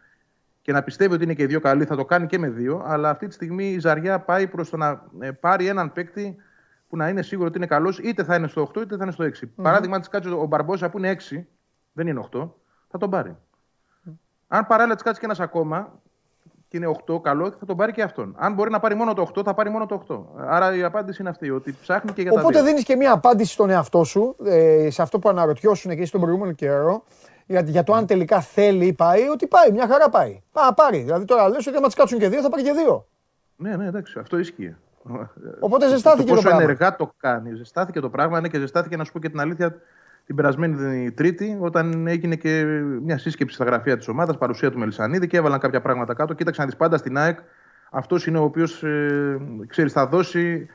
και 0.65 0.71
να 0.71 0.83
πιστεύει 0.83 1.13
ότι 1.13 1.23
είναι 1.23 1.33
και 1.33 1.43
οι 1.43 1.45
δύο 1.45 1.59
καλοί, 1.59 1.85
θα 1.85 1.95
το 1.95 2.05
κάνει 2.05 2.25
και 2.25 2.39
με 2.39 2.49
δύο. 2.49 2.83
Αλλά 2.85 3.09
αυτή 3.09 3.27
τη 3.27 3.33
στιγμή 3.33 3.71
η 3.71 3.79
Ζαριά 3.79 4.19
πάει 4.19 4.47
προς 4.47 4.69
το 4.69 4.77
να 4.77 5.03
ε, 5.19 5.31
πάρει 5.31 5.67
έναν 5.67 5.93
παίκτη 5.93 6.35
που 6.89 6.97
να 6.97 7.09
είναι 7.09 7.21
σίγουρο 7.21 7.47
ότι 7.47 7.57
είναι 7.57 7.67
καλός, 7.67 7.99
είτε 7.99 8.23
θα 8.23 8.35
είναι 8.35 8.47
στο 8.47 8.71
8 8.73 8.81
είτε 8.81 8.97
θα 8.97 9.03
είναι 9.03 9.11
στο 9.11 9.25
6. 9.25 9.47
Παράδειγμα, 9.55 9.95
αν 9.95 10.01
της 10.01 10.09
κάτσει 10.09 10.29
ο 10.29 10.45
Μπαρμπόσα 10.45 10.89
που 10.89 10.97
είναι 10.97 11.15
6, 11.31 11.43
δεν 11.91 12.07
είναι 12.07 12.27
8, 12.31 12.49
θα 12.87 12.97
τον 12.97 13.09
πάρει. 13.09 13.37
Αν 14.47 14.65
παράλληλα 14.65 14.95
της 14.95 15.03
κάτσει 15.03 15.19
και 15.19 15.25
ένας 15.25 15.39
ακόμα 15.39 16.01
και 16.67 16.77
είναι 16.77 16.95
8, 17.07 17.21
καλό, 17.21 17.51
θα 17.59 17.65
τον 17.65 17.77
πάρει 17.77 17.91
και 17.91 18.01
αυτόν. 18.01 18.35
Αν 18.37 18.53
μπορεί 18.53 18.69
να 18.69 18.79
πάρει 18.79 18.95
μόνο 18.95 19.13
το 19.13 19.31
8, 19.35 19.41
θα 19.43 19.53
πάρει 19.53 19.69
μόνο 19.69 19.85
το 19.85 20.03
8. 20.07 20.19
Άρα 20.47 20.75
η 20.75 20.83
απάντηση 20.83 21.21
είναι 21.21 21.29
αυτή, 21.29 21.49
ότι 21.49 21.75
ψάχνει 21.81 22.11
και 22.11 22.21
για 22.21 22.31
τα 22.31 22.39
Οπότε 22.39 22.57
δύο. 22.57 22.65
δίνεις 22.67 22.83
και 22.83 22.95
μια 22.95 23.11
απάντηση 23.11 23.51
στον 23.51 23.69
εαυτό 23.69 24.03
σου, 24.03 24.35
ε, 24.45 24.87
σε 24.89 25.01
αυτό 25.01 25.19
που 25.19 25.29
αναρωτιώσουν 25.29 25.95
και 25.95 26.01
εσύ 26.01 26.11
τον 26.11 26.21
προηγούμενο 26.21 26.51
καιρό, 26.51 27.03
για, 27.45 27.61
για 27.61 27.83
το 27.83 27.93
αν 27.93 28.05
τελικά 28.05 28.41
θέλει 28.41 28.85
ή 28.85 28.93
πάει, 28.93 29.27
ότι 29.27 29.47
πάει, 29.47 29.71
μια 29.71 29.87
χαρά 29.87 30.09
πάει. 30.09 30.41
Α, 30.51 30.73
πάρει. 30.73 30.97
Δηλαδή 30.99 31.25
τώρα 31.25 31.49
λες 31.49 31.67
ότι 31.67 31.77
άμα 31.77 31.85
τις 31.85 31.95
κάτσουν 31.95 32.19
και 32.19 32.29
δύο 32.29 32.41
θα 32.41 32.49
πάρει 32.49 32.63
και 32.63 32.71
δύο. 32.71 33.07
Ναι, 33.55 33.75
ναι, 33.75 33.85
εντάξει, 33.87 34.19
αυτό 34.19 34.37
ισχύει. 34.37 34.75
Οπότε 35.59 35.87
ζεστάθηκε 35.87 36.23
το 36.23 36.29
πόσο 36.29 36.41
πράγμα. 36.41 36.61
ενεργά 36.63 36.95
το 36.95 37.11
κάνει. 37.17 37.55
Ζεστάθηκε 37.55 37.99
το 37.99 38.09
πράγμα, 38.09 38.41
ναι, 38.41 38.47
και 38.47 38.59
ζεστάθηκε 38.59 38.97
να 38.97 39.03
σου 39.03 39.11
πω 39.11 39.19
και 39.19 39.29
την 39.29 39.39
αλήθεια 39.39 39.75
την 40.25 40.35
περασμένη 40.35 41.11
Τρίτη, 41.11 41.57
όταν 41.59 42.07
έγινε 42.07 42.35
και 42.35 42.63
μια 43.01 43.17
σύσκεψη 43.17 43.55
στα 43.55 43.65
γραφεία 43.65 43.97
της 43.97 44.07
ομάδας, 44.07 44.37
παρουσία 44.37 44.71
του 44.71 44.79
Μελισανίδη 44.79 45.27
και 45.27 45.37
έβαλαν 45.37 45.59
κάποια 45.59 45.81
πράγματα 45.81 46.13
κάτω. 46.13 46.33
Κοίταξε 46.33 46.61
να 46.61 46.67
δει 46.67 46.75
πάντα 46.75 46.97
στην 46.97 47.17
ΑΕΚ. 47.17 47.39
Αυτός 47.91 48.27
είναι 48.27 48.37
ο 48.37 48.43
οποίος 48.43 48.83
ε, 48.83 49.37
ξέρεις, 49.67 49.91
θα 49.93 50.07
δώσει 50.07 50.67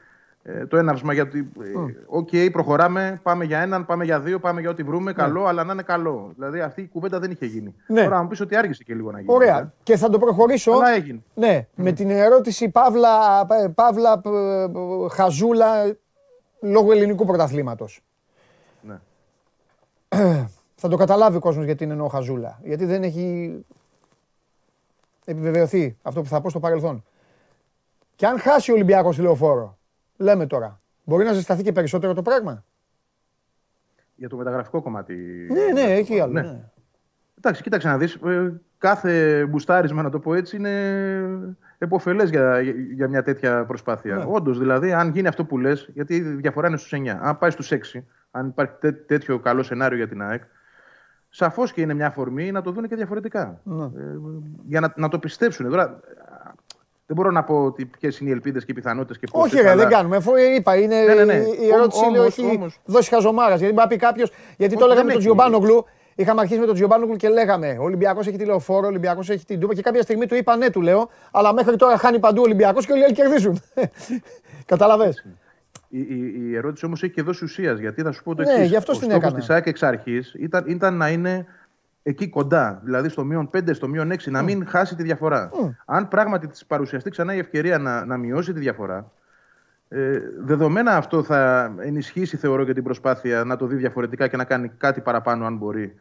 ε, 0.43 0.67
το 0.67 0.77
έναυσμα 0.77 1.13
γιατί. 1.13 1.51
ε, 1.61 1.69
Οκ, 2.07 2.29
προχωράμε, 2.53 3.21
πάμε 3.23 3.45
για 3.45 3.59
έναν, 3.61 3.87
πάμε 3.87 4.05
για 4.05 4.21
δύο, 4.21 4.39
πάμε 4.39 4.61
για 4.61 4.71
ό,τι 4.71 4.83
βρούμε. 4.83 5.13
Καλό, 5.13 5.45
αλλά 5.45 5.65
να 5.65 5.73
είναι 5.73 5.83
καλό. 5.83 6.31
Δηλαδή 6.35 6.61
αυτή 6.61 6.81
η 6.83 6.89
κουβέντα 6.93 7.19
δεν 7.19 7.31
είχε 7.31 7.47
γίνει. 7.47 7.75
Ναι. 7.87 8.03
Τώρα, 8.03 8.17
να 8.17 8.23
μου 8.23 8.29
πεις 8.29 8.41
ότι 8.41 8.57
άργησε 8.57 8.83
και 8.85 8.95
λίγο 8.95 9.11
να 9.11 9.21
γίνει. 9.21 9.33
Ωραία. 9.33 9.55
βέβαια. 9.55 9.73
Και 9.83 9.97
θα 9.97 10.09
το 10.11 10.19
προχωρήσω. 10.19 10.73
Αλλά 10.73 10.91
έγινε. 10.95 11.23
Ναι, 11.35 11.67
με 11.75 11.93
την 11.93 12.11
ερώτηση 12.11 12.69
Παύλα, 12.69 13.47
Πα- 13.47 13.71
Παύλα 13.75 14.21
ε, 14.25 14.63
ε, 14.63 14.69
Χαζούλα 15.11 15.97
λόγω 16.61 16.93
ελληνικού 16.93 17.25
πρωταθλήματος. 17.27 18.01
Ναι. 18.81 18.99
θα 20.81 20.89
το 20.89 20.97
καταλάβει 20.97 21.37
ο 21.37 21.41
κόσμος 21.41 21.65
γιατί 21.65 21.85
είναι 21.85 21.93
εννοώ 21.93 22.09
Χαζούλα. 22.09 22.59
Γιατί 22.63 22.85
δεν 22.85 23.03
έχει 23.03 23.55
επιβεβαιωθεί 25.25 25.97
αυτό 26.03 26.21
που 26.23 26.29
θα 26.29 26.41
πω 26.41 26.51
στο 26.51 26.61
παρελθόν. 26.61 27.05
Και 28.17 28.27
αν 28.27 28.39
χάσει 28.39 28.71
ο 28.71 28.75
Ολυμπιακός 28.75 29.17
τη 29.17 29.23
λεωφόρο, 29.23 29.79
λέμε 30.17 30.47
τώρα, 30.47 30.81
μπορεί 31.05 31.25
να 31.25 31.33
ζεσταθεί 31.33 31.63
και 31.63 31.73
περισσότερο 31.73 32.15
το 32.15 32.23
πράγμα; 32.23 32.65
Για 34.15 34.29
το 34.29 34.37
μεταγραφικό 34.37 34.83
κομμάτι. 34.83 35.15
Ναι, 35.51 35.81
ναι, 35.81 35.93
έχει 35.93 36.21
άλλο. 36.21 36.33
Ναι. 36.33 36.41
ναι. 36.41 36.71
Εντάξει, 37.39 37.63
κοίταξε 37.63 37.89
να 37.89 37.99
δεις, 37.99 38.15
ε, 38.15 38.61
κάθε 38.79 39.45
μπουστάρισμα, 39.47 40.03
να 40.03 40.11
το 40.11 40.19
πω 40.19 40.35
έτσι, 40.35 40.57
είναι 40.57 41.57
εποφελές 41.79 42.31
για, 42.31 42.61
για, 42.61 42.75
για 42.93 43.09
μια 43.09 43.23
τέτοια 43.23 43.65
προσπάθεια. 43.65 44.17
Ναι. 44.17 44.25
Όντως, 44.27 44.59
δηλαδή, 44.59 44.93
αν 44.93 45.11
γίνει 45.11 45.29
αυτό 45.29 45.45
που 45.45 45.59
λες, 45.59 45.91
γιατί 45.95 46.15
η 46.15 46.21
διαφορά 46.21 46.69
είναι 46.69 46.77
στους 46.77 46.93
9. 46.93 47.19
Αν 47.21 47.39
πάει 47.39 47.51
στους 47.51 47.73
6, 47.73 48.05
αν 48.31 48.47
υπάρχει 48.47 48.73
τέ- 48.81 49.07
τέτοιο 49.07 49.39
καλό 49.39 49.63
σενάριο 49.63 49.97
για 49.97 50.09
την 50.09 50.23
ΑΕΚ, 50.23 50.43
σαφώς 51.29 51.73
και 51.73 51.81
είναι 51.81 51.95
μια 51.95 52.07
αφορμή 52.07 52.51
να 52.53 52.63
το 52.63 52.71
δουν 52.71 52.89
και 52.89 52.97
διαφορετικά. 52.97 53.61
Ναι. 53.65 53.85
Ε, 53.85 53.89
για 54.67 54.81
να, 54.81 54.93
να 54.97 55.09
το 55.09 55.19
πιστέψουν. 55.19 55.71
Τώρα, 55.71 56.01
δεν 57.07 57.17
μπορώ 57.17 57.31
να 57.31 57.45
πω 57.45 57.75
ποιες 57.99 58.19
είναι 58.19 58.31
οι 58.31 58.33
ελπίδες 58.33 58.65
και 58.65 58.71
οι 58.71 58.75
πιθανότητες 58.75 59.19
και 59.19 59.27
πώς 59.31 59.45
Όχι, 59.45 59.53
είναι, 59.55 59.63
ρε, 59.63 59.71
αλλά- 59.71 59.83
δεν 59.83 59.91
κάνουμε. 59.93 60.17
Αφού 60.17 60.31
είπα, 60.57 60.77
είναι 60.77 61.03
Ναι, 61.05 61.15
ναι, 61.15 61.25
ναι. 61.25 61.35
η 61.35 61.69
ερώτηση 61.73 62.01
Όμως, 62.05 62.13
λέω, 62.17 62.25
έχει 62.25 62.45
όμως. 62.57 62.81
δώσει 62.85 63.11
χαζομάρας. 63.11 63.59
Γιατί 63.59 63.75
μπορεί 63.75 63.87
να 63.89 63.95
πει 63.95 63.97
κάποιο, 64.01 64.27
γιατί 64.57 64.75
το 64.77 64.81
Όχι, 64.85 64.89
λέγαμε 64.89 64.95
με 64.95 64.95
δεν 64.95 65.05
τον 65.05 65.09
έχει. 65.11 65.19
Τζιομπάνογλου. 65.19 65.85
Είχαμε 66.15 66.41
αρχίσει 66.41 66.61
με 66.61 66.67
τον 66.67 66.75
Τζιομπάνογλου 66.75 67.17
και 67.17 67.29
λέγαμε: 67.29 67.77
Ο 67.81 67.83
Ολυμπιακός 67.83 68.27
έχει 68.27 68.37
τη 68.37 68.45
λεωφόρο, 68.45 68.85
ο 68.87 68.89
Ολυμπιακός 68.89 69.31
έχει 69.31 69.45
την 69.45 69.61
Τούπα. 69.61 69.75
Και 69.75 69.83
κάποια 69.83 70.03
στιγμή 70.03 70.27
του 70.27 70.35
είπα: 70.35 70.57
Ναι, 70.57 70.71
του 70.71 70.81
λέω, 70.81 71.09
αλλά 71.31 71.53
μέχρι 71.53 71.77
τώρα 71.77 71.97
χάνει 71.99 72.19
παντού 72.19 72.41
ο 72.41 72.45
Ολυμπιακός 72.45 72.87
και 72.87 72.93
όλοι 72.93 73.01
οι 73.01 73.05
άλλοι 73.05 73.15
κερδίζουν. 73.15 73.61
Καταλαβέ. 74.67 75.15
Η, 75.93 75.99
η, 76.01 76.35
η 76.37 76.57
ερώτηση 76.57 76.85
όμως 76.85 77.03
έχει 77.03 77.13
και 77.13 77.23
δώσει 77.23 77.45
ουσίας. 77.45 77.79
Γιατί 77.79 78.03
θα 78.03 78.13
σου 78.13 78.23
πω 78.23 78.35
το 78.35 78.43
Ναι, 78.43 78.51
εξής. 78.53 78.69
γι' 78.69 78.77
αυτό 78.77 78.93
ο 78.93 78.95
την 78.97 79.05
στόχος 79.05 79.23
έκανα. 79.25 79.39
της 79.39 79.51
ΑΕΚ 79.51 79.67
εξ 79.67 79.83
αρχής 79.83 80.35
ήταν, 80.39 80.65
ήταν 80.67 80.97
να 80.97 81.09
είναι 81.09 81.47
εκεί 82.03 82.29
κοντά. 82.29 82.81
Δηλαδή 82.85 83.09
στο 83.09 83.25
μείον 83.25 83.51
5, 83.57 83.75
στο 83.75 83.89
μείον 83.89 84.11
6, 84.13 84.31
να 84.31 84.43
μην 84.43 84.67
χάσει 84.67 84.95
τη 84.95 85.03
διαφορά. 85.03 85.51
Αν 85.87 86.09
πράγματι 86.09 86.47
της 86.47 86.67
παρουσιαστεί 86.67 87.11
ξανά 87.11 87.35
η 87.35 87.39
ευκαιρία 87.39 87.79
να, 87.79 88.05
να 88.05 88.17
μειώσει 88.17 88.53
τη 88.53 88.59
διαφορά, 88.61 89.13
ε, 89.89 90.19
δεδομένα 90.41 90.97
αυτό 90.97 91.23
θα 91.23 91.73
ενισχύσει, 91.79 92.37
θεωρώ, 92.37 92.65
και 92.65 92.73
την 92.73 92.83
προσπάθεια 92.85 93.45
να 93.45 93.57
το 93.57 93.67
δει 93.67 93.77
διαφορετικά 93.77 94.29
και 94.29 94.37
να 94.37 94.45
κάνει 94.45 94.69
κάτι 94.77 95.01
παραπάνω, 95.01 95.47
αν 95.47 95.57
μπορεί, 95.57 95.95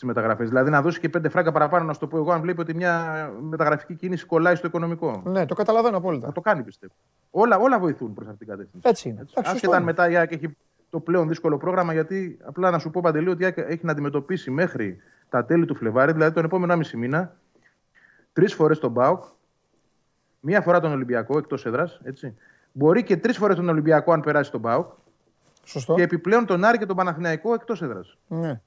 στι 0.00 0.08
μεταγραφέ. 0.08 0.44
Δηλαδή 0.44 0.70
να 0.70 0.82
δώσει 0.82 1.00
και 1.00 1.08
πέντε 1.08 1.28
φράγκα 1.28 1.52
παραπάνω, 1.52 1.84
να 1.84 1.92
σου 1.92 1.98
το 1.98 2.06
πω 2.06 2.16
εγώ, 2.16 2.32
αν 2.32 2.40
βλέπει 2.40 2.60
ότι 2.60 2.74
μια 2.74 3.30
μεταγραφική 3.40 3.94
κίνηση 3.94 4.26
κολλάει 4.26 4.54
στο 4.54 4.66
οικονομικό. 4.66 5.22
Ναι, 5.24 5.46
το 5.46 5.54
καταλαβαίνω 5.54 5.96
απόλυτα. 5.96 6.26
Θα 6.26 6.32
το 6.32 6.40
κάνει, 6.40 6.62
πιστεύω. 6.62 6.92
Όλα, 7.30 7.58
όλα 7.58 7.78
βοηθούν 7.78 8.14
προς 8.14 8.28
αυτήν 8.28 8.46
την 8.46 8.56
κατεύθυνση. 8.56 8.88
Έτσι 8.88 9.08
είναι. 9.08 9.20
Εντάξει, 9.20 9.34
σωστό 9.34 9.50
Άσχετα 9.50 9.76
αν 9.76 9.82
είναι. 9.82 9.90
μετά 9.90 10.10
η 10.10 10.16
ΑΕΚ 10.16 10.32
έχει 10.32 10.56
το 10.90 11.00
πλέον 11.00 11.28
δύσκολο 11.28 11.56
πρόγραμμα, 11.56 11.92
γιατί 11.92 12.38
απλά 12.44 12.70
να 12.70 12.78
σου 12.78 12.90
πω 12.90 13.00
παντελή 13.00 13.28
ότι 13.28 13.42
η 13.42 13.44
ΑΕΚ 13.44 13.58
έχει 13.58 13.84
να 13.84 13.92
αντιμετωπίσει 13.92 14.50
μέχρι 14.50 14.96
τα 15.28 15.44
τέλη 15.44 15.64
του 15.64 15.74
Φλεβάρι, 15.74 16.12
δηλαδή 16.12 16.34
τον 16.34 16.44
επόμενο 16.44 16.72
1,5 16.72 16.98
μήνα, 16.98 17.36
τρεις 18.32 18.54
φορές 18.54 18.78
τον 18.78 18.90
Μπάουκ, 18.90 19.22
μία 20.40 20.60
φορά 20.60 20.80
τον 20.80 20.92
Ολυμπιακό 20.92 21.38
εκτός 21.38 21.66
έδρας. 21.66 22.00
Μπορεί 22.72 23.02
και 23.02 23.16
τρεις 23.16 23.36
φορές 23.38 23.56
τον 23.56 23.68
Ολυμπιακό 23.68 24.12
αν 24.12 24.20
περάσει 24.20 24.50
τον 24.50 24.60
Μπάουκ. 24.60 24.90
Σωστό. 25.64 25.94
Και 25.94 26.02
επιπλέον 26.02 26.46
τον 26.46 26.64
Άρη 26.64 26.78
και 26.78 26.86
τον 26.86 26.96
Παναθηναϊκό 26.96 27.54
εκτός 27.54 27.82
έδρας. 27.82 28.18
Ναι. 28.28 28.60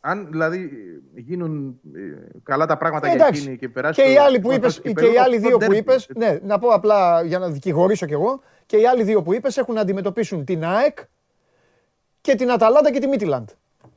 Αν 0.00 0.26
δηλαδή 0.30 0.70
γίνουν 1.14 1.80
ε, 1.94 1.98
καλά 2.42 2.66
τα 2.66 2.76
πράγματα 2.76 3.06
Ε, 3.06 3.10
για 3.10 3.18
εντάξει. 3.20 3.40
εκείνη 3.42 3.56
και 3.56 3.68
περάσει. 3.68 4.02
Και 4.02 4.10
οι 4.10 4.14
το- 4.14 4.22
άλλοι 4.22 4.40
που 4.40 4.48
το 4.48 4.54
είπες, 4.54 4.80
κύπελλο, 4.80 5.08
και 5.08 5.14
οι 5.14 5.18
άλλοι 5.18 5.36
αυτό 5.36 5.48
δύο 5.48 5.58
που 5.58 5.72
derby. 5.72 5.76
είπες, 5.76 6.08
ναι, 6.16 6.38
να 6.42 6.58
πω 6.58 6.68
απλά 6.68 7.22
για 7.22 7.38
να 7.38 7.48
δικηγορήσω 7.50 8.06
κι 8.06 8.12
εγώ, 8.12 8.40
και 8.66 8.76
οι 8.76 8.86
άλλοι 8.86 9.02
δύο 9.02 9.22
που 9.22 9.34
είπες 9.34 9.56
έχουν 9.56 9.74
να 9.74 9.80
αντιμετωπίσουν 9.80 10.44
την 10.44 10.64
ΑΕΚ 10.64 10.98
και 12.20 12.34
την 12.34 12.50
Αταλάντα 12.50 12.90
και 12.92 12.98
τη 13.00 13.06
Μίτιλαντ. 13.06 13.48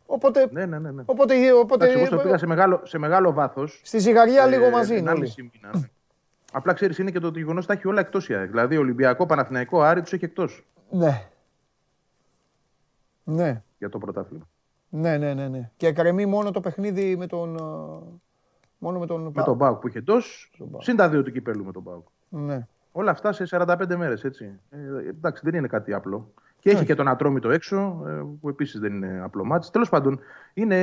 Οπότε, 0.05 0.47
Ναι, 0.51 0.65
ναι, 0.65 0.79
ναι. 0.79 0.91
ναι. 0.91 1.03
οπότε, 1.05 1.51
οπότε 1.51 1.85
Εντάξει, 1.85 1.97
εγώ 2.03 2.05
στο 2.05 2.17
πήγα 2.23 2.37
σε 2.37 2.45
μεγάλο, 2.45 2.81
σε 2.83 2.97
μεγάλο 2.97 3.33
βάθος. 3.33 3.81
στη 3.83 3.99
ζυγαριά 3.99 4.45
λίγο 4.45 4.69
μαζί 4.69 4.97
είναι 4.97 5.09
όλοι. 5.11 5.33
ναι. 5.61 5.81
Απλά 6.51 6.73
ξέρεις, 6.73 6.97
είναι 6.97 7.11
και 7.11 7.19
το 7.19 7.31
γεγονός 7.35 7.63
ότι 7.63 7.67
τα 7.67 7.73
έχει 7.73 7.87
όλα 7.87 7.99
εκτός 7.99 8.29
η 8.29 8.33
ΑΕΚ. 8.35 8.49
Δηλαδή, 8.49 8.77
Ολυμπιακό, 8.77 9.25
Παναθηναϊκό, 9.25 9.81
Άρη 9.81 10.01
τους 10.01 10.13
έχει 10.13 10.25
εκτός 10.25 10.65
Ναι. 10.89 11.27
Ναι, 13.23 13.61
για 13.77 13.89
το 13.89 13.97
πρωτάθλημα. 13.97 14.47
Ναι, 14.93 15.17
ναι, 15.17 15.33
ναι, 15.33 15.47
ναι. 15.47 15.69
Και 15.77 15.87
εκκρεμεί 15.87 16.25
μόνο 16.25 16.51
το 16.51 16.59
παιχνίδι 16.59 17.15
με 17.15 17.27
τον... 17.27 17.55
ε, 17.55 18.21
Μόνο 18.77 18.99
με 18.99 19.05
τον... 19.05 19.31
Με 19.35 19.43
τον 19.43 19.55
Μπάουκ 19.55 19.79
που 19.79 19.87
είχε 19.87 19.97
εκτό, 19.97 20.17
συν 20.77 20.95
τα 20.95 21.09
δύο 21.09 21.23
του 21.23 21.31
κυπέλου 21.31 21.65
με 21.65 21.71
τον 21.71 21.81
Μπάουκ. 21.81 22.07
Ναι. 22.29 22.67
Όλα 22.91 23.11
αυτά 23.11 23.31
σε 23.31 23.45
45 23.49 23.95
μέρες, 23.97 24.23
έτσι. 24.23 24.59
Ε, 24.69 24.77
εντάξει, 25.09 25.41
δεν 25.45 25.53
είναι 25.53 25.67
κάτι 25.67 25.93
απλό. 25.93 26.31
Και 26.59 26.69
έχει 26.69 26.85
και 26.85 26.95
τον 26.95 27.07
Ατρόμητο 27.07 27.49
έξω, 27.49 28.03
ε, 28.07 28.11
που 28.41 28.49
επίσης 28.49 28.79
δεν 28.79 28.93
είναι 28.93 29.21
απλό 29.23 29.45
μάτι. 29.45 29.71
Τέλος 29.71 29.89
πάντων, 29.89 30.19
είναι, 30.53 30.77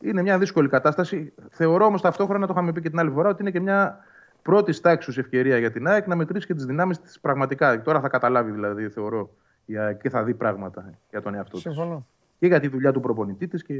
είναι 0.00 0.22
μια 0.22 0.38
δύσκολη 0.38 0.68
κατάσταση. 0.68 1.32
Θεωρώ 1.50 1.84
όμως 1.84 2.00
ταυτόχρονα, 2.02 2.46
το 2.46 2.52
είχαμε 2.52 2.72
πει 2.72 2.80
και 2.80 2.90
την 2.90 2.98
άλλη 2.98 3.10
φορά, 3.10 3.28
ότι 3.28 3.42
είναι 3.42 3.50
και 3.50 3.60
μια 3.60 3.98
πρώτης 4.42 4.80
τάξης 4.80 5.18
ευκαιρία 5.18 5.58
για 5.58 5.70
την 5.70 5.86
ΑΕΚ 5.86 6.06
να 6.06 6.16
μετρήσει 6.16 6.46
και 6.46 6.54
τις 6.54 6.64
δυνάμεις 6.64 7.00
της 7.00 7.20
πραγματικά. 7.20 7.82
Τώρα 7.82 8.00
θα 8.00 8.08
καταλάβει 8.08 8.50
δηλαδή, 8.50 8.88
θεωρώ, 8.88 9.30
η 9.64 9.78
ΑΕΚ 9.78 10.00
και 10.00 10.10
θα 10.10 10.22
δει 10.22 10.34
πράγματα 10.34 10.90
για 11.10 11.22
τον 11.22 11.34
εαυτό 11.34 11.52
της. 11.52 11.60
Συμφωνώ. 11.60 12.06
Και 12.42 12.48
για 12.48 12.60
τη 12.60 12.68
δουλειά 12.68 12.92
του 12.92 13.00
προπονητή 13.00 13.48
της 13.48 13.62
και 13.62 13.74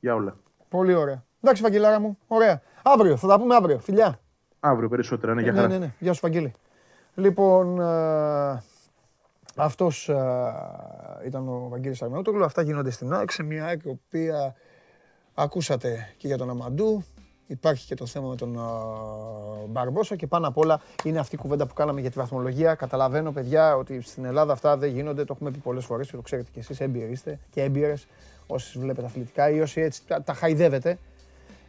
για 0.00 0.14
όλα. 0.14 0.36
Πολύ 0.68 0.94
ωραία. 0.94 1.24
Εντάξει, 1.40 1.62
Βαγγελάρα 1.62 2.00
μου. 2.00 2.18
Ωραία. 2.26 2.62
Αύριο, 2.82 3.16
θα 3.16 3.26
τα 3.26 3.38
πούμε 3.38 3.54
αύριο. 3.54 3.78
Φιλιά. 3.78 4.20
Αύριο 4.60 4.88
περισσότερα, 4.88 5.34
ναι, 5.34 5.42
για 5.42 5.52
ναι, 5.52 5.58
χαρά. 5.60 5.72
ναι, 5.72 5.78
ναι. 5.78 5.94
Γεια 5.98 6.12
σου, 6.12 6.20
Βαγγέλη. 6.22 6.52
Λοιπόν, 7.14 7.80
ε, 7.80 8.62
αυτός 9.56 10.08
ε, 10.08 10.16
ήταν 11.26 11.48
ο 11.48 11.68
Βαγγέλης 11.68 12.02
Αρναούτογλου. 12.02 12.44
Αυτά 12.44 12.62
γίνονται 12.62 12.90
στην 12.90 13.12
ΑΕΚ, 13.12 13.30
σε 13.30 13.42
μια 13.42 13.64
ΑΕΚ 13.64 13.82
η 13.84 13.88
οποία 13.88 14.54
ακούσατε 15.34 16.14
και 16.16 16.26
για 16.26 16.38
τον 16.38 16.50
Αμαντού. 16.50 17.04
Υπάρχει 17.46 17.86
και 17.86 17.94
το 17.94 18.06
θέμα 18.06 18.28
με 18.28 18.36
τον 18.36 18.54
ε, 18.54 19.66
Μπαρμπόσα 19.68 20.16
και 20.16 20.26
πάνω 20.26 20.48
απ' 20.48 20.58
όλα 20.58 20.80
είναι 21.04 21.18
αυτή 21.18 21.34
η 21.34 21.38
κουβέντα 21.38 21.66
που 21.66 21.74
κάναμε 21.74 22.00
για 22.00 22.10
τη 22.10 22.18
βαθμολογία. 22.18 22.74
Καταλαβαίνω, 22.74 23.32
παιδιά, 23.32 23.76
ότι 23.76 24.00
στην 24.00 24.24
Ελλάδα 24.24 24.52
αυτά 24.52 24.76
δεν 24.76 24.90
γίνονται. 24.90 25.24
Το 25.24 25.32
έχουμε 25.36 25.50
πει 25.50 25.58
πολλές 25.58 25.84
φορές 25.84 26.10
και 26.10 26.16
το 26.16 26.22
ξέρετε 26.22 26.48
κι 26.52 26.58
εσείς. 26.58 26.80
Έμπειροι 26.80 27.10
είστε 27.10 27.38
και 27.50 27.62
έμπειρες 27.62 28.06
όσοι 28.46 28.78
βλέπετε 28.78 29.06
αθλητικά 29.06 29.50
ή 29.50 29.60
όσοι 29.60 29.80
έτσι 29.80 30.02
τα, 30.06 30.22
τα 30.22 30.34
χαϊδεύετε 30.34 30.98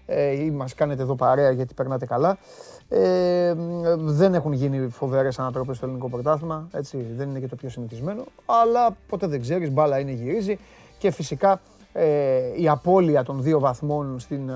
ε, 0.06 0.44
ή 0.44 0.52
μας 0.52 0.74
κάνετε 0.74 1.02
εδώ 1.02 1.16
παρέα 1.16 1.52
γιατί 1.52 1.74
περνάτε 1.74 2.06
καλά. 2.06 2.38
Ε, 2.90 3.54
μ, 3.58 3.84
δεν 3.98 4.34
έχουν 4.34 4.54
γίνει 4.54 4.88
φοβερές 4.88 5.40
ανατροπές 5.40 5.78
στο 5.78 5.86
ελληνικό 5.86 6.10
πρωτάθλημα, 6.10 6.68
έτσι, 6.72 7.06
δεν 7.16 7.30
είναι 7.30 7.40
και 7.40 7.48
το 7.48 7.56
πιο 7.56 7.70
συνηθισμένο, 7.70 8.24
αλλά 8.46 8.98
ποτέ 9.08 9.28
δεν 9.28 9.42
ξέρεις, 9.42 9.72
μπάλα 9.72 10.00
είναι 10.00 10.12
γυρίζει 10.12 10.60
και 10.98 11.12
φυσικά 11.12 11.62
ε, 11.98 12.62
η 12.62 12.68
απώλεια 12.70 13.24
των 13.24 13.42
δύο 13.42 13.60
βαθμών 13.60 14.20
στην 14.20 14.50
ε, 14.50 14.54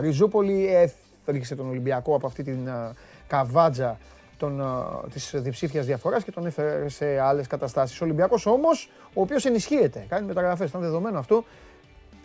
Ριζούπολη 0.00 0.66
έφερξε 0.66 1.54
τον 1.54 1.68
Ολυμπιακό 1.68 2.14
από 2.14 2.26
αυτή 2.26 2.42
την 2.42 2.66
ε, 2.66 2.92
καβάτζα 3.26 3.98
των, 4.36 4.60
ε, 4.60 4.64
της 5.12 5.32
διψήφιας 5.36 5.86
διαφοράς 5.86 6.24
και 6.24 6.30
τον 6.30 6.46
έφερε 6.46 6.88
σε 6.88 7.18
άλλες 7.20 7.46
καταστάσεις. 7.46 8.00
Ο 8.00 8.04
Ολυμπιακός 8.04 8.46
όμως, 8.46 8.90
ο 9.14 9.20
οποίος 9.20 9.44
ενισχύεται, 9.44 10.04
κάνει 10.08 10.26
μεταγραφές, 10.26 10.68
ήταν 10.68 10.80
δεδομένο 10.80 11.18
αυτό, 11.18 11.44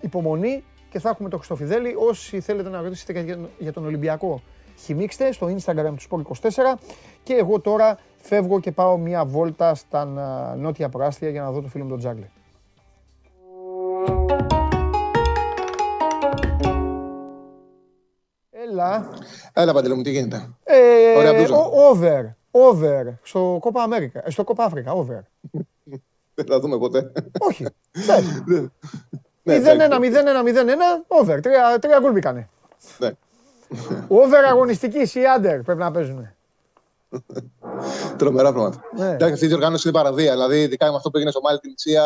υπομονή 0.02 0.64
και 0.90 1.00
θα 1.00 1.10
έχουμε 1.10 1.30
το 1.30 1.38
Χριστοφιδέλη. 1.38 1.96
Όσοι 2.10 2.40
θέλετε 2.40 2.70
να 2.70 2.82
ρωτήσετε 2.82 3.20
για- 3.20 3.38
για 3.60 3.74
τον 3.74 3.86
Ολυμπιακό, 3.86 4.42
χυμίξτε 4.80 5.32
στο 5.32 5.48
Instagram 5.48 5.94
του 5.98 6.02
Sport24 6.10 6.80
και 7.24 7.34
εγώ 7.34 7.60
τώρα 7.60 7.98
φεύγω 8.18 8.60
και 8.60 8.72
πάω 8.72 8.98
μια 8.98 9.26
βόλτα 9.26 9.76
στα 9.76 10.02
α, 10.02 10.56
νότια 10.56 10.90
προάστια 10.90 11.30
για 11.30 11.42
να 11.42 11.52
δω 11.52 11.62
το 11.62 11.68
φίλο 11.68 11.84
μου 11.84 11.90
τον 11.90 12.00
Τζάγκλε. 12.00 12.26
Έλα. 18.86 19.10
Έλα, 19.54 19.74
Παντελή 19.74 19.96
μου, 19.96 20.02
τι 20.02 20.12
γίνεται; 20.12 20.50
Ε, 20.64 21.18
Ωραία 21.18 21.34
μπλούζα. 21.34 21.56
ο- 21.56 21.88
over, 21.90 22.36
over, 22.52 23.04
στο 23.24 23.58
Κόπα 23.62 23.82
Αμέρικα, 23.84 24.22
ε, 24.26 24.30
στο 24.30 24.44
Κόπα 24.44 24.64
Αφρικα, 24.64 24.92
over. 24.92 25.20
Δεν 26.36 26.46
θα 26.46 26.60
δούμε 26.60 26.78
ποτέ. 26.78 27.12
Όχι, 27.40 27.66
θες. 27.92 28.24
Ναι, 29.46 29.58
0-1, 29.58 29.64
0-1, 29.64 30.44
0-1, 30.44 31.06
over, 31.08 31.40
τρία, 31.42 31.78
τρία 31.82 32.00
γκολ 32.00 32.12
μπήκανε. 32.12 32.50
Ναι. 32.98 33.12
Over 34.08 34.44
αγωνιστική 34.46 34.98
ή 35.00 35.22
under 35.38 35.60
πρέπει 35.64 35.80
να 35.80 35.92
παίζουν. 35.92 36.30
Τρομερά 38.18 38.52
πράγματα. 38.52 38.82
Ναι. 38.98 39.10
Εντάξει, 39.10 39.34
αυτή 39.34 39.46
η 39.46 39.48
διοργάνωση 39.48 39.88
είναι 39.88 39.98
παραδεία. 39.98 40.32
Δηλαδή, 40.32 40.62
ειδικά 40.62 40.90
με 40.90 40.96
αυτό 40.96 41.10
που 41.10 41.16
έγινε 41.18 41.32
στο 41.32 41.42
Μάλι 41.42 41.60
την 41.60 41.74
Ισία. 41.78 42.04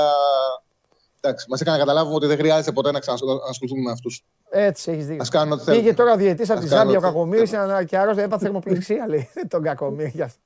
Εντάξει, 1.28 1.46
μας 1.50 1.62
έκανε 1.62 1.78
να 1.78 1.84
καταλάβουμε 1.84 2.16
ότι 2.16 2.26
δεν 2.26 2.38
χρειάζεται 2.38 2.72
ποτέ 2.72 2.92
να 2.92 3.00
ξανασχοληθούμε 3.00 3.82
με 3.82 3.92
αυτούς. 3.92 4.24
Έτσι, 4.50 4.92
έχεις 4.92 5.06
δίκιο. 5.06 5.24
Α 5.24 5.28
κάνουν 5.32 5.54
ό,τι 5.54 5.64
θέλουν. 5.64 5.80
Πήγε 5.80 5.94
τώρα 5.94 6.16
διαιτή 6.16 6.52
από 6.52 6.60
τη 6.60 6.66
Ας 6.66 6.72
κάνουν 6.72 6.84
Ζάμπια 6.92 6.94
ο 6.94 6.98
ό,τι 6.98 7.06
Κακομοίρης 7.14 7.50
και 7.88 7.98
άρρωστα 7.98 8.22
έπαθε 8.22 8.44
θερμοπληξία, 8.44 9.06
λέει. 9.08 9.30
Δεν 9.34 9.48
τον 9.54 9.62
Κακομοίρη 9.64 10.12
γι' 10.16 10.22
αυτό. 10.22 10.40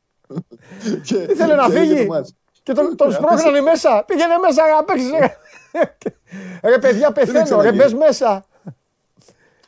Και- 1.03 1.15
Ήθελε 1.29 1.55
να 1.55 1.65
και 1.69 1.77
έγινε 1.77 1.93
φύγει; 1.95 2.05
το 2.07 2.13
μάτς. 2.13 2.33
και 2.63 2.73
τον, 2.73 2.95
τον 2.95 3.11
σπρώχνανε 3.11 3.61
μέσα. 3.61 4.03
Πήγαινε 4.07 4.37
μέσα 4.37 4.61
να 4.75 4.83
παίξει. 4.83 5.09
Ρε 6.71 6.77
παιδιά, 6.79 7.11
πεθαίνω, 7.11 7.37
ρε 7.39 7.43
ξαναγίνει. 7.43 7.75
μπες 7.75 7.93
μέσα. 7.93 8.45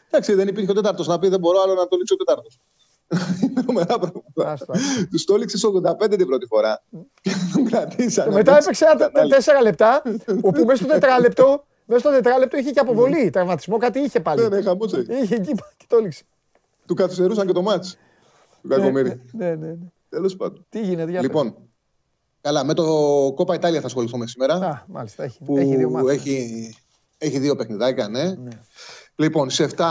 Εντάξει, 0.10 0.34
δεν 0.34 0.48
υπήρχε 0.48 0.72
ο 0.72 0.74
τέταρτος 0.74 1.08
να 1.08 1.20
πει 1.20 1.28
δεν 1.28 1.40
μπορώ 1.40 1.62
άλλο 1.62 1.74
να 1.74 1.88
το 1.88 1.96
λήξω 1.98 2.16
ο 2.20 2.24
τέταρτος. 2.24 2.60
Είναι 3.42 3.62
τρομερά 3.62 3.98
πράγματα. 4.34 4.74
Τους 5.12 5.26
το 5.26 5.34
έλειξες 5.36 5.62
85 6.04 6.18
την 6.18 6.26
πρώτη 6.28 6.46
φορά. 6.46 6.84
Και 7.22 7.32
τον 7.54 7.66
κρατήσανε. 7.66 8.30
Και 8.30 8.36
μετά 8.36 8.58
έπαιξε 8.58 8.86
ένα 8.86 8.96
τε- 9.12 9.30
τέσσερα 9.30 9.62
λεπτά, 9.62 10.02
όπου 10.48 10.66
μέσα 10.66 10.84
στο 10.84 10.94
τετράλεπτο, 10.94 11.66
μέσα 11.86 12.00
στο 12.00 12.10
τετράλεπτο 12.10 12.58
είχε 12.58 12.72
και 12.72 12.80
αποβολή, 12.80 13.30
τραυματισμό, 13.30 13.78
κάτι 13.78 14.00
είχε 14.00 14.20
πάλι. 14.20 14.42
Ναι, 14.42 14.48
ναι, 14.48 14.62
χαμός 14.62 14.94
έχει. 14.94 15.14
Είχε 15.24 15.36
εκεί 15.36 15.52
και 15.78 15.86
το 15.88 15.96
έλειξε. 15.96 16.24
Του 16.88 16.94
καθυστερούσαν 16.94 17.48
και 17.48 17.54
το 17.54 17.62
μάτς. 17.62 17.98
Του 18.62 18.68
Κακομοίρη. 18.68 19.22
Ναι, 19.32 19.50
ναι, 19.50 19.56
ναι. 19.56 19.76
Τέλος 20.10 20.36
πάντων. 20.36 20.66
Τι 20.70 20.82
γίνεται, 20.82 21.12
για 21.12 21.22
Λοιπόν, 21.22 21.56
καλά, 22.42 22.64
με 22.64 22.74
το 22.74 22.84
Κόπα 23.36 23.56
Ιτάλια 23.56 23.80
θα 23.80 23.86
ασχοληθούμε 23.86 24.28
σήμερα. 24.28 24.54
Α, 24.54 24.84
μάλιστα, 24.88 25.24
έχει, 25.24 25.44
που 25.44 25.58
έχει 25.58 25.76
δύο 25.76 25.90
μάτια. 25.90 26.14
έχει, 26.14 26.76
έχει 27.18 27.40
δύο 27.40 27.56
παιχνιδάκια, 27.56 28.08
ναι. 28.08 28.34
Λοιπόν, 29.16 29.50
σε 29.50 29.70
7 29.78 29.84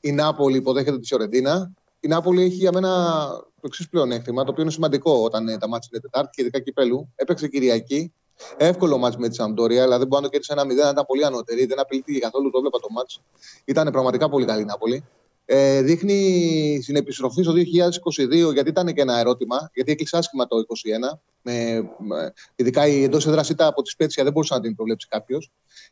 η 0.00 0.12
Νάπολη 0.12 0.56
υποδέχεται 0.56 0.98
τη 0.98 1.06
Φιωρεντίνα. 1.06 1.72
Η 2.00 2.08
Νάπολη 2.08 2.42
έχει 2.42 2.54
για 2.54 2.72
μένα 2.72 2.90
το 3.36 3.66
εξής 3.66 3.88
πλεονέκτημα, 3.88 4.44
το 4.44 4.50
οποίο 4.50 4.62
είναι 4.62 4.72
σημαντικό 4.72 5.12
όταν 5.12 5.48
ε, 5.48 5.58
τα 5.58 5.68
μάτια 5.68 5.88
είναι 5.92 6.00
Τετάρτη 6.00 6.30
και 6.32 6.42
ειδικά 6.42 6.60
κυπέλου. 6.60 7.12
Έπαιξε 7.14 7.48
Κυριακή. 7.48 8.12
Εύκολο 8.56 8.98
μάτς 8.98 9.16
με 9.16 9.28
τη 9.28 9.34
Σαμπτόρια, 9.34 9.82
δηλαδή 9.82 10.04
μπορεί 10.04 10.22
να 10.22 10.28
το 10.28 10.38
κέρδισε 10.38 10.52
ένα 10.52 10.90
0, 10.90 10.92
ήταν 10.92 11.04
πολύ 11.06 11.24
ανώτερη. 11.24 11.66
Δεν 11.66 11.80
απειλήθηκε 11.80 12.18
καθόλου, 12.18 12.50
το 12.50 12.58
έβλεπα 12.58 12.78
το 12.78 12.86
μάτς. 12.90 13.22
Ήταν 13.64 13.90
πραγματικά 13.90 14.28
πολύ 14.28 14.44
καλή 14.44 14.62
η 14.62 14.64
Νάπολη. 14.64 15.04
Ε, 15.52 15.82
δείχνει 15.82 16.80
στην 16.82 16.96
επιστροφή 16.96 17.42
στο 17.42 17.52
2022, 17.52 18.52
γιατί 18.52 18.68
ήταν 18.68 18.86
και 18.86 19.00
ένα 19.00 19.18
ερώτημα, 19.18 19.70
γιατί 19.74 19.92
έκλεισε 19.92 20.16
άσχημα 20.16 20.46
το 20.46 20.56
2021. 20.56 21.18
Με, 21.42 21.82
με, 21.98 22.32
ειδικά 22.56 22.86
η 22.86 23.02
εντός 23.02 23.26
έδρας 23.26 23.48
ήταν 23.48 23.66
από 23.66 23.82
τη 23.82 23.90
Σπέτσια, 23.90 24.24
δεν 24.24 24.32
μπορούσε 24.32 24.54
να 24.54 24.60
την 24.60 24.74
προβλέψει 24.74 25.08
κάποιος. 25.08 25.50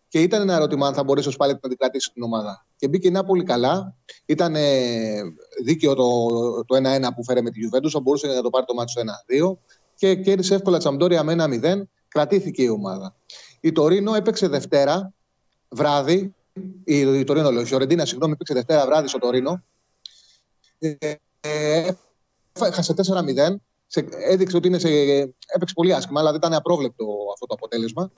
Και 0.09 0.23
ήταν 0.23 0.41
ένα 0.41 0.55
ερώτημα 0.55 0.87
αν 0.87 0.95
θα 0.95 1.05
μπορέσεις 1.05 1.29
ο 1.29 1.33
Σπάλετ 1.33 1.63
να 1.63 1.69
την 1.69 1.79
κρατήσεις 1.79 2.13
την 2.13 2.23
ομάδα. 2.23 2.67
Και 2.77 2.89
μπήκε 2.89 3.09
η 3.09 3.11
Νάπολη 3.11 3.45
καλά. 3.45 3.97
Ήταν 4.27 4.55
ε, 4.55 5.23
δίκαιο 5.65 5.95
το, 5.95 6.29
το 6.65 6.77
1-1 6.77 7.09
που 7.17 7.25
φέρε 7.25 7.43
με 7.43 7.51
τη 7.51 7.61
Juventus. 7.67 7.91
Θα 7.91 8.01
μπορούσε 8.01 8.27
να 8.27 8.43
το 8.43 8.51
πάρει 8.51 8.65
το 8.65 8.75
μάτι 8.75 8.91
στο 8.91 9.03
1-2. 9.53 9.57
Και 9.95 10.15
κέρδισε 10.15 10.55
εύκολα 10.55 10.77
τη 10.77 10.83
Σαμπτόρια 10.83 11.23
με 11.23 11.61
1-0. 11.63 11.83
Κρατήθηκε 12.09 12.63
η 12.63 12.69
ομάδα. 12.69 13.17
Η 13.61 13.73
Τωρίνο 13.73 14.15
έπαιξε 14.15 14.49
Δευτέρα 14.49 15.13
βράδυ. 15.69 16.35
Η, 16.85 16.99
η 16.99 17.25
Τωρίνο, 17.25 17.51
λέω, 17.51 17.61
η 17.61 17.65
Φιωρεντίνα, 17.65 18.05
συγγνώμη, 18.05 18.33
έπαιξε 18.33 18.55
Δευτέρα 18.55 18.87
βράδυ 18.87 19.09
στο 19.09 19.19
Τωρίνο. 19.19 19.65
Ε, 20.79 20.97
ε, 21.41 21.91
έχασε 22.61 22.95
4-0. 22.97 23.55
Σε, 23.87 24.07
έδειξε 24.11 24.57
ότι 24.57 24.69
είναι 24.69 24.79
σε, 24.79 24.89
έπαιξε 25.47 25.75
πολύ 25.75 25.95
άσχημα, 25.95 26.21
αλλά 26.21 26.31
δεν 26.31 26.39
ήταν 26.39 26.55
απρόβλεπτο 26.55 27.05
αυτό 27.33 27.47
το 27.47 27.55
αποτέλεσμα. 27.55 28.11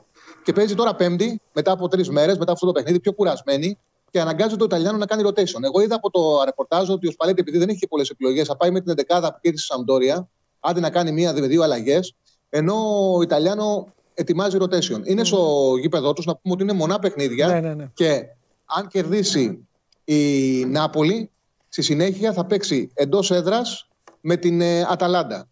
Και 0.45 0.53
παίζει 0.53 0.74
τώρα 0.74 0.95
Πέμπτη, 0.95 1.41
μετά 1.53 1.72
από 1.72 1.88
τρεις 1.88 2.09
μέρες, 2.09 2.38
μετά 2.38 2.53
αυτό 2.53 2.66
το 2.66 2.72
παιχνίδι, 2.72 3.01
πιο 3.01 3.12
κουρασμένη 3.12 3.78
και 4.11 4.20
αναγκάζει 4.20 4.57
το 4.57 4.64
Ιταλιάνο 4.64 4.99
να 4.99 5.07
κάνει 5.07 5.22
rotation. 5.26 5.62
Εγώ 5.62 5.80
είδα 5.80 5.95
από 5.95 6.11
το 6.11 6.45
ρεπορτάζ 6.45 6.88
ότι 6.88 7.09
ο 7.09 7.11
Σπαλέτη, 7.11 7.41
επειδή 7.41 7.59
δεν 7.59 7.68
έχει 7.68 7.86
πολλές 7.88 8.11
επιλογές, 8.11 8.47
θα 8.47 8.57
πάει 8.57 8.70
με 8.70 8.80
την 8.80 8.95
11η 8.97 9.28
που 9.32 9.38
κέρδισε 9.41 9.64
στη 9.64 9.74
Σαμπτόρια, 9.74 10.28
άντε 10.61 10.80
να 10.80 10.91
κάνει 10.91 11.12
μία, 11.12 11.32
δύο 11.32 11.62
αλλαγές, 11.62 12.14
ενώ 12.49 12.74
ο 13.14 13.22
Ιταλιάνο 13.22 13.95
ετοιμάζει 14.20 14.56
rotation. 14.60 15.00
Είναι 15.04 15.24
στο 15.24 15.72
γήπεδο 15.80 16.12
τους 16.12 16.24
να 16.24 16.36
πούμε 16.36 16.54
ότι 16.54 16.62
είναι 16.62 16.72
μονά 16.72 16.98
παιχνίδια 16.98 17.46
Ναι, 17.46 17.60
ναι, 17.60 17.74
ναι. 17.74 17.90
και 17.94 18.22
αν 18.64 18.88
κερδίσει 18.88 19.68
η 20.04 20.64
Νάπολη, 20.64 21.30
στη 21.68 21.82
συνέχεια 21.82 22.32
θα 22.32 22.46
παίξει 22.46 22.90
εντός 22.94 23.30
έδρας 23.30 23.88
με 24.20 24.36
την 24.36 24.60
ε, 24.60 24.86
Αταλάντα. 24.88 25.48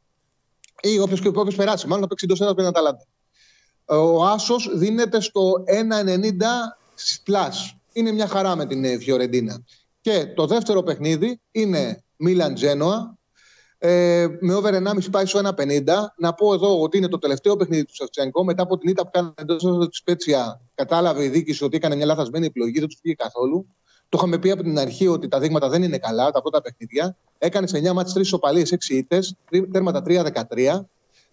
Ή 0.82 0.98
όποιος 0.98 1.20
όποιος 1.24 1.54
περάσει, 1.56 1.86
μάλλον 1.86 2.02
θα 2.02 2.08
παίξει 2.08 2.24
εντός 2.24 2.40
έδρας 2.40 2.56
με 2.56 2.62
την 2.62 2.70
Αταλάντα. 2.70 3.06
Ο 3.84 4.24
Άσος 4.24 4.70
δίνεται 4.74 5.20
στο 5.20 5.52
1,90 5.66 7.32
plus. 7.32 7.76
Είναι 7.92 8.12
μια 8.12 8.26
χαρά 8.26 8.56
με 8.56 8.66
την 8.66 8.84
ε, 8.84 8.98
Φιωρεντίνα. 8.98 9.64
Και 10.00 10.26
το 10.26 10.46
δεύτερο 10.46 10.82
παιχνίδι 10.82 11.40
είναι 11.50 12.02
Μίλαν 12.16 12.54
Τζένοα. 12.54 13.17
Ε, 13.80 14.26
με 14.40 14.54
over 14.54 14.72
1,5 14.72 15.10
πάει 15.10 15.26
στο 15.26 15.38
1,50. 15.38 15.82
Να 16.16 16.34
πω 16.34 16.54
εδώ 16.54 16.80
ότι 16.80 16.96
είναι 16.96 17.08
το 17.08 17.18
τελευταίο 17.18 17.56
παιχνίδι 17.56 17.84
του 17.84 17.94
Σαφτσένκο. 17.94 18.44
Μετά 18.44 18.62
από 18.62 18.78
την 18.78 18.90
ήττα 18.90 19.02
που 19.02 19.10
κάνει 19.12 19.32
εντός 19.34 19.64
της 19.88 20.02
Πέτσια, 20.02 20.60
κατάλαβε 20.74 21.24
η 21.24 21.28
διοίκηση 21.28 21.64
ότι 21.64 21.76
έκανε 21.76 21.96
μια 21.96 22.06
λάθασμένη 22.06 22.46
επιλογή, 22.46 22.78
δεν 22.78 22.88
τους 22.88 22.98
πήγε 23.02 23.14
καθόλου. 23.14 23.66
Το 24.08 24.18
είχαμε 24.18 24.38
πει 24.38 24.50
από 24.50 24.62
την 24.62 24.78
αρχή 24.78 25.06
ότι 25.06 25.28
τα 25.28 25.38
δείγματα 25.38 25.68
δεν 25.68 25.82
είναι 25.82 25.98
καλά, 25.98 26.30
τα 26.30 26.40
πρώτα 26.40 26.62
παιχνίδια. 26.62 27.16
Έκανε 27.38 27.66
σε 27.66 27.78
9 27.78 27.92
μάτς 27.92 28.12
3 28.18 28.20
σοπαλίες, 28.24 28.72
6 28.72 28.94
ήττες, 28.94 29.36
τέρματα 29.72 30.02
3-13. 30.02 30.88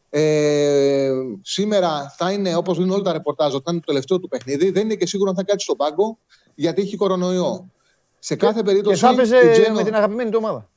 Ε, 0.09 1.11
σήμερα 1.41 2.13
θα 2.17 2.31
είναι, 2.31 2.55
όπως 2.55 2.77
λένε 2.77 2.93
όλα 2.93 3.03
τα 3.03 3.11
ρεπορτάζ, 3.11 3.53
ότι 3.53 3.63
θα 3.63 3.71
είναι 3.71 3.79
το 3.79 3.85
τελευταίο 3.85 4.19
του 4.19 4.27
παιχνίδι. 4.27 4.71
Δεν 4.71 4.83
είναι 4.83 4.95
και 4.95 5.05
σίγουρο 5.07 5.29
αν 5.29 5.35
θα 5.35 5.43
κάτσει 5.43 5.65
στον 5.65 5.77
πάγκο, 5.77 6.17
γιατί 6.55 6.81
έχει 6.81 6.95
κορονοϊό. 6.95 7.69
Σε 8.19 8.35
κάθε 8.35 8.63
περίπτωση. 8.63 8.99
Και 8.99 9.05
θα 9.05 9.11
έπαιζε 9.11 9.71
με 9.75 9.83
την 9.83 9.95
αγαπημένη 9.95 10.29
του 10.29 10.39
ομάδα. 10.41 10.69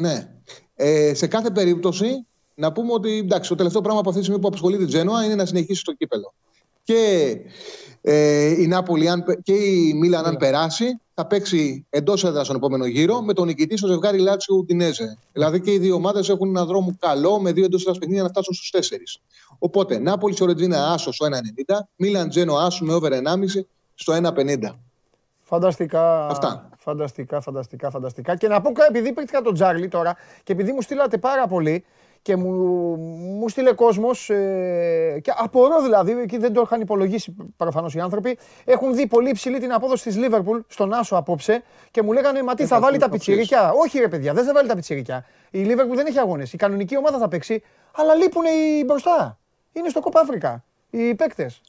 Ναι. 0.00 0.28
Ε, 0.74 1.14
σε 1.14 1.26
κάθε 1.26 1.50
περίπτωση, 1.50 2.26
να 2.54 2.72
πούμε 2.72 2.92
ότι 2.92 3.18
εντάξει, 3.18 3.48
το 3.48 3.54
τελευταίο 3.54 3.80
πράγμα 3.80 4.00
από 4.00 4.08
αυτή 4.08 4.20
τη 4.20 4.26
στιγμή 4.26 4.42
που 4.42 4.48
απασχολεί 4.48 4.76
την 4.76 4.86
Τζένοα 4.86 5.24
είναι 5.24 5.34
να 5.34 5.46
συνεχίσει 5.46 5.84
το 5.84 5.92
κύπελο. 5.92 6.34
Και 6.82 7.36
ε, 8.00 8.62
η 8.62 8.66
Νάπολη 8.66 9.08
αν, 9.08 9.24
και 9.42 9.52
η 9.52 9.94
Μίλαν, 9.94 10.24
αν 10.24 10.36
περάσει, 10.36 11.00
θα 11.14 11.26
παίξει 11.26 11.86
εντός 11.90 12.24
έδρας 12.24 12.44
στον 12.44 12.56
επόμενο 12.56 12.86
γύρο 12.86 13.22
με 13.22 13.32
τον 13.32 13.46
νικητή 13.46 13.76
στο 13.76 13.86
ζευγάρι 13.86 14.18
Λάτσιο 14.18 14.56
Ουντινέζε. 14.56 15.18
Δηλαδή 15.32 15.60
και 15.60 15.72
οι 15.72 15.78
δύο 15.78 15.94
ομάδες 15.94 16.28
έχουν 16.28 16.48
έναν 16.48 16.66
δρόμο 16.66 16.96
καλό 16.98 17.40
με 17.40 17.52
δύο 17.52 17.64
εντός 17.64 17.80
έδρας 17.80 17.98
παιχνίδια 17.98 18.22
να 18.22 18.28
φτάσουν 18.28 18.54
στους 18.54 18.70
τέσσερις. 18.70 19.20
Οπότε 19.58 19.98
Νάπολη 19.98 20.36
Σορετζίνα 20.36 20.92
άσο 20.92 21.12
στο 21.12 21.26
1,90, 21.66 21.74
Μίλαν 21.96 22.28
Τζένο 22.28 22.54
άσο 22.54 22.84
με 22.84 22.94
over 22.94 23.12
1,5 23.12 23.20
στο 23.94 24.12
1,50. 24.12 24.58
Φανταστικά. 25.42 26.26
Αυτά. 26.26 26.68
Φανταστικά, 26.88 27.40
φανταστικά, 27.40 27.90
φανταστικά. 27.90 28.36
Και 28.36 28.48
να 28.48 28.60
πω, 28.60 28.72
επειδή 28.88 29.12
παίχτηκα 29.12 29.40
τον 29.40 29.54
Τζάρλι 29.54 29.88
τώρα 29.88 30.16
και 30.42 30.52
επειδή 30.52 30.72
μου 30.72 30.82
στείλατε 30.82 31.18
πάρα 31.18 31.46
πολύ 31.46 31.84
και 32.22 32.36
μου, 32.36 32.50
μου 33.38 33.48
στείλε 33.48 33.72
κόσμος. 33.72 34.30
Ε, 34.30 35.20
και 35.22 35.32
απορώ 35.36 35.82
δηλαδή, 35.82 36.12
εκεί 36.12 36.38
δεν 36.38 36.52
το 36.52 36.60
είχαν 36.64 36.80
υπολογίσει 36.80 37.36
προφανώς 37.56 37.94
οι 37.94 38.00
άνθρωποι. 38.00 38.38
Έχουν 38.64 38.94
δει 38.94 39.06
πολύ 39.06 39.32
ψηλή 39.32 39.58
την 39.58 39.72
απόδοση 39.72 40.04
της 40.04 40.16
Λίβερπουλ 40.16 40.58
στον 40.68 40.92
Άσο 40.92 41.16
απόψε 41.16 41.62
και 41.90 42.02
μου 42.02 42.12
λέγανε 42.12 42.42
Μα 42.42 42.54
τι 42.54 42.66
θα 42.66 42.80
βάλει 42.80 42.98
τα 42.98 43.08
πιτσιρίκια; 43.08 43.72
Όχι, 43.72 43.98
ρε 43.98 44.08
παιδιά, 44.08 44.32
δεν 44.32 44.44
θα 44.44 44.52
βάλει 44.52 44.68
τα 44.68 44.74
πιτσιρίκια. 44.74 45.24
Η 45.50 45.58
Λίβερπουλ 45.58 45.96
δεν 45.96 46.06
έχει 46.06 46.18
αγώνες. 46.18 46.52
Η 46.52 46.56
κανονική 46.56 46.96
ομάδα 46.96 47.18
θα 47.18 47.28
παίξει, 47.28 47.62
αλλά 47.94 48.14
λείπουν 48.14 48.44
οι 48.44 48.84
μπροστά. 48.84 49.38
Είναι 49.72 49.88
στο 49.88 50.00
Κοπ 50.00 50.16
Αφρικα. 50.16 50.64
Οι 50.90 51.14
παίκτες. 51.14 51.60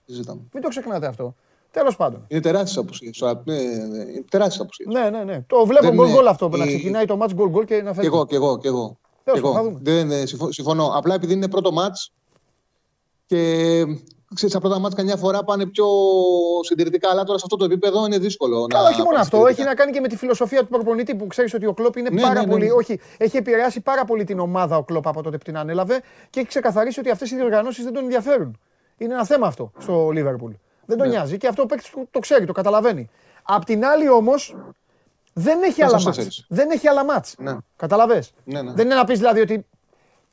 Μην 0.54 0.64
το 0.64 0.68
ξεχνάτε 0.68 1.08
αυτό. 1.08 1.36
Τέλος 1.72 1.96
πάντων. 1.96 2.26
Είναι 2.28 2.42
τεράστιες 2.42 2.78
αποσχέσεις. 2.78 3.22
Ναι, 3.22 3.54
ναι, 3.54 4.22
τεράστιες 4.30 4.62
αποσχέσεις. 4.62 4.94
Ναι, 4.94 5.10
ναι, 5.10 5.24
ναι. 5.24 5.44
Το 5.48 5.66
βλέπω 5.66 5.94
γκολ 5.94 6.12
γκολ 6.12 6.28
αυτό. 6.28 6.50
Να 6.50 6.66
ξεκινάει 6.66 7.06
το 7.06 7.18
match 7.22 7.34
γκολ 7.34 7.50
γκολ 7.50 7.66
και 7.66 7.82
να 7.82 7.94
φεύγει. 7.94 8.10
Και 8.10 8.16
εγώ, 8.16 8.26
και 8.26 8.36
εγώ, 8.36 8.58
και 8.58 8.68
εγώ. 8.68 8.98
Εγώ 9.24 9.78
δεν, 9.82 10.12
ε, 10.12 10.24
συμφωνώ. 10.50 10.92
Απλά 10.94 11.14
επειδή 11.14 11.34
είναι 11.34 11.50
πρώτο 11.50 11.72
μάτς 11.72 12.14
και 13.26 13.86
ξέρεις, 14.36 14.54
τα 14.54 14.60
πρώτα 14.60 14.80
μάτς 14.80 14.96
καμιά 14.96 15.16
φορά 15.16 15.44
πάνε 15.44 15.66
πιο 15.66 15.86
συντηρητικά, 16.62 17.10
αλλά 17.10 17.24
τώρα 17.24 17.38
σε 17.38 17.44
αυτό 17.46 17.58
το 17.58 17.66
επίπεδο 17.66 18.06
είναι 18.06 18.18
δύσκολο. 18.18 18.66
Καλά, 18.68 18.90
όχι 18.90 19.02
μόνο 19.02 19.20
αυτό. 19.20 19.48
Έχει 19.48 19.64
να 19.64 19.74
κάνει 19.74 19.92
και 19.92 20.00
με 20.00 20.08
τη 20.08 20.16
φιλοσοφία 20.16 20.62
του 20.62 20.68
προπονητή 20.68 21.16
που 21.16 21.28
ξέρεις 21.28 21.54
ότι 21.54 21.66
ο 21.66 21.74
Κλόπ 21.74 21.96
είναι 21.96 22.10
ναι, 22.10 22.22
πάρα 22.22 22.34
ναι, 22.34 22.46
ναι, 22.46 22.52
πολύ. 22.52 22.70
Όχι, 22.70 23.00
έχει 23.18 23.38
επηρεάσει 23.38 23.82
πάρα 23.82 24.06
πολύ 24.06 24.24
την 24.24 24.40
ομάδα 24.40 24.78
ο 24.78 24.84
Κλόπ 24.84 25.08
από 25.08 25.24
τότε 25.24 25.38
που 25.38 25.44
την 25.44 25.58
ανέλαβε 25.58 26.02
και 26.30 26.40
έχει 26.40 26.50
ξεκαθαρίσει 26.50 27.00
ότι 27.00 27.10
αυτές 27.10 27.32
οι 27.32 27.36
διοργανώσεις 27.36 27.84
δεν 27.84 27.94
τον 27.94 28.04
ενδιαφέρουν. 28.04 28.60
Είναι 28.98 29.14
ένα 29.14 29.26
θέμα 29.26 29.48
αυτό 29.48 29.72
στο 29.80 30.10
Λίβερπουλ. 30.10 30.52
Δεν 30.90 30.98
τον 30.98 31.10
νοιάζει 31.10 31.38
και 31.38 31.48
αυτό 31.48 31.62
ο 31.62 31.66
παίκτης 31.66 31.94
το 32.12 32.20
ξέρει, 32.20 32.46
το 32.46 32.54
καταλαβαίνει. 32.54 33.10
Απ' 33.44 33.66
την 33.66 33.86
άλλη 33.86 34.10
όμως, 34.10 34.56
δεν 35.34 35.62
έχει 35.64 35.84
άλλα 35.84 36.02
μάτς. 36.02 36.46
Δεν 36.50 36.70
έχει 36.70 36.88
άλλα 36.88 37.06
μάτς. 37.06 37.36
Ναι. 37.38 37.58
Καταλαβες; 37.76 38.34
Ναι, 38.44 38.62
ναι. 38.62 38.74
Δεν 38.74 38.86
είναι 38.86 38.96
να 38.96 39.04
πεις 39.04 39.18
δηλαδή 39.18 39.42
ότι 39.42 39.66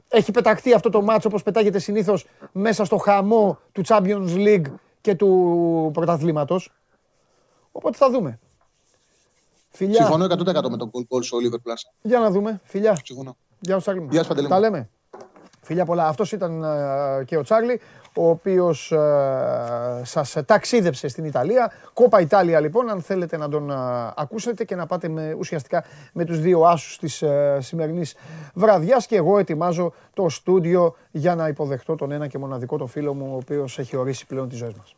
έχει 0.08 0.30
πεταχτεί 0.30 0.74
αυτό 0.74 0.90
το 0.90 1.02
μάτς 1.02 1.24
όπως 1.24 1.42
πετάγεται 1.42 1.78
συνήθως 1.78 2.26
μέσα 2.52 2.84
στο 2.84 2.96
χαμό 2.96 3.58
του 3.72 3.82
Champions 3.86 4.34
League 4.34 4.72
και 5.00 5.14
του 5.14 5.90
πρωταθλήματος. 5.92 6.72
Οπότε 7.72 7.96
θα 7.96 8.10
δούμε. 8.10 8.38
Φιλιά. 9.70 10.04
Συμφωνώ 10.04 10.24
100% 10.24 10.70
με 10.70 10.76
τον 10.76 10.90
goal 10.90 11.24
στο 11.24 11.38
Liverpool. 11.38 11.72
Για 12.02 12.18
να 12.18 12.30
δούμε. 12.30 12.60
Φιλιά. 12.64 12.98
Συμφωνώ. 13.04 13.36
Γεια 13.60 13.78
σου, 13.78 14.06
Γεια 14.10 14.22
σου, 14.22 14.34
Τα 14.48 14.58
λέμε. 14.58 14.88
Φιλιά 15.60 15.84
πολλά. 15.84 16.08
Αυτός 16.08 16.32
ήταν 16.32 16.62
uh, 16.64 17.24
και 17.24 17.36
ο 17.36 17.42
Τσάρλι 17.42 17.80
ο 18.16 18.28
οποίος 18.28 18.92
ε, 18.92 20.00
σας 20.02 20.36
ταξίδεψε 20.46 21.08
στην 21.08 21.24
Ιταλία. 21.24 21.72
Κόπα 21.92 22.20
Ιταλία 22.20 22.60
λοιπόν, 22.60 22.90
αν 22.90 23.02
θέλετε 23.02 23.36
να 23.36 23.48
τον 23.48 23.70
ε, 23.70 23.74
ακούσετε 24.16 24.64
και 24.64 24.74
να 24.74 24.86
πάτε 24.86 25.08
με, 25.08 25.34
ουσιαστικά 25.38 25.84
με 26.12 26.24
τους 26.24 26.40
δύο 26.40 26.60
άσους 26.60 26.98
της 26.98 27.22
ε, 27.22 27.58
σημερινής 27.60 28.14
βραδιάς 28.54 29.06
και 29.06 29.16
εγώ 29.16 29.38
ετοιμάζω 29.38 29.92
το 30.14 30.28
στούντιο 30.28 30.96
για 31.10 31.34
να 31.34 31.48
υποδεχτώ 31.48 31.94
τον 31.94 32.10
ένα 32.10 32.26
και 32.26 32.38
μοναδικό 32.38 32.76
το 32.76 32.86
φίλο 32.86 33.14
μου, 33.14 33.30
ο 33.32 33.36
οποίος 33.36 33.78
έχει 33.78 33.96
ορίσει 33.96 34.26
πλέον 34.26 34.48
τις 34.48 34.58
ζωές 34.58 34.72
μας. 34.78 34.94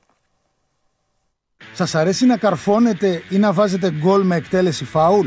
Σας 1.73 1.95
αρέσει 1.95 2.27
να 2.27 2.37
καρφώνετε 2.37 3.23
ή 3.31 3.39
να 3.39 3.53
βάζετε 3.53 3.91
γκολ 3.91 4.23
με 4.23 4.37
εκτέλεση 4.37 4.85
φάουλ; 4.85 5.27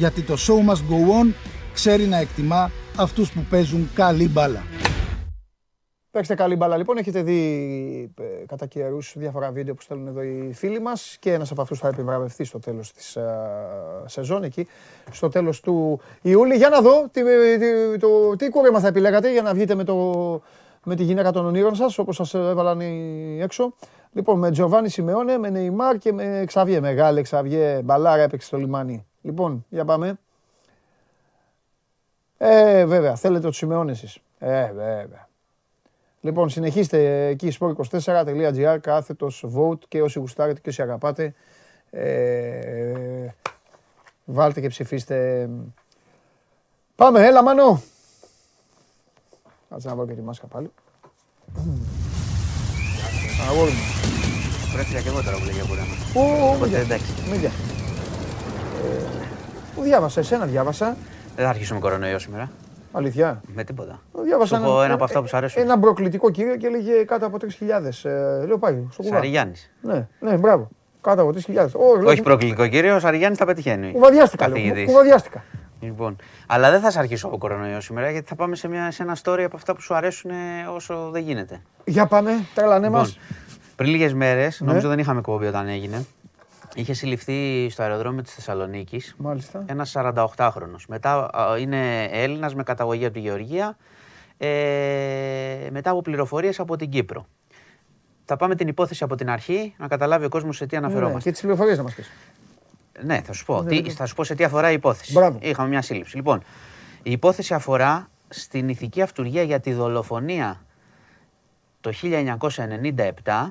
γιατί 0.00 0.22
το 0.22 0.34
show 0.38 0.70
must 0.70 0.92
go 0.92 1.22
on 1.22 1.32
ξέρει 1.72 2.06
να 2.06 2.16
εκτιμά 2.16 2.70
αυτούς 2.96 3.32
που 3.32 3.40
παίζουν 3.50 3.90
καλή 3.94 4.28
μπάλα. 4.28 4.62
Παίξτε 6.10 6.34
καλή 6.34 6.56
μπάλα 6.56 6.76
λοιπόν. 6.76 6.96
Έχετε 6.96 7.22
δει 7.22 7.40
ε, 8.20 8.44
κατά 8.46 8.66
καιρούς 8.66 9.14
διάφορα 9.16 9.50
βίντεο 9.50 9.74
που 9.74 9.82
στέλνουν 9.82 10.06
εδώ 10.06 10.22
οι 10.22 10.52
φίλοι 10.54 10.80
μας 10.80 11.16
και 11.20 11.32
ένας 11.32 11.50
από 11.50 11.62
αυτούς 11.62 11.78
θα 11.78 11.88
επιβραβευτεί 11.88 12.44
στο 12.44 12.58
τέλος 12.58 12.92
της 12.92 13.16
ε, 13.16 13.22
σεζόν 14.06 14.42
εκεί, 14.42 14.66
στο 15.10 15.28
τέλος 15.28 15.60
του 15.60 16.00
Ιούλη. 16.22 16.56
Για 16.56 16.68
να 16.68 16.80
δω 16.80 17.08
τι, 17.12 17.20
τι, 17.58 17.98
το, 17.98 18.36
τι 18.36 18.48
κούρεμα 18.48 18.80
θα 18.80 18.86
επιλέγατε 18.86 19.32
για 19.32 19.42
να 19.42 19.54
βγείτε 19.54 19.74
με, 19.74 19.84
το, 19.84 19.94
με 20.84 20.94
τη 20.94 21.02
γυναίκα 21.02 21.32
των 21.32 21.46
ονείρων 21.46 21.74
σας, 21.74 21.98
όπως 21.98 22.16
σας 22.16 22.34
έβαλαν 22.34 22.80
έξω. 23.40 23.74
Λοιπόν, 24.12 24.38
με 24.38 24.50
Τζοβάνι 24.50 24.88
Σιμεώνε, 24.88 25.38
με 25.38 25.50
Νεϊμάρ 25.50 25.98
και 25.98 26.12
με 26.12 26.44
Ξαβιέ. 26.46 26.80
Μεγάλε 26.80 27.22
Ξαβιέ, 27.22 27.80
μπαλάρα 27.82 28.22
έπαιξε 28.22 28.46
στο 28.46 28.56
λιμάνι. 28.56 29.04
Λοιπόν, 29.22 29.64
για 29.68 29.84
πάμε. 29.84 30.18
Ε, 32.38 32.86
βέβαια, 32.86 33.16
θέλετε 33.16 33.46
το 33.46 33.52
σημειώνεις 33.52 34.02
εσείς. 34.02 34.18
Ε, 34.38 34.72
βέβαια. 34.72 35.28
Λοιπόν, 36.20 36.48
συνεχίστε 36.48 37.26
εκεί 37.26 37.56
sport24.gr, 37.60 38.78
κάθετος 38.80 39.44
vote 39.56 39.78
και 39.88 40.02
όσοι 40.02 40.18
γουστάρετε 40.18 40.60
και 40.60 40.68
όσοι 40.68 40.82
αγαπάτε. 40.82 41.34
Ε, 41.90 43.26
βάλτε 44.24 44.60
και 44.60 44.68
ψηφίστε. 44.68 45.48
Πάμε, 46.96 47.26
έλα 47.26 47.42
Μανώ. 47.42 47.82
Κάτσε 49.70 49.88
να 49.88 49.94
βάλω 49.94 50.08
και 50.08 50.14
τη 50.14 50.22
μάσκα 50.22 50.46
πάλι. 50.46 50.70
Αγόρι 53.48 53.70
μου. 53.70 54.00
Πρέπει 54.72 55.02
και 55.02 55.08
εγώ 55.08 55.22
τώρα 55.22 55.36
που 55.36 55.44
λέγει 55.44 55.60
από 55.60 55.74
Ω, 56.20 56.64
εντάξει. 56.64 57.79
Πού 59.74 59.82
διάβασα, 59.82 60.20
εσένα 60.20 60.44
διάβασα. 60.46 60.96
Δεν 61.36 61.44
θα 61.44 61.50
αρχίσουμε 61.50 61.80
κορονοϊό 61.80 62.18
σήμερα. 62.18 62.50
Αλήθεια. 62.92 63.40
Με 63.54 63.64
τίποτα. 63.64 64.00
Διάβασα 64.12 64.56
ένα, 64.56 64.84
ένα 64.84 64.94
από 64.94 65.04
αυτά 65.04 65.20
που 65.20 65.28
σου 65.28 65.36
αρέσουν. 65.36 65.62
Ένα 65.62 65.78
προκλητικό 65.78 66.30
κύριο 66.30 66.56
και 66.56 66.66
έλεγε 66.66 66.92
κάτω 66.92 67.26
από 67.26 67.36
3.000. 67.40 68.10
Ε, 68.10 68.46
λέω 68.46 68.58
πάει 68.58 68.86
στο 68.92 69.02
κουβά. 69.02 69.14
Σαριγιάννης. 69.14 69.70
Ναι, 69.80 70.06
ναι, 70.20 70.36
μπράβο. 70.36 70.68
Κάτω 71.00 71.22
από 71.22 71.32
3.000. 71.46 71.66
Όχι 72.04 72.22
προκλητικό 72.22 72.66
κύριο, 72.66 72.96
ο 72.96 72.98
Σαριγιάννης 72.98 73.38
τα 73.38 73.44
πετυχαίνει. 73.44 73.92
Κουβαδιάστηκα. 73.92 74.48
Κουβαδιάστηκα. 74.86 75.44
Λοιπόν, 75.80 76.16
αλλά 76.46 76.70
δεν 76.70 76.80
θα 76.80 76.90
σε 76.90 76.98
αρχίσω 76.98 77.26
από 77.26 77.38
κορονοϊό 77.38 77.80
σήμερα 77.80 78.10
γιατί 78.10 78.28
θα 78.28 78.34
πάμε 78.34 78.56
σε, 78.56 78.68
μια, 78.68 78.90
σε 78.90 79.02
ένα 79.02 79.16
story 79.22 79.42
από 79.44 79.56
αυτά 79.56 79.74
που 79.74 79.80
σου 79.80 79.94
αρέσουν 79.94 80.30
όσο 80.74 81.10
δεν 81.12 81.22
γίνεται. 81.22 81.60
Για 81.84 82.06
πάμε, 82.06 82.30
τρελανέ 82.54 82.86
λοιπόν, 82.86 83.00
μας. 83.00 83.18
Πριν 83.76 83.90
λίγες 83.90 84.14
μέρες, 84.14 84.60
ναι. 84.60 84.66
νομίζω 84.66 84.88
δεν 84.88 84.98
είχαμε 84.98 85.20
κόμπι 85.20 85.46
όταν 85.46 85.68
έγινε. 85.68 86.06
Είχε 86.74 86.92
συλληφθεί 86.92 87.68
στο 87.70 87.82
αεροδρόμιο 87.82 88.22
της 88.22 88.34
Θεσσαλονίκης. 88.34 89.16
Ένας 89.66 89.92
48χρονο. 89.96 90.76
Μετά 90.88 91.30
είναι 91.60 92.04
Έλληνας 92.04 92.54
με 92.54 92.62
καταγωγή 92.62 93.04
από 93.04 93.14
τη 93.14 93.20
Γεωργία. 93.20 93.76
Ε, 94.38 95.68
μετά 95.70 95.90
από 95.90 96.02
πληροφορίες 96.02 96.60
από 96.60 96.76
την 96.76 96.90
Κύπρο. 96.90 97.26
Θα 98.24 98.36
πάμε 98.36 98.54
την 98.54 98.68
υπόθεση 98.68 99.04
από 99.04 99.14
την 99.14 99.30
αρχή, 99.30 99.74
να 99.78 99.88
καταλάβει 99.88 100.24
ο 100.24 100.28
κόσμος 100.28 100.56
σε 100.56 100.66
τι 100.66 100.78
Ναι, 100.78 100.84
αναφερόμαστε. 100.86 101.22
και 101.22 101.30
τις 101.30 101.40
πληροφορίες 101.40 101.76
να 101.76 101.82
μας 101.82 101.94
πεις. 101.94 102.10
Ναι, 103.02 103.20
θα 103.20 103.32
σου 103.32 103.44
πω. 103.44 103.62
Ναι, 103.62 103.68
τι, 103.68 103.82
ναι. 103.82 103.90
θα 103.90 104.06
σου 104.06 104.14
πω 104.14 104.24
σε 104.24 104.34
τι 104.34 104.44
αφορά 104.44 104.70
η 104.70 104.74
υπόθεση. 104.74 105.12
Μπράβο. 105.12 105.38
Είχαμε 105.40 105.68
μια 105.68 105.82
σύλληψη. 105.82 106.16
Λοιπόν, 106.16 106.42
η 107.02 107.10
υπόθεση 107.10 107.54
αφορά 107.54 108.08
στην 108.28 108.68
ηθική 108.68 109.02
αυτουργία 109.02 109.42
για 109.42 109.60
τη 109.60 109.72
δολοφονία 109.72 110.64
το 111.80 111.92
1997 112.02 113.50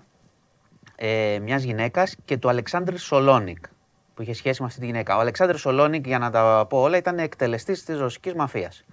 ε, 1.01 1.39
μιας 1.41 1.63
γυναίκας 1.63 2.15
και 2.25 2.37
του 2.37 2.49
Αλεξάνδρ 2.49 2.97
Σολόνικ 2.97 3.65
που 4.13 4.21
είχε 4.21 4.33
σχέση 4.33 4.61
με 4.61 4.67
αυτή 4.67 4.79
τη 4.79 4.85
γυναίκα. 4.85 5.17
Ο 5.17 5.19
Αλεξάνδρ 5.19 5.55
Σολόνικ, 5.55 6.07
για 6.07 6.19
να 6.19 6.31
τα 6.31 6.65
πω 6.69 6.81
όλα, 6.81 6.97
ήταν 6.97 7.19
εκτελεστής 7.19 7.83
της 7.83 7.97
ρωσικής 7.97 8.33
μαφίας. 8.33 8.85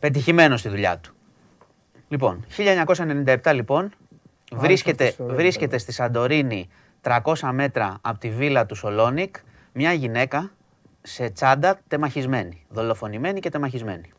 Πετυχημένος 0.00 0.60
στη 0.60 0.68
δουλειά 0.68 0.98
του. 0.98 1.14
Λοιπόν, 2.08 2.44
1997 2.56 3.54
λοιπόν, 3.54 3.92
βρίσκεται, 4.52 5.04
ιστορία, 5.04 5.34
βρίσκεται 5.34 5.78
στη 5.78 5.92
Σαντορίνη 5.92 6.68
300 7.02 7.34
μέτρα 7.52 7.98
από 8.00 8.18
τη 8.18 8.30
βίλα 8.30 8.66
του 8.66 8.74
Σολόνικ 8.74 9.36
μια 9.72 9.92
γυναίκα 9.92 10.50
σε 11.02 11.30
τσάντα 11.30 11.78
τεμαχισμένη. 11.88 12.66
Δολοφονημένη 12.68 13.40
και 13.40 13.50
τεμαχισμένη. 13.50 14.12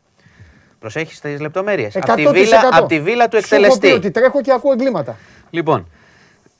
Προσέχεις 0.78 1.20
τις 1.20 1.40
λεπτομέρειες. 1.40 1.96
Από 1.96 2.14
τη, 2.14 2.22
100%. 2.26 2.32
βίλα, 2.32 2.68
απ' 2.72 2.88
τη 2.88 3.00
βίλα 3.00 3.28
του 3.28 3.44
Σου 3.44 3.54
έχω 3.54 3.62
πει 3.62 3.66
εκτελεστή. 3.66 3.92
ότι 3.92 4.10
τρέχω 4.10 4.40
και 4.40 4.52
ακούω 4.52 4.72
εγκλήματα. 4.72 5.16
Λοιπόν, 5.50 5.88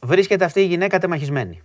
βρίσκεται 0.01 0.45
αυτή 0.45 0.61
η 0.61 0.65
γυναίκα 0.65 0.99
τεμαχισμένη. 0.99 1.63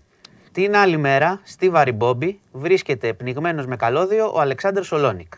Την 0.52 0.76
άλλη 0.76 0.98
μέρα, 0.98 1.40
στη 1.44 1.70
Βαριμπόμπη, 1.70 2.40
βρίσκεται 2.52 3.14
πνιγμένος 3.14 3.66
με 3.66 3.76
καλώδιο 3.76 4.32
ο 4.34 4.40
Αλεξάνδρ 4.40 4.84
Σολόνικ. 4.84 5.34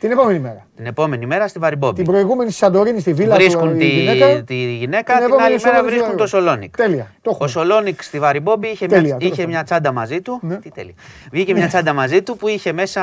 Την 0.00 0.10
επόμενη 0.12 0.38
μέρα. 0.38 0.66
Την 0.76 0.86
επόμενη 0.86 1.26
μέρα 1.26 1.48
στη 1.48 1.58
Βαριμπόμπη. 1.58 1.94
Την 1.94 2.04
προηγούμενη 2.04 2.50
στη 2.50 2.58
Σαντορίνη 2.58 3.00
στη 3.00 3.12
βίλα 3.12 3.34
του 3.36 3.42
Βρίσκουν 3.42 3.74
η 3.74 3.78
τη 3.78 3.86
γυναίκα. 3.86 4.42
τη 4.42 4.54
γυναίκα, 4.54 5.14
την, 5.14 5.24
επόμενη 5.24 5.42
άλλη 5.46 5.58
στο 5.58 5.68
μέρα 5.68 5.80
Βαριμπόμπη. 5.82 5.96
βρίσκουν 5.96 6.16
τον 6.16 6.26
Σολόνικ. 6.26 6.76
Τέλεια. 6.76 7.12
Το 7.22 7.30
έχουμε. 7.30 7.44
Ο 7.44 7.48
Σολόνικ 7.48 8.02
στη 8.02 8.18
Βαριμπόμπη 8.18 8.68
είχε, 8.68 8.86
Τέλεια, 8.86 9.02
μια, 9.02 9.16
τέλος 9.16 9.22
είχε 9.32 9.34
πάντων. 9.36 9.50
μια 9.50 9.62
τσάντα 9.64 9.92
μαζί 9.92 10.20
του. 10.22 10.40
Τι 10.62 10.70
τέλεια. 10.70 10.94
Βγήκε 11.30 11.54
μια 11.54 11.66
τσάντα 11.66 11.92
μαζί 11.92 12.22
του 12.22 12.36
που 12.36 12.48
είχε 12.48 12.72
μέσα 12.72 13.02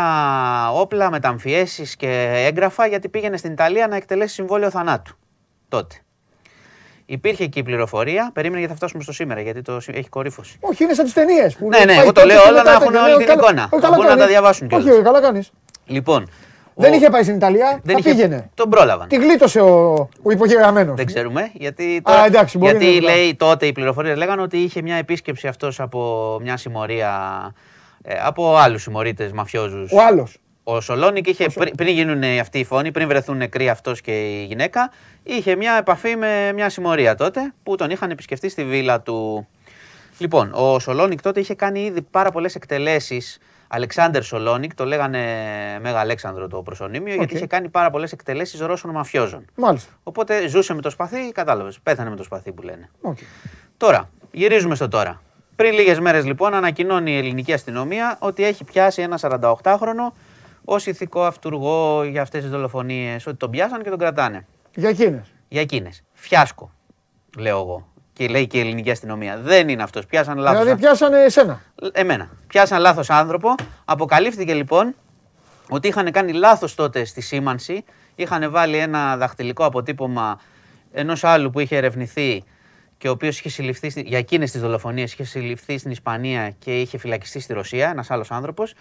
όπλα, 0.72 1.12
μεταμφιέσεις 1.12 1.96
και 1.96 2.32
έγγραφα 2.48 2.88
γιατί 2.88 3.10
πήγαινε 3.10 3.38
στην 3.38 3.52
Ιταλία 3.52 3.88
να 3.88 3.96
εκτελέσει 3.96 4.34
συμβόλαιο 4.34 4.70
θανάτου. 4.70 5.18
Τότε. 5.68 5.96
Υπήρχε 7.12 7.44
εκεί 7.44 7.60
η 7.60 7.64
πληροφορία, 7.64 8.30
περίμενε 8.34 8.58
γιατί 8.60 8.74
θα 8.74 8.80
φτάσουμε 8.80 9.04
στο 9.04 9.12
σήμερα, 9.14 9.42
γιατί 9.42 9.62
το, 9.62 9.80
έχει 9.94 10.10
κορύφωση. 10.10 10.58
Όχι, 10.60 10.84
είναι 10.84 10.94
σαν 10.94 11.06
τι 11.06 11.14
ταινίε. 11.14 11.48
Ναι, 11.70 11.86
ναι, 11.86 11.94
εγώ 12.02 12.12
το 12.12 12.26
λέω 12.26 12.42
όλα 12.50 12.64
να 12.64 12.72
έχουν 12.72 12.96
όλη 12.96 13.26
την 13.26 13.34
εικόνα. 13.38 13.70
Να 13.82 13.90
μπορούν 13.90 14.06
να 14.12 14.18
τα 14.18 14.28
διαβάσουν 14.28 14.68
Όχι, 14.72 14.84
κιόλας. 14.84 15.04
καλά 15.04 15.22
κάνεις. 15.22 15.52
Λοιπόν, 15.86 16.30
Δεν 16.76 16.92
ο- 16.92 16.96
είχε 16.96 17.10
πάει 17.10 17.24
στην 17.24 17.36
Ιταλία, 17.36 17.80
δεν 17.84 17.94
θα 17.96 18.00
είχε- 18.00 18.10
πήγαινε. 18.10 18.50
Τον 18.54 18.70
πρόλαβαν. 18.70 19.08
Τη 19.08 19.16
γλίτωσε 19.16 19.60
ο, 19.60 19.92
ο 20.24 20.32
υπογεγραμμένο. 20.32 20.94
Δεν 20.94 21.06
ξέρουμε. 21.06 21.50
Γιατί, 21.54 22.02
Α, 22.04 22.26
εντάξει, 22.26 22.58
μπορεί 22.58 22.72
γιατί 22.72 22.86
να 22.86 22.92
είναι 22.92 23.06
λέει 23.16 23.36
τότε 23.36 23.66
οι 23.66 23.72
πληροφορίες 23.72 24.18
λέγανε 24.18 24.42
ότι 24.42 24.58
είχε 24.58 24.82
μια 24.82 24.96
επίσκεψη 24.96 25.48
αυτός 25.48 25.80
από 25.80 26.38
μια 26.42 26.58
συμμορία 26.58 27.12
ε, 28.04 28.14
από 28.24 28.56
άλλους 28.58 28.82
συμμορίτε 28.82 29.32
μαφιόζους. 29.34 29.92
Ο 29.92 30.02
άλλος. 30.02 30.38
Ο 30.64 30.82
Σολόνικ 30.82 31.28
είχε 31.28 31.50
πριν, 31.54 31.76
πριν 31.76 31.94
γίνουν 31.94 32.24
αυτοί 32.40 32.60
οι 32.60 32.64
φόνοι, 32.64 32.92
πριν 32.92 33.08
βρεθούν 33.08 33.38
νεκροί 33.38 33.70
αυτός 33.70 34.02
και 34.02 34.12
η 34.12 34.46
γυναίκα, 34.46 34.92
είχε 35.24 35.56
μια 35.56 35.74
επαφή 35.74 36.16
με 36.16 36.52
μια 36.54 36.70
συμμορία 36.70 37.16
τότε 37.16 37.54
που 37.64 37.76
τον 37.76 37.90
είχαν 37.90 38.10
επισκεφτεί 38.10 38.50
στη 38.50 38.64
βίλα 38.64 39.02
του. 39.02 39.48
Λοιπόν, 40.18 40.52
ο 40.54 40.80
Σολόνικ 40.80 41.22
τότε 41.22 41.40
είχε 41.40 41.54
κάνει 41.56 41.84
ήδη 41.84 42.02
πάρα 42.02 42.32
πολλές 42.32 42.56
εκτελέσεις. 42.56 43.40
Αλεξάνδρ 43.68 44.22
Σολόνικ, 44.22 44.76
το 44.76 44.86
λέγανε 44.86 45.20
Μέγα 45.82 46.00
Αλέξανδρο 46.00 46.48
το 46.48 46.62
προσωνύμιο, 46.62 47.16
γιατί 47.16 47.34
Οκ. 47.34 47.38
είχε 47.38 47.48
κάνει 47.48 47.70
πάρα 47.70 47.90
πολλές 47.90 48.12
εκτελέσεις 48.12 48.60
Ρώσων 48.60 48.92
μαφιόζων. 48.92 49.46
Μάλιστα. 49.56 49.92
Οπότε 50.04 50.48
ζούσε 50.48 50.74
με 50.74 50.82
το 50.82 50.90
σπαθί, 50.90 51.32
κατάλαβες. 51.32 51.80
Πέθανε 51.84 52.10
με 52.10 52.16
το 52.16 52.24
σπαθί 52.24 52.52
που 52.52 52.62
λένε. 52.62 52.90
Οκ. 53.02 53.18
Τώρα, 53.78 54.10
γυρίζουμε 54.32 54.76
στο 54.76 54.88
τώρα. 54.88 55.22
Πριν 55.56 55.74
λίγες 55.74 56.00
μέρες 56.00 56.26
λοιπόν 56.26 56.54
ανακοινώνει 56.54 57.12
η 57.12 57.18
ελληνική 57.18 57.54
αστυνομία 57.54 58.18
ότι 58.20 58.44
έχει 58.44 58.64
πιάσει 58.64 59.02
ένα 59.02 59.20
48χρονο 59.22 60.14
ως 60.74 60.86
ηθικό 60.86 61.24
αυτούργο 61.24 62.04
για 62.04 62.22
αυτές 62.22 62.42
τις 62.42 62.52
δολοφονίες. 62.52 63.28
Ότι 63.28 63.38
τον 63.38 63.50
πιάσαν 63.50 63.84
και 63.84 63.90
τον 63.90 64.00
κρατάνε. 64.00 64.46
Για 64.76 64.90
εκείνες. 64.90 65.34
Για 65.48 65.62
εκείνες. 65.62 66.04
Φιάσκο, 66.14 66.72
λέω 67.38 67.60
εγώ. 67.60 67.88
Και 68.14 68.28
λέει 68.28 68.48
και 68.48 68.58
η 68.58 68.62
ελληνική 68.62 68.92
αστυνομία. 68.92 69.38
Δεν 69.38 69.70
είναι 69.70 69.84
αυτός. 69.84 70.06
Πιάσαν 70.06 70.38
λάθος. 70.38 70.60
Δηλαδή 70.60 70.82
πιάσανε 70.82 71.24
εσένα. 71.24 71.62
Εμένα. 71.92 72.30
Πιάσαν 72.48 72.82
λάθος 72.82 73.10
άνθρωπο. 73.10 73.56
Αποκαλύφθηκε 73.86 74.54
λοιπόν 74.54 74.96
ότι 75.70 75.88
είχαν 75.88 76.12
κάνει 76.12 76.32
λάθος 76.32 76.76
τότε 76.76 77.06
στη 77.06 77.22
σήμανση. 77.22 77.84
Είχαν 78.16 78.52
βάλει 78.52 78.78
ένα 78.78 79.18
δαχτυλικό 79.18 79.66
αποτύπωμα 79.66 80.40
ενός 80.92 81.24
άλλου 81.24 81.50
που 81.50 81.60
είχε 81.60 81.78
ερευνηθεί 81.78 82.44
και 83.02 83.08
ο 83.08 83.12
οποίος 83.12 83.40
είχε 83.40 83.50
συλληφθεί 83.50 83.90
στη- 83.90 84.04
για 84.08 84.18
εκείνες 84.18 84.52
τις 84.52 84.62
δολοφονίες, 84.62 85.14
είχε 85.14 85.24
συλληφθεί 85.24 85.78
στην 85.78 85.92
Ισπανία 85.92 86.50
και 86.60 86.80
είχε 86.80 86.98
φυλακιστεί 86.98 87.40
στη 87.40 87.54
Ρωσία, 87.54 87.90
ένας 87.90 88.12
άλλος 88.12 88.32
άνθρωπος. 88.32 88.74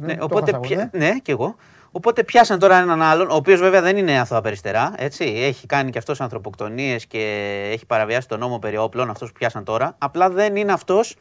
Ναι, 0.00 0.16
το 0.16 0.24
οπότε, 0.24 0.50
έχασα 0.50 0.66
εγώ, 0.66 0.74
πια- 0.88 0.90
ναι, 0.92 1.18
και 1.18 1.32
εγώ. 1.32 1.56
Οπότε 1.92 2.24
πιάσαν 2.24 2.58
τώρα 2.58 2.76
έναν 2.78 3.02
άλλον, 3.02 3.30
ο 3.30 3.34
οποίος 3.34 3.60
βέβαια 3.60 3.80
δεν 3.80 3.96
είναι 3.96 4.18
αθώα 4.18 4.40
περιστερά. 4.40 4.94
Έτσι. 4.96 5.24
Έχει 5.24 5.66
κάνει 5.66 5.90
και 5.90 5.98
αυτός 5.98 6.20
ανθρωποκτονίες 6.20 7.06
και 7.06 7.18
έχει 7.72 7.86
παραβιάσει 7.86 8.28
τον 8.28 8.38
νόμο 8.38 8.58
περί 8.58 8.76
όπλων, 8.76 9.10
αυτό 9.10 9.26
που 9.26 9.32
πιάσαν 9.32 9.64
τώρα. 9.64 9.94
Απλά 9.98 10.30
δεν 10.30 10.56
είναι 10.56 10.72
αυτός 10.72 11.16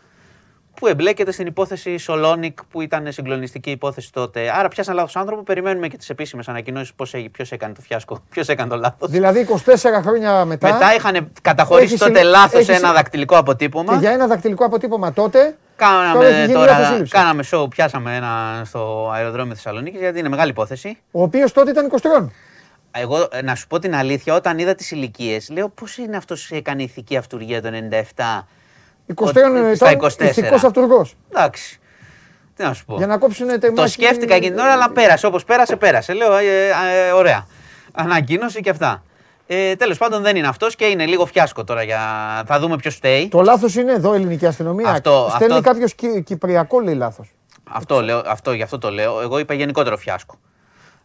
που 0.75 0.87
εμπλέκεται 0.87 1.31
στην 1.31 1.45
υπόθεση 1.47 1.97
Σολόνικ 1.97 2.63
που 2.63 2.81
ήταν 2.81 3.11
συγκλονιστική 3.11 3.71
υπόθεση 3.71 4.11
τότε. 4.11 4.51
Άρα 4.57 4.67
πιάσαν 4.67 4.95
λάθος 4.95 5.15
άνθρωπο. 5.15 5.43
Περιμένουμε 5.43 5.87
και 5.87 5.97
τις 5.97 6.09
επίσημες 6.09 6.47
ανακοινώσεις 6.47 6.93
ποιος 7.31 7.51
έκανε 7.51 7.73
το 7.73 7.81
φιάσκο, 7.81 8.23
ποιος 8.33 8.47
έκανε 8.47 8.69
το 8.69 8.75
λάθος. 8.77 9.09
Δηλαδή 9.09 9.47
24 9.65 9.75
χρόνια 10.01 10.45
μετά. 10.45 10.73
Μετά 10.73 10.95
είχαν 10.95 11.31
καταχωρήσει 11.41 11.93
έχει 11.93 12.03
τότε 12.03 12.17
συλλη- 12.17 12.31
λάθος 12.31 12.59
έχει 12.59 12.71
ένα 12.71 12.87
συ- 12.87 12.95
δακτυλικό 12.95 13.37
αποτύπωμα. 13.37 13.93
Και 13.93 13.99
για 13.99 14.11
ένα 14.11 14.27
δακτυλικό 14.27 14.65
αποτύπωμα 14.65 15.13
τότε. 15.13 15.39
τώρα 15.39 15.55
Κάναμε, 15.75 16.25
έχει 16.25 16.39
γίνει 16.39 16.53
τώρα, 16.53 16.71
λάθος 16.71 16.87
σύλληψη. 16.87 17.11
κάναμε 17.11 17.43
show, 17.51 17.65
πιάσαμε 17.69 18.15
ένα 18.15 18.61
στο 18.65 19.11
αεροδρόμιο 19.13 19.53
Θεσσαλονίκης 19.55 19.99
γιατί 19.99 20.19
είναι 20.19 20.29
μεγάλη 20.29 20.49
υπόθεση. 20.49 20.97
Ο 21.11 21.21
οποίος 21.21 21.51
τότε 21.51 21.69
ήταν 21.71 21.91
23. 22.01 22.27
Εγώ 22.91 23.27
ε, 23.31 23.41
να 23.41 23.55
σου 23.55 23.67
πω 23.67 23.79
την 23.79 23.95
αλήθεια, 23.95 24.33
όταν 24.35 24.59
είδα 24.59 24.75
τις 24.75 24.91
ηλικίες, 24.91 25.49
λέω 25.49 25.69
πώς 25.69 25.97
είναι 25.97 26.17
αυτός 26.17 26.47
που 26.47 26.55
έκανε 26.55 26.83
ηθική 26.83 27.17
αυτουργία 27.17 27.61
το 27.61 27.69
97. 28.15 28.43
23 29.07 29.27
ότι- 29.27 29.39
ετών 29.59 29.75
στα 29.75 29.91
24. 29.91 30.29
ηθικός 30.29 30.63
αυτούργος. 30.63 31.15
Εντάξει. 31.29 31.79
Τι 32.55 32.63
να 32.63 32.73
σου 32.73 32.85
πω. 32.85 32.95
Για 32.97 33.07
να 33.07 33.17
κόψουν 33.17 33.47
τεμάχη. 33.47 33.73
Το 33.73 33.87
σκέφτηκα 33.87 34.35
εκείνη 34.35 34.51
την 34.55 34.59
ώρα, 34.63 34.71
αλλά 34.71 34.89
πέρασε. 34.91 35.25
Όπως 35.25 35.43
πέρασε, 35.43 35.75
πέρασε. 35.75 36.13
Λέω, 36.13 36.33
ε, 36.35 36.43
ε, 36.45 37.07
ε, 37.07 37.11
ωραία. 37.11 37.47
Ανακοίνωση 37.93 38.61
και 38.61 38.69
αυτά. 38.69 39.03
Ε, 39.47 39.75
Τέλος 39.75 39.97
πάντων 39.97 40.21
δεν 40.21 40.35
είναι 40.35 40.47
αυτός 40.47 40.75
και 40.75 40.85
είναι 40.85 41.05
λίγο 41.05 41.25
φιάσκο 41.25 41.63
τώρα. 41.63 41.83
Για... 41.83 41.99
Θα 42.45 42.59
δούμε 42.59 42.75
ποιος 42.75 42.95
φταίει. 42.95 43.27
Το 43.27 43.41
λάθος 43.41 43.75
είναι 43.75 43.91
εδώ 43.91 44.13
η 44.13 44.15
ελληνική 44.15 44.45
αστυνομία. 44.45 44.89
Αυτό- 44.89 45.31
Στέλνει 45.35 45.53
αυτό- 45.57 45.69
κάποιος 45.69 45.95
κυπριακό 46.23 46.79
λέει 46.79 46.95
λάθος. 46.95 47.31
Αυτό, 47.71 48.01
λέω, 48.01 48.21
αυτό, 48.25 48.53
γι' 48.53 48.61
αυτό 48.63 48.77
το 48.77 48.89
λέω. 48.91 49.21
Εγώ 49.21 49.39
είπα 49.39 49.53
γενικότερο 49.53 49.97
φιάσκο. 49.97 50.35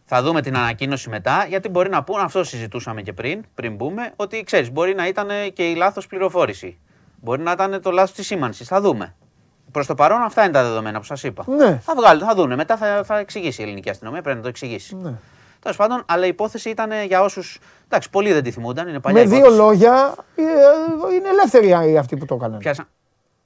Θα 0.05 0.21
δούμε 0.21 0.41
την 0.41 0.57
ανακοίνωση 0.57 1.09
μετά, 1.09 1.45
γιατί 1.49 1.69
μπορεί 1.69 1.89
να 1.89 2.03
πούν, 2.03 2.19
αυτό 2.19 2.43
συζητούσαμε 2.43 3.01
και 3.01 3.13
πριν, 3.13 3.43
πριν 3.55 3.75
μπούμε, 3.75 4.11
ότι 4.15 4.43
ξέρεις, 4.43 4.71
μπορεί 4.71 4.95
να 4.95 5.07
ήταν 5.07 5.27
και 5.53 5.63
η 5.69 5.75
λάθος 5.75 6.07
πληροφόρηση. 6.07 6.77
Μπορεί 7.21 7.41
να 7.41 7.51
ήταν 7.51 7.81
το 7.81 7.91
λάθος 7.91 8.11
της 8.11 8.25
σήμανσης. 8.25 8.67
Θα 8.67 8.81
δούμε. 8.81 9.15
Προς 9.71 9.85
το 9.85 9.95
παρόν, 9.95 10.21
αυτά 10.21 10.43
είναι 10.43 10.51
τα 10.53 10.63
δεδομένα 10.63 10.99
που 10.99 11.05
σας 11.05 11.23
είπα. 11.23 11.43
Ναι. 11.47 11.79
Θα 11.83 11.93
βγάλουν, 11.95 12.27
θα 12.27 12.35
δούνε. 12.35 12.55
Μετά 12.55 12.77
θα, 12.77 13.03
θα 13.03 13.17
εξηγήσει 13.17 13.61
η 13.61 13.63
ελληνική 13.63 13.89
αστυνομία, 13.89 14.21
πρέπει 14.21 14.37
να 14.37 14.43
το 14.43 14.49
εξηγήσει. 14.49 14.95
Ναι. 14.95 15.13
Τέλος 15.59 15.77
πάντων, 15.77 16.03
αλλά 16.05 16.25
η 16.25 16.27
υπόθεση 16.27 16.69
ήταν 16.69 16.91
για 17.07 17.21
όσους. 17.21 17.59
Εντάξει, 17.85 18.09
πολλοί 18.09 18.33
δεν 18.33 18.43
τη 18.43 18.51
θυμούνταν, 18.51 18.87
είναι 18.87 18.99
παλιά 18.99 19.21
Με 19.21 19.27
δύο 19.27 19.37
υπόθεση. 19.37 19.57
λόγια 19.57 20.15
ε, 20.35 20.41
ε, 20.41 21.15
είναι 21.15 21.29
ελεύθεροι 21.29 21.91
οι 21.91 21.97
αυτοί 21.97 22.17
που 22.17 22.25
το 22.25 22.35
έκαναν. 22.35 22.57
Πιάσα... 22.59 22.87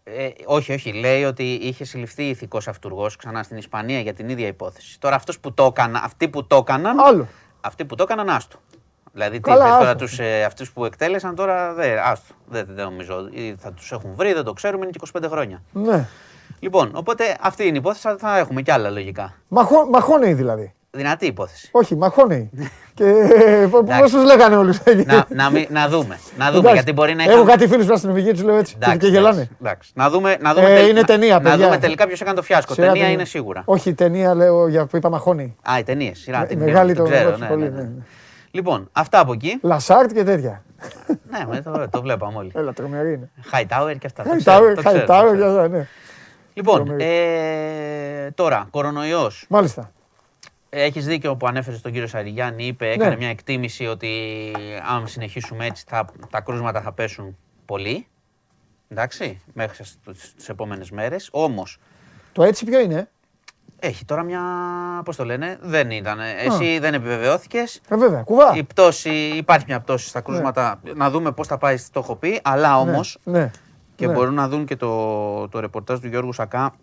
Ε, 0.03 0.29
όχι, 0.45 0.73
όχι. 0.73 0.91
Λέει 0.93 1.23
ότι 1.23 1.43
είχε 1.43 1.83
συλληφθεί 1.83 2.23
ηθικός 2.23 2.67
αυτούργος 2.67 3.15
ξανά 3.15 3.43
στην 3.43 3.57
Ισπανία 3.57 3.99
για 3.99 4.13
την 4.13 4.29
ίδια 4.29 4.47
υπόθεση. 4.47 4.99
Τώρα 4.99 5.15
αυτός 5.15 5.39
που 5.39 5.53
το 5.53 5.65
έκανα, 5.65 6.01
αυτοί 6.03 6.29
που 6.29 6.47
το 6.47 6.55
έκαναν. 6.55 6.99
Άλλο. 6.99 7.27
Αυτοί 7.61 7.85
που 7.85 7.95
το 7.95 8.03
έκαναν, 8.03 8.29
άστο. 8.29 8.57
Δηλαδή, 9.15 9.35
τι 9.39 9.49
Καλά, 9.49 9.65
είπες 9.65 9.77
τώρα 9.77 9.89
άστο. 9.91 10.05
τους, 10.05 10.19
ε, 10.19 10.43
αυτούς 10.43 10.71
που 10.71 10.85
εκτέλεσαν 10.85 11.35
τώρα, 11.35 11.73
δε, 11.73 11.99
άστο. 11.99 12.33
Δεν, 12.49 12.65
δεν 12.69 12.85
νομίζω. 12.85 13.27
Ή 13.31 13.55
Θα 13.59 13.71
τους 13.73 13.91
έχουν 13.91 14.11
βρει, 14.15 14.33
δεν 14.33 14.43
το 14.43 14.53
ξέρουμε, 14.53 14.83
είναι 14.85 14.91
και 14.91 14.99
25 15.19 15.29
χρόνια. 15.29 15.61
Ναι. 15.71 16.05
Λοιπόν, 16.59 16.91
οπότε 16.93 17.23
αυτή 17.41 17.63
είναι 17.63 17.75
η 17.75 17.79
υπόθεση, 17.79 18.01
θα- 18.07 18.15
θα 18.19 18.37
έχουμε 18.37 18.61
κι 18.61 18.71
άλλα 18.71 18.89
λογικά. 18.89 19.33
Μαχώ, 19.47 19.87
μαχώνεοι 19.91 20.33
δηλαδή. 20.33 20.73
Δυνατή 20.91 21.25
υπόθεση. 21.25 21.69
Όχι, 21.71 21.95
μαχώνεοι. 21.95 22.49
και 22.93 23.13
πώς 23.99 24.11
τους 24.11 24.23
λέγανε 24.25 24.55
όλους. 24.55 24.79
να, 25.05 25.25
να, 25.29 25.49
μην- 25.49 25.67
να 25.69 25.87
δούμε. 25.87 26.19
Να 26.37 26.45
δούμε, 26.45 26.57
Εντάξει. 26.57 26.73
γιατί 26.73 26.93
μπορεί 26.93 27.15
να 27.15 27.23
Έχω 27.23 27.31
είχαν- 27.33 27.45
κάτι 27.45 27.67
φίλους 27.67 27.85
που 27.85 27.93
αστυνομικοί 27.93 28.31
τους 28.31 28.43
λέω 28.43 28.55
έτσι. 28.55 28.73
Εντάξει, 28.77 28.97
και 28.97 29.07
γελάνε. 29.07 29.49
εντάξει. 29.61 29.91
Να 29.95 30.09
δούμε, 30.09 30.37
να 30.41 30.53
δούμε, 30.53 30.71
Ε, 30.71 30.75
τελ- 30.75 30.89
είναι 30.89 30.99
να- 30.99 31.05
ταινία, 31.05 31.33
να 31.33 31.41
παιδιά. 31.41 31.65
δούμε 31.65 31.77
τελικά 31.77 32.07
ποιος 32.07 32.21
έκανε 32.21 32.35
το 32.35 32.41
φιάσκο. 32.43 32.73
Σειρά 32.73 32.85
Ταινία 32.87 33.01
ταινία. 33.01 33.17
είναι 33.17 33.25
σίγουρα. 33.25 33.61
Όχι, 33.65 33.93
ταινία 33.93 34.33
λέω 34.35 34.67
για 34.67 34.85
που 34.85 34.97
είπα 34.97 35.09
μαχώνεοι. 35.09 35.55
Α, 35.71 35.79
οι 35.79 35.83
ταινίες. 35.83 36.19
Σειρά. 36.19 36.39
Με- 36.39 36.45
την 36.45 36.59
μεγάλη 36.59 36.93
την 36.93 37.03
το 37.03 37.09
ξέρω, 37.09 37.37
ρώτησε 38.61 38.79
ναι, 38.79 38.83
πολύ, 38.83 38.87
ναι, 38.87 38.87
ναι, 38.87 38.87
ναι. 38.87 38.87
ναι. 38.87 38.87
Λοιπόν, 38.89 38.89
αυτά 38.91 39.19
από 39.19 39.33
εκεί. 39.33 39.59
Λασάρτ 39.61 40.13
και 40.13 40.23
τέτοια. 40.23 40.63
ναι, 41.29 41.45
με 41.47 41.61
το, 41.61 41.89
το 41.89 42.01
βλέπαμε 42.01 42.37
όλοι. 42.37 42.51
Έλα, 42.55 42.73
τρομερή 42.73 43.13
είναι. 43.13 43.29
High 43.51 43.65
Tower 43.67 43.95
και 43.99 44.05
αυτά. 44.07 44.23
το 44.23 44.29
High 44.33 44.37
ξέρω, 44.37 44.57
Tower, 44.71 44.73
το 44.75 44.81
High 44.81 44.85
ξέρω, 44.85 45.05
το 45.05 45.13
Tower, 45.13 45.33
ξέρω. 45.33 45.51
για- 45.51 45.67
ναι. 45.67 45.87
Λοιπόν, 46.53 46.85
Τρομερή. 46.85 47.03
ε, 47.05 48.31
τώρα, 48.31 48.67
κορονοϊός. 48.71 49.45
Μάλιστα. 49.49 49.91
Έχεις 50.69 51.05
δίκιο 51.05 51.35
που 51.35 51.47
ανέφερες 51.47 51.81
τον 51.81 51.91
κύριο 51.91 52.07
Σαριγιάννη. 52.07 52.65
Είπε, 52.65 52.89
έκανε 52.91 53.09
Ναι. 53.09 53.15
μια 53.15 53.29
εκτίμηση 53.29 53.85
ότι 53.85 54.09
αν 54.89 55.07
συνεχίσουμε 55.07 55.65
έτσι 55.65 55.83
θα, 55.87 56.05
τα 56.29 56.41
κρούσματα 56.41 56.81
θα 56.81 56.91
πέσουν 56.91 57.37
πολύ. 57.65 58.07
Εντάξει, 58.89 59.41
μέχρι 59.53 59.83
τι 60.13 60.45
επόμενες 60.47 60.91
μέρες. 60.91 61.29
Όμως 61.31 61.79
Το 62.31 62.43
έτσι 62.43 62.65
ποιο 62.65 62.79
είναι; 62.79 63.09
Έχει 63.83 64.05
τώρα 64.05 64.23
μια. 64.23 64.41
Πώς 65.05 65.15
το 65.15 65.25
λένε, 65.25 65.57
δεν 65.61 65.91
ήταν. 65.91 66.19
Εσύ 66.19 66.79
δεν 66.79 66.93
επιβεβαιώθηκες. 66.93 67.81
Ε, 67.89 67.95
βέβαια, 67.95 68.21
κουβά. 68.21 68.55
Η 68.55 68.63
πτώση, 68.63 69.09
υπάρχει 69.35 69.65
μια 69.67 69.79
πτώση 69.79 70.07
στα 70.07 70.21
κρούσματα. 70.21 70.79
Να 70.95 71.09
δούμε 71.09 71.31
πώς 71.31 71.47
θα 71.47 71.57
πάει, 71.57 71.77
το 71.91 71.99
έχω 71.99 72.15
πει. 72.15 72.39
Αλλά 72.43 72.79
όμως. 72.79 73.19
Ναι. 73.23 73.51
Και 73.95 74.07
ναι. 74.07 74.13
μπορούν 74.13 74.33
να 74.33 74.47
δουν 74.47 74.65
και 74.65 74.75
το, 74.75 75.47
το 75.47 75.59
ρεπορτάζ 75.59 75.99
του 75.99 76.07
Γιώργου 76.07 76.33
Σακά. 76.33 76.75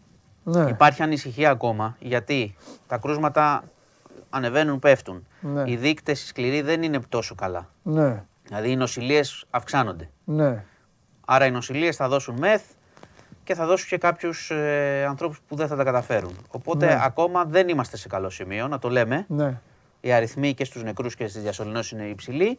Ναι. 0.42 0.68
Υπάρχει 0.68 1.02
ανησυχία 1.02 1.50
ακόμα 1.50 1.96
γιατί 1.98 2.56
τα 2.86 2.98
κρούσματα 2.98 3.62
ανεβαίνουν, 4.30 4.78
πέφτουν. 4.78 5.26
Ναι. 5.40 5.62
Οι 5.66 5.76
δείκτες 5.76 6.26
σκληροί 6.26 6.60
δεν 6.62 6.82
είναι 6.82 7.00
τόσο 7.08 7.34
καλά. 7.34 7.68
Ναι. 7.82 8.22
Δηλαδή 8.42 8.70
οι 8.70 8.76
νοσηλίε 8.76 9.22
αυξάνονται. 9.50 10.10
Ναι. 10.24 10.64
Άρα 11.26 11.46
οι 11.46 11.50
νοσηλίε 11.50 11.92
θα 11.92 12.08
δώσουν 12.08 12.38
μεθ 12.38 12.62
και 13.50 13.56
θα 13.56 13.66
δώσουν 13.66 13.88
και 13.88 13.98
κάποιους 13.98 14.50
ε, 14.50 15.04
ανθρώπους 15.08 15.40
που 15.48 15.56
δεν 15.56 15.68
θα 15.68 15.76
τα 15.76 15.84
καταφέρουν. 15.84 16.36
Οπότε 16.50 16.86
Ναι. 16.86 16.98
ακόμα 17.02 17.44
δεν 17.44 17.68
είμαστε 17.68 17.96
σε 17.96 18.08
καλό 18.08 18.30
σημείο, 18.30 18.68
να 18.68 18.78
το 18.78 18.88
λέμε. 18.88 19.24
Ναι. 19.28 19.60
Οι 20.00 20.12
αριθμοί 20.12 20.54
και 20.54 20.64
στους 20.64 20.82
νεκρούς 20.82 21.14
και 21.14 21.26
στις 21.26 21.42
διασωληνώσεις 21.42 21.90
είναι 21.90 22.04
υψηλοί 22.04 22.58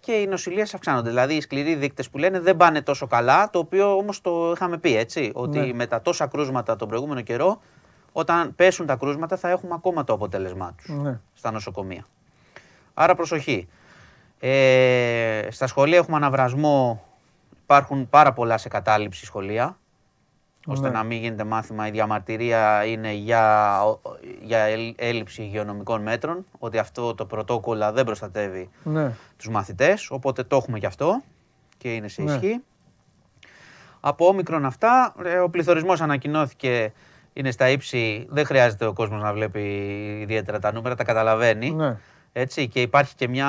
και 0.00 0.12
οι 0.12 0.26
νοσηλίε 0.26 0.62
αυξάνονται. 0.62 1.08
Δηλαδή 1.08 1.34
οι 1.34 1.40
σκληροί 1.40 1.74
δείκτες 1.74 2.10
που 2.10 2.18
λένε 2.18 2.40
δεν 2.40 2.56
πάνε 2.56 2.82
τόσο 2.82 3.06
καλά, 3.06 3.50
το 3.50 3.58
οποίο 3.58 3.96
όμως 3.96 4.20
το 4.20 4.52
είχαμε 4.54 4.78
πει 4.78 4.96
έτσι. 4.96 5.30
Ότι 5.34 5.58
Ναι. 5.58 5.72
με 5.72 5.86
τα 5.86 6.00
τόσα 6.02 6.26
κρούσματα 6.26 6.76
τον 6.76 6.88
προηγούμενο 6.88 7.20
καιρό, 7.20 7.60
όταν 8.12 8.54
πέσουν 8.54 8.86
τα 8.86 8.96
κρούσματα 8.96 9.36
θα 9.36 9.48
έχουμε 9.50 9.74
ακόμα 9.74 10.04
το 10.04 10.12
αποτέλεσμά 10.12 10.74
τους 10.76 10.88
Ναι. 10.88 11.18
στα 11.34 11.50
νοσοκομεία. 11.50 12.06
Άρα 12.94 13.14
προσοχή. 13.14 13.68
Ε, 14.40 15.46
στα 15.50 15.66
σχολεία 15.66 15.98
έχουμε 15.98 16.16
αναβρασμό. 16.16 17.04
Υπάρχουν 17.62 18.08
πάρα 18.08 18.32
πολλά 18.32 18.58
σε 18.58 18.68
κατάληψη 18.68 19.24
σχολεία. 19.24 19.78
Ώστε 20.68 20.88
Ναι. 20.88 20.94
να 20.94 21.02
μην 21.02 21.18
γίνεται 21.20 21.44
μάθημα. 21.44 21.86
Η 21.86 21.90
διαμαρτυρία 21.90 22.84
είναι 22.84 23.12
για, 23.12 23.78
για 24.42 24.58
έλλ- 24.58 24.94
έλλειψη 24.96 25.42
υγειονομικών 25.42 26.02
μέτρων. 26.02 26.46
Ότι 26.58 26.78
αυτό 26.78 27.14
το 27.14 27.26
πρωτόκολλα 27.26 27.92
δεν 27.92 28.04
προστατεύει 28.04 28.70
Ναι. 28.82 29.12
τους 29.36 29.48
μαθητές. 29.48 30.10
Οπότε 30.10 30.42
το 30.42 30.56
έχουμε 30.56 30.78
και 30.78 30.86
αυτό 30.86 31.22
και 31.78 31.94
είναι 31.94 32.08
σε 32.08 32.22
Ναι. 32.22 32.32
ισχύ. 32.32 32.60
Από 34.00 34.26
όμικρον 34.26 34.64
αυτά, 34.64 35.14
ε, 35.24 35.38
ο 35.38 35.50
πληθωρισμός 35.50 36.00
ανακοινώθηκε, 36.00 36.92
είναι 37.32 37.50
στα 37.50 37.68
ύψη, 37.68 38.26
δεν 38.30 38.44
χρειάζεται 38.46 38.86
ο 38.86 38.92
κόσμος 38.92 39.22
να 39.22 39.32
βλέπει 39.32 39.60
ιδιαίτερα 40.20 40.58
τα 40.58 40.72
νούμερα, 40.72 40.94
τα 40.94 41.04
καταλαβαίνει. 41.04 41.70
Ναι. 41.70 41.96
Έτσι, 42.38 42.68
και 42.68 42.80
υπάρχει 42.80 43.14
και 43.14 43.28
μια, 43.28 43.48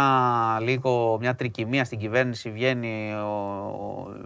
λίγο, 0.61 1.17
μια 1.19 1.35
τρικυμία 1.35 1.85
στην 1.85 1.99
κυβέρνηση. 1.99 2.49
Βγαίνει 2.49 3.13
ο, 3.13 3.27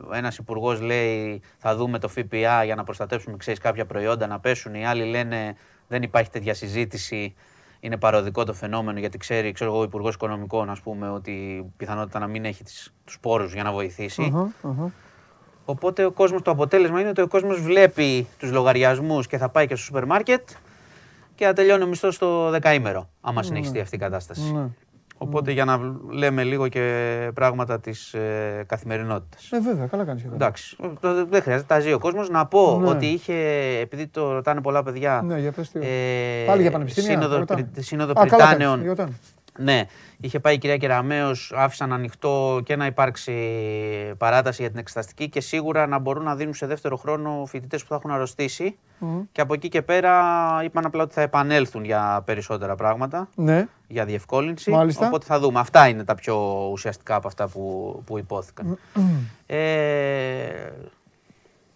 ο, 0.09 0.15
ένας 0.15 0.37
υπουργός 0.37 0.81
λέει 0.81 1.41
θα 1.57 1.75
δούμε 1.75 1.99
το 1.99 2.07
ΦΠΑ 2.07 2.63
για 2.63 2.75
να 2.75 2.83
προστατεύσουμε 2.83 3.37
ξέρεις, 3.37 3.59
κάποια 3.59 3.85
προϊόντα 3.85 4.27
να 4.27 4.39
πέσουν. 4.39 4.73
Οι 4.73 4.85
άλλοι 4.85 5.03
λένε 5.03 5.55
δεν 5.87 6.03
υπάρχει 6.03 6.29
τέτοια 6.29 6.53
συζήτηση. 6.53 7.33
Είναι 7.79 7.97
παροδικό 7.97 8.43
το 8.43 8.53
φαινόμενο 8.53 8.99
γιατί 8.99 9.17
ξέρει 9.17 9.51
ξέρω 9.51 9.71
εγώ, 9.71 9.79
ο 9.79 9.83
Υπουργός 9.83 10.13
Οικονομικών 10.13 10.69
ας 10.69 10.81
πούμε, 10.81 11.09
ότι 11.09 11.65
πιθανότητα 11.77 12.19
να 12.19 12.27
μην 12.27 12.45
έχει 12.45 12.63
τις, 12.63 12.93
τους 13.05 13.19
πόρους 13.19 13.53
για 13.53 13.63
να 13.63 13.71
βοηθήσει. 13.71 14.31
Αχα, 14.35 14.51
αχα. 14.69 14.91
Οπότε 15.65 16.05
ο 16.05 16.11
κόσμος, 16.11 16.41
το 16.41 16.51
αποτέλεσμα 16.51 16.99
είναι 16.99 17.09
ότι 17.09 17.21
ο 17.21 17.27
κόσμος 17.27 17.61
βλέπει 17.61 18.27
τους 18.37 18.51
λογαριασμούς 18.51 19.27
και 19.27 19.37
θα 19.37 19.49
πάει 19.49 19.67
και 19.67 19.75
στο 19.75 19.83
σούπερ 19.83 20.05
μάρκετ 20.05 20.49
και 21.41 21.47
θα 21.47 21.53
τελειώνει 21.53 21.83
ο 21.83 21.87
μισθός 21.87 22.15
στο 22.15 22.49
δεκαήμερο, 22.49 23.09
άμα 23.21 23.43
συνεχιστεί 23.43 23.79
αυτή 23.79 23.95
η 23.95 23.99
κατάσταση. 23.99 24.51
Ναι. 24.53 24.67
Οπότε 25.17 25.51
για 25.51 25.65
να 25.65 25.77
β- 25.77 26.11
λέμε 26.13 26.43
λίγο 26.43 26.67
και 26.67 27.31
πράγματα 27.33 27.79
της 27.79 28.13
ε, 28.13 28.63
καθημερινότητας. 28.67 29.51
Ε, 29.51 29.59
βέβαια, 29.59 29.85
καλά 29.85 30.05
κάνεις. 30.05 30.23
Εντάξει, 30.33 30.75
το- 30.99 31.25
δεν 31.25 31.41
χρειάζεται, 31.41 31.67
τα 31.67 31.79
ζει 31.79 31.93
ο 31.93 31.99
κόσμος. 31.99 32.29
Να 32.29 32.45
πω 32.45 32.79
Ναι. 32.81 32.89
ότι 32.89 33.05
είχε, 33.05 33.33
επειδή 33.81 34.07
το 34.07 34.31
ρωτάνε 34.31 34.61
πολλά 34.61 34.83
παιδιά, 34.83 35.21
Ναι, 35.25 35.39
για 35.39 35.51
πες 35.51 35.71
τι. 35.71 35.79
ε, 35.79 36.45
Πάλι 36.45 36.61
για 36.61 36.71
πανεπιστήμια, 36.71 37.09
Σύνοδο, 37.11 37.37
ρωτάνε. 37.37 37.63
Πρι- 37.73 37.83
σύνοδο 37.83 38.11
Α, 38.11 38.13
καλά 38.13 38.27
Πριτάνεων. 38.27 38.71
κάνεις, 38.73 38.87
ρωτάνε. 38.87 39.11
Ναι, 39.63 39.83
είχε 40.17 40.39
πάει 40.39 40.53
η 40.53 40.57
κυρία 40.57 40.77
Κεραμέως, 40.77 41.53
άφησαν 41.55 41.93
ανοιχτό 41.93 42.61
και 42.65 42.75
να 42.75 42.85
υπάρξει 42.85 43.33
παράταση 44.17 44.61
για 44.61 44.69
την 44.71 44.79
εξεταστική 44.79 45.29
και 45.29 45.41
σίγουρα 45.41 45.87
να 45.87 45.99
μπορούν 45.99 46.23
να 46.23 46.35
δίνουν 46.35 46.53
σε 46.53 46.65
δεύτερο 46.65 46.95
χρόνο 46.97 47.43
φοιτητές 47.47 47.81
που 47.81 47.87
θα 47.89 47.95
έχουν 47.95 48.11
αρρωστήσει. 48.11 48.77
Μμμ. 48.97 49.21
Και 49.31 49.41
από 49.41 49.53
εκεί 49.53 49.69
και 49.69 49.81
πέρα 49.81 50.13
είπαν 50.63 50.85
απλά 50.85 51.03
ότι 51.03 51.13
θα 51.13 51.21
επανέλθουν 51.21 51.83
για 51.83 52.21
περισσότερα 52.25 52.75
πράγματα, 52.75 53.29
Ναι. 53.35 53.67
για 53.87 54.05
διευκόλυνση. 54.05 54.71
Μάλιστα. 54.71 55.07
Οπότε 55.07 55.25
θα 55.25 55.39
δούμε. 55.39 55.59
Αυτά 55.59 55.87
είναι 55.87 56.03
τα 56.03 56.15
πιο 56.15 56.67
ουσιαστικά 56.71 57.15
από 57.15 57.27
αυτά 57.27 57.47
που, 57.47 57.95
που 58.05 58.17
υπόθηκαν. 58.17 58.77
Ε, 59.45 60.69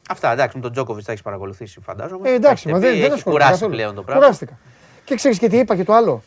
αυτά 0.10 0.32
εντάξει, 0.32 0.56
με 0.57 0.62
τον 0.64 0.72
Τζόκοβιτς 0.72 1.06
θα 1.06 1.12
έχεις 1.12 1.24
παρακολουθήσει, 1.24 1.80
φαντάζομαι. 1.82 2.30
Ε, 2.30 2.34
εντάξει, 2.34 2.68
μα 2.70 2.78
Έχετε 2.78 2.88
δεν, 2.88 2.95
πει, 2.95 3.02
δεν 3.02 3.12
έχει 3.12 3.18
ασχολούμαι 3.18 3.44
κουράσει 3.44 3.60
καθόλου. 3.60 3.76
πλέον 3.78 3.95
το 3.95 4.02
πράγμα. 4.03 4.22
Κουράστηκα. 4.24 4.57
Και 5.03 5.16
ξέρεις 5.16 5.40
και 5.40 5.48
τι 5.49 5.57
είπα 5.57 5.76
και 5.76 5.84
το 5.84 5.94
άλλο. 5.94 6.22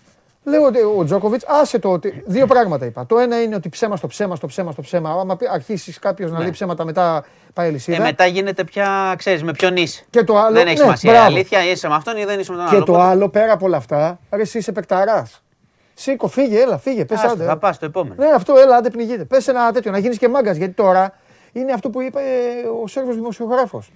Λέω 0.49 0.65
ότι 0.65 0.79
ο 0.99 1.05
Τζόκοβιτς, 1.05 1.45
άσε 1.49 1.79
το 1.79 1.93
ότι. 1.93 2.23
Δύο 2.27 2.47
πράγματα 2.47 2.87
είπα. 2.87 3.07
Το 3.07 3.19
ένα 3.19 3.43
είναι 3.43 3.55
ότι 3.55 3.69
ψέμα 3.69 3.97
στο 3.97 4.07
ψέμα, 4.07 4.37
στο 4.37 4.47
ψέμα, 4.47 4.73
στο 4.73 4.83
ψέμα. 4.83 5.11
Άμα 5.11 5.37
πει- 5.37 5.49
αρχίσεις 5.51 5.99
κάποιος 5.99 6.31
να 6.31 6.37
Ναι. 6.37 6.43
λέει 6.43 6.53
ψέματα, 6.53 6.85
μετά 6.85 7.25
πάει 7.53 7.67
Ε, 7.67 7.69
αλυσίδα. 7.69 8.03
μετά 8.03 8.27
γίνεται 8.27 8.65
πια, 8.65 9.15
ξέρεις, 9.19 9.43
με 9.43 9.53
ποιον 9.53 9.77
είσαι. 9.77 10.05
Και 10.11 10.25
το 10.25 10.39
άλλο. 10.39 10.53
Δεν 10.55 10.67
έχει 10.67 10.77
ναι, 10.77 10.83
σημασία. 10.83 11.11
μπράβο. 11.13 11.27
Αλήθεια, 11.27 11.71
είσαι 11.71 11.89
με 11.89 11.95
αυτόν 11.95 12.17
ή 12.17 12.25
δεν 12.25 12.41
είσαι 12.41 12.51
με 12.53 12.57
τον 12.59 12.67
Και 12.69 12.75
άλλο. 12.77 12.85
το 12.85 12.93
Οπότε- 12.93 13.09
άλλο 13.11 13.29
πέρα 13.29 13.53
από 13.53 13.67
όλα 13.67 13.77
αυτά, 13.77 14.19
ρε 14.31 14.43
εσύ 14.43 14.59
είσαι 14.59 14.73
παικταράς. 14.73 15.43
Σήκω, 15.95 16.29
φύγε, 16.29 16.61
έλα, 16.61 16.79
φύγε. 16.79 17.05
Πες 17.05 17.19
Άστο, 17.19 17.33
άντε. 17.33 17.45
θα 17.45 17.57
πας 17.57 17.75
στο 17.77 17.85
επόμενο. 17.87 18.15
Ναι, 18.25 18.31
αυτό, 18.35 18.55
έλα, 18.57 18.77
άντε 18.77 18.91
πνιγείτε. 18.91 19.25
Πες 19.25 19.49
ένα 19.49 19.73
τέτοιο, 19.73 19.91
να 19.91 19.99
γίνεις 19.99 20.19
και 20.19 20.29
μάγκας. 20.29 20.57
Γιατί 20.57 20.73
τώρα 20.73 21.13
είναι 21.53 21.73
αυτό 21.73 21.91
που 21.91 22.01
είπε 22.03 22.19
ε, 22.21 22.69
ο 22.83 22.87
Σέρβος 22.87 23.15
δημοσιογράφος. 23.15 23.93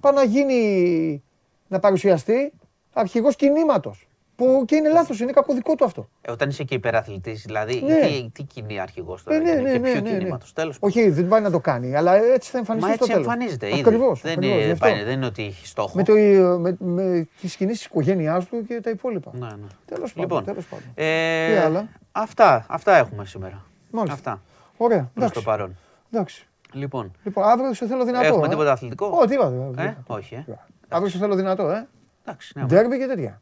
Πάει 0.00 0.12
να 0.12 0.22
γίνει, 0.22 1.22
να 1.68 1.78
παρουσιαστεί 1.78 2.52
αρχηγός 2.92 3.36
κινήματος. 3.36 4.08
Που 4.40 4.64
και 4.66 4.74
είναι 4.76 4.88
λάθος, 4.88 5.20
είναι 5.20 5.32
κακό 5.32 5.54
δικό 5.54 5.74
του 5.74 5.84
αυτό. 5.84 6.08
Ε, 6.20 6.30
όταν 6.30 6.48
είσαι 6.48 6.64
και 6.64 6.74
υπεραθλητή, 6.74 7.30
δηλαδή. 7.32 7.82
Ναι. 7.86 8.00
Τι, 8.00 8.30
τι 8.32 8.42
κοινή 8.42 8.80
αρχηγός 8.80 9.22
τώρα. 9.22 9.36
Ε, 9.36 9.40
ναι, 9.40 9.50
είναι 9.50 9.60
ναι, 9.60 9.72
και 9.72 9.78
ναι, 9.78 9.90
ποιο 9.90 10.00
ναι, 10.00 10.10
ναι. 10.10 10.18
κινήματο. 10.18 10.46
Τέλος 10.54 10.76
Όχι, 10.80 11.10
δεν 11.10 11.28
πάει 11.28 11.40
να 11.40 11.50
το 11.50 11.60
κάνει, 11.60 11.96
αλλά 11.96 12.14
έτσι 12.14 12.50
θα 12.50 12.58
εμφανιστεί 12.58 12.88
Μα 12.88 12.94
στο 12.94 13.04
έτσι 13.04 13.16
τέλος. 13.16 13.32
εμφανίζεται 13.32 13.68
ήδη. 13.68 13.80
Ακριβώς, 13.80 14.20
δεν, 14.20 14.32
ακριβώς, 14.32 14.56
γι' 14.56 14.62
είναι, 14.62 14.72
αυτό. 14.72 14.86
πάει- 14.86 15.04
δεν 15.04 15.12
είναι 15.12 15.26
ότι 15.26 15.42
έχει 15.44 15.66
στόχο. 15.66 15.92
Με, 15.96 16.02
το, 16.02 16.12
με, 16.58 16.76
με 16.78 17.28
τις 17.40 17.56
κινήσεις 17.56 17.78
της 17.78 17.86
οικογένειάς 17.86 18.44
του 18.44 18.64
και 18.66 18.80
τα 18.80 18.90
υπόλοιπα. 18.90 19.30
Ναι, 19.34 19.46
ναι. 19.46 19.52
Τέλος 19.84 20.12
πάντων, 20.12 20.22
Λοιπόν, 20.30 20.44
τέλος 20.44 20.64
πάντων. 20.66 20.84
ε, 20.94 21.48
Τι 21.52 21.56
άλλα; 21.56 21.88
Αυτά, 22.12 22.64
αυτά 22.68 22.96
έχουμε 22.96 23.24
σήμερα. 23.24 23.64
Μάλιστα. 23.90 24.14
Αυτά. 24.14 24.42
Ωραία, 24.76 24.98
Προς 24.98 25.10
εντάξει. 25.16 25.34
το 25.34 25.50
παρόν. 25.50 25.76
Εντάξει. 26.12 26.46
Λοιπόν, 26.72 27.12
Λοιπόν, 27.24 27.44
αύριο 27.44 27.74
σε 27.74 27.86
θέλω 27.86 28.04
δυνατό. 28.04 28.26
έχουμε 28.26 28.46
ε. 28.46 28.48
τίποτα 28.48 28.72
αθλητικό; 28.72 29.06
Ω, 29.22 29.26
τίποτα. 29.26 29.70
Ε, 29.76 29.84
ε, 29.84 29.96
όχι, 30.06 30.34
ε. 30.34 30.44
Αύριο 30.88 31.10
σε 31.10 31.18
θέλω 31.18 31.34
δυνατό, 31.34 31.70
ε. 31.70 31.86
Εντάξει, 32.24 32.52
ναι. 32.58 32.64
Ντέρμπι 32.64 32.98
και 32.98 33.06
τέτοια. 33.06 33.40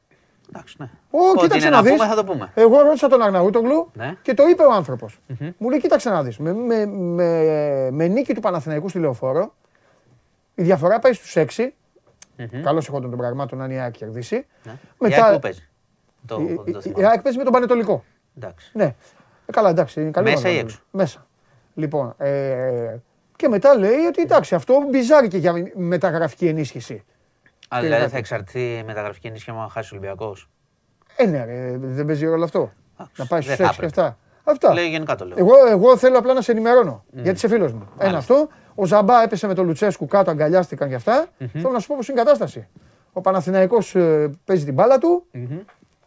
Εντάξει, 0.52 0.74
ναι. 0.78 0.88
Ω, 1.10 1.18
Ό,τι 1.28 1.38
κοίταξε 1.38 1.66
είναι 1.66 1.76
να 1.76 1.82
να 1.82 1.82
δεις. 1.88 1.92
πούμε 1.92 2.06
θα 2.08 2.14
το 2.14 2.24
πούμε. 2.24 2.50
Εγώ 2.54 2.80
ρώτησα 2.82 3.08
τον 3.08 3.22
Αγναούτογλου 3.22 3.90
Ναι. 3.94 4.14
και 4.22 4.34
το 4.34 4.46
είπε 4.48 4.62
ο 4.62 4.72
άνθρωπος. 4.72 5.18
Μου 5.58 5.68
λέει, 5.70 5.80
κοίταξε 5.80 6.10
να 6.10 6.22
δεις. 6.22 6.38
Με, 6.38 6.52
με, 6.52 6.86
με, 6.86 7.90
με 7.90 8.06
νίκη 8.06 8.34
του 8.34 8.40
Παναθηναϊκού 8.40 8.88
στη 8.88 8.98
Λεωφόρο, 8.98 9.54
η 10.54 10.62
διαφορά 10.62 10.98
πάει 10.98 11.12
στους 11.12 11.34
6. 11.56 11.74
Μμμ. 12.36 12.62
Καλώς 12.62 12.88
εχόντων 12.88 13.10
των 13.10 13.18
πραγμάτων 13.18 13.62
αν 13.62 13.70
η 13.70 13.80
ΑΕΚ 13.80 13.92
κερδίσει. 13.96 14.46
Ναι. 14.64 14.72
Μετά- 14.98 15.16
Η 15.16 15.20
ΑΕΚ 15.22 15.32
που 15.34 15.38
παίζει. 15.40 15.68
Το, 16.26 16.40
Η- 16.40 16.54
το 16.54 16.62
η- 16.66 16.72
Η 16.76 16.80
θυμάμαι. 16.80 17.06
ΑΕΚ 17.06 17.20
παίζει 17.22 17.38
με 17.38 17.44
τον 17.44 17.52
Πανετολικό. 17.52 18.04
Εντάξει. 18.36 18.70
Ναι. 18.74 18.84
Ε, 19.46 19.52
καλά, 19.52 19.68
εντάξει. 19.68 20.00
είναι 20.00 20.10
καλή 20.10 20.26
Μέσα 20.28 20.38
ομάδα. 20.38 20.54
ή 20.54 20.58
έξω; 20.58 20.80
Μέσα. 20.90 21.26
Λοιπόν, 21.74 22.14
ε, 22.18 22.96
και 23.36 23.48
μετά 23.48 23.76
λέει 23.78 24.04
ότι 24.08 24.22
εντάξει, 24.22 24.54
αυτό 24.54 24.74
μπιζάρει 24.90 25.28
και 25.28 25.38
για 25.38 25.52
μεταγραφική 25.74 26.46
ενίσχυση. 26.46 27.04
Α, 27.69 27.77
Τι 27.78 27.85
δηλαδή 27.85 27.95
γράφει. 28.01 28.11
θα 28.12 28.19
εξαρτηθεί 28.19 28.61
η 28.77 28.82
μεταγραφική 28.86 29.27
ενίσχυα 29.27 29.53
άμα 29.53 29.69
χάσει 29.69 29.95
ο 29.95 29.99
Ολυμπιακός. 29.99 30.49
Ε, 31.16 31.27
ναι, 31.27 31.45
ρε, 31.45 31.77
δεν 31.78 32.07
παίζει 32.07 32.27
ρόλο 32.27 32.45
αυτό. 32.45 32.70
Να 33.16 33.27
πάει 33.27 33.40
δεν 33.40 33.55
στους 33.55 33.66
θα 33.66 33.73
6 33.73 33.77
και 33.93 34.01
7. 34.01 34.15
Αυτά. 34.45 34.73
Λέω 34.74 34.85
γενικά 34.85 35.15
το 35.15 35.24
λέω. 35.27 35.36
Εγώ, 35.39 35.53
εγώ 35.70 35.97
θέλω 35.97 36.19
απλά 36.19 36.32
να 36.32 36.40
σε 36.40 36.53
ενημερώνω. 36.53 37.05
Γιατί 37.12 37.31
είσαι 37.31 37.49
φίλος 37.49 37.73
μου. 37.73 37.89
Ένα 37.99 38.19
αυτό. 38.19 38.49
Ο 38.74 38.85
Ζαμπά 38.86 39.23
έπεσε 39.23 39.47
με 39.47 39.55
τον 39.55 39.66
Λουτσέσκου 39.66 40.07
κάτω, 40.07 40.31
αγκαλιάστηκαν 40.31 40.89
και 40.89 40.95
αυτά. 40.95 41.27
Θέλω 41.53 41.70
να 41.73 41.78
σου 41.78 41.86
πω 41.86 41.95
πώς 41.97 42.09
είναι 42.09 42.20
η 42.20 42.24
κατάσταση. 42.24 42.69
Ο 43.12 43.20
Παναθηναϊκός 43.20 43.95
ε, 43.95 44.31
παίζει 44.45 44.65
την 44.65 44.74
μπάλα 44.74 44.99
του. 44.99 45.27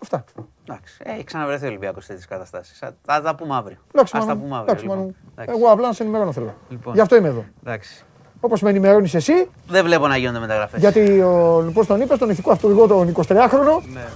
Αυτά. 0.01 0.23
Εντάξει. 0.69 0.97
Ε, 1.03 1.11
Έχει 1.11 1.23
ξαναβρεθεί 1.23 1.65
ο 1.65 1.67
Ολυμπιακός 1.67 2.03
σε 2.03 2.09
τέτοιες 2.09 2.27
καταστάσεις. 2.27 2.77
Θα 3.05 3.21
τα 3.21 3.35
πούμε 3.35 3.55
αύριο. 3.55 3.77
Εντάξει, 3.93 4.17
Ας 4.17 4.25
τα 4.25 4.27
Μανου. 4.35 4.41
πούμε 4.41 4.55
αύριο. 4.55 4.63
Εντάξει, 4.71 4.83
λοιπόν. 4.83 4.97
Μανου. 4.97 5.15
Εντάξει. 5.35 5.59
Εγώ 5.61 5.71
απλά 5.71 5.87
να 5.87 5.93
σε 5.93 6.03
ενημερώνω 6.03 6.31
θέλω. 6.31 6.53
Λοιπόν. 6.69 6.93
Γι' 6.93 6.99
αυτό 7.01 7.15
είμαι 7.15 7.27
εδώ. 7.27 7.45
Εντάξει. 7.63 8.05
Όπως 8.43 8.61
με 8.61 8.69
ενημερώνεις 8.69 9.13
εσύ, 9.13 9.49
Δεν 9.67 9.83
βλέπω 9.85 10.07
να 10.07 10.17
γίνονται 10.17 10.39
μεταγραφές. 10.39 10.79
γιατί 10.79 11.21
ο, 11.21 11.71
πώς 11.73 11.87
τον 11.87 12.01
είπε, 12.01 12.17
τον 12.17 12.29
ηθικό 12.29 12.51
αυτούργο 12.51 12.87
τον 12.87 13.13
23χρονο. 13.15 13.81
Ναι. 13.93 14.07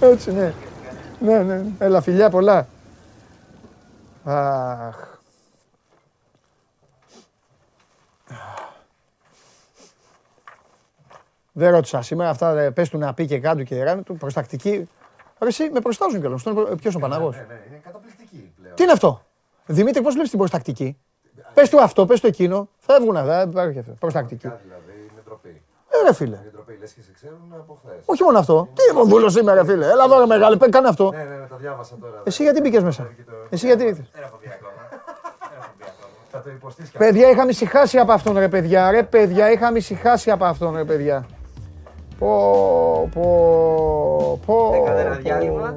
Έτσι, 0.10 0.32
ναι. 0.32 0.52
Ναι, 1.20 1.38
ναι. 1.42 1.64
Έλα, 1.78 2.00
φιλιά 2.00 2.30
πολλά. 2.30 2.66
Αχ. 4.24 5.14
Δεν 11.52 11.70
ρώτησα 11.70 12.02
σήμερα 12.02 12.30
αυτά, 12.30 12.58
ε, 12.60 12.70
πες 12.70 12.88
του 12.88 12.98
να 12.98 13.14
πει 13.14 13.26
και 13.26 13.38
κάτω 13.38 13.62
και 13.62 13.82
ράνε 13.84 14.02
του, 14.02 14.16
προστακτική. 14.16 14.88
Ρε 15.38 15.48
εσύ, 15.48 15.70
με 15.72 15.80
προστάζουν 15.80 16.20
κιόλας. 16.20 16.42
Ποιος 16.42 16.94
είναι 16.94 16.96
ο 16.96 16.98
Παναγός; 16.98 17.36
Ναι, 17.36 17.42
ναι, 17.48 17.60
είναι 17.68 17.80
καταπληκτική 17.84 18.52
πλέον. 18.60 18.74
Τι 18.74 18.82
είναι 18.82 18.92
αυτό; 18.92 19.22
Δημήτρη, 19.66 20.02
πώς 20.02 20.12
βλέπεις 20.12 20.30
την 20.30 20.38
προστακτική; 20.38 20.98
Πες 21.56 21.68
του 21.70 21.80
αυτό, 21.80 22.06
πες 22.06 22.20
του 22.20 22.26
εκείνο. 22.26 22.68
Φεύγουν 22.78 23.16
αυτά, 23.16 23.38
δεν 23.38 23.50
υπάρχει 23.50 23.78
αυτό. 23.78 23.92
Προστακτική. 23.98 24.46
Δηλαδή, 24.48 25.08
είναι 25.12 25.20
ντροπή. 25.24 25.62
Ε, 25.88 26.06
ρε 26.06 26.14
φίλε. 26.14 26.36
Είναι 26.36 26.50
ντροπή, 26.52 26.76
λες 26.80 26.92
και 26.92 27.02
σε 27.02 27.12
ξέρουν 27.14 27.54
από 27.58 27.78
χθες. 27.84 28.02
Όχι 28.04 28.22
μόνο 28.22 28.38
αυτό. 28.38 28.68
Τι 28.74 28.82
είμαι 28.92 29.02
βούλος 29.10 29.32
σήμερα, 29.32 29.62
ρε 29.62 29.66
φίλε. 29.68 29.86
Έλα 29.90 30.04
εδώ, 30.04 30.18
ρε 30.18 30.26
μεγάλε, 30.26 30.56
πέ- 30.56 30.70
κάνε 30.70 30.88
αυτό. 30.88 31.10
Ναι, 31.10 31.16
ναι, 31.16 31.24
ναι, 31.36 31.46
το 31.46 31.56
διάβασα 31.56 31.94
τώρα. 32.00 32.22
Εσύ 32.24 32.42
γιατί 32.42 32.60
μπήκες 32.60 32.82
μέσα; 32.82 33.08
Εσύ 33.50 33.66
γιατί 33.66 33.84
ήρθες; 33.84 34.10
Δεν 34.12 34.22
έχω 34.22 34.36
πει 34.36 34.48
ακόμα. 34.52 34.72
Δεν 34.90 35.58
έχω 35.60 35.70
πει 35.78 35.84
ακόμα. 35.84 36.12
Θα 36.30 36.40
το 36.42 36.50
υποστείς 36.50 36.88
κι 36.90 36.96
Παιδιά, 36.96 37.30
είχαμε 37.30 37.50
ησυχάσει 37.50 37.98
από 37.98 38.12
αυτόν, 38.12 38.38
ρε 38.38 38.48
παιδιά. 38.48 38.90
Ρε 38.90 39.02
παιδιά, 39.02 39.50
είχαμε 39.50 39.78
ησυχάσει 39.78 40.30
από 40.30 40.44
αυτόν, 40.44 40.76
ρε 40.76 40.84
παιδιά. 40.84 41.26
Πω, 42.18 43.08
πω, 43.14 44.40
πω. 44.46 44.72
Έκανε 44.74 45.00
ένα 45.00 45.14
πω. 45.14 45.20
διάλειμμα. 45.22 45.74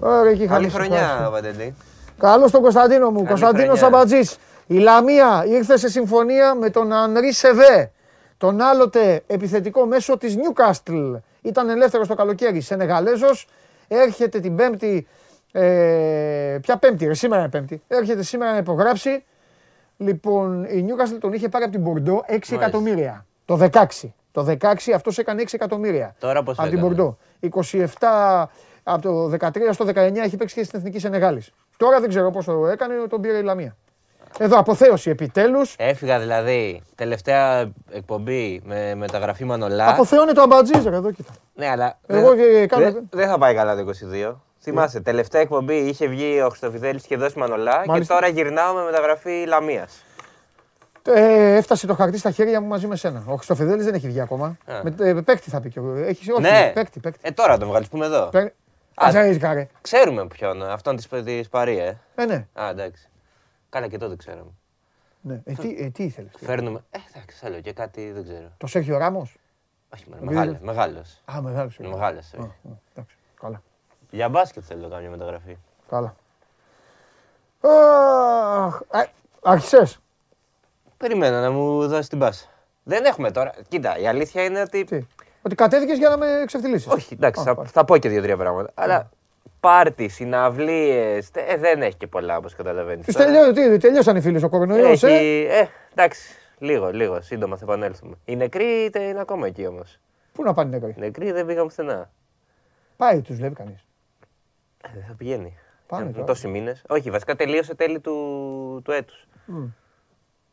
Ωραία, 0.00 0.30
εκεί 0.30 0.42
είχαμε 0.42 0.54
Καλή 0.54 0.66
ησυχάσει. 0.66 0.88
χρονιά, 0.88 1.30
Παντελή. 1.30 1.74
Καλώς 2.20 2.50
τον 2.50 2.62
Κωνσταντίνο 2.62 3.10
μου. 3.10 3.24
Κωνσταντίνο 3.24 3.74
χρονιά. 3.74 3.82
Σαμπατζής. 3.82 4.38
Η 4.66 4.78
Λαμία 4.78 5.44
ήρθε 5.46 5.76
σε 5.76 5.88
συμφωνία 5.88 6.54
με 6.54 6.70
τον 6.70 6.92
Ανρί 6.92 7.32
Σεβέ. 7.32 7.90
Τον 8.36 8.60
άλλοτε 8.60 9.22
επιθετικό 9.26 9.86
μέσο 9.86 10.18
της 10.18 10.36
Νιούκαστλ. 10.36 11.12
Ήταν 11.42 11.68
ελεύθερος 11.68 12.08
το 12.08 12.14
καλοκαίρι. 12.14 12.60
Σενεγαλέζος. 12.60 13.48
Έρχεται 13.88 14.40
την 14.40 14.56
Πέμπτη. 14.56 15.06
Ε, 15.52 16.58
ποια 16.62 16.76
Πέμπτη, 16.76 17.06
ρε, 17.06 17.14
σήμερα 17.14 17.40
είναι 17.40 17.50
Πέμπτη. 17.50 17.82
Έρχεται 17.88 18.22
σήμερα 18.22 18.52
να 18.52 18.56
υπογράψει. 18.56 19.24
Λοιπόν, 19.96 20.64
η 20.64 20.82
Νιούκαστλ 20.82 21.16
τον 21.16 21.32
είχε 21.32 21.48
πάρει 21.48 21.64
από 21.64 21.72
την 21.72 21.82
Μπορντό 21.82 22.24
6 22.28 22.54
εκατομμύρια. 22.54 23.26
Το 23.44 23.56
16. 23.56 24.12
Το 24.32 24.46
16 24.60 24.92
αυτός 24.94 25.18
έκανε 25.18 25.42
6 25.42 25.54
εκατομμύρια. 25.54 26.14
Τώρα 26.18 26.42
πώς 26.42 26.58
Από 26.58 26.68
την 26.68 26.78
έκανε; 26.78 26.94
Μπορντό. 26.94 27.18
27 28.00 28.44
από 28.82 29.02
το 29.02 29.30
13 29.40 29.72
στο 29.72 29.84
19 29.84 29.94
έχει 30.16 30.36
παίξει 30.36 30.54
και 30.54 30.64
στην 30.64 30.78
Εθνική 30.78 30.98
Σενεγάλης. 30.98 31.52
Τώρα 31.80 32.00
δεν 32.00 32.08
ξέρω 32.08 32.30
πώς 32.30 32.44
το 32.44 32.66
έκανε, 32.66 32.94
τον 33.08 33.20
πήρε 33.20 33.38
η 33.38 33.42
Λαμία. 33.42 33.76
Εδώ 34.38 34.58
αποθέωση 34.58 35.10
επιτέλους. 35.10 35.74
Έφυγα 35.78 36.18
δηλαδή 36.18 36.82
τελευταία 36.94 37.70
εκπομπή 37.90 38.60
με 38.64 38.94
μεταγραφή 38.94 39.44
Μανολά. 39.44 39.88
Αποθεώνει 39.88 40.32
το 40.32 40.42
αμπατζίζ, 40.42 40.84
ρε, 40.84 40.96
εδώ 40.96 41.10
κοίτα. 41.12 41.32
Ναι, 41.54 41.68
αλλά 41.68 41.98
Εγώ 42.06 42.28
δεν, 42.34 42.36
και 42.38 42.66
κάνω- 42.66 42.92
δεν, 42.92 43.08
δεν 43.10 43.28
θα 43.28 43.38
πάει 43.38 43.54
καλά 43.54 43.76
το 43.76 43.90
22. 44.30 44.34
Θυμάσαι, 44.62 45.00
τελευταία 45.00 45.40
εκπομπή 45.40 45.74
είχε 45.76 46.06
βγει 46.06 46.40
ο 46.42 46.48
Χριστοφιδέλης 46.48 47.06
και 47.06 47.16
δώσει 47.16 47.38
Μανολά 47.38 47.80
και 47.82 47.88
Μάλιστα. 47.90 48.14
τώρα 48.14 48.26
γυρνάω 48.28 48.74
με 48.74 48.82
μεταγραφή 48.84 49.44
Λαμίας. 49.46 50.04
Ε, 51.02 51.56
έφτασε 51.56 51.86
το 51.86 51.94
χαρτί 51.94 52.18
στα 52.18 52.30
χέρια 52.30 52.60
μου 52.60 52.66
μαζί 52.66 52.86
με 52.86 52.96
σένα. 52.96 53.22
Ο 53.26 53.34
Χριστοφιδέλης 53.36 53.84
δεν 53.84 53.94
έχει 53.94 54.06
βγει 54.08 54.20
ακόμα. 54.20 54.46
Α. 54.66 54.80
Με, 54.82 54.94
ε, 55.08 55.12
παίκτη 55.24 55.50
θα 55.50 55.60
πει 55.60 55.68
και 55.70 55.78
εγώ. 55.78 55.94
Έχει, 55.94 56.32
όχι, 56.32 56.40
ναι, 56.42 56.70
παίκτη, 56.74 57.00
παίκτη. 57.00 57.18
Ε, 57.22 57.30
τώρα 57.30 57.58
τον 57.58 57.68
βγάλεις, 57.68 57.88
πούμε 57.88 58.06
εδώ. 58.06 58.28
Παί- 58.32 58.52
Α, 59.02 59.06
Α, 59.06 59.08
ξέρεις, 59.08 59.38
καρέ. 59.38 59.66
Ξέρουμε 59.80 60.26
ποιον, 60.26 60.62
αυτόν 60.62 60.96
της, 60.96 61.08
της 61.24 61.48
Παρία, 61.48 61.84
ε. 61.84 61.98
Ε, 62.14 62.24
ναι. 62.24 62.46
Α, 62.52 62.68
εντάξει. 62.68 63.08
Καλά 63.70 63.88
και 63.88 63.98
τότε 63.98 64.16
ξέραμε. 64.16 64.50
ναι. 65.20 65.40
Ε, 65.44 65.52
τι, 65.52 65.76
ε, 65.78 65.88
τι 65.90 66.02
ήθελες. 66.04 66.30
Φέρνουμε, 66.36 66.84
ε, 66.90 66.98
εντάξει, 67.14 67.36
θέλω 67.38 67.60
και 67.60 67.72
κάτι, 67.72 68.12
δεν 68.12 68.22
ξέρω. 68.22 68.52
Το 68.56 68.66
Σέρχιο 68.66 68.98
Ράμος; 68.98 69.36
Όχι, 69.94 70.04
Επειδή- 70.08 70.24
μεγάλος, 70.24 70.58
μεγάλος. 70.60 71.22
Α, 71.36 71.40
μεγάλος. 71.42 71.78
Είναι 71.78 71.88
μεγάλος, 71.88 72.32
Α, 72.34 72.38
όχι. 72.38 72.46
α, 72.68 72.70
εντάξει, 72.94 73.16
καλά. 73.40 73.62
Για 74.10 74.28
μπάσκετ 74.28 74.62
θέλω 74.66 74.80
να 74.82 74.88
κάνω 74.88 75.00
μια 75.00 75.10
μεταγραφή. 75.10 75.56
Καλά. 75.90 76.14
Αχ, 77.60 78.80
ε, 78.92 79.04
Άρχισες. 79.42 79.98
Περιμένω 80.96 81.40
να 81.40 81.50
μου 81.50 81.88
δώσεις 81.88 82.08
την 82.08 82.18
πάσα. 82.18 82.46
Δεν 82.82 83.04
έχουμε 83.04 83.30
τώρα. 83.30 83.52
Κοίτα, 83.68 83.98
η 83.98 84.06
αλήθεια 84.06 84.44
είναι 84.44 84.60
ότι. 84.60 85.06
Ότι 85.42 85.54
κατέβηκες 85.54 85.98
για 85.98 86.08
να 86.08 86.16
με 86.16 86.26
εξευθυλίσεις. 86.42 86.86
Όχι, 86.92 87.14
εντάξει, 87.14 87.40
Α, 87.40 87.44
θα, 87.44 87.54
πάλι. 87.54 87.68
θα 87.68 87.84
πω 87.84 87.96
και 87.98 88.08
δύο-τρία 88.08 88.36
πράγματα. 88.36 88.70
Αλλά 88.74 89.10
πάρτις, 89.60 90.14
συναυλίες. 90.14 91.30
Ε, 91.34 91.56
δεν 91.56 91.82
έχει 91.82 91.96
και 91.96 92.06
πολλά 92.06 92.36
όπως 92.36 92.54
καταλαβαίνεις. 92.54 93.06
Τους 93.06 93.14
τελειώ- 93.14 93.52
τι, 93.54 93.78
τελειώσαν 93.78 94.16
οι 94.16 94.20
φίλοι 94.20 94.44
ο 94.44 94.48
κορονοϊός, 94.48 95.02
ε. 95.02 95.06
Έχει, 95.12 95.46
ε, 95.50 95.66
εντάξει, 95.92 96.34
λίγο, 96.58 96.90
λίγο, 96.90 97.20
σύντομα 97.20 97.56
θα 97.56 97.64
επανέλθουμε. 97.64 98.14
Οι 98.24 98.36
νεκροί 98.36 98.64
είτε 98.64 99.02
είναι 99.02 99.20
ακόμα 99.20 99.46
εκεί 99.46 99.66
όμως. 99.66 99.98
Πού 100.32 100.42
να 100.42 100.54
πάνε 100.54 100.76
οι 100.76 100.78
νεκροί; 100.80 100.94
Οι 100.96 101.00
νεκροί 101.00 101.32
δεν 101.32 101.46
πήγαν 101.46 101.66
πουθενά. 101.66 102.10
Πάει, 102.96 103.20
τους 103.20 103.36
βλέπει 103.36 103.54
κανείς. 103.54 103.84
Ε, 104.82 104.88
δεν 104.94 105.04
θα 105.08 105.14
πηγαίνει. 105.14 105.58
Πάνε 105.86 106.02
Είναι 106.04 106.12
τώρα. 106.12 106.24
τόσοι 106.26 106.48
μήνες. 106.48 106.84
Όχι, 106.88 107.10
βασικά 107.10 107.36
τελείωσε 107.36 107.74
τέλη 107.74 108.00
του, 108.00 108.14
του 108.84 108.90
έτους. 108.92 109.26
Μμ. 109.46 109.64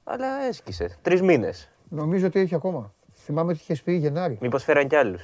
Αλλά 0.03 0.27
έσκησε. 0.47 0.97
Τρεις 1.01 1.21
μήνες. 1.21 1.69
Νομίζω 1.89 2.27
ότι 2.27 2.39
έχει 2.39 2.55
ακόμα. 2.55 2.93
Θυμάμαι 3.27 3.51
ότι 3.51 3.59
είχες 3.61 3.81
πει 3.81 3.93
Γενάρη. 3.93 4.37
Μήπως 4.41 4.63
φέραν 4.63 4.87
κι 4.87 4.95
άλλους. 4.95 5.21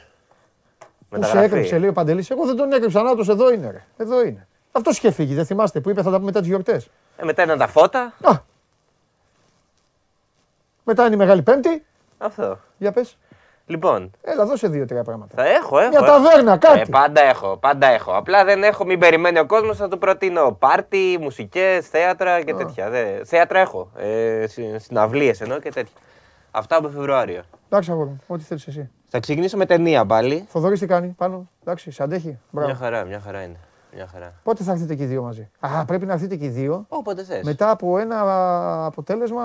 Πού 1.10 1.24
σε 1.24 1.40
έκρυψε, 1.40 1.78
λέει 1.80 1.90
ο 1.90 1.94
Παντελής. 1.94 2.30
Εγώ 2.30 2.46
δεν 2.46 2.56
τον 2.56 2.74
έκρυψα. 2.74 3.02
Νάτος, 3.02 3.30
εδώ 3.30 3.52
είναι, 3.52 3.72
ρε. 3.72 3.84
Εδώ 3.98 4.24
είναι. 4.26 4.48
Αυτός 4.72 4.98
είχε 4.98 5.12
φύγει, 5.12 5.34
δεν 5.34 5.46
θυμάστε 5.46 5.80
που 5.80 5.90
είπε 5.90 6.02
θα 6.02 6.10
τα 6.10 6.16
πούμε 6.16 6.26
μετά 6.26 6.40
τις 6.40 6.48
γιορτές. 6.48 6.90
Ε, 7.18 7.26
μετά 7.26 7.44
ήταν 7.44 7.58
τα 7.58 7.68
φώτα. 7.68 8.14
Α. 8.22 8.32
Μετά 10.84 11.06
είναι 11.06 11.16
η 11.16 11.18
Μεγάλη 11.18 11.42
Πέμπτη. 11.42 11.86
Αυτό. 12.18 12.60
Για 12.78 12.92
πες. 12.92 13.18
Λοιπόν, 13.66 14.12
Έλα, 14.22 14.46
δώσε 14.46 14.68
δύο-τρία 14.68 15.04
πράγματα. 15.04 15.36
θα 15.36 15.50
έχω, 15.50 15.80
έχω. 15.80 15.90
Μια 15.90 16.00
έχω. 16.02 16.08
ταβέρνα, 16.08 16.58
κάτι. 16.58 16.80
Ε, 16.80 16.86
πάντα 16.92 17.22
έχω, 17.22 17.58
πάντα 17.58 17.88
έχω. 17.88 18.12
Απλά 18.12 18.44
δεν 18.44 18.64
έχω, 18.64 18.86
μην 18.86 19.00
περιμένει 19.00 19.40
ο 19.40 19.46
κόσμος, 19.46 19.78
θα 19.78 19.88
του 19.88 19.98
προτείνω 19.98 20.52
πάρτι, 20.52 21.18
μουσικές, 21.22 21.88
θέατρα 21.88 22.42
και 22.42 22.54
τέτοια. 22.54 22.90
Δε, 22.90 23.24
θέατρα 23.24 23.60
έχω. 23.60 23.92
Ε, 23.98 24.46
Συναυλίες 24.78 25.42
εννοώ 25.42 25.60
και 25.60 25.72
τέτοια. 25.72 25.96
Αυτά 26.52 26.76
από 26.76 26.90
Φεβρουάριο. 26.90 27.44
Εντάξει, 27.74 27.92
αγόρι 27.92 28.10
μου, 28.10 28.20
ό,τι 28.28 28.44
θέλεις 28.44 28.68
εσύ. 28.68 28.90
Θα 29.10 29.20
ξεκινήσω 29.20 29.58
με 29.58 29.66
ταινία 29.66 30.06
πάλι. 30.06 30.46
Θοδωρή 30.50 30.78
τι 30.80 30.86
κάνει 30.86 31.08
πάνω. 31.18 31.50
Εντάξει, 31.62 31.92
σε 31.92 32.04
αντέχει. 32.04 32.38
Μπράβο. 32.50 32.68
Μια 32.70 32.78
χαρά, 32.78 33.04
μια 33.06 33.20
χαρά 33.26 33.42
είναι. 33.42 33.58
Μια 33.96 34.08
χαρά. 34.14 34.34
Πότε 34.44 34.64
θα 34.64 34.72
έρθετε 34.72 34.96
και 34.96 35.04
οι 35.04 35.06
δύο 35.06 35.22
μαζί; 35.22 35.50
Α, 35.60 35.86
πρέπει 35.86 36.06
να 36.06 36.14
έρθετε 36.14 36.36
και 36.36 36.46
οι 36.46 36.50
δύο. 36.50 36.86
Όποτε 36.88 37.24
θες. 37.24 37.44
Μετά 37.44 37.70
από 37.70 37.98
ένα 37.98 38.86
αποτέλεσμα. 38.86 39.44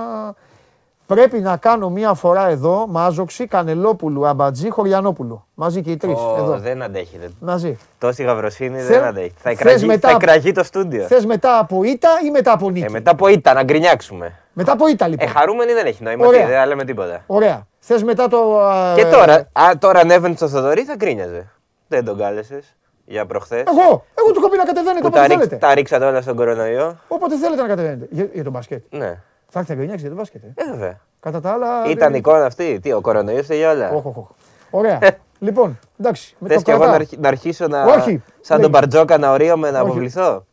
Πρέπει 1.07 1.41
να 1.41 1.57
κάνω 1.57 1.91
μία 1.91 2.15
φορά 2.15 2.49
εδώ 2.49 2.87
Μάζοξη, 2.89 3.47
Κανελόπουλου, 3.47 4.27
Αμπατζή, 4.27 4.71
Χωριανόπουλου. 4.71 5.45
Μαζί 5.55 5.81
και 5.83 5.91
οι 5.91 5.97
τρεις. 5.97 6.19
Ω, 6.19 6.35
εδώ. 6.39 6.59
δεν 6.59 6.83
αντέχει. 6.83 7.19
Δεν... 7.19 7.37
Μαζί. 7.41 7.79
Τόση 7.99 8.23
γαυροσύνη 8.23 8.79
Θε- 8.79 8.87
δεν 8.89 9.05
αντέχει. 9.05 9.33
Θα 9.37 9.51
θες 9.51 9.53
εκραγεί, 9.59 9.87
μετά- 9.87 10.09
θα 10.09 10.15
εκραγεί 10.15 10.53
το 10.53 10.63
στούντιο. 10.65 11.07
Θες 11.07 11.27
μετά 11.27 11.59
από 11.59 11.83
ήττα 11.83 12.09
ή 12.27 12.31
μετά 12.31 12.53
από 12.53 12.71
νίκη; 12.71 12.85
Ε, 12.85 12.89
μετά 12.89 13.11
από 13.11 13.29
ήττα, 13.29 13.53
να 13.53 13.63
γκρινιάξουμε. 13.63 14.39
Μετά 14.53 14.73
από 14.73 14.89
ήττα 14.89 15.05
Ε, 15.05 15.09
λοιπόν. 15.09 15.29
χαρούμενοι 15.29 15.73
δεν 15.73 15.87
έχει 15.87 16.03
νόημα. 16.03 16.27
Ωραία. 16.27 16.41
Τι, 16.41 16.47
δεν 16.47 16.59
θα 16.59 16.67
λέμε 16.67 16.85
τίποτα. 16.85 17.23
Ωραία. 17.27 17.67
Θες 17.91 18.03
μετά 18.03 18.29
το. 18.29 18.61
α, 18.61 18.93
Και 18.95 19.01
ε, 19.01 19.11
τώρα, 19.11 19.35
α, 19.53 19.71
τώρα 19.79 20.01
ανέβαινε 20.01 20.37
στο 20.37 20.49
Θοδωρή, 20.49 20.85
θα 20.85 20.95
γκρίνιαζε. 20.97 21.51
Δεν 21.89 22.05
τον 22.05 22.19
κάλεσες 22.19 22.77
για 23.05 23.27
προχθές. 23.27 23.63
Εγώ, 23.67 24.05
εγώ 24.15 24.33
του 24.33 24.41
έχω 24.41 24.49
πει 24.49 24.57
να 24.57 24.65
κατεβαίνετε 24.65 25.01
Που 25.01 25.07
όποτε 25.07 25.21
τα, 25.21 25.27
ρίξ, 25.27 25.35
θέλετε. 25.39 25.57
τα 25.67 25.75
ρίξατε 25.75 26.05
όλα 26.05 26.21
στον 26.21 26.37
κορονοϊό. 26.37 26.97
Όποτε 27.09 27.37
θέλετε 27.37 27.63
να 27.63 27.69
κατεβαίνετε. 27.69 28.07
Για, 28.11 28.29
για 28.33 28.43
τον 28.43 28.53
μπασκετ. 28.53 28.83
Ναι. 28.91 29.21
Θα 29.49 29.59
έρθει 29.59 29.71
να 29.71 29.77
γκρινιάξει 29.77 30.01
για 30.01 30.09
τον 30.09 30.19
μπασκετ. 30.19 30.43
Ε. 30.45 30.53
Ε, 30.55 30.71
βέβαια. 30.71 31.01
Κατά 31.21 31.41
τα 31.41 31.51
άλλα. 31.53 31.85
Ήταν 31.87 32.11
δεν- 32.11 32.15
εικόνα 32.21 32.45
αυτή. 32.45 32.79
Τι, 32.83 32.93
ο 32.93 33.01
κορονοϊός 33.01 33.45
φταίει 33.45 33.59
για 33.59 33.71
όλα. 33.71 33.87
Όχι, 33.91 33.97
όχι, 34.07 34.19
όχι. 34.19 34.27
Ωραία. 34.71 34.99
λοιπόν, 35.39 35.79
εντάξει. 36.01 36.37
Με 36.39 36.49
Θες 36.49 36.57
το 36.57 36.63
και 36.63 36.71
εγώ 36.71 36.81
κρατάω. 36.81 36.97
να, 36.99 37.03
αρχι- 37.05 37.21
να 37.21 37.29
αρχίσω 37.29 37.67
να. 37.67 37.83
Όχι, 37.85 38.23
Σαν 38.41 38.57
λέγε. 38.57 38.61
τον 38.63 38.71
Μπαρτζόκα 38.71 39.19
να 39.19 39.31
ορίωμαι 39.33 39.71
να 39.71 39.81
Όχι. 39.81 39.89
αποβληθώ; 39.91 40.45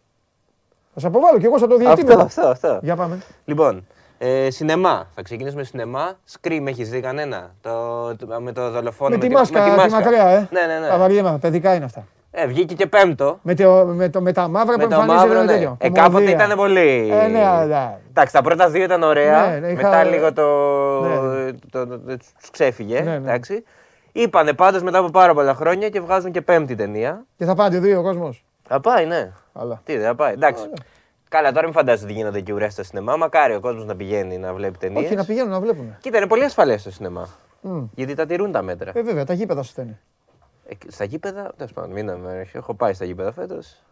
Θα 0.93 0.99
σε 0.99 1.07
αποβάλω 1.07 1.39
κι 1.39 1.45
εγώ 1.45 1.57
σαν 1.57 1.69
το 1.69 1.77
διαιτή. 1.77 2.01
Αυτό, 2.01 2.19
αυτό, 2.21 2.47
αυτό. 2.47 2.79
Για 2.81 2.95
πάμε. 2.95 3.17
Λοιπόν, 3.45 3.87
ε, 4.27 4.49
σινεμά. 4.49 5.07
Θα 5.15 5.21
ξεκινήσουμε 5.21 5.61
με 5.61 5.67
σινεμά. 5.67 6.11
Scream 6.41 6.63
έχεις 6.65 6.89
δει 6.89 6.99
κανένα; 6.99 7.51
Το, 7.61 7.71
το- 8.15 8.41
με 8.41 8.51
το 8.51 8.69
δολοφόνο. 8.71 9.09
Με 9.09 9.17
τη 9.21 9.27
τη- 9.27 9.33
μάσκα, 9.33 9.63
τη 9.63 9.69
μάσκα. 9.69 9.89
μακριά, 9.99 10.25
ε. 10.27 10.47
Ναι, 10.51 10.61
ναι, 10.73 10.79
ναι. 10.79 10.87
Τα 10.87 10.97
βαριέμαι, 10.97 11.37
παιδικά 11.41 11.73
είναι 11.75 11.85
αυτά. 11.85 12.03
Ε, 12.31 12.47
βγήκε 12.47 12.73
και 12.75 12.85
πέμπτο. 12.87 13.39
Με, 13.41 13.53
το, 13.55 13.85
με, 13.85 14.09
το, 14.09 14.21
με 14.21 14.31
τα 14.31 14.47
μαύρα 14.47 14.77
Με 14.77 14.83
που 14.83 14.89
το 14.89 14.95
εμφανίζεται 14.99 15.27
μαύρο, 15.27 15.39
με 15.39 15.45
ναι. 15.45 15.51
τέτοιο. 15.51 15.77
Ε, 15.79 15.89
κάποτε 15.89 16.01
Κομμωδία. 16.13 16.29
ήταν 16.45 16.57
πολύ. 16.57 17.09
Ε, 17.23 17.27
ναι, 17.27 17.45
αλλά. 17.45 17.99
Εντάξει, 18.09 18.33
τα 18.33 18.41
πρώτα 18.41 18.69
δύο 18.69 18.83
ήταν 18.83 19.03
ωραία. 19.03 19.47
Ναι, 19.47 19.59
ναι, 19.59 19.67
είχα- 19.67 19.81
Μετά 19.89 20.03
λίγο 20.03 20.33
το. 20.33 20.43
Ναι, 21.01 21.51
το, 21.69 21.87
το, 21.87 21.99
το- 21.99 22.17
τους 22.39 22.49
ξέφυγε. 22.51 22.99
Ναι, 22.99 23.09
ναι. 23.09 23.15
Εντάξει. 23.15 23.63
Είπανε 24.11 24.53
πάντως 24.53 24.81
μετά 24.83 24.97
από 24.97 25.09
πάρα 25.09 25.33
πολλά 25.33 25.53
χρόνια 25.53 25.89
και 25.89 25.99
βγάζουν 26.01 26.31
και 26.31 26.41
πέμπτη 26.41 26.75
ταινία. 26.75 27.25
Και 27.37 27.45
θα 27.45 27.55
πάνε 27.55 27.79
δύο 27.79 27.99
ο 27.99 28.03
κόσμος. 28.03 28.43
Θα 28.67 28.79
πάει, 28.81 29.05
ναι. 29.05 29.31
Αλλά. 29.53 29.81
Τι 29.85 29.97
δεν 29.97 30.05
θα 30.05 30.15
πάει. 30.15 30.33
Εντάξει. 30.33 30.63
Καλά, 31.35 31.51
τώρα 31.51 31.65
μην 31.65 31.73
φαντάζεσαι 31.73 32.03
ότι 32.05 32.13
γίνονται 32.13 32.41
και 32.41 32.53
ουρές 32.53 32.73
στο 32.73 32.83
σινεμά. 32.83 33.15
Μακάρι 33.15 33.55
ο 33.55 33.59
κόσμος 33.59 33.85
να 33.85 33.95
πηγαίνει 33.95 34.37
να 34.37 34.53
βλέπει 34.53 34.77
ταινίες. 34.77 35.05
Όχι, 35.05 35.15
να 35.15 35.25
πηγαίνουν 35.25 35.49
να 35.51 35.59
βλέπουν. 35.59 35.95
Κοίτα, 35.99 36.17
είναι 36.17 36.27
πολύ 36.27 36.43
ασφαλές 36.43 36.83
το 36.83 36.91
σινεμά. 36.91 37.27
Μμ. 37.61 37.83
Γιατί 37.95 38.13
τα 38.13 38.25
τηρούν 38.25 38.51
τα 38.51 38.61
μέτρα. 38.61 38.91
Ε, 38.95 39.01
βέβαια, 39.01 39.25
τα 39.25 39.33
γήπεδα 39.33 39.63
σου 39.63 39.69
στέλνει. 39.69 39.99
Ε, 40.67 40.75
στα 40.87 41.03
γήπεδα, 41.03 41.53
τέλος 41.57 41.73
πάντων, 41.73 41.91
μην 41.91 42.11
με- 42.13 42.47
Έχω 42.53 42.73
πάει 42.73 42.93
στα 42.93 43.05
γήπεδα 43.05 43.31
φέτος. 43.31 43.83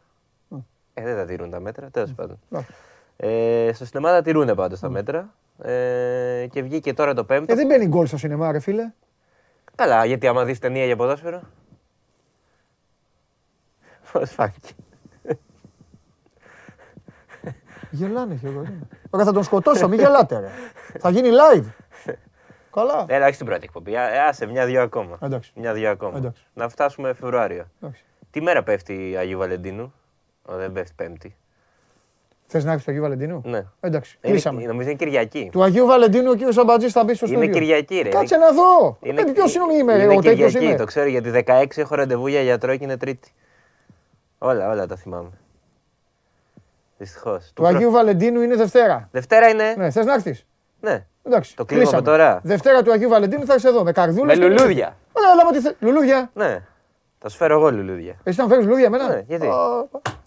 Ε, 0.93 1.03
δεν 1.03 1.15
τα 1.15 1.25
τηρούν 1.25 1.49
τα 1.49 1.59
μέτρα, 1.59 1.89
τέλος 1.89 2.13
πάντων. 2.13 2.39
Εντάξει. 2.51 2.71
Ε, 3.17 3.71
στο 3.73 3.85
σινεμά 3.85 4.09
τα 4.09 4.21
τηρούν 4.21 4.55
πάντως 4.55 4.79
τα 4.79 4.89
μέτρα. 4.89 5.33
Ε, 5.63 6.47
και 6.51 6.61
βγήκε 6.61 6.93
τώρα 6.93 7.13
το 7.13 7.23
πέμπτο. 7.23 7.53
Ε, 7.53 7.55
δεν 7.55 7.67
μπαίνει 7.67 7.87
γκολ 7.87 8.07
στο 8.07 8.17
σινεμά, 8.17 8.51
ρε 8.51 8.59
φίλε. 8.59 8.91
Καλά, 9.75 10.05
γιατί 10.05 10.27
άμα 10.27 10.43
δεις 10.45 10.59
ταινία 10.59 10.85
για 10.85 10.95
ποδόσφαιρο. 10.95 11.41
Πώ 14.11 14.25
φάνηκε. 14.25 14.73
Γελάνε 17.89 18.35
και 18.41 18.47
εγώ. 18.47 18.64
Τώρα 19.10 19.23
θα 19.23 19.31
τον 19.31 19.43
σκοτώσω, 19.43 19.88
μην 19.88 19.99
γελάτε. 19.99 20.39
Ρε. 20.39 20.49
θα 20.99 21.10
γίνει 21.10 21.30
live. 21.31 21.65
Καλά. 22.73 23.05
Έλα, 23.07 23.26
όχι 23.26 23.34
στην 23.34 23.45
πρώτη 23.45 23.61
εκπομπή. 23.64 23.95
Α, 23.95 24.14
ε, 24.14 24.19
Άσε, 24.19 24.45
μια-δυο 24.45 24.81
ακόμα. 24.81 25.18
Εντάξει. 25.22 25.51
Μια-δυο 25.55 25.89
ακόμα. 25.91 26.18
Εντάξει. 26.18 26.43
Να 26.53 26.69
φτάσουμε 26.69 27.14
Φεβρουάριο. 27.14 27.65
Εντάξει. 27.81 28.03
Τι 28.31 28.41
μέρα 28.41 28.64
πέφτει 28.64 29.15
Αγίου 29.18 29.38
Βαλεντίνου; 29.38 29.93
Ω, 30.45 30.55
δεν 30.55 30.72
πέφτει 30.72 30.93
Πέμπτη. 30.95 31.35
Θες 32.45 32.64
να 32.64 32.72
έρθει 32.72 32.85
το 32.85 32.91
Αγίου 32.91 33.03
Βαλεντίνου; 33.03 33.41
Ναι. 33.45 33.65
Εντάξει, 33.80 34.18
Είναι, 34.22 34.34
κλείσαμε. 34.34 34.61
νομίζω 34.65 34.89
είναι 34.89 34.97
Κυριακή. 34.97 35.49
Του 35.51 35.64
Αγίου 35.64 35.85
Βαλεντίνου 35.85 36.30
ο 36.30 36.34
κύριος 36.35 36.57
Αμπατζή 36.57 36.89
θα 36.89 37.03
μπει 37.03 37.14
στο 37.14 37.26
Είναι 37.26 37.35
στούντιο. 37.35 37.53
Κυριακή, 37.53 38.01
ρε. 38.01 38.10
Κάτσε 38.10 38.38
να 38.38 38.51
δω. 38.51 38.97
Είναι, 39.01 39.22
Ε, 39.22 39.23
Ποιος 39.23 39.55
είμαι, 39.55 39.73
είναι 39.93 39.93
εγώ 40.03 40.22
τέτοιος 40.22 40.51
Κυριακή, 40.51 40.65
είμαι. 40.65 40.76
το 40.76 40.85
ξέρω 40.85 41.07
γιατί 41.07 41.30
16 41.47 41.65
έχω 41.76 41.95
ραντεβού 41.95 42.27
για 42.27 42.41
γιατρό 42.41 42.77
και 42.77 42.84
είναι 42.84 42.97
Τρίτη. 42.97 43.31
Όλα, 44.38 44.69
όλα 44.72 44.88
τα 44.88 44.95
θυμάμαι. 44.95 45.30
Δυστυχώς. 46.97 47.51
Του 47.55 47.67
Αγίου 47.67 47.91
Βαλεντίνου 47.91 48.41
είναι 48.41 48.55
Δευτέρα. 48.55 49.07
Δευτέρα 49.11 49.47
είναι. 49.49 49.73
Ναι, 49.77 49.89
θες 49.91 50.05
να 50.05 50.13
έρθει. 50.13 50.39
Ναι. 50.79 51.05
Εντάξει. 51.23 51.55
Το 51.55 51.65
κλείνουμε 51.65 51.89
από 51.97 52.05
τώρα. 52.05 52.39
Δευτέρα 52.43 52.81
του 52.83 52.91
Αγίου 52.91 53.09
Βαλεντίνου 53.09 53.45
θα 53.45 53.53
είσαι 53.55 53.67
εδώ 53.67 53.83
με 53.83 53.91
καρδούλες. 53.91 54.37
Με 54.37 54.45
λουλούδια. 54.47 54.95
Ωραία, 55.13 55.31
έλα 55.31 55.45
με 55.51 55.71
τη 55.71 55.85
Λουλούδια. 55.85 56.29
Ναι. 56.33 56.63
Θα 57.19 57.29
σου 57.29 57.37
φέρω 57.37 57.53
εγώ 57.57 57.71
λουλούδια. 57.71 58.15
Εσύ 58.23 58.37
θα 58.37 58.43
μου 58.43 58.49
φέρεις 58.49 58.63
λουλούδια 58.65 58.85
εμένα; 58.85 59.07
Ναι, 59.07 59.23
γιατί; 59.27 59.47
Α, 59.47 59.53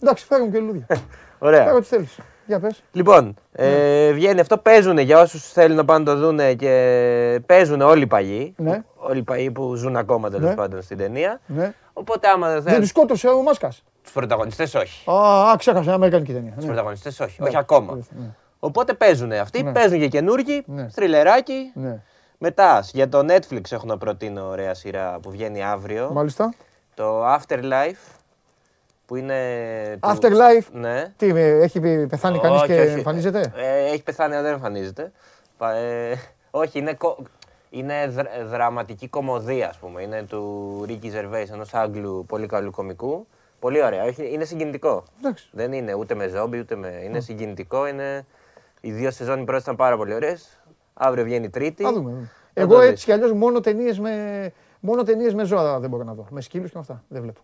εντάξει, 0.01 0.25
φέρω 0.25 0.43
μου 0.43 0.51
και 0.51 0.57
λουλούδια. 0.59 0.85
Ωραία. 1.39 1.63
Φέρω 1.63 1.75
ό,τι 1.75 1.85
θέλεις. 1.85 2.19
Για 2.45 2.59
πες. 2.59 2.83
Λοιπόν, 2.91 3.33
ε, 3.51 4.11
βγαίνει 4.11 4.39
αυτό, 4.39 4.57
παίζουν 4.57 4.97
για 4.97 5.19
όσους 5.21 5.51
θέλουν 5.51 5.75
να 5.75 5.85
πάνε 5.85 5.99
να 6.03 6.05
το 6.15 6.19
δούνε 6.19 6.53
και 6.53 7.41
παίζουν 7.45 7.81
όλοι 7.81 8.01
οι 8.01 8.07
παγιοί. 8.07 8.53
Ναι. 8.57 8.83
Όλοι 8.95 9.19
οι 9.19 9.23
παγιοί 9.23 9.51
που 9.51 9.75
ζουν 9.75 9.95
ακόμα 9.95 10.29
τέλος 10.29 10.49
Ναι. 10.49 10.55
πάντων 10.55 10.81
στην 10.81 10.97
ταινία. 10.97 11.39
Ναι. 11.45 11.73
Οπότε 11.93 12.27
άμα 12.27 12.47
δεν 12.47 12.61
Δεν 12.61 12.71
θέλει. 12.71 12.81
του 12.81 12.87
σκότωσε 12.87 13.27
ο 13.27 13.41
Μάσκας. 13.41 13.83
Τους 14.07 14.15
πρωταγωνιστές 14.15 14.73
όχι. 14.73 15.09
Α, 15.09 15.49
α, 15.51 15.55
ξέχασα, 15.57 15.83
είναι 15.83 15.93
Αμερικανική 15.93 16.33
ταινία. 16.33 16.51
Τους 16.51 16.59
Ναι. 16.61 16.65
πρωταγωνιστές 16.65 17.19
όχι. 17.19 17.41
Ναι. 17.41 17.47
Όχι 17.47 17.57
ακόμα. 17.57 17.93
Ναι. 18.09 18.25
Οπότε 18.59 18.93
παίζουν 18.93 19.31
αυτοί, 19.31 19.63
Ναι. 19.63 19.71
παίζουν 19.71 19.99
και 19.99 20.07
καινούργοι, 20.07 20.63
Ναι. 20.65 20.89
στριλεράκι. 20.89 21.71
Ναι. 21.73 22.01
Μετά 22.37 22.83
για 22.91 23.09
το 23.09 23.19
Netflix 23.19 23.71
έχω 23.71 23.85
να 23.85 23.97
προτείνω 23.97 24.47
ωραία 24.47 24.73
σειρά 24.73 25.19
που 25.21 25.31
βγαίνει 25.31 25.63
αύριο. 25.63 26.09
Μάλιστα. 26.13 26.53
Το 26.93 27.33
Afterlife 27.33 28.17
που 29.05 29.15
είναι. 29.15 29.37
του- 30.01 30.09
Afterlife; 30.09 30.67
Ναι. 30.71 31.13
Τι, 31.17 31.27
ε, 31.27 31.59
έχει 31.61 31.79
πε- 31.79 32.07
πεθάνει 32.09 32.39
κανείς 32.39 32.61
Όχι, 32.61 32.67
και 32.73 32.79
όχι. 32.81 32.91
εμφανίζεται; 32.93 33.51
Ε, 33.55 33.85
έχει 33.91 34.03
πεθάνει, 34.03 34.33
αλλά 34.33 34.43
δεν 34.43 34.53
εμφανίζεται. 34.53 35.11
Πα- 35.57 35.73
ε, 35.75 36.19
όχι, 36.51 36.79
είναι, 36.79 36.93
κο- 36.93 37.17
είναι 37.69 38.07
δρα- 38.07 38.45
δραματική 38.45 39.07
κομμωδία, 39.07 39.69
ας 39.69 39.77
πούμε. 39.77 40.01
Είναι 40.01 40.23
του 40.23 40.83
Ρίκη 40.87 41.09
Ζερβέης, 41.09 41.49
ενός 41.51 41.73
Άγγλου 41.73 42.25
πολύ 42.27 42.45
καλού 42.47 42.71
κομικού. 42.71 43.27
Πολύ 43.59 43.83
ωραία. 43.83 44.03
Έχει- 44.03 44.33
Είναι 44.33 44.43
συγκινητικό. 44.45 45.03
Εντάξει. 45.19 45.49
Δεν 45.51 45.71
είναι 45.73 45.93
ούτε 45.93 46.15
με 46.15 46.27
ζόμπι, 46.27 46.59
ούτε 46.59 46.75
με... 46.75 47.01
Είναι 47.03 47.19
συγκινητικό. 47.19 47.87
Είναι... 47.87 48.25
Οι 48.81 48.91
δύο 48.91 49.11
σεζόν 49.11 49.39
οι 49.41 49.43
πρώτες 49.43 49.61
ήταν 49.63 49.75
πάρα 49.75 49.97
πολύ 49.97 50.13
ωραίες. 50.13 50.61
Αύριο 50.93 51.23
βγαίνει 51.23 51.45
η 51.45 51.49
τρίτη. 51.49 51.83
Θα 51.83 51.93
δούμε. 51.93 52.09
δούμε. 52.11 52.29
Θα 52.53 52.61
Εγώ 52.61 52.73
το 52.73 52.79
δεις. 52.79 52.89
έτσι 52.89 53.05
κι 53.05 53.11
αλλιώς 53.11 53.33
μόνο 53.33 53.59
ταινίες 53.59 53.99
με, 53.99 54.11
μόνο 54.79 55.03
ταινίες 55.03 55.33
με 55.33 55.43
ζώα 55.43 55.79
δεν 55.79 55.89
μπορώ 55.89 56.03
να 56.03 56.13
δω. 56.13 56.27
Με 56.29 56.41
σκύλους 56.41 56.67
και 56.69 56.75
με 56.75 56.81
αυτά. 56.81 57.03
Δεν 57.07 57.21
βλέπω. 57.21 57.39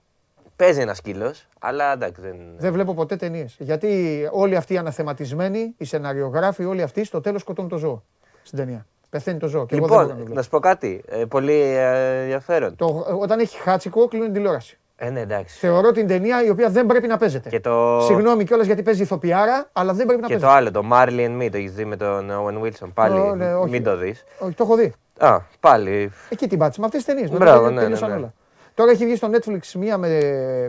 Παίζει 0.55 0.79
ένας 0.81 0.97
σκύλος, 0.97 1.47
αλλά 1.59 1.93
εντάξει 1.93 2.21
δεν. 2.21 2.35
Δεν 2.57 2.71
βλέπω 2.73 2.93
ποτέ 2.93 3.15
ταινίες. 3.15 3.55
Γιατί 3.59 4.21
όλοι 4.31 4.55
αυτοί 4.55 4.73
οι 4.73 4.77
αναθεματισμένοι, 4.77 5.73
οι 5.77 5.85
σεναριογράφοι, 5.85 6.65
όλοι 6.65 6.81
αυτοί 6.81 7.03
στο 7.03 7.21
τέλος 7.21 7.41
σκοτώνουν 7.41 7.69
το 7.69 7.77
ζώο 7.77 8.03
στην 8.43 8.57
ταινία. 8.57 8.85
Πεθαίνει 9.09 9.39
το 9.39 9.47
ζώο. 9.47 9.65
Και 9.65 9.75
εγώ 9.75 9.87
δεν 9.87 9.95
μπορώ 9.95 10.07
να 10.07 10.07
το 10.07 10.19
Λοιπόν, 10.19 10.25
βλέπω. 10.25 10.35
να 10.35 10.41
σου 10.43 10.49
πω 10.49 10.59
κάτι. 10.59 11.03
ε, 11.07 11.25
πολύ 11.25 11.59
ε, 11.61 12.21
ενδιαφέρον. 12.21 12.75
Το, 12.75 13.05
όταν 13.19 13.39
έχει 13.39 13.57
χάτσικο, 13.57 14.07
κλείνει 14.07 14.25
την 14.25 14.33
τηλεόραση. 14.33 14.77
Ε, 14.95 15.09
ναι, 15.09 15.19
εντάξει. 15.19 15.57
Θεωρώ 15.59 15.91
την 15.91 16.07
ταινία 16.07 16.43
η 16.45 16.49
οποία 16.49 16.69
δεν 16.69 16.85
πρέπει 16.85 17.07
να 17.07 17.17
παίζεται. 17.17 17.49
Και 17.49 17.59
το... 17.59 17.99
Συγγνώμη 18.01 18.43
κιόλας 18.43 18.65
γιατί 18.65 18.83
παίζει 18.83 19.01
ηθοποιάρα, 19.01 19.69
αλλά 19.73 19.93
δεν 19.93 20.05
πρέπει 20.05 20.21
να 20.21 20.27
Και 20.27 20.33
το 20.33 20.39
παίζει. 20.39 20.55
άλλο, 20.57 20.71
το 20.71 20.83
Marley 20.91 21.27
and 21.29 21.41
Me, 21.41 21.47
το 21.51 21.57
έχεις 21.57 21.73
δει 21.73 21.85
με 21.85 21.95
τον 21.95 22.29
Owen 22.31 22.63
Wilson. 22.63 22.89
Πάλι, 22.93 23.19
Ω, 23.19 23.35
ναι, 23.35 23.55
όχι. 23.55 23.69
μην 23.69 23.83
το 23.83 23.97
δεις. 23.97 24.23
Όχι, 24.39 24.53
το 24.53 24.63
έχω 24.63 24.75
δει. 24.75 24.93
Α, 25.19 25.37
πάλι. 25.59 26.11
Εκεί 26.29 26.47
την 26.47 26.57
πάτησε. 26.57 26.79
Με 26.79 26.85
αυτές 26.85 27.03
τις 27.03 27.13
ταινίες. 27.13 27.37
Μπράβο, 27.37 27.69
ναι, 27.69 27.81
τελείωσαν 27.81 28.09
ναι, 28.09 28.15
ναι. 28.15 28.19
όλα. 28.21 28.33
Τώρα 28.73 28.91
έχει 28.91 29.05
βγει 29.05 29.15
στο 29.15 29.29
Netflix 29.33 29.59
μία 29.73 29.97
με, 29.97 30.07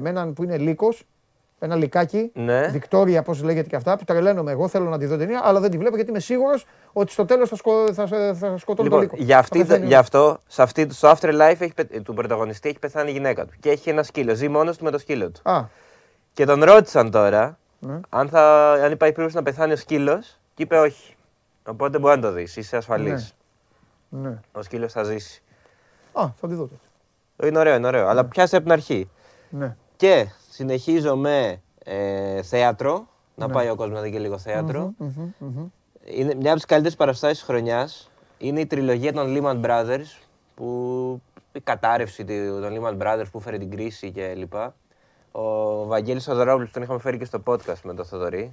με 0.00 0.08
έναν 0.08 0.32
που 0.32 0.42
είναι 0.42 0.58
λύκος. 0.58 1.04
Ένα 1.58 1.76
λικάκι. 1.76 2.30
Ναι. 2.34 2.66
Βικτόρια, 2.68 3.22
πώς 3.22 3.42
λέγεται 3.42 3.68
και 3.68 3.76
αυτά. 3.76 3.96
Που 3.96 4.04
τρελαίνομαι 4.04 4.50
εγώ. 4.50 4.68
Θέλω 4.68 4.88
να 4.88 4.98
τη 4.98 5.06
δω 5.06 5.16
ταινία, 5.16 5.40
αλλά 5.44 5.60
δεν 5.60 5.70
τη 5.70 5.78
βλέπω 5.78 5.94
γιατί 5.94 6.10
είμαι 6.10 6.20
σίγουρος 6.20 6.66
ότι 6.92 7.12
στο 7.12 7.24
τέλος 7.24 7.48
θα, 7.48 7.56
σκο, 7.56 7.92
θα, 7.94 8.06
θα 8.34 8.56
σκοτώνει 8.58 8.88
το 8.88 8.98
Λοιπόν, 8.98 9.00
λύκο. 9.00 9.16
για, 9.18 9.38
αυτή, 9.38 9.58
Θα 9.58 9.64
πεθαίνει 9.66 9.84
ο 9.84 9.88
για 9.88 9.98
αυτό, 9.98 10.38
σε 10.46 10.62
αυτή, 10.62 10.86
στο 10.92 11.10
Afterlife 11.10 11.56
έχει, 11.58 11.72
πε- 11.74 12.00
του 12.02 12.14
πρωταγωνιστή 12.14 12.68
έχει 12.68 12.78
πεθάνει 12.78 13.10
η 13.10 13.12
γυναίκα 13.12 13.44
του. 13.46 13.52
Και 13.60 13.70
έχει 13.70 13.90
ένα 13.90 14.02
σκύλο. 14.02 14.34
Ζει 14.34 14.48
μόνος 14.48 14.76
του 14.76 14.84
με 14.84 14.90
το 14.90 14.98
σκύλο 14.98 15.30
του. 15.30 15.50
Α, 15.50 15.64
Και 16.32 16.44
τον 16.44 16.64
ρώτησαν 16.64 17.10
τώρα 17.10 17.58
Ναι. 17.78 18.00
αν, 18.08 18.28
θα, 18.28 18.72
αν 18.72 18.92
υπάρχει 18.92 19.14
περίπτωση 19.14 19.34
να 19.36 19.42
πεθάνει 19.42 19.72
ο 19.72 19.76
σκύλος. 19.76 20.38
Και 20.54 20.62
είπε 20.62 20.78
όχι. 20.78 21.14
Οπότε 21.66 21.98
μπορεί 21.98 22.16
να 22.16 22.22
το 22.22 22.32
δεις. 22.32 22.56
Είσαι 22.56 22.76
ασφαλής. 22.76 23.34
Ναι. 24.08 24.28
ναι. 24.28 24.40
Ο 24.52 24.62
σκύλος 24.62 24.92
θα 24.92 25.02
ζήσει. 25.02 25.42
Α, 26.12 26.26
θα 26.40 26.48
τη 26.48 26.54
δω 26.54 26.62
τότε. 26.62 27.48
Είναι 27.48 27.58
ωραίο, 27.58 27.74
είναι 27.74 27.86
ωραίο. 27.86 28.08
Αλλά 28.08 28.24
πιάσε 28.24 28.54
από 28.56 28.64
την 28.64 28.72
αρχή. 28.74 29.10
Ναι. 29.48 29.76
Και 29.96 30.26
συνεχίζω 30.54 31.16
με 31.16 31.62
ε, 31.84 32.42
θέατρο. 32.42 33.06
Να 33.34 33.46
Ναι. 33.46 33.52
πάει 33.52 33.68
ο 33.68 33.74
κόσμος 33.74 33.96
να 33.96 34.02
δει 34.04 34.10
και 34.10 34.18
λίγο 34.18 34.38
θέατρο. 34.38 34.92
Μμμ, 34.98 35.12
μμμ, 35.16 35.48
μμμ. 35.48 35.66
Είναι 36.04 36.34
μια 36.34 36.46
από 36.48 36.54
τις 36.56 36.64
καλύτερες 36.64 36.96
παραστάσεις 36.96 37.38
της 37.38 37.46
χρονιάς. 37.46 38.10
Είναι 38.38 38.60
η 38.60 38.66
τριλογία 38.66 39.12
των 39.12 39.26
Lehman 39.36 39.60
Brothers. 39.64 40.20
Που 40.54 41.20
η 41.52 41.60
κατάρρευση 41.60 42.24
του- 42.24 42.60
των 42.60 42.72
Lehman 42.80 43.02
Brothers 43.02 43.24
που 43.32 43.38
έφερε 43.38 43.58
την 43.58 43.70
κρίση 43.70 44.12
κλπ. 44.12 44.54
Ο 45.32 45.84
Βαγγέλης 45.86 46.24
Θοδωρόπουλος, 46.24 46.70
τον 46.72 46.82
είχαμε 46.82 46.98
φέρει 46.98 47.18
και 47.18 47.24
στο 47.24 47.42
podcast 47.46 47.80
με 47.82 47.94
τον 47.94 48.04
Θοδωρή. 48.04 48.52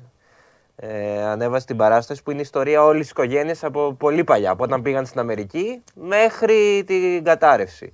Ε, 0.76 1.24
ανέβασε 1.24 1.66
την 1.66 1.78
παράσταση 1.78 2.24
που 2.24 2.30
είναι 2.32 2.40
η 2.40 2.44
ιστορία 2.44 2.84
όλης 2.84 3.02
της 3.02 3.10
οικογένειας 3.12 3.64
από 3.64 3.94
πολύ 3.94 4.24
παλιά. 4.24 4.52
Από 4.52 4.64
όταν 4.64 4.82
πήγαν 4.82 5.06
στην 5.06 5.20
Αμερική 5.20 5.84
μέχρι 5.94 6.84
την 6.88 7.24
κατάρρευση. 7.24 7.94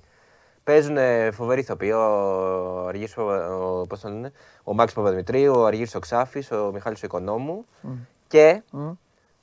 Παίζουν 0.68 0.96
φοβεροί 1.32 1.60
ηθοποιοί. 1.60 1.92
Ο, 1.94 2.86
Αργύρης, 2.88 3.14
Παπα- 3.14 3.48
ο, 3.54 3.86
πώς 3.86 4.00
τον 4.00 4.12
λένε, 4.12 4.32
ο 4.64 4.74
Μάκης 4.74 4.94
Παπαδημητρίου, 4.94 5.52
ο 5.56 5.64
Αργύρης 5.64 5.94
ο 5.94 5.98
Ξάφης, 5.98 6.50
ο 6.50 6.70
Μιχάλης 6.72 7.02
ο 7.02 7.06
Οικονόμου. 7.06 7.66
Και 8.28 8.62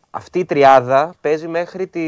αυτή 0.09 0.39
η 0.39 0.45
τριάδα 0.45 1.13
παίζει 1.21 1.47
μέχρι 1.47 1.87
τη, 1.87 2.01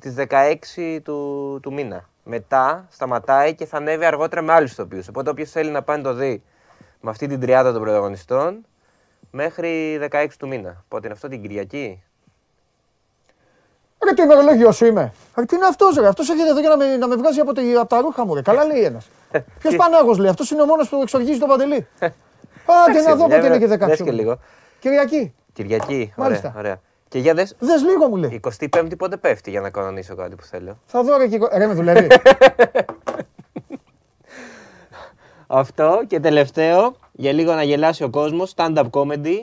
τις 0.00 0.14
16 0.14 1.00
του, 1.02 1.58
του 1.62 1.72
μήνα. 1.72 2.08
Μετά 2.24 2.86
σταματάει 2.90 3.54
και 3.54 3.66
θα 3.66 3.76
ανέβει 3.76 4.04
αργότερα 4.04 4.42
με 4.42 4.52
άλλους 4.52 4.72
ηθοποιούς. 4.72 5.08
Οπότε 5.08 5.30
όποιος 5.30 5.50
θέλει 5.50 5.70
να 5.70 5.82
πάει 5.82 5.96
να 5.96 6.02
το 6.02 6.14
δει 6.14 6.42
με 7.00 7.10
αυτή 7.10 7.26
την 7.26 7.40
τριάδα 7.40 7.72
των 7.72 7.82
πρωταγωνιστών 7.82 8.64
μέχρι 9.30 9.98
16 10.10 10.26
του 10.38 10.48
μήνα. 10.48 10.84
Πότε 10.88 11.04
είναι 11.04 11.14
αυτό 11.14 11.28
την 11.28 11.42
Κυριακή; 11.42 12.02
Ρε 14.12 14.18
το 14.18 14.22
ημερολόγιο 14.22 14.72
σου 14.72 14.86
είμαι. 14.86 15.12
Ρε, 15.36 15.44
τι 15.44 15.56
είναι 15.56 15.66
αυτός, 15.66 15.96
ρε; 15.96 16.06
Αυτός 16.06 16.30
έρχεται 16.30 16.50
εδώ 16.50 16.60
για 16.60 16.68
να 16.68 16.76
με, 16.76 16.96
να 16.96 17.08
με 17.08 17.16
βγάζει 17.16 17.40
από, 17.40 17.52
τη, 17.52 17.74
από 17.74 17.88
τα 17.88 18.00
ρούχα 18.00 18.26
μου, 18.26 18.34
ρε. 18.34 18.42
Καλά 18.42 18.64
λέει 18.64 18.82
ένας. 18.82 19.08
Ποιος 19.60 19.76
Πανάγος 19.76 20.18
λέει, 20.18 20.30
αυτός 20.30 20.50
είναι 20.50 20.62
ο 20.62 20.66
μόνος 20.66 20.88
που 20.88 21.00
εξοργίζει 21.02 21.38
τον 21.38 21.48
Παντελή. 21.48 21.86
Άντε 22.88 23.02
να 23.02 23.14
δω 23.14 23.22
πότε 23.28 23.46
είναι 23.46 23.58
και 23.58 23.66
16. 23.72 23.78
Δες 23.78 24.02
και 24.02 24.10
λίγο. 24.10 24.38
Κυριακή. 24.80 25.34
Κυριακή. 25.52 26.12
Μάλιστα. 26.16 26.48
Ωραία, 26.48 26.60
ωραία. 26.60 26.80
Και 27.08 27.18
για 27.18 27.34
δες, 27.34 27.56
Δες 27.58 27.82
λίγο 27.82 28.08
μου 28.08 28.16
λέει. 28.16 28.40
25η 28.60 28.96
πότε 28.98 29.16
πέφτει 29.16 29.50
για 29.50 29.60
να 29.60 29.70
κανονίσω 29.70 30.14
κάτι 30.14 30.34
που 30.34 30.42
θέλω. 30.44 30.78
Θα 30.86 31.02
δω 31.02 31.16
ρε 31.16 31.26
και. 31.26 31.38
Ρε 31.52 31.66
με 31.66 31.74
δουλεύει. 31.74 32.06
Αυτό 35.46 36.02
και 36.06 36.20
τελευταίο, 36.20 36.94
για 37.12 37.32
λίγο 37.32 37.54
να 37.54 37.62
γελάσει 37.62 38.04
ο 38.04 38.10
κόσμος, 38.10 38.54
stand-up 38.56 38.90
comedy. 38.90 39.36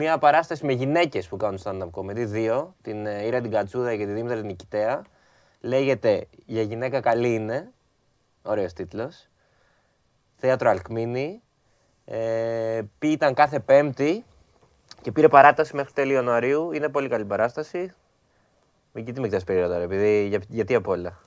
Μια 0.00 0.18
παράσταση 0.18 0.66
με 0.66 0.72
γυναίκες 0.72 1.28
που 1.28 1.36
κάνουν 1.36 1.58
stand-up 1.64 1.90
comedy, 1.90 2.24
δύο, 2.26 2.74
την 2.82 3.06
ε, 3.06 3.26
Ήρα 3.26 3.40
την 3.40 3.50
Κατσούδα 3.50 3.96
και 3.96 4.06
τη 4.06 4.12
Δήμητρα 4.12 4.36
την 4.36 4.46
Νικητέα. 4.46 5.02
Λέγεται 5.60 6.26
«Για 6.46 6.62
γυναίκα 6.62 7.00
καλή 7.00 7.34
είναι», 7.34 7.72
ωραίος 8.42 8.72
τίτλος. 8.72 9.28
Θέατρο 10.36 10.70
Αλκμίνη. 10.70 11.42
Ε, 12.04 12.80
πει 12.98 13.08
ήταν 13.08 13.34
κάθε 13.34 13.60
Πέμπτη 13.60 14.24
και 15.00 15.12
πήρε 15.12 15.28
παράταση 15.28 15.76
μέχρι 15.76 15.92
τέλη 15.92 16.12
Ιανουαρίου. 16.12 16.72
Είναι 16.72 16.88
πολύ 16.88 17.08
καλή 17.08 17.24
παράσταση. 17.24 17.94
Μην 18.92 19.04
κοιτή 19.04 19.20
με 19.20 19.26
κοιτάς 19.28 19.44
περίεργα 19.44 19.70
τώρα, 19.72 19.82
επειδή, 19.82 20.26
για, 20.26 20.40
γιατί 20.48 20.74
απ' 20.74 20.88
όλα. 20.88 21.18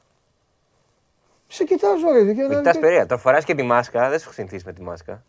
Σε 1.47 1.63
κοιτάζω 1.63 2.11
ρε. 2.11 2.33
και- 2.33 2.41
Με 2.47 2.55
κοιτάς 2.55 2.79
περίεργα. 2.79 3.05
Τώρα 3.05 3.21
φοράς 3.21 3.45
και 3.45 3.55
τη 3.55 3.63
μάσκα, 3.63 4.09
δεν 4.09 4.17
σου 4.19 4.23
έχω 4.25 4.33
συνηθίσει 4.33 4.63
με 4.65 4.73
τη 4.73 4.81
μάσκα. 4.81 5.23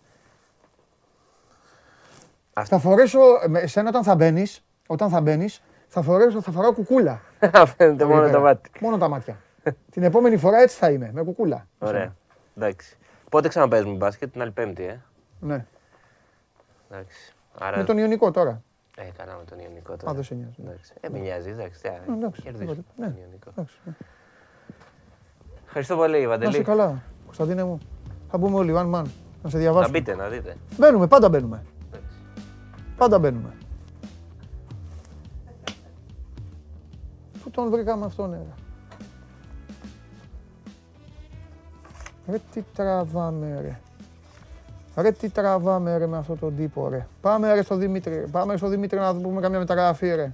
Θα 2.60 2.78
φορέσω, 2.78 3.18
με- 3.48 3.60
εσένα 3.60 3.88
όταν 3.88 4.02
θα 4.02 4.14
μπαίνεις, 4.14 4.64
όταν 4.86 5.08
θα 5.08 5.20
μπαίνεις, 5.20 5.62
θα, 5.88 6.02
φορέσω, 6.02 6.40
θα 6.42 6.50
φοράω 6.50 6.72
κουκούλα. 6.72 7.20
Φαίνεται 7.76 8.04
μόνο 8.04 8.16
Εδώ 8.22 8.24
το 8.26 8.28
πέρα. 8.30 8.40
μάτι. 8.40 8.70
Μόνο 8.80 8.96
τα 8.98 9.08
μάτια. 9.08 9.36
Την 9.92 10.02
επόμενη 10.02 10.36
φορά 10.36 10.58
έτσι 10.58 10.76
θα 10.76 10.90
είμαι, 10.90 11.10
με 11.12 11.22
κουκούλα. 11.22 11.66
Ωραία. 11.78 12.14
Εντάξει. 12.56 12.96
Πότε 13.30 13.48
ξαναπέζουμε 13.48 13.96
μπάσκετ, 13.96 14.32
την 14.32 14.40
άλλη 14.42 14.50
Πέμπτη, 14.50 14.82
ε; 14.84 15.00
Ναι. 15.40 15.64
Εντάξει. 16.90 17.34
Άρα... 17.58 17.76
Με 17.76 17.84
τον 17.84 17.98
Ιωνικό 17.98 18.30
τώρα. 18.30 18.62
Ε, 18.96 19.02
καλά 19.16 19.36
με 19.38 19.44
τον 19.48 19.58
Ιωνικό 19.58 19.96
τώρα. 19.96 20.10
Α, 20.10 20.14
δεν 20.14 20.24
σε 20.24 20.34
νοιάζει. 20.34 20.54
Εντάξει. 20.64 20.92
Ε, 21.00 21.08
με 21.08 21.18
νοιάζει, 21.18 21.50
εντάξει. 21.50 21.80
τι 21.82 21.88
άλλο, 21.88 21.98
Ε, 22.08 22.12
εντάξει, 22.12 22.42
κερδίσουμε 22.42 22.84
ναι. 22.96 23.06
τον 23.06 23.16
Ιωνικό. 23.22 23.50
Εντάξει. 23.50 23.76
Ευχαριστώ 25.66 25.96
πολύ, 25.96 26.12
Να 26.12 26.18
είσαι 26.18 26.26
Βαντελή. 26.28 26.62
καλά, 26.62 27.02
Κωνσταντίνε 27.24 27.64
μου. 27.64 27.78
Θα 28.30 28.38
μπούμε 28.38 28.56
όλοι, 28.56 28.72
one 28.76 28.94
man. 28.94 29.04
Να 29.42 29.48
σε 29.50 29.56
Να 29.56 29.58
διαβάσουμε. 29.62 29.98
μπείτε, 29.98 30.14
να 30.14 30.28
δείτε. 30.28 30.56
Μπαίνουμε, 30.76 31.06
πάντα 31.06 31.28
μπαίνουμε. 31.28 31.62
Πάντα 32.96 33.18
μπαίνουμε. 33.18 33.54
Πού 37.42 37.50
τον 37.50 37.70
βρήκαμε 37.70 38.04
αυτόν, 38.04 38.30
ρε. 38.30 38.46
Ρε 42.26 42.40
τι 42.52 42.62
τραβάμε, 42.74 43.60
ρε. 43.60 43.80
Ρε 44.96 45.12
τι 45.12 45.28
τραβάμε 45.30 45.96
ρε 45.96 46.06
με 46.06 46.16
αυτόν 46.16 46.38
τον 46.38 46.56
τύπο 46.56 46.88
ρε. 46.88 47.06
Πάμε 47.20 47.54
ρε 47.54 47.62
στο 47.62 47.76
Δημήτρη, 47.76 48.24
πάμε 48.30 48.56
στο 48.56 48.68
Δημήτρη 48.68 48.98
να 48.98 49.14
πούμε 49.14 49.40
καμιά 49.40 49.58
μεταγραφή 49.58 50.14
ρε. 50.14 50.32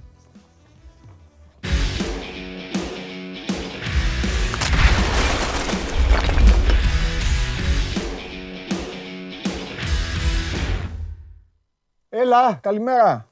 Έλα, 12.29 12.53
καλημέρα. 12.53 13.27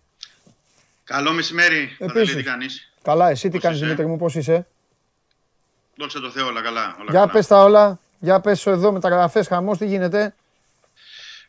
Καλό 1.04 1.32
μεσημέρι. 1.32 1.96
Επίσης. 2.00 2.36
τι 2.36 2.44
κάνεις. 2.44 2.92
Καλά, 3.02 3.30
εσύ 3.30 3.48
τι 3.48 3.54
Πώς 3.54 3.62
κάνεις 3.62 3.78
είσαι; 3.78 3.86
Δημήτρη 3.86 4.08
μου, 4.08 4.18
πώς 4.18 4.36
είσαι; 4.36 4.68
Δόξα 5.96 6.20
τω 6.20 6.30
Θεώ, 6.30 6.46
όλα 6.48 6.62
καλά. 6.62 6.96
Όλα 7.00 7.10
Για 7.10 7.20
καλά. 7.20 7.32
πες 7.32 7.48
τα 7.48 7.64
όλα, 7.64 8.00
για 8.20 8.40
πες 8.40 8.66
εδώ 8.66 8.92
μεταγραφές, 8.92 9.48
χαμός, 9.48 9.78
τι 9.78 9.86
γίνεται; 9.86 10.36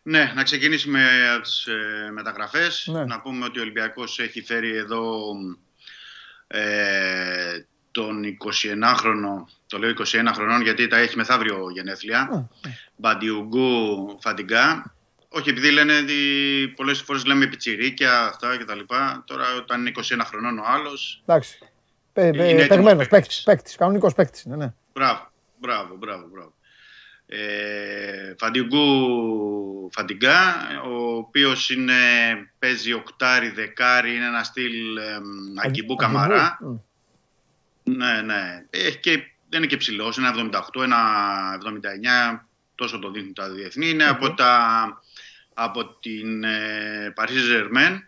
Ναι, 0.03 0.33
να 0.35 0.43
ξεκινήσουμε 0.43 1.31
από 1.35 1.43
τις 1.43 1.67
ε, 1.67 2.11
μεταγραφές. 2.13 2.89
Ναι. 2.93 3.05
Να 3.05 3.21
πούμε 3.21 3.45
ότι 3.45 3.59
ο 3.59 3.63
Ολυμπιακός 3.63 4.19
έχει 4.19 4.43
φέρει 4.43 4.77
εδώ 4.77 5.35
ε, 6.47 7.65
τον 7.91 8.23
21χρονο, 8.45 9.45
το 9.67 9.79
λέω 9.79 9.93
21 9.99 10.05
χρονών 10.35 10.63
γιατί 10.63 10.87
τα 10.87 10.97
έχει 10.97 11.17
μεθαύριο 11.17 11.71
γενέθλια, 11.71 12.49
Μπαντιουγκού 12.97 14.19
Φαντιγκά. 14.21 14.93
Όχι 15.29 15.51
επειδή 15.51 15.71
λένε 15.71 15.99
ότι 15.99 16.15
πολλές 16.77 17.01
φορές 17.01 17.25
λέμε 17.25 17.47
πιτσιρίκια 17.47 18.25
αυτά 18.25 18.57
και 18.57 18.65
τα 18.65 18.75
λοιπά. 18.75 19.25
Τώρα 19.27 19.45
όταν 19.57 19.81
είναι 19.81 19.93
21 19.95 20.21
χρονών 20.25 20.59
ο 20.59 20.65
άλλος, 20.67 21.23
Εντάξει. 21.27 21.59
Πε, 22.13 22.27
Είναι 22.27 22.37
πε, 22.37 22.45
έτοιμος 22.45 22.69
Παιγμένος, 22.69 23.09
παίκτης, 23.09 23.43
παίκτης, 23.43 23.77
κανονικός 23.77 24.15
παίκτης 24.15 24.43
είναι, 24.43 24.57
ναι. 24.57 24.73
Μπράβο, 24.93 25.31
μπράβο, 25.59 25.97
μπράβο, 25.97 26.29
μπράβο. 26.33 26.53
Ε, 27.27 28.35
Φαντιγκού 28.39 29.91
Φαντιγκά, 29.93 30.55
ο 30.85 31.17
οποίος 31.17 31.71
είναι, 31.71 31.95
παίζει 32.59 32.93
οκτάρι, 32.93 33.51
δεκάρι, 33.51 34.15
είναι 34.15 34.27
ένα 34.27 34.43
στυλ 34.43 34.97
ε, 34.97 35.19
αγκιμπού 35.65 35.95
καμαρά. 35.95 36.59
Μμ. 36.61 36.77
Ναι, 37.83 38.23
ναι. 38.23 38.65
Έχει 38.71 38.99
και, 38.99 39.11
δεν 39.49 39.59
είναι 39.59 39.67
και 39.67 39.77
ψηλός, 39.77 40.17
είναι 40.17 40.31
78, 40.35 40.83
ένα 40.83 40.97
79, 42.35 42.47
τόσο 42.75 42.99
το 42.99 43.11
δείχνουν 43.11 43.35
τα 43.35 43.51
διεθνή. 43.51 43.89
Είναι 43.89 44.05
από, 44.05 44.35
τα, 44.35 45.03
από 45.61 45.99
την 46.01 46.45
ε, 46.45 47.13
Paris 47.17 47.29
Saint-Germain. 47.29 47.99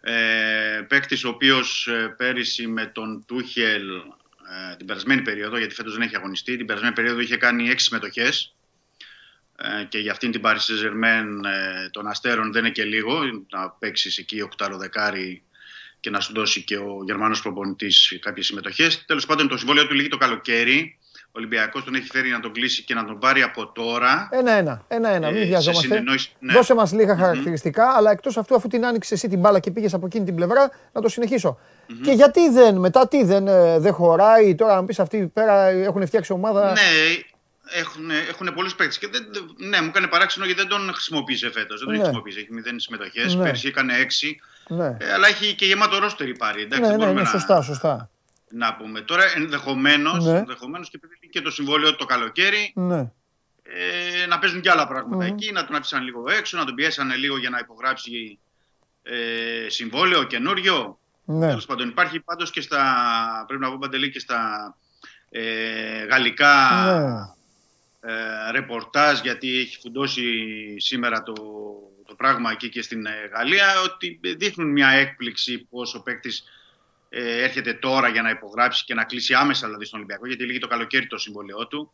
Ε, 0.00 0.84
παίκτης 0.88 1.24
ο 1.24 1.28
οποίος 1.28 1.86
ε, 1.86 2.14
πέρυσι 2.16 2.66
με 2.66 2.86
τον 2.86 3.24
Τούχελ 3.26 3.88
ε, 3.90 4.76
την 4.76 4.86
περασμένη 4.86 5.22
περίοδο, 5.22 5.58
γιατί 5.58 5.74
φέτος 5.74 5.92
δεν 5.92 6.02
έχει 6.02 6.16
αγωνιστεί, 6.16 6.56
την 6.56 6.66
περασμένη 6.66 6.94
περίοδο 6.94 7.20
είχε 7.20 7.36
κάνει 7.36 7.68
έξι 7.68 7.86
συμμετοχές 7.86 8.54
ε, 9.56 9.84
και 9.84 9.98
για 9.98 10.12
αυτήν 10.12 10.30
την 10.30 10.40
Paris 10.44 10.56
Saint-Germain 10.56 11.44
ε, 11.44 11.88
των 11.90 12.06
Αστέρων 12.06 12.52
δεν 12.52 12.64
είναι 12.64 12.72
και 12.72 12.84
λίγο 12.84 13.20
να 13.50 13.70
παίξεις 13.70 14.18
εκεί 14.18 14.40
οκτάρο 14.40 14.76
δεκάρι 14.76 15.42
και 16.00 16.10
να 16.10 16.20
σου 16.20 16.32
δώσει 16.32 16.64
και 16.64 16.76
ο 16.76 17.02
Γερμανός 17.04 17.42
προπονητής 17.42 18.18
κάποιες 18.20 18.46
συμμετοχές. 18.46 19.04
Τέλος 19.04 19.26
πάντων 19.26 19.48
το 19.48 19.56
συμβόλαιο 19.56 19.86
του 19.86 19.94
λύγει 19.94 20.08
το 20.08 20.16
καλοκαίρι. 20.16 20.98
Ο 21.32 21.38
Ολυμπιακός 21.38 21.84
τον 21.84 21.94
έχει 21.94 22.06
φέρει 22.10 22.30
να 22.30 22.40
τον 22.40 22.52
κλείσει 22.52 22.82
και 22.82 22.94
να 22.94 23.04
τον 23.04 23.18
πάρει 23.18 23.42
από 23.42 23.66
τώρα. 23.72 24.28
Ένα-ένα, 24.32 24.84
ένα-ένα, 24.88 25.26
Ε, 25.26 25.30
μην 25.30 25.40
σε 25.40 25.46
βιαζόμαστε. 25.46 25.86
συνεννόηση- 25.86 26.32
ναι. 26.38 26.52
Δώσε 26.52 26.74
μας 26.74 26.92
λίγα 26.92 27.16
χαρακτηριστικά, 27.16 27.88
αλλά 27.96 28.10
εκτός 28.10 28.36
αυτού, 28.36 28.54
αφού 28.54 28.68
την 28.68 28.86
άνοιξε 28.86 29.14
εσύ 29.14 29.28
την 29.28 29.38
μπάλα 29.38 29.58
και 29.58 29.70
πήγες 29.70 29.94
από 29.94 30.06
εκείνη 30.06 30.24
την 30.24 30.34
πλευρά, 30.34 30.70
να 30.92 31.00
το 31.00 31.08
συνεχισω 31.08 31.58
Και 32.02 32.10
γιατί 32.12 32.50
δεν, 32.50 32.76
μετά 32.76 33.08
τι 33.08 33.24
δεν, 33.24 33.48
ε, 33.48 33.78
δεν 33.78 33.92
χωράει, 33.92 34.54
τώρα 34.54 34.74
να 34.74 34.84
πεις 34.84 34.98
αυτοί 35.00 35.30
πέρα 35.34 35.62
έχουν 35.68 36.06
φτιάξει 36.06 36.32
ομάδα. 36.32 36.72
Ναι, 36.72 36.80
έχουν, 37.78 38.10
έχουν 38.28 38.54
πολλούς 38.54 38.74
παίκτες. 38.74 38.98
Και 38.98 39.08
δεν, 39.12 39.22
ναι, 39.56 39.80
μου 39.80 39.86
έκανε 39.88 40.06
παράξενο 40.06 40.44
γιατί 40.46 40.60
δεν 40.60 40.70
τον 40.70 40.90
χρησιμοποίησε 40.92 41.50
φέτος. 41.50 41.78
Δεν 41.78 41.78
τον 41.78 41.88
Ναι. 41.88 41.94
έχει 41.94 42.02
χρησιμοποιήσει. 42.02 42.38
Έχει 42.38 42.52
μηδέν 42.52 42.80
συμμετοχές. 42.80 43.34
Ναι. 43.34 43.42
Πέρσι 43.44 43.68
έκανε 43.68 43.92
έξι. 43.96 44.40
Ναι, 44.68 44.86
Ε, 45.00 45.12
αλλά 45.14 45.26
έχει 45.28 45.54
και 45.54 45.66
γεμάτο 45.66 45.98
ρόστερ 45.98 46.32
πάρει. 46.32 46.62
Εντάξει, 46.62 46.80
ναι, 46.80 46.86
δεν 46.88 46.96
ναι, 46.98 47.02
μπορούμε 47.04 47.20
ναι, 47.20 47.26
να, 47.26 47.30
σωστά, 47.32 47.62
σωστά. 47.62 48.10
Να 48.50 48.74
πούμε. 48.76 49.00
Τώρα 49.00 49.22
ενδεχομένως 49.36 50.24
Ναι. 50.24 50.38
ενδεχομένως 50.38 50.90
και 50.90 50.98
επειδή 51.02 51.28
και 51.28 51.40
το 51.40 51.50
συμβόλαιο 51.50 51.96
το 51.96 52.04
καλοκαίρι 52.04 52.72
Ναι. 52.74 52.98
ε, 53.62 54.26
να 54.28 54.38
παίζουν 54.38 54.60
και 54.60 54.70
άλλα 54.70 54.86
πράγματα 54.88 55.14
Μμμ. 55.24 55.32
εκεί, 55.32 55.52
να 55.52 55.66
τον 55.66 55.74
άφησαν 55.76 56.02
λίγο 56.02 56.24
έξω, 56.30 56.56
να 56.58 56.64
τον 56.64 56.74
πιέσανε 56.74 57.14
λίγο 57.16 57.38
για 57.38 57.50
να 57.50 57.58
υπογράψει 57.58 58.38
ε, 59.02 59.66
συμβόλαιο 59.68 60.22
καινούριο. 60.24 60.98
Ναι. 61.24 61.46
Τέλος 61.46 61.66
πάντων, 61.66 61.88
υπάρχει 61.88 62.20
πάντως 62.20 62.50
και 62.50 62.60
στα. 62.60 62.84
Πρέπει 63.46 63.62
να 63.62 63.70
πω 63.70 63.78
παντελή 63.80 64.10
και 64.10 64.18
στα 64.18 64.76
ε, 65.30 66.04
γαλλικά 66.04 66.54
Ναι. 68.02 68.12
ε, 68.12 68.50
ρεπορτάζ, 68.50 69.20
γιατί 69.20 69.58
έχει 69.58 69.78
φουντώσει 69.80 70.22
σήμερα 70.80 71.22
το, 71.22 71.34
το 72.06 72.14
πράγμα 72.14 72.50
εκεί 72.50 72.68
και 72.68 72.82
στην 72.82 73.06
ε, 73.06 73.30
Γαλλία, 73.32 73.80
ότι 73.84 74.20
δείχνουν 74.36 74.70
μια 74.70 74.88
έκπληξη 74.88 75.58
πως 75.70 75.94
ο 75.94 76.02
παίκτης 76.02 76.44
ε, 77.12 77.42
έρχεται 77.42 77.74
τώρα 77.74 78.08
για 78.08 78.22
να 78.22 78.30
υπογράψει 78.30 78.84
και 78.84 78.94
να 78.94 79.04
κλείσει 79.04 79.34
άμεσα 79.34 79.66
δηλαδή 79.66 79.84
στον 79.84 79.98
Ολυμπιακό, 79.98 80.26
γιατί 80.26 80.44
λύγει 80.44 80.58
το 80.58 80.66
καλοκαίρι 80.66 81.06
το 81.06 81.18
συμβολαιό 81.18 81.66
του. 81.66 81.92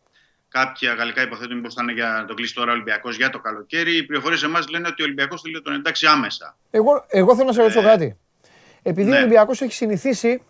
Κάποια 0.49 0.95
γαλλικά 0.95 1.23
υποθέτουν 1.23 1.57
μήπως 1.57 1.75
θα 1.75 1.83
είναι 1.83 1.93
για 1.93 2.09
να 2.09 2.25
το 2.25 2.35
κλείσει 2.35 2.55
τώρα 2.55 2.71
ο 2.71 2.75
Ολυμπιακός 2.75 3.17
για 3.17 3.31
το 3.31 3.39
καλοκαίρι. 3.39 3.97
Οι 3.97 4.03
πληροφορίες 4.03 4.43
εμάς 4.43 4.69
λένε 4.69 4.89
ότι 4.89 5.03
ο 5.03 5.05
Ολυμπιακός 5.05 5.41
θέλει 5.41 5.55
να 5.55 5.61
τον 5.61 5.75
εντάξει 5.75 6.07
άμεσα. 6.07 6.57
Εγώ, 6.71 7.05
εγώ 7.09 7.35
θέλω 7.35 7.47
να 7.47 7.53
σε 7.53 7.61
ρωτήσω 7.61 7.83
κάτι. 7.83 8.19
Επειδή 8.83 9.09
ναι. 9.09 9.17
ο 9.17 9.19
Ολυμπιακός 9.19 9.61
έχει 9.61 9.73
συνηθίσει 9.73 10.43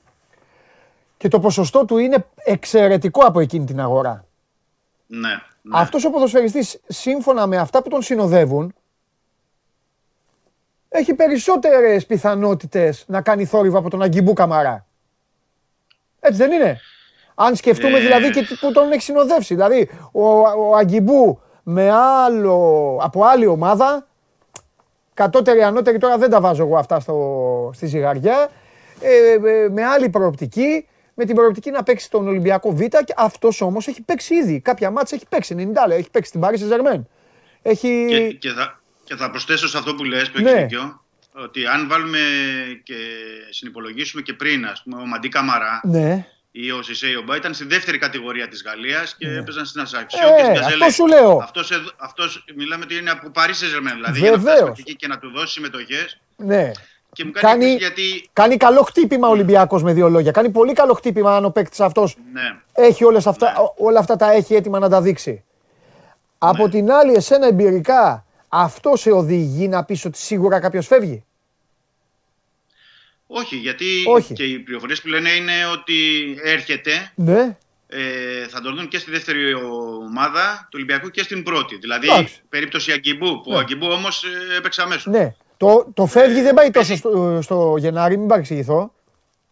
και 1.16 1.28
το 1.28 1.40
ποσοστό 1.40 1.84
του 1.84 1.98
είναι 1.98 2.26
εξαιρετικό 2.44 3.26
από 3.26 3.40
εκείνη 3.40 3.64
την 3.64 3.80
αγορά. 3.80 4.26
Ναι. 5.06 5.28
ναι. 5.28 5.38
Αυτός 5.70 6.05
ο 6.05 6.10
ποδοσφαιριστής, 6.10 6.80
σύμφωνα 6.86 7.47
με 7.47 7.56
αυτά 7.56 7.82
που 7.82 7.88
τον 7.88 8.02
συνοδεύουν, 8.02 8.74
έχει 10.89 11.15
περισσότερες 11.15 12.07
πιθανότητες 12.07 13.05
να 13.07 13.21
κάνει 13.23 13.45
θόρυβο 13.45 13.79
από 13.79 13.91
τον 13.91 14.03
Αγκιμπού 14.03 14.33
Καμαρά. 14.33 14.87
Έτσι 16.21 16.39
δεν 16.39 16.53
είναι; 16.53 16.81
Αν 17.35 17.57
σκεφτούμε 17.57 17.99
Ε. 17.99 18.01
δηλαδή 18.01 18.31
και 18.31 18.43
τι- 18.43 18.55
που 18.57 18.73
τον 18.73 18.93
έχει 18.93 19.03
συνοδεύσει. 19.03 19.55
Δηλαδή 19.55 19.91
ο, 20.13 20.29
ο 20.39 20.75
Αγκιμπού 20.77 21.41
με 21.63 21.91
άλλο, 21.91 22.99
από 23.03 23.25
άλλη 23.25 23.47
ομάδα, 23.47 24.07
κατώτερη, 25.15 25.63
ανώτερη, 25.63 25.99
τώρα 25.99 26.19
δεν 26.19 26.31
τα 26.31 26.41
βάζω 26.41 26.63
εγώ 26.63 26.77
αυτά 26.77 27.01
στο, 27.01 27.71
στη 27.75 27.87
ζυγαριά, 27.87 28.49
ε, 29.01 29.33
ε, 29.33 29.69
με 29.69 29.85
άλλη 29.85 30.09
προοπτική, 30.09 30.87
με 31.15 31.25
την 31.25 31.35
προοπτική 31.35 31.71
να 31.71 31.83
παίξει 31.83 32.11
τον 32.11 32.29
Ολυμπιακό 32.29 32.71
Β. 32.73 32.81
Και 32.81 33.15
αυτός 33.17 33.61
όμως 33.61 33.87
έχει 33.89 34.03
παίξει 34.03 34.35
ήδη. 34.35 34.61
Κάποια 34.61 34.91
μάτσα 34.91 35.15
έχει 35.15 35.27
παίξει. 35.29 35.55
90 35.59 35.87
λέει, 35.89 35.99
έχει 35.99 36.11
παίξει 36.11 36.31
την 36.31 36.41
Paris 36.45 36.55
Saint-Germain. 36.59 37.01
Έχει. 37.63 38.07
Και, 38.09 38.33
και, 38.33 38.49
θα, 38.51 38.81
και 39.07 39.16
θα 39.16 39.31
προσθέσω 39.31 39.69
σε 39.69 39.78
αυτό 39.78 39.95
που 39.95 40.05
λες, 40.05 40.31
που 40.31 40.41
Ναι. 40.41 40.51
έχεις 40.51 40.61
δίκιο, 40.62 41.01
ότι 41.35 41.66
αν 41.66 41.89
βάλουμε 41.89 42.19
και 42.83 42.95
συνυπολογίσουμε 43.51 44.23
και 44.23 44.33
πριν, 44.33 44.66
ας 44.66 44.83
πούμε, 44.83 45.01
ο 45.03 45.07
Μαντί 45.07 45.28
Καμαρά 45.28 45.81
Ναι. 45.85 46.27
ή 46.51 46.70
ο 46.70 46.83
Σισέι 46.83 47.16
Ομπά 47.16 47.37
ήταν 47.37 47.55
στη 47.55 47.65
δεύτερη 47.65 47.99
κατηγορία 47.99 48.49
της 48.49 48.62
Γαλλίας 48.66 49.15
και 49.19 49.28
έπαιζαν 49.28 49.65
στην 49.66 49.81
Ασαξιό 49.81 50.27
Ε, 50.28 50.31
και 50.37 50.43
στην 50.45 50.55
Καζέλε. 50.55 50.85
αυτό 50.85 50.95
σου 50.95 51.07
λέω. 51.07 51.39
Αυτός, 51.43 51.70
εδώ- 51.70 51.93
αυτός 51.97 52.45
μιλάμε 52.57 52.85
ότι 52.85 52.97
είναι 52.97 53.11
από 53.11 53.31
Paris 53.35 53.39
Saint-Germain, 53.61 53.95
δηλαδή 53.95 54.20
Βεβαίως. 54.20 54.43
για 54.43 54.53
να 54.55 54.65
φτάσει 54.65 54.83
εκεί 54.87 54.97
και 54.97 55.07
να 55.07 55.19
του 55.19 55.31
δώσει 55.35 55.53
συμμετοχές. 55.53 56.19
Ναι. 56.37 56.70
Και 57.12 57.24
μου 57.24 57.31
κάνει, 57.31 57.47
Κάνει, 57.49 57.65
έκπληξη 57.73 58.03
γιατί, 58.03 58.28
κάνει 58.33 58.57
καλό 58.57 58.83
χτύπημα 58.83 59.28
ο 59.28 59.31
Ολυμπιακός 59.31 59.83
με 59.83 59.93
δύο 59.93 60.09
λόγια. 60.09 60.31
Κάνει 60.31 60.51
πολύ 60.51 60.73
καλό 60.73 60.93
χτύπημα 60.95 61.37
αν 61.37 61.45
ο 61.45 61.51
παίκτης 61.51 61.81
αυτός 61.81 62.16
ναι, 62.33 62.57
έχει 62.73 63.05
όλες 63.05 63.27
αυτά, 63.27 63.55
όλα 63.77 63.99
αυτά 63.99 64.16
τα 64.16 64.33
έχει 64.33 64.55
έτοιμα 64.55 64.78
να 64.78 64.89
τα 64.89 65.03
δείξει. 65.03 65.31
Ναι. 65.31 65.41
Από 66.39 66.69
την 66.69 66.91
άλλη, 66.93 67.12
εσένα 67.15 67.47
εμπειρικά, 67.47 68.26
αυτός 68.48 69.01
σε 69.01 69.10
οδηγεί 69.10 69.68
να 69.68 69.85
πεις 69.85 70.05
ότι 70.05 70.18
σίγουρα 70.18 70.60
κάποιος 70.60 70.86
φεύγει; 70.86 71.24
όχι, 73.27 73.56
γιατί 73.56 73.86
Όχι. 74.06 74.32
και 74.35 74.44
οι 74.44 74.59
πληροφορίες 74.59 75.01
που 75.02 75.09
λένε 75.09 75.31
είναι 75.31 75.66
ότι 75.73 75.94
έρχεται 76.43 77.12
Ναι. 77.14 77.56
ε, 77.86 78.47
θα 78.48 78.60
τον 78.60 78.74
δουν 78.77 78.89
και 78.89 78.98
στη 78.98 79.10
δεύτερη 79.10 79.55
ομάδα 79.55 80.60
του 80.62 80.70
Ολυμπιακού 80.74 81.09
και 81.10 81.23
στην 81.23 81.43
πρώτη. 81.43 81.77
Δηλαδή, 81.77 82.06
Εντάξει. 82.09 82.40
περίπτωση 82.48 82.93
Αγκιμπού, 82.93 83.40
που 83.40 83.51
Ναι. 83.51 83.56
ο 83.56 83.59
Αγκιμπού 83.59 83.86
όμως 83.86 84.24
ε, 84.24 84.56
έπαιξε 84.56 84.82
αμέσως. 84.82 85.06
Ναι. 85.12 85.35
Το, 85.56 85.90
το 85.94 86.06
φεύγει 86.06 86.40
δεν 86.43 86.55
πάει 86.55 86.70
τόσο 86.70 86.97
στο, 86.97 87.39
στο 87.43 87.74
Γενάρη, 87.78 88.16
μην 88.16 88.28
παρεξηγηθώ, 88.28 88.93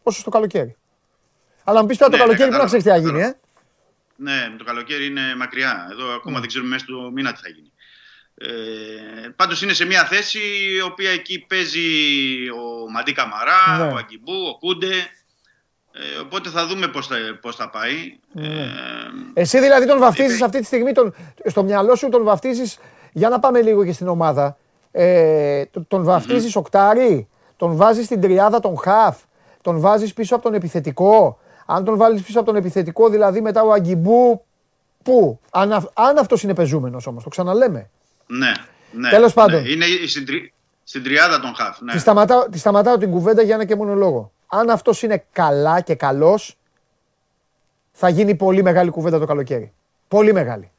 όσο 0.02 0.20
στο 0.20 0.30
καλοκαίρι. 0.30 0.76
Αλλά 1.64 1.80
μου 1.80 1.86
πεις 1.86 1.96
τώρα 1.98 2.10
το 2.10 2.16
Ναι, 2.16 2.22
ναι, 2.22 2.28
καλοκαίρι 2.28 2.50
που 2.50 2.56
να 2.62 2.64
ξέρεις 2.66 2.84
τι 2.84 2.90
θα 2.90 2.96
γίνει, 2.96 3.10
κατάλαβα. 3.10 3.30
ε. 3.30 3.38
Ναι, 4.16 4.54
το 4.58 4.64
καλοκαίρι 4.64 5.06
είναι 5.06 5.34
μακριά. 5.36 5.88
Εδώ 5.90 6.06
Ναι. 6.06 6.14
ακόμα 6.14 6.38
δεν 6.40 6.48
ξέρουμε 6.48 6.70
μέσα 6.70 6.84
του 6.84 7.10
μήνα 7.14 7.32
τι 7.32 7.40
θα 7.40 7.48
γίνει. 7.48 7.72
Ε, 8.38 9.28
πάντως 9.36 9.62
είναι 9.62 9.72
σε 9.72 9.84
μια 9.84 10.04
θέση 10.04 10.38
η 10.76 10.80
οποία 10.80 11.10
εκεί 11.10 11.38
παίζει 11.48 11.80
ο 12.50 12.90
Μαντί 12.90 13.12
Καμαρά, 13.12 13.84
Ναι. 13.86 13.92
ο 13.92 13.96
Αγκιμπού, 13.96 14.32
ο 14.48 14.58
Κούντε. 14.58 14.92
Ε, 15.92 16.18
οπότε 16.22 16.48
θα 16.48 16.66
δούμε 16.66 16.88
πώς 16.88 17.06
θα, 17.06 17.16
πώς 17.40 17.56
θα 17.56 17.70
πάει. 17.70 18.18
Ε, 18.34 19.40
Εσύ 19.40 19.60
δηλαδή 19.60 19.86
τον 19.86 19.98
βαφτίζεις 19.98 20.42
αυτή 20.42 20.58
τη 20.58 20.64
στιγμή, 20.64 20.92
τον, 20.92 21.14
στο 21.44 21.62
μυαλό 21.62 21.94
σου 21.94 22.08
τον 22.08 22.24
βαφτίζεις, 22.24 22.78
για 23.12 23.28
να 23.28 23.38
πάμε 23.38 23.62
λίγο 23.62 23.84
και 23.84 23.92
στην 23.92 24.08
ομάδα, 24.08 24.56
ε, 24.90 25.64
το- 25.66 25.84
τον 25.88 26.04
βαφτίζεις 26.04 26.56
οκτάρι, 26.56 27.28
τον 27.56 27.76
βάζεις 27.76 28.04
στην 28.04 28.20
τριάδα 28.20 28.60
τον 28.60 28.78
χαφ, 28.78 29.16
τον 29.62 29.80
βάζεις 29.80 30.12
πίσω 30.14 30.34
από 30.34 30.44
τον 30.44 30.54
επιθετικό. 30.54 31.38
Αν 31.66 31.84
τον 31.84 31.96
βάλεις 31.96 32.22
πίσω 32.22 32.38
από 32.38 32.46
τον 32.48 32.56
επιθετικό, 32.56 33.08
δηλαδή 33.08 33.40
μετά 33.40 33.62
ο 33.62 33.72
Αγκιμπού, 33.72 34.44
πού, 35.02 35.40
αν, 35.50 35.72
αυ- 35.72 35.90
αν 36.00 36.18
αυτός 36.18 36.42
είναι 36.42 36.54
πεζούμενος 36.54 37.06
όμως, 37.06 37.22
το 37.22 37.28
ξαναλέμε. 37.28 37.90
Ναι, 38.26 38.52
ναι. 38.92 39.10
Τέλος 39.10 39.32
πάντων. 39.32 39.62
Ναι. 39.62 39.68
Είναι 39.68 39.84
στην, 40.06 40.26
τρι... 40.26 40.52
στην 40.84 41.02
τριάδα 41.02 41.40
των 41.40 41.54
χαφ. 41.54 41.80
Ναι. 41.80 41.92
Τη, 41.92 41.98
σταματάω, 41.98 42.48
τη 42.48 42.58
σταματάω 42.58 42.98
την 42.98 43.10
κουβέντα 43.10 43.42
για 43.42 43.54
ένα 43.54 43.64
και 43.64 43.76
μόνο 43.76 43.94
λόγο. 43.94 44.32
Αν 44.46 44.70
αυτός 44.70 45.02
είναι 45.02 45.24
καλά 45.32 45.80
και 45.80 45.94
καλός, 45.94 46.58
θα 47.92 48.08
γίνει 48.08 48.34
πολύ 48.34 48.62
μεγάλη 48.62 48.90
κουβέντα 48.90 49.18
το 49.18 49.26
καλοκαίρι. 49.26 49.72
Πολύ 50.08 50.32
μεγάλη. 50.32 50.70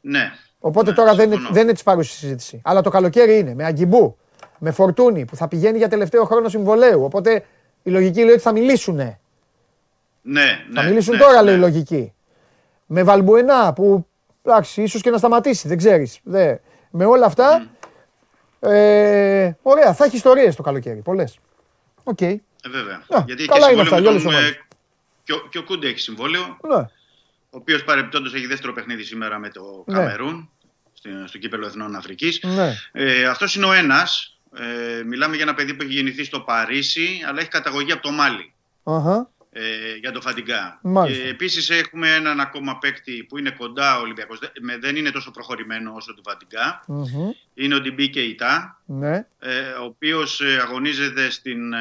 Ναι. 0.00 0.32
Οπότε 0.60 0.90
ναι, 0.90 0.96
τώρα 0.96 1.14
δεν 1.14 1.26
είναι, 1.26 1.34
συμφωνώ. 1.34 1.54
δεν 1.54 1.62
είναι 1.62 1.72
της 1.72 1.82
παρούσης 1.82 2.18
συζήτηση. 2.18 2.60
Αλλά 2.64 2.80
το 2.80 2.90
καλοκαίρι 2.90 3.38
είναι 3.38 3.54
με 3.54 3.64
αγκιμπού, 3.64 4.16
με 4.58 4.70
φορτούνη 4.70 5.24
που 5.24 5.36
θα 5.36 5.48
πηγαίνει 5.48 5.78
για 5.78 5.88
τελευταίο 5.88 6.24
χρόνο 6.24 6.48
συμβολέου. 6.48 7.04
Οπότε 7.04 7.44
η 7.82 7.90
λογική 7.90 8.20
λέει 8.20 8.32
ότι 8.32 8.42
θα 8.42 8.52
μιλήσουν. 8.52 8.94
Ναι, 8.94 9.18
ναι. 10.22 10.64
θα 10.74 10.82
μιλήσουν 10.82 11.14
ναι, 11.14 11.20
τώρα, 11.20 11.36
ναι. 11.36 11.42
λέει 11.42 11.54
η 11.54 11.58
λογική. 11.58 12.12
Με 12.86 13.02
Βαλμπουενά 13.02 13.72
που 13.72 14.06
εντάξει, 14.42 14.82
ίσως 14.82 15.00
και 15.02 15.10
να 15.10 15.18
σταματήσει, 15.18 15.68
δεν 15.68 15.76
ξέρεις. 15.76 16.18
Με 16.90 17.04
όλα 17.04 17.26
αυτά. 17.26 17.66
Ε, 18.60 19.52
ωραία, 19.62 19.94
θα 19.94 20.04
έχει 20.04 20.16
ιστορίες 20.16 20.56
το 20.56 20.62
καλοκαίρι. 20.62 21.00
Πολλές. 21.00 21.38
Οκ. 22.04 22.20
Ε, 22.20 22.40
βέβαια. 22.70 23.02
Να, 23.08 23.24
Γιατί 23.26 23.44
καλά 23.44 23.64
έχει 23.64 23.72
είναι 23.72 23.82
αυτά, 23.82 23.96
συμβόλαιο 23.96 24.00
για 24.00 24.00
με 24.00 24.08
όλες 24.08 24.22
τον, 24.22 24.32
τις 24.32 24.60
ε, 24.60 24.66
και, 25.24 25.32
ο, 25.32 25.48
και 25.50 25.58
ο 25.58 25.62
Κούντε 25.64 25.88
έχει 25.88 25.98
συμβόλαιο. 25.98 26.56
Ναι. 26.68 26.74
Ο 26.74 27.56
οποίος 27.58 27.84
παρεμπιπτόντως 27.84 28.34
έχει 28.34 28.46
δεύτερο 28.46 28.72
παιχνίδι 28.72 29.02
σήμερα 29.02 29.38
με 29.38 29.48
το 29.48 29.84
Ναι. 29.86 29.94
Καμερούν. 29.94 30.50
στην- 30.92 31.28
Στο 31.28 31.38
κύπελλο 31.38 31.66
Εθνών 31.66 31.94
Αφρικής. 31.96 32.40
Ναι. 32.42 32.72
Ε, 32.92 33.26
Αυτός 33.26 33.54
είναι 33.54 33.66
ο 33.66 33.72
ένας. 33.72 34.38
Ε, 34.98 35.02
μιλάμε 35.02 35.34
για 35.34 35.44
ένα 35.44 35.54
παιδί 35.54 35.74
που 35.74 35.82
έχει 35.82 35.92
γεννηθεί 35.92 36.24
στο 36.24 36.40
Παρίσι, 36.40 37.08
αλλά 37.28 37.40
έχει 37.40 37.48
καταγωγή 37.48 37.92
από 37.92 38.02
το 38.02 38.10
Μάλι. 38.10 38.52
Αχα. 38.82 39.30
Ε, 39.54 39.94
για 39.94 40.12
το 40.12 40.20
Φαντιγκά. 40.20 40.78
Μάλιστα. 40.82 41.22
Και 41.22 41.28
επίσης 41.28 41.70
έχουμε 41.70 42.14
έναν 42.14 42.40
ακόμα 42.40 42.78
παίκτη 42.78 43.24
που 43.28 43.38
είναι 43.38 43.50
κοντά 43.50 43.98
ο 43.98 44.00
Ολυμπιακός. 44.00 44.38
Δεν 44.80 44.96
είναι 44.96 45.10
τόσο 45.10 45.30
προχωρημένο 45.30 45.92
όσο 45.94 46.14
του 46.14 46.22
Φαντιγκά. 46.26 46.84
Μμμ. 46.86 47.30
Είναι 47.54 47.74
ο 47.74 47.80
Ντιμπί 47.80 48.08
Κεϊτά, 48.08 48.82
Ναι. 48.86 49.26
ε, 49.38 49.60
ο 49.80 49.84
οποίος 49.84 50.40
ε, 50.40 50.58
αγωνίζεται 50.62 51.30
στην 51.30 51.72
ε, 51.72 51.78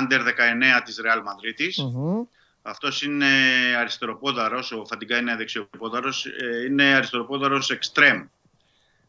Under 0.00 0.20
19 0.20 0.80
της 0.84 1.00
Real 1.04 1.18
Madrid. 1.18 1.74
Μμμ. 1.92 2.22
Αυτός 2.62 3.02
είναι 3.02 3.26
αριστεροπόδαρος, 3.78 4.72
ο 4.72 4.84
Φαντιγκά 4.84 5.18
είναι 5.18 5.36
δεξιοπόδαρος, 5.36 6.26
ε, 6.26 6.64
είναι 6.68 6.84
αριστεροπόδαρος 6.84 7.72
extreme. 7.78 8.28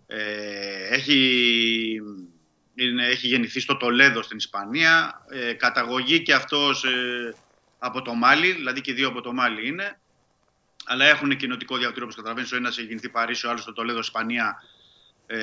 Ε, 0.07 0.95
έχει, 0.95 2.01
είναι, 2.75 3.05
έχει 3.07 3.27
γεννηθεί 3.27 3.59
στο 3.59 3.77
Τολέδο 3.77 4.21
στην 4.21 4.37
Ισπανία, 4.37 5.25
ε, 5.29 5.53
καταγωγή 5.53 6.21
και 6.21 6.33
αυτός 6.33 6.83
ε, 6.83 7.33
από 7.83 8.01
το 8.01 8.13
Μάλι, 8.13 8.51
δηλαδή 8.51 8.81
και 8.81 8.91
οι 8.91 8.93
δύο 8.93 9.07
από 9.07 9.21
το 9.21 9.33
Μάλι 9.33 9.67
είναι, 9.67 9.99
αλλά 10.85 11.05
έχουν 11.05 11.37
κοινοτικό 11.37 11.75
διαβατήριο 11.75 12.03
όπως 12.03 12.15
καταλαβαίνεις, 12.15 12.51
ο 12.51 12.55
ένας 12.55 12.77
έχει 12.77 12.87
γεννηθεί 12.87 13.09
Παρίσι, 13.09 13.47
ο 13.47 13.49
άλλος 13.49 13.61
στο 13.61 13.73
Τολέδο, 13.73 13.99
Ισπανία, 13.99 14.63
ε, 15.27 15.37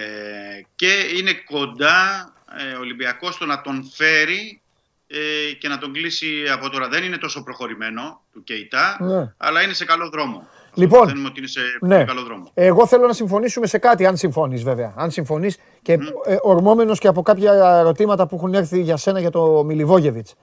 και 0.75 0.93
είναι 1.19 1.33
κοντά 1.33 2.33
ε, 2.59 2.75
ο 2.75 2.79
Ολυμπιακός 2.79 3.35
στο 3.35 3.47
να 3.47 3.61
τον 3.61 3.91
φέρει 3.95 4.61
ε, 5.07 5.53
και 5.53 5.69
να 5.69 5.79
τον 5.79 5.93
κλείσει 5.93 6.45
από 6.53 6.71
τώρα. 6.71 6.89
Δεν 6.89 7.05
είναι 7.05 7.17
τόσο 7.17 7.43
προχωρημένο 7.43 8.23
του 8.33 8.43
Κεϊτά, 8.45 8.97
Ναι. 9.01 9.35
αλλά 9.37 9.63
είναι 9.63 9.73
σε 9.73 9.85
καλό 9.85 10.09
δρόμο. 10.09 10.49
Λοιπόν, 10.75 11.01
Μαθαίνουμε 11.01 11.29
ότι 11.29 11.39
είναι 11.39 11.49
σε 11.49 11.61
ναι. 11.81 11.95
πολύ 11.95 12.07
καλό 12.07 12.23
δρόμο. 12.23 12.51
Εγώ 12.55 12.87
θέλω 12.87 13.07
να 13.07 13.13
συμφωνήσουμε 13.13 13.67
σε 13.67 13.79
κάτι, 13.79 14.07
αν 14.07 14.17
συμφωνείς 14.17 14.63
βέβαια. 14.63 14.95
Αν 14.97 15.11
συμφωνείς 15.11 15.59
και 15.83 15.93
ε, 15.93 16.37
ορμόμενος 16.43 16.99
και 16.99 17.09
από 17.09 17.23
κάποια 17.23 17.53
ερωτήματα 17.79 18.27
που 18.27 18.37
έχουν 18.37 18.55
έρθει 18.55 18.81
για 18.81 18.97
σένα 18.97 19.21
για 19.21 19.31
το 19.31 19.65
Μιλιβόγεβιτς. 19.65 20.35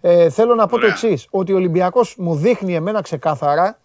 Ε, 0.00 0.30
θέλω 0.30 0.54
να 0.54 0.66
πω 0.66 0.76
Ωραία. 0.76 0.88
το 0.88 0.92
εξής: 0.92 1.26
Ότι 1.30 1.52
ο 1.52 1.56
Ολυμπιακός 1.56 2.16
μου 2.18 2.34
δείχνει 2.34 2.74
εμένα 2.74 3.00
ξεκάθαρα. 3.00 3.80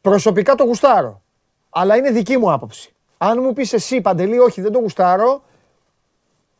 Προσωπικά 0.00 0.54
το 0.54 0.64
γουστάρω. 0.64 1.22
Αλλά 1.70 1.96
είναι 1.96 2.10
δική 2.10 2.36
μου 2.36 2.52
άποψη. 2.52 2.94
Αν 3.18 3.42
μου 3.42 3.52
πεις 3.52 3.72
εσύ, 3.72 4.00
Παντελή, 4.00 4.38
όχι, 4.38 4.60
δεν 4.60 4.72
το 4.72 4.78
γουστάρω, 4.78 5.42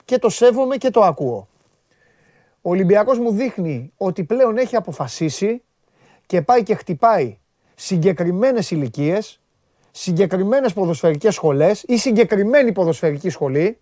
και 0.04 0.18
το 0.18 0.28
σέβομαι 0.28 0.76
και 0.76 0.90
το 0.90 1.02
ακούω. 1.02 1.48
Ο 2.62 2.70
Ολυμπιακός 2.70 3.18
μου 3.18 3.30
δείχνει 3.30 3.92
ότι 3.96 4.24
πλέον 4.24 4.56
έχει 4.56 4.76
αποφασίσει 4.76 5.62
και 6.26 6.42
πάει 6.42 6.62
και 6.62 6.74
χτυπάει 6.74 7.38
συγκεκριμένες 7.74 8.70
ηλικίες, 8.70 9.40
συγκεκριμένες 9.90 10.72
ποδοσφαιρικές 10.72 11.34
σχολές 11.34 11.82
ή 11.82 11.96
συγκεκριμένη 11.96 12.72
ποδοσφαιρική 12.72 13.30
σχολή 13.30 13.78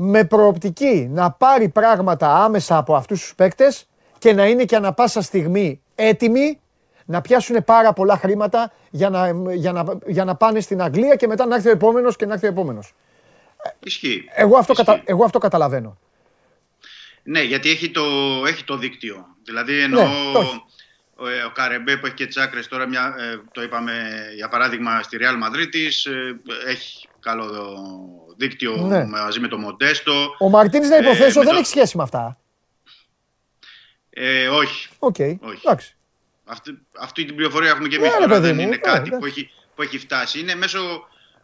με 0.00 0.24
προοπτική 0.24 1.08
να 1.10 1.30
πάρει 1.30 1.68
πράγματα 1.68 2.44
άμεσα 2.44 2.76
από 2.76 2.94
αυτούς 2.94 3.20
τους 3.20 3.34
παίκτες 3.34 3.86
και 4.18 4.32
να 4.32 4.46
είναι 4.46 4.64
και 4.64 4.76
ανα 4.76 4.92
πάσα 4.92 5.22
στιγμή 5.22 5.80
έτοιμοι 5.94 6.60
να 7.04 7.20
πιάσουν 7.20 7.64
πάρα 7.64 7.92
πολλά 7.92 8.16
χρήματα 8.16 8.72
για 8.90 9.10
να, 9.10 9.30
για 9.54 9.72
να, 9.72 9.84
για 10.06 10.24
να 10.24 10.34
πάνε 10.34 10.60
στην 10.60 10.82
Αγγλία 10.82 11.14
και 11.16 11.26
μετά 11.26 11.46
να 11.46 11.54
έρθει 11.54 11.68
ο 11.68 11.70
επόμενος 11.70 12.16
και 12.16 12.26
να 12.26 12.32
έρθει 12.32 12.46
ο 12.46 12.48
επόμενος. 12.48 12.94
Ισχύει. 13.80 14.28
Εγώ 14.34 14.56
αυτό, 14.56 14.72
κατα, 14.72 15.02
εγώ 15.04 15.24
αυτό 15.24 15.38
καταλαβαίνω. 15.38 15.98
Ναι, 17.22 17.42
γιατί 17.42 17.70
έχει 17.70 17.90
το, 17.90 18.02
έχει 18.46 18.64
το 18.64 18.76
δίκτυο. 18.76 19.26
Δηλαδή 19.44 19.80
εννοώ 19.80 20.02
Ναι, 20.02 20.32
το 20.32 20.40
έχει. 20.40 20.62
ο, 21.16 21.28
ε, 21.28 21.42
ο 21.42 21.50
Καρεμπέ 21.50 21.96
που 21.96 22.06
έχει 22.06 22.14
και 22.14 22.26
τσάκρες 22.26 22.68
τώρα, 22.68 22.88
μια, 22.88 23.14
ε, 23.18 23.40
το 23.52 23.62
είπαμε 23.62 23.92
για 24.36 24.48
παράδειγμα 24.48 25.02
στη 25.02 25.18
Real 25.20 25.46
Madrid 25.46 25.74
ε, 25.74 26.70
έχει 26.70 27.07
καλό 27.20 27.46
δίκτυο 28.36 28.76
Ναι. 28.76 29.04
μαζί 29.04 29.40
με 29.40 29.48
το 29.48 29.58
Μοντέστο. 29.58 30.34
Ο 30.38 30.48
Μαρτίνης 30.48 30.88
να 30.88 30.96
Ε, 30.96 31.00
υποθέσω 31.00 31.38
με 31.38 31.44
δεν 31.44 31.52
το- 31.54 31.58
έχει 31.60 31.68
σχέση 31.68 31.96
με 31.96 32.02
αυτά. 32.02 32.38
Ε, 34.10 34.48
όχι. 34.48 34.88
Οκ, 34.98 35.16
Όχι. 35.18 35.38
εντάξει. 35.64 35.96
Αυτή, 36.44 36.78
αυτή 36.98 37.24
την 37.24 37.34
πληροφορία 37.34 37.70
έχουμε 37.70 37.88
και 37.88 37.96
εμείς 37.96 38.08
Ναι, 38.08 38.14
ρε 38.14 38.20
τώρα, 38.20 38.34
παιδί 38.34 38.46
δεν 38.46 38.54
μου, 38.56 38.60
είναι 38.62 38.74
ε, 38.74 38.78
κάτι 38.78 38.96
εντάξει. 38.96 39.18
που 39.18 39.24
έχει, 39.26 39.50
που 39.74 39.82
έχει 39.82 39.98
φτάσει. 39.98 40.40
Είναι 40.40 40.54
μέσω 40.54 40.78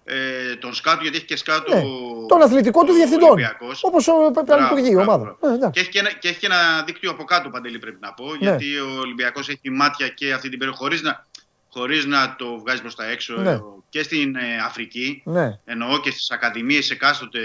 ε, 0.05 0.57
των 0.57 0.75
σκάτου, 0.75 1.03
γιατί 1.03 1.17
έχει 1.17 1.27
και 1.27 1.37
σκάτου 1.37 1.75
Ναι, 1.75 1.83
τον 2.29 2.43
αθλητικό 2.43 2.85
του 2.85 2.93
διευθυντών. 2.93 3.29
Ολυμπιακός. 3.31 3.83
Όπως 3.83 4.09
ο 4.09 4.13
Πανυπουργή, 4.47 4.89
η 4.89 4.91
Μπράβο, 4.95 5.11
ομάδα. 5.13 5.37
μπράβο. 5.41 5.55
Ε, 5.55 5.57
εντάξει. 5.57 5.73
Και 5.73 5.81
έχει, 5.81 5.89
και, 5.91 5.99
ένα, 5.99 6.13
και 6.13 6.29
έχει 6.29 6.39
και 6.39 6.47
ένα 6.47 6.83
δίκτυο 6.87 7.11
από 7.11 7.25
κάτω, 7.25 7.51
Παντελή, 7.51 7.79
πρέπει 7.79 7.99
να 8.01 8.13
πω. 8.13 8.35
Γιατί 8.35 8.79
ο 8.79 8.99
Ολυμπιακός 8.99 9.49
έχει 9.49 9.71
μάτια 9.71 10.09
και 10.09 10.33
αυτή 10.33 10.49
την 10.49 10.59
περίοδο, 10.59 10.79
χωρίς 10.81 11.03
να, 11.03 11.27
χωρίς 11.75 12.05
να 12.07 12.35
το 12.39 12.59
βγάζει 12.59 12.81
προς 12.81 12.95
τα 12.95 13.11
έξω, 13.11 13.35
Ναι. 13.37 13.51
ε, 13.51 13.61
και 13.89 14.03
στην 14.03 14.37
ε, 14.37 14.41
Αφρική. 14.67 15.23
Ναι. 15.25 15.59
Εννοώ 15.65 16.01
και 16.01 16.11
στις 16.11 16.31
ακαδημίες, 16.31 16.91
εκάστοτε 16.91 17.39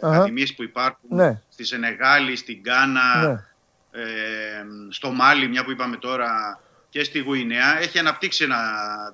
Αχα. 0.00 0.14
ακαδημίες 0.16 0.54
που 0.54 0.62
υπάρχουν. 0.62 1.08
Ναι. 1.08 1.40
Στη 1.48 1.64
Σενεγάλη, 1.64 2.36
στην 2.36 2.58
Γκάνα, 2.60 3.26
Ναι. 3.26 3.30
ε, 4.00 4.04
στο 4.88 5.10
Μάλι, 5.10 5.48
μια 5.48 5.64
που 5.64 5.70
είπαμε 5.70 5.96
τώρα, 5.96 6.58
και 6.88 7.04
στη 7.04 7.18
Γουινέα. 7.18 7.78
Έχει 7.80 7.98
αναπτύξει 7.98 8.44
ένα 8.44 8.56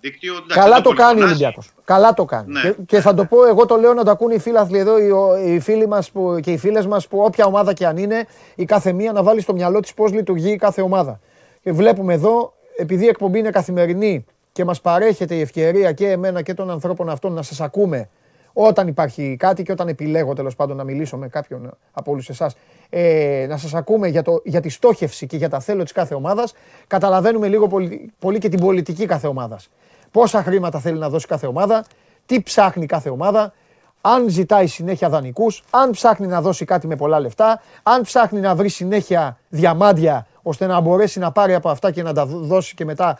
δίκτυο. 0.00 0.32
Εντάξει, 0.36 0.58
Καλά 0.58 0.74
δεν 0.74 0.82
το 0.82 0.90
κάνει 0.90 1.00
ο 1.00 1.06
πολυφωνάζει. 1.06 1.32
Ολυμπιακός. 1.44 1.70
Καλά 1.84 2.14
το 2.14 2.24
κάνει. 2.24 2.52
Ναι. 2.52 2.60
Και, 2.60 2.74
και 2.86 3.00
θα 3.00 3.14
το 3.14 3.24
πω, 3.24 3.46
εγώ 3.46 3.66
το 3.66 3.76
λέω 3.76 3.94
να 3.94 4.04
το 4.04 4.10
ακούνε 4.10 4.34
οι 4.34 4.38
φίλαθλοι 4.38 4.78
εδώ, 4.78 4.98
οι, 4.98 5.54
οι 5.54 5.60
φίλοι 5.60 5.86
μας 5.88 6.10
που, 6.10 6.38
και 6.42 6.52
οι 6.52 6.58
φίλες 6.58 6.86
μας 6.86 7.08
που 7.08 7.18
όποια 7.18 7.44
ομάδα 7.44 7.72
και 7.72 7.86
αν 7.86 7.96
είναι, 7.96 8.26
η 8.54 8.64
κάθε 8.64 8.92
μία 8.92 9.12
να 9.12 9.22
βάλει 9.22 9.40
στο 9.40 9.52
μυαλό 9.52 9.80
της 9.80 9.94
πώς 9.94 10.12
λειτουργεί 10.12 10.50
η 10.50 10.56
κάθε 10.56 10.80
ομάδα. 10.82 11.20
Και 11.62 11.72
βλέπουμε 11.72 12.14
εδώ, 12.14 12.54
επειδή 12.76 13.04
η 13.04 13.08
εκπομπή 13.08 13.38
είναι 13.38 13.50
καθημερινή 13.50 14.24
και 14.52 14.64
μας 14.64 14.80
παρέχεται 14.80 15.34
η 15.34 15.40
ευκαιρία 15.40 15.92
και 15.92 16.10
εμένα 16.10 16.42
και 16.42 16.54
των 16.54 16.70
ανθρώπων 16.70 17.08
αυτών 17.10 17.32
να 17.32 17.42
σας 17.42 17.60
ακούμε 17.60 18.08
όταν 18.52 18.88
υπάρχει 18.88 19.36
κάτι 19.38 19.62
και 19.62 19.72
όταν 19.72 19.88
επιλέγω 19.88 20.32
τέλος 20.32 20.56
πάντων 20.56 20.76
να 20.76 20.84
μιλήσω 20.84 21.16
με 21.16 21.28
κάποιον 21.28 21.70
από 21.92 22.10
όλους 22.12 22.28
εσάς, 22.28 22.54
ε, 22.88 23.46
να 23.48 23.56
σας 23.56 23.74
ακούμε 23.74 24.08
για, 24.08 24.22
το, 24.22 24.40
για 24.44 24.60
τη 24.60 24.68
στόχευση 24.68 25.26
και 25.26 25.36
για 25.36 25.48
τα 25.48 25.60
θέλω 25.60 25.82
της 25.82 25.92
κάθε 25.92 26.14
ομάδας, 26.14 26.54
καταλαβαίνουμε 26.86 27.48
λίγο 27.48 27.66
πολύ, 27.66 28.12
πολύ 28.18 28.38
και 28.38 28.48
την 28.48 28.60
πολιτική 28.60 29.06
κάθε 29.06 29.26
ομάδας. 29.26 29.68
Πόσα 30.10 30.42
χρήματα 30.42 30.78
θέλει 30.78 30.98
να 30.98 31.08
δώσει 31.08 31.26
κάθε 31.26 31.46
ομάδα, 31.46 31.84
τι 32.26 32.42
ψάχνει 32.42 32.86
κάθε 32.86 33.10
ομάδα, 33.10 33.52
αν 34.00 34.28
ζητάει 34.28 34.66
συνέχεια 34.66 35.08
δανεικούς, 35.08 35.64
αν 35.70 35.90
ψάχνει 35.90 36.26
να 36.26 36.40
δώσει 36.40 36.64
κάτι 36.64 36.86
με 36.86 36.96
πολλά 36.96 37.20
λεφτά, 37.20 37.62
αν 37.82 38.02
ψάχνει 38.02 38.40
να 38.40 38.54
βρει 38.54 38.68
συνέχεια 38.68 39.38
διαμάντια 39.48 40.26
ώστε 40.42 40.66
να 40.66 40.80
μπορέσει 40.80 41.18
να 41.18 41.32
πάρει 41.32 41.54
από 41.54 41.68
αυτά 41.68 41.90
και 41.90 42.02
να 42.02 42.12
τα 42.12 42.26
δώσει 42.26 42.74
και 42.74 42.84
μετά 42.84 43.04
να- 43.04 43.18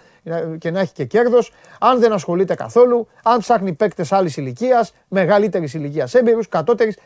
και 0.59 0.71
να 0.71 0.81
έχει 0.81 0.93
και 0.93 1.05
κέρδος, 1.05 1.53
αν 1.81 2.01
δεν 2.01 2.13
ασχολείται 2.13 2.55
καθόλου, 2.55 3.09
αν 3.23 3.39
ψάχνει 3.39 3.73
παίκτες 3.73 4.13
άλλης 4.13 4.37
ηλικίας, 4.37 4.93
μεγαλύτερης 5.09 5.75
ηλικίας 5.75 6.15
έμπειρους, 6.15 6.49
κατώτερης. 6.49 6.99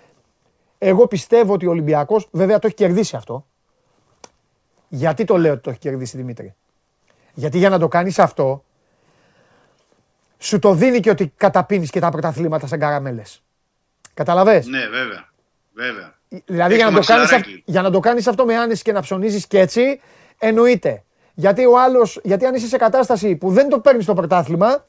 Εγώ 0.79 1.07
πιστεύω 1.07 1.53
ότι 1.53 1.67
ο 1.67 1.71
Ολυμπιακός, 1.71 2.29
βέβαια 2.31 2.59
το 2.59 2.67
έχει 2.67 2.77
κερδίσει 2.77 3.17
αυτό. 3.17 3.47
Γιατί 4.89 5.25
το 5.25 5.37
λέω 5.39 5.53
ότι 5.53 5.63
το 5.63 5.71
έχει 5.71 5.79
κερδίσει 5.79 6.17
Δημήτρη; 6.17 6.55
Γιατί 7.35 7.59
για 7.59 7.69
να 7.69 7.79
το 7.79 7.89
κάνεις 7.89 8.19
αυτό, 8.19 8.65
σου 10.39 10.59
το 10.59 10.75
δίνει 10.75 11.01
και 11.01 11.11
ότι 11.11 11.33
καταπίνεις 11.37 11.91
και 11.91 12.01
τα 12.01 12.09
πρωταθλήματα 12.11 12.67
σαν 12.67 12.79
καραμέλες. 12.79 13.43
Καταλαβες; 14.15 14.67
Ναι, 14.67 14.87
βέβαια. 14.87 15.29
βέβαια. 15.73 16.15
Δηλαδή 16.45 16.75
Έχει 16.75 16.83
για 16.83 16.91
να, 16.91 17.01
το 17.01 17.07
κάνεις, 17.07 17.31
μαξιλαράκι. 17.31 17.55
αυ- 17.55 17.63
για 17.65 17.83
να 17.83 17.91
το 17.91 18.01
κάνεις 18.01 18.27
αυτό 18.27 18.45
με 18.45 18.57
άνεση 18.57 18.83
και 18.83 18.93
να 18.93 19.01
ψωνίζεις 19.01 19.47
και 19.47 19.59
έτσι, 19.59 20.01
εννοείται. 20.39 21.03
Γιατί 21.35 21.65
ο 21.67 21.79
άλλος, 21.81 22.21
γιατί 22.23 22.47
αν 22.47 22.55
είσαι 22.55 22.67
σε 22.67 22.77
κατάσταση 22.77 23.37
που 23.37 23.51
δεν 23.51 23.69
το 23.69 23.79
παίρνεις 23.81 24.05
το 24.05 24.15
πρωτάθλημα, 24.15 24.85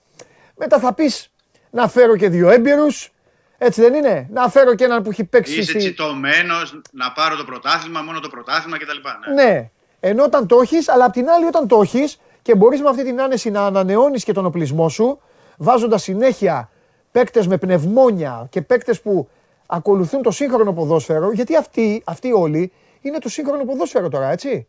μετά 0.55 0.80
θα 0.80 0.93
πεις 0.93 1.31
να 1.69 1.88
φέρω 1.88 2.15
και 2.15 2.30
δύο 2.30 2.49
έμπειρους, 2.49 3.11
έτσι 3.57 3.81
δεν 3.81 3.93
είναι; 3.93 4.27
Να 4.31 4.49
φέρω 4.49 4.76
και 4.76 4.84
έναν 4.84 5.03
που 5.03 5.09
έχει 5.09 5.23
παίξει 5.23 5.53
Είσαι 5.59 5.69
στη- 5.69 5.77
τσιτωμένος 5.77 6.81
να 6.91 7.11
πάρω 7.11 7.35
το 7.35 7.43
πρωτάθλημα, 7.43 8.01
μόνο 8.01 8.19
το 8.19 8.30
πρωτάθλημα 8.30 8.77
κτλ. 8.77 8.97
Ναι. 9.35 9.43
Ναι. 9.43 9.69
Ενώ 9.99 10.23
όταν 10.23 10.47
το 10.47 10.59
έχεις, 10.61 10.89
αλλά 10.89 11.05
απ' 11.05 11.13
την 11.13 11.30
άλλη 11.30 11.45
όταν 11.45 11.67
το 11.67 11.80
έχεις 11.81 12.19
και 12.41 12.55
μπορείς 12.55 12.81
με 12.81 12.89
αυτή 12.89 13.03
την 13.03 13.22
άνεση 13.22 13.49
να 13.49 13.65
ανανεώνεις 13.65 14.23
και 14.23 14.34
τον 14.34 14.45
οπλισμό 14.45 14.89
σου, 14.89 15.19
βάζοντας 15.57 16.03
συνέχεια 16.03 16.69
παίκτες 17.11 17.47
με 17.47 17.57
πνευμόνια 17.57 18.47
και 18.49 18.61
παίκτες 18.61 19.01
που 19.01 19.30
ακολουθούν 19.65 20.22
το 20.22 20.31
σύγχρονο 20.31 20.73
ποδόσφαιρο, 20.73 21.31
γιατί 21.31 21.55
αυτοί, 21.55 22.01
αυτοί 22.05 22.31
όλοι 22.31 22.72
είναι 23.01 23.17
το 23.17 23.30
σύγχρονο 23.30 23.63
ποδόσφαιρο 23.65 24.09
τώρα, 24.09 24.31
έτσι. 24.31 24.67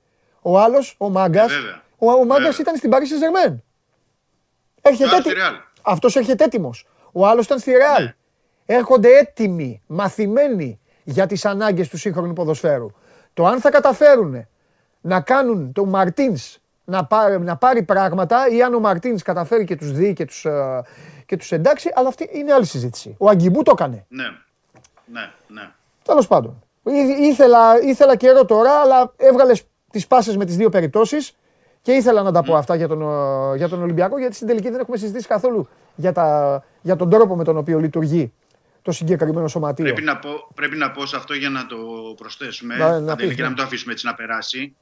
Ο 0.49 0.59
άλλος, 0.61 0.95
ο 0.99 1.11
Μάγκας, 1.11 1.53
Ε, 1.53 1.55
βέβαια. 1.55 1.83
ο, 1.99 2.11
ο 2.13 2.25
Μάγκας 2.25 2.59
ήταν 2.59 2.77
στην 2.77 2.91
Paris 2.93 2.97
Saint-Germain. 2.97 3.55
Έρχεται 4.83 5.09
Τώρα 5.09 5.21
στη 5.21 5.31
έτι- 5.31 5.41
Real. 5.41 5.61
αυτός 5.83 6.17
έρχεται 6.17 6.45
έτοιμος. 6.45 6.87
Ο 7.13 7.27
άλλος 7.27 7.45
ήταν 7.45 7.59
στη 7.59 7.73
Real. 7.75 8.09
Έρχονται 8.67 9.09
έτοιμοι, 9.19 9.83
μαθημένοι 9.87 10.81
για 11.05 11.27
τις 11.27 11.45
ανάγκες 11.45 11.89
του 11.89 11.97
σύγχρονου 11.99 12.33
ποδοσφαίρου. 12.33 12.87
Το 13.35 13.47
αν 13.47 13.61
θα 13.61 13.71
καταφέρουν 13.71 14.47
να 15.01 15.21
κάνουν 15.21 15.73
τον 15.73 15.89
Μαρτίνς 15.89 16.59
να 16.85 17.05
πάρει, 17.05 17.41
να 17.41 17.57
πάρει 17.57 17.83
πράγματα 17.83 18.49
ή 18.49 18.63
αν 18.63 18.75
ο 18.75 18.79
Μαρτίνς 18.81 19.23
καταφέρει 19.23 19.65
και 19.65 19.77
τους 19.77 19.93
δει 19.93 20.13
και 20.13 20.25
τους, 20.25 20.45
ε, 20.45 20.83
και 21.27 21.37
τους 21.37 21.53
εντάξει, 21.53 21.91
αλλά 21.95 22.09
αυτή 22.09 22.31
είναι 22.33 22.53
άλλη 22.53 22.65
συζήτηση. 22.67 23.15
Ο 23.19 23.29
Αγκιμπού 23.29 23.63
το 23.63 23.71
έκανε. 23.75 24.05
Ναι. 24.09 24.25
Ναι, 25.05 25.31
ναι. 25.47 25.71
Τέλος 26.03 26.27
πάντων. 26.27 26.63
Ή- 26.83 27.27
Ήθελα, 27.27 27.81
ήθελα 27.83 28.17
καιρό 28.17 28.45
τώρα, 28.45 28.73
αλλά 28.81 29.13
έβγαλες 29.17 29.63
τις 29.91 30.07
πάσες 30.07 30.37
με 30.37 30.45
τις 30.45 30.57
δύο 30.57 30.69
περιπτώσεις 30.69 31.33
και 31.83 31.93
ήθελα 31.93 32.23
να 32.23 32.33
τα 32.33 32.43
πω 32.43 32.57
αυτά 32.57 32.75
για 32.75 32.89
τον, 32.89 33.03
ε, 33.03 33.57
για 33.57 33.69
τον 33.69 33.83
Ολυμπιακό, 33.83 34.19
γιατί 34.19 34.35
στην 34.35 34.47
τελική 34.47 34.71
δεν 34.71 34.81
έχουμε 34.81 34.97
συζητήσει 34.97 35.27
καθόλου 35.27 35.69
για, 35.97 36.13
τα, 36.13 36.65
για 36.83 36.97
τον 36.97 37.11
τρόπο 37.11 37.37
με 37.37 37.45
τον 37.45 37.57
οποίο 37.57 37.79
λιουργεί 37.79 38.33
το 38.83 38.93
συγκεκριμένο 38.93 39.49
σωματείο. 39.49 39.85
Πρέπει 39.85 40.03
να, 40.03 40.17
πω, 40.19 40.49
πρέπει 40.55 40.77
να 40.77 40.91
πω 40.91 41.07
σε 41.07 41.17
αυτό 41.17 41.35
για 41.35 41.49
να 41.51 41.67
το 41.67 41.77
προσθέσουμε, 42.17 42.77
Να- 42.77 43.01
να 43.01 43.07
Παντελή, 43.07 43.29
πεις, 43.29 43.37
και 43.37 43.43
να 43.43 43.49
ναι. 43.49 43.55
μην 43.55 43.57
το 43.57 43.63
αφήσουμε 43.63 43.93
έτσι 43.93 44.07
να 44.07 44.15
περάσει, 44.15 44.77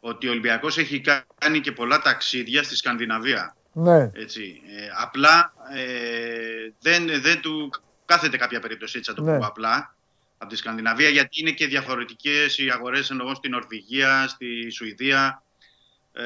ότι 0.00 0.26
ο 0.26 0.30
Ολυμπιακός 0.30 0.78
έχει 0.78 1.02
κάνει 1.38 1.60
και 1.60 1.72
πολλά 1.72 1.98
ταξίδια 1.98 2.62
στη 2.62 2.76
Σκανδιναβία. 2.76 3.56
Ναι. 3.72 4.10
Έτσι. 4.14 4.60
Ε, 4.78 4.86
απλά 5.02 5.52
ε, 5.74 6.72
δεν, 6.80 7.06
δεν 7.22 7.40
του 7.40 7.70
κάθεται 8.04 8.36
κάποια 8.36 8.60
περίπτωση, 8.60 8.98
έτσι 8.98 9.10
να 9.10 9.16
το 9.16 9.22
Ναι. 9.22 9.38
πω 9.38 9.46
απλά, 9.46 9.94
από 10.38 10.50
τη 10.50 10.56
Σκανδιναβία, 10.56 11.08
γιατί 11.08 11.40
είναι 11.40 11.50
και 11.50 11.66
διαφορετικές 11.66 12.58
οι 12.58 12.70
αγορές 12.70 13.10
εννοώ 13.10 13.34
στην 13.34 13.50
Νορβηγία, 13.50 14.28
στη 14.28 14.70
Σουηδία, 14.70 15.42
ε, 16.12 16.24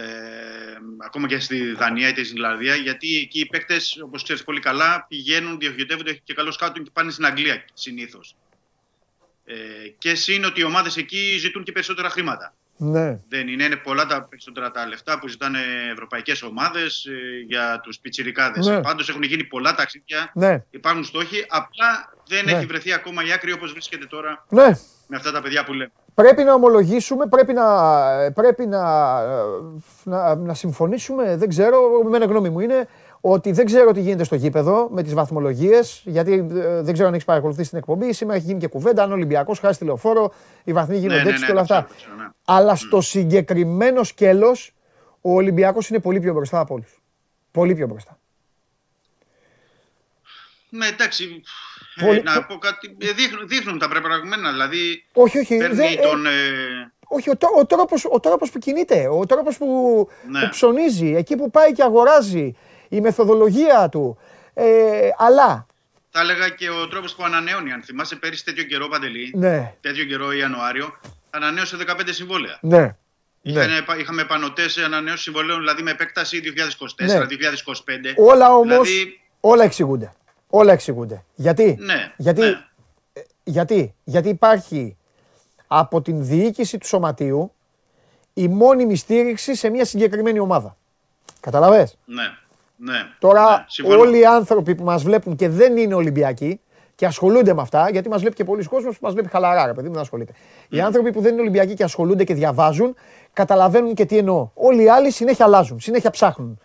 ακόμα 0.99 1.29
και 1.29 1.39
στη 1.39 1.73
Δανία 1.73 2.09
ή 2.09 2.13
τη 2.13 2.21
Ισλανδία, 2.21 2.75
γιατί 2.75 3.17
εκεί 3.17 3.41
οι 3.41 3.47
παίκτες, 3.47 4.01
όπως 4.03 4.23
ξέρεις 4.23 4.45
πολύ 4.45 4.61
καλά, 4.61 5.07
πηγαίνουν, 5.09 5.59
διοχετεύονται, 5.59 6.11
έχει 6.11 6.21
και 6.25 6.35
καλός 6.35 6.55
σκάουτινγκ 6.55 6.85
και 6.85 6.91
πάνε 6.95 7.11
στην 7.11 7.25
Αγγλία 7.25 7.65
συνήθως. 7.75 8.37
Ε, 9.45 9.89
και 9.99 10.15
συν 10.15 10.45
ότι 10.45 10.61
οι 10.61 10.65
ομάδες 10.65 10.97
εκεί 10.97 11.37
ζητούν 11.39 11.65
και 11.65 11.73
περισσότερα 11.73 12.11
χρήματα. 12.11 12.55
Ναι. 12.83 13.21
Δεν 13.29 13.49
είναι, 13.49 13.65
είναι 13.65 13.77
πολλά 13.77 14.07
τα 14.07 14.27
περισσότερα 14.31 14.71
τα 14.71 14.87
λεφτά 14.87 15.19
που 15.19 15.29
ζητάνε 15.29 15.59
ευρωπαϊκές 15.93 16.43
ομάδες 16.43 17.07
για 17.47 17.81
τους 17.83 17.99
πιτσιρικάδες. 17.99 18.67
Ναι. 18.67 18.81
Πάντως 18.81 19.09
έχουν 19.09 19.23
γίνει 19.23 19.45
πολλά 19.45 19.75
ταξίδια, 19.75 20.31
Ναι. 20.35 20.65
υπάρχουν 20.71 21.05
στόχοι. 21.05 21.45
Απλά 21.49 22.13
δεν 22.29 22.45
Ναι. 22.45 22.53
έχει 22.53 22.67
βρεθεί 22.67 22.93
ακόμα 22.93 23.25
η 23.25 23.33
άκρη 23.33 23.53
όπως 23.53 23.73
βρίσκεται 23.73 24.07
τώρα 24.07 24.45
Ναι. 24.49 24.71
με 25.07 25.17
αυτά 25.17 25.33
τα 25.33 25.43
παιδιά 25.43 25.65
που 25.65 25.73
λέμε. 25.73 25.93
Πρέπει 26.15 26.43
να 26.43 26.55
ομολογήσουμε, 26.55 27.27
πρέπει 27.27 27.53
να, 27.53 27.67
πρέπει 28.33 28.67
να, 28.67 28.83
να, 30.05 30.35
να 30.35 30.55
συμφωνήσουμε, 30.55 31.37
δεν 31.37 31.49
ξέρω, 31.49 31.79
με 32.09 32.19
γνώμη 32.19 32.51
μου 32.51 32.61
είναι 32.61 32.89
ότι 33.21 33.53
δεν 33.53 33.67
ξέρω 33.67 33.93
τι 33.93 34.01
γίνεται 34.01 34.25
στο 34.25 34.35
γήπεδο 34.35 34.89
με 34.91 35.03
τις 35.03 35.15
βαθμολογίες, 35.15 36.03
γιατί 36.05 36.33
ε, 36.33 36.83
δεν 36.83 36.93
ξέρω 36.93 37.09
αν 37.09 37.15
έχεις 37.15 37.25
παρακολουθήσει 37.27 37.69
την 37.69 37.79
εκπομπή. 37.79 38.13
Σήμερα 38.13 38.37
έχει 38.39 38.47
γίνει 38.47 38.59
και 38.61 38.67
κουβέντα, 38.67 39.03
αν 39.03 39.11
ο 39.11 39.15
Ολυμπιακός 39.15 39.59
χάσει 39.59 39.79
τηλεοφόρο, 39.79 40.33
οι 40.65 40.73
βαθμοί 40.73 40.97
γίνονται 40.97 41.23
ναι, 41.23 41.29
έτσι 41.29 41.41
ναι, 41.41 41.47
και 41.47 41.53
όλα 41.53 41.65
το 41.65 41.75
αυτά. 41.75 41.95
ξέρω, 41.95 41.99
το 42.11 42.15
ξέρω, 42.15 42.23
ναι. 42.23 42.29
Αλλά 42.45 42.75
στο 42.77 43.01
συγκεκριμένο 43.01 44.05
σκέλος, 44.05 44.75
ο 45.21 45.33
Ολυμπιακός 45.35 45.89
είναι 45.89 45.99
πολύ 46.01 46.21
πιο 46.21 46.33
μπροστά 46.33 46.59
από 46.61 46.75
όλους. 46.75 47.03
Πολύ 47.51 47.75
πιο 47.75 47.87
μπροστά. 47.87 48.19
Ναι, 50.69 50.87
εντάξει. 50.87 51.43
ε, 51.97 52.07
Πολύ- 52.07 52.23
να 52.23 52.45
πω 52.45 52.59
κάτι. 52.59 52.97
ε, 53.01 53.13
Δείχνουν, 53.13 53.49
δείχνουν 53.49 53.79
τα 53.79 53.89
προπραγμένα. 53.89 54.51
Δηλαδή. 54.51 55.05
Όχι, 55.13 55.39
όχι, 55.39 55.57
Παίρνει 55.57 55.75
δεν- 55.75 55.99
ε, 55.99 56.03
τον. 56.03 56.27
ε, 56.27 56.31
Όχι, 57.13 57.31
ο, 57.31 57.37
τρό- 57.37 57.57
ο, 57.59 57.67
τρόπος, 57.67 58.05
ο 58.11 58.21
τρόπος 58.21 58.51
που 58.51 58.59
κινείται, 58.59 59.09
ο 59.09 59.27
τρόπος 59.27 59.57
που, 59.59 59.67
Ναι. 60.31 60.41
που 60.41 60.49
ψωνίζει, 60.49 61.15
εκεί 61.17 61.37
που 61.37 61.51
πάει 61.51 61.73
και 61.73 61.83
αγοράζει, 61.83 62.57
η 62.91 63.01
μεθοδολογία 63.01 63.89
του. 63.89 64.19
Ε, 64.55 65.09
αλλά, 65.17 65.67
θα 66.11 66.21
έλεγα 66.21 66.49
και 66.49 66.71
ο 66.71 66.89
τρόπος 66.89 67.15
που 67.15 67.25
ανανεώνει. 67.25 67.73
Αν 67.73 67.83
θυμάσαι 67.83 68.17
πέρυσι 68.17 68.45
τέτοιο 68.45 68.65
καιρό, 68.65 68.89
Παντελή, 68.89 69.33
ναι, 69.37 69.75
τέτοιο 69.81 70.05
καιρό 70.05 70.33
Ιανουάριο, 70.33 70.99
ανανέωσε 71.31 71.77
15 71.87 72.01
συμβόλαια. 72.11 72.59
ναι, 72.61 72.79
ναι. 72.79 72.95
Είχαν, 73.43 73.71
είχαμε 73.99 74.25
πανωτές 74.25 74.79
ανανεώσει 74.79 75.23
συμβολέων, 75.23 75.59
δηλαδή 75.59 75.83
με 75.83 75.91
επέκταση 75.91 76.41
2024-2025. 76.99 78.01
Ναι. 78.01 78.13
Όλα 78.17 78.55
όμως, 78.55 78.89
Δηλαδή, 78.89 79.21
όλα 79.41 79.65
εξηγούνται. 79.65 80.13
Όλα 80.51 80.73
εξηγούνται. 80.73 81.25
Γιατί, 81.35 81.77
Ναι, 81.81 82.13
γιατί, 82.17 82.41
ναι. 82.41 82.47
ε, 83.13 83.21
γιατί, 83.45 83.95
γιατί 84.05 84.29
υπάρχει 84.29 84.97
από 85.67 86.03
την 86.03 86.25
διοίκηση 86.27 86.79
του 86.79 86.87
σωματείου 86.87 87.53
η 88.35 88.49
μόνιμη 88.49 88.97
στήριξη 88.97 89.55
σε 89.55 89.69
μια 89.69 89.85
συγκεκριμένη 89.85 90.39
ομάδα. 90.39 90.77
Καταλαβες; 91.41 91.99
ναι, 92.05 92.37
ναι. 92.83 93.07
Τώρα 93.19 93.51
ναι, 93.51 93.65
συμφωνώ. 93.69 94.01
όλοι 94.01 94.19
οι 94.19 94.25
άνθρωποι 94.25 94.75
που 94.75 94.85
μας 94.85 95.03
βλέπουν 95.03 95.37
και 95.37 95.49
δεν 95.49 95.77
είναι 95.77 95.95
Ολυμπιακοί 95.95 96.61
και 96.95 97.07
ασχολούνται 97.07 97.55
με 97.55 97.63
αυτά, 97.63 97.91
γιατί 97.91 98.09
μας 98.09 98.21
βλέπει 98.21 98.35
και 98.35 98.45
πολλοί 98.45 98.65
κόσμος 98.65 98.99
που 98.99 99.05
μας 99.05 99.13
βλέπει 99.13 99.29
χαλαρά, 99.29 99.67
ρε 99.67 99.73
παιδί 99.73 99.87
μου, 99.87 99.93
δεν 99.93 100.03
ασχολείται. 100.03 100.33
Οι 100.69 100.81
άνθρωποι 100.81 101.13
που 101.13 101.21
δεν 101.21 101.33
είναι 101.33 101.41
Ολυμπιακοί 101.41 101.75
και 101.75 101.85
ασχολούνται 101.85 102.25
και 102.25 102.35
διαβάζουν, 102.35 102.95
καταλαβαίνουν 103.33 103.95
και 103.95 104.05
τι 104.05 104.19
εννοώ. 104.19 104.51
Όλοι 104.55 104.83
οι 104.83 104.89
άλλοι 104.89 105.11
συνέχεια 105.11 105.45
αλλάζουν, 105.45 105.81
συνέχεια 105.81 106.11
ψάχνουν. 106.11 106.59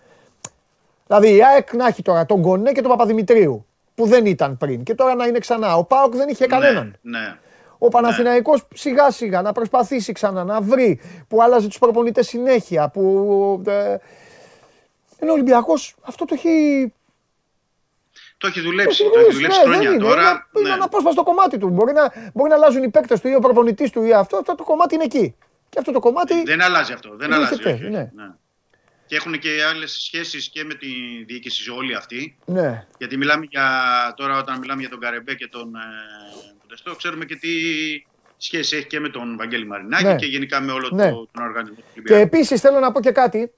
Δηλαδή 1.07 1.35
η 1.35 1.43
ΑΕΚ 1.43 1.73
να 1.73 1.87
έχει 1.87 2.01
τώρα 2.01 2.25
τον 2.25 2.39
Γκονέ 2.39 2.71
και 2.71 2.81
τον 2.81 2.91
Παπαδημητρίου, 2.91 3.65
που 3.95 4.07
δεν 4.07 4.25
ήταν 4.25 4.57
πριν, 4.57 4.83
και 4.83 4.95
τώρα 4.95 5.15
να 5.15 5.25
είναι 5.25 5.39
ξανά. 5.39 5.75
Ο 5.75 5.83
Πάοκ 5.83 6.15
δεν 6.15 6.29
είχε 6.29 6.45
κανέναν. 6.45 6.95
Ναι. 7.01 7.37
Ο 7.77 7.87
Παναθηναϊκός 7.87 8.67
σιγά 8.73 9.11
σιγά 9.11 9.41
να 9.41 9.51
προσπαθήσει 9.51 10.11
ξανά 10.11 10.43
να 10.43 10.61
βρει, 10.61 10.99
που 11.27 11.41
άλλαζε 11.41 11.67
τους 11.67 11.77
προπονητές 11.77 12.27
συνέχεια, 12.27 12.89
που... 12.89 13.61
Ε, 13.67 13.95
ενώ 15.19 15.31
ο 15.31 15.33
Ολυμπιακός 15.33 15.95
αυτό 16.01 16.25
το 16.25 16.33
έχει 16.33 16.93
Το 18.37 18.47
έχει 18.47 18.61
δουλέψει. 18.61 19.03
το 19.03 19.09
Το 19.09 19.19
έχει 19.19 19.27
έχει 19.27 19.35
δουλέψει 19.35 19.57
ναι, 19.59 19.63
δεν 19.65 19.73
χρόνια 19.73 19.89
είναι. 19.95 20.03
τώρα. 20.03 20.21
Είναι, 20.29 20.41
είναι 20.59 20.67
ναι. 20.69 20.75
ένα 20.75 20.83
απόσπαστο 20.85 21.23
κομμάτι 21.23 21.57
του. 21.57 21.69
Μπορεί 21.69 21.93
να, 21.93 22.11
μπορεί 22.33 22.49
να 22.49 22.55
αλλάζουν 22.55 22.83
οι 22.83 22.89
παίκτες 22.89 23.19
του 23.21 23.27
ή 23.27 23.35
ο 23.35 23.39
προπονητής 23.39 23.89
του 23.91 24.03
ή 24.03 24.13
αυτό, 24.13 24.37
αυτό 24.37 24.55
το 24.55 24.63
κομμάτι 24.63 24.95
είναι 24.95 25.03
εκεί. 25.03 25.35
Και 25.69 25.79
αυτό 25.79 25.91
το 25.91 25.99
κομμάτι. 25.99 26.43
Δεν 26.43 26.61
αλλάζει 26.61 26.93
αυτό. 26.93 27.15
Δεν 27.15 27.27
είναι 27.27 27.35
αλλάζει. 27.35 27.55
θετές, 27.55 27.73
όχι, 27.73 27.83
όχι, 27.83 27.91
ναι. 27.91 28.11
ναι. 28.15 28.29
Και 29.07 29.15
έχουν 29.15 29.39
και 29.39 29.49
άλλες 29.69 29.91
σχέσεις 29.91 30.49
και 30.49 30.63
με 30.63 30.73
τη 30.73 30.87
διοίκηση 31.27 31.69
όλη 31.71 31.95
αυτή. 31.95 32.37
Ναι. 32.45 32.87
Γιατί 32.97 33.17
μιλάμε 33.17 33.45
για, 33.49 33.63
τώρα 34.15 34.37
όταν 34.37 34.59
μιλάμε 34.59 34.81
για 34.81 34.89
τον 34.89 34.99
Καρεμπέ 34.99 35.33
και 35.33 35.47
τον 35.47 35.75
ε, 35.75 35.79
Ποντεστό, 36.61 36.95
ξέρουμε 36.95 37.25
και 37.25 37.35
τι 37.35 37.49
σχέση 38.37 38.75
έχει 38.77 38.85
και 38.87 38.99
με 38.99 39.09
τον 39.09 39.35
Βαγγέλη 39.37 39.65
Μαρινάκη 39.67 40.03
Ναι. 40.03 40.15
και 40.15 40.25
γενικά 40.25 40.61
με 40.61 40.71
όλο 40.71 40.89
Ναι. 40.93 41.09
το, 41.09 41.27
τον 41.33 41.43
οργανισμό 41.43 41.75
του 41.75 41.83
Και 41.93 41.99
Ολυμπιακού. 41.99 42.21
επίσης 42.21 42.61
θέλω 42.61 42.79
να 42.79 42.91
πω 42.91 42.99
και 43.01 43.11
κάτι. 43.11 43.51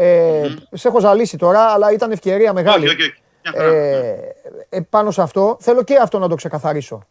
Ε, 0.00 0.54
Σε 0.72 0.88
έχω 0.88 1.00
ζαλίσει 1.00 1.36
τώρα, 1.36 1.60
αλλά 1.60 1.92
ήταν 1.92 2.10
ευκαιρία 2.10 2.52
μεγάλη. 2.52 2.86
Όχι, 2.86 2.94
όχι, 2.94 3.02
όχι. 3.10 3.20
Μια 3.42 3.52
χαρά. 3.62 3.74
Ε, 3.74 4.34
ε, 4.68 4.80
πάνω 4.80 5.10
σε 5.10 5.22
αυτό, 5.22 5.56
θέλω 5.60 5.82
και 5.82 5.96
αυτό 5.96 6.18
να 6.18 6.28
το 6.28 6.34
ξεκαθαρίσω. 6.34 7.02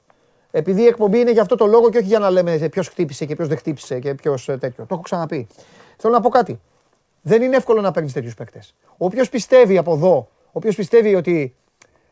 Επειδή 0.52 0.82
η 0.82 0.86
εκπομπή 0.86 1.20
είναι 1.20 1.32
για 1.32 1.42
αυτό 1.42 1.56
το 1.56 1.66
λόγο 1.66 1.90
και 1.90 1.98
όχι 1.98 2.08
για 2.08 2.20
να 2.20 2.30
λέμε 2.30 2.58
ποιος 2.72 2.88
χτύπησε 2.88 3.26
και 3.26 3.36
ποιος 3.36 3.48
δεν 3.48 3.58
χτύπησε 3.58 4.00
και 4.00 4.14
ποιος 4.14 4.46
τέτοιο. 4.46 4.72
Το 4.76 4.88
έχω 4.90 5.02
ξαναπεί. 5.02 5.48
Θέλω 5.98 6.14
να 6.14 6.20
πω 6.22 6.30
κάτι. 6.30 6.62
Δεν 7.22 7.42
είναι 7.42 7.56
εύκολο 7.56 7.82
να 7.82 7.92
παίρνεις 7.92 8.14
τέτοιους 8.14 8.34
παίκτες. 8.34 8.76
Όποιο 8.98 9.24
πιστεύει 9.32 9.78
από 9.78 9.94
εδώ, 9.94 10.30
όποιο 10.52 10.72
πιστεύει 10.76 11.16
ότι. 11.16 11.56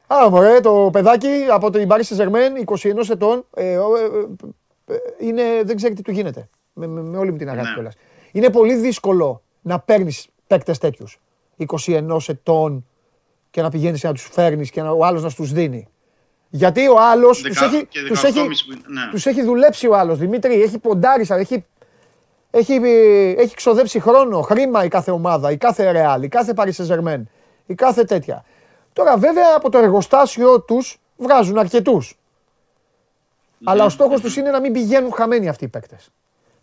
Α, 0.08 0.30
μωρέ, 0.30 0.60
το 0.60 0.90
παιδάκι 0.92 1.46
από 1.52 1.70
την 1.70 1.88
Paris 1.92 2.02
Saint-Germain, 2.18 2.66
21 2.66 3.10
ετών, 3.10 3.46
ε, 3.56 3.66
ε, 3.66 3.74
ε, 3.74 4.94
ε, 4.94 4.98
είναι, 5.20 5.44
δεν 5.64 5.76
ξέρει 5.76 5.94
τι 5.94 6.02
του 6.02 6.12
γίνεται. 6.12 6.50
Με, 6.74 6.88
με, 6.88 7.02
με 7.02 7.18
όλη 7.18 7.32
μου 7.32 7.38
την 7.38 7.50
αγάπη 7.50 7.68
Ναι. 7.68 7.74
κιόλας. 7.74 7.94
Είναι 8.32 8.50
πολύ 8.50 8.76
δύσκολο 8.76 9.42
να 9.62 9.80
παίρνεις 9.80 10.28
παίκτες 10.48 10.78
τέτοιους. 10.78 11.20
21 11.58 12.18
ετών 12.28 12.86
και 13.52 13.62
να 13.62 13.70
πηγαίνεις 13.70 14.02
και 14.02 14.08
να 14.08 14.14
τους 14.14 14.30
φέρνεις 14.32 14.70
και 14.70 14.82
να, 14.82 14.90
ο 14.92 15.06
άλλος 15.06 15.24
να 15.24 15.32
τους 15.32 15.52
δίνει. 15.52 15.88
Γιατί 16.50 16.88
ο 16.88 16.96
άλλος 17.00 17.42
τους 17.42 17.60
Δεκα- 17.60 17.74
έχει, 17.76 17.86
και 17.86 18.00
τους 18.08 18.22
18,5 18.22 18.28
έχει, 18.28 18.66
που 18.66 18.72
είναι, 18.72 18.82
ναι. 19.06 19.10
τους 19.12 19.26
έχει 19.26 19.44
δουλέψει 19.44 19.88
ο 19.88 19.96
άλλος. 19.98 20.18
Δημήτρη, 20.20 20.62
έχει 20.62 20.78
ποντάρει, 20.80 21.26
έχει, 21.30 21.66
έχει, 22.52 22.74
έχει 23.38 23.56
ξοδέψει 23.56 24.00
χρόνο, 24.00 24.42
χρήμα 24.42 24.84
η 24.84 24.88
κάθε 24.88 25.12
ομάδα, 25.12 25.52
η 25.52 25.58
κάθε 25.58 25.92
Real, 25.96 26.24
η 26.24 26.28
κάθε 26.28 26.54
Paris 26.56 26.72
Saint-Germain, 26.72 27.22
η 27.66 27.74
κάθε 27.76 28.04
τέτοια. 28.04 28.46
Τώρα 28.94 29.18
βέβαια 29.18 29.56
από 29.56 29.70
το 29.70 29.78
εργοστάσιο 29.78 30.62
τους 30.62 30.98
βγάζουν 31.18 31.58
αρκετούς. 31.58 32.18
Αλλά 33.64 33.86
ο 33.86 33.90
στόχος 33.90 34.22
τους 34.22 34.38
είναι 34.38 34.50
να 34.50 34.60
μην 34.60 34.74
πηγαίνουν 34.74 35.14
χαμένοι 35.14 35.48
αυτοί 35.48 35.64
οι 35.64 35.68
παίκτες. 35.68 36.10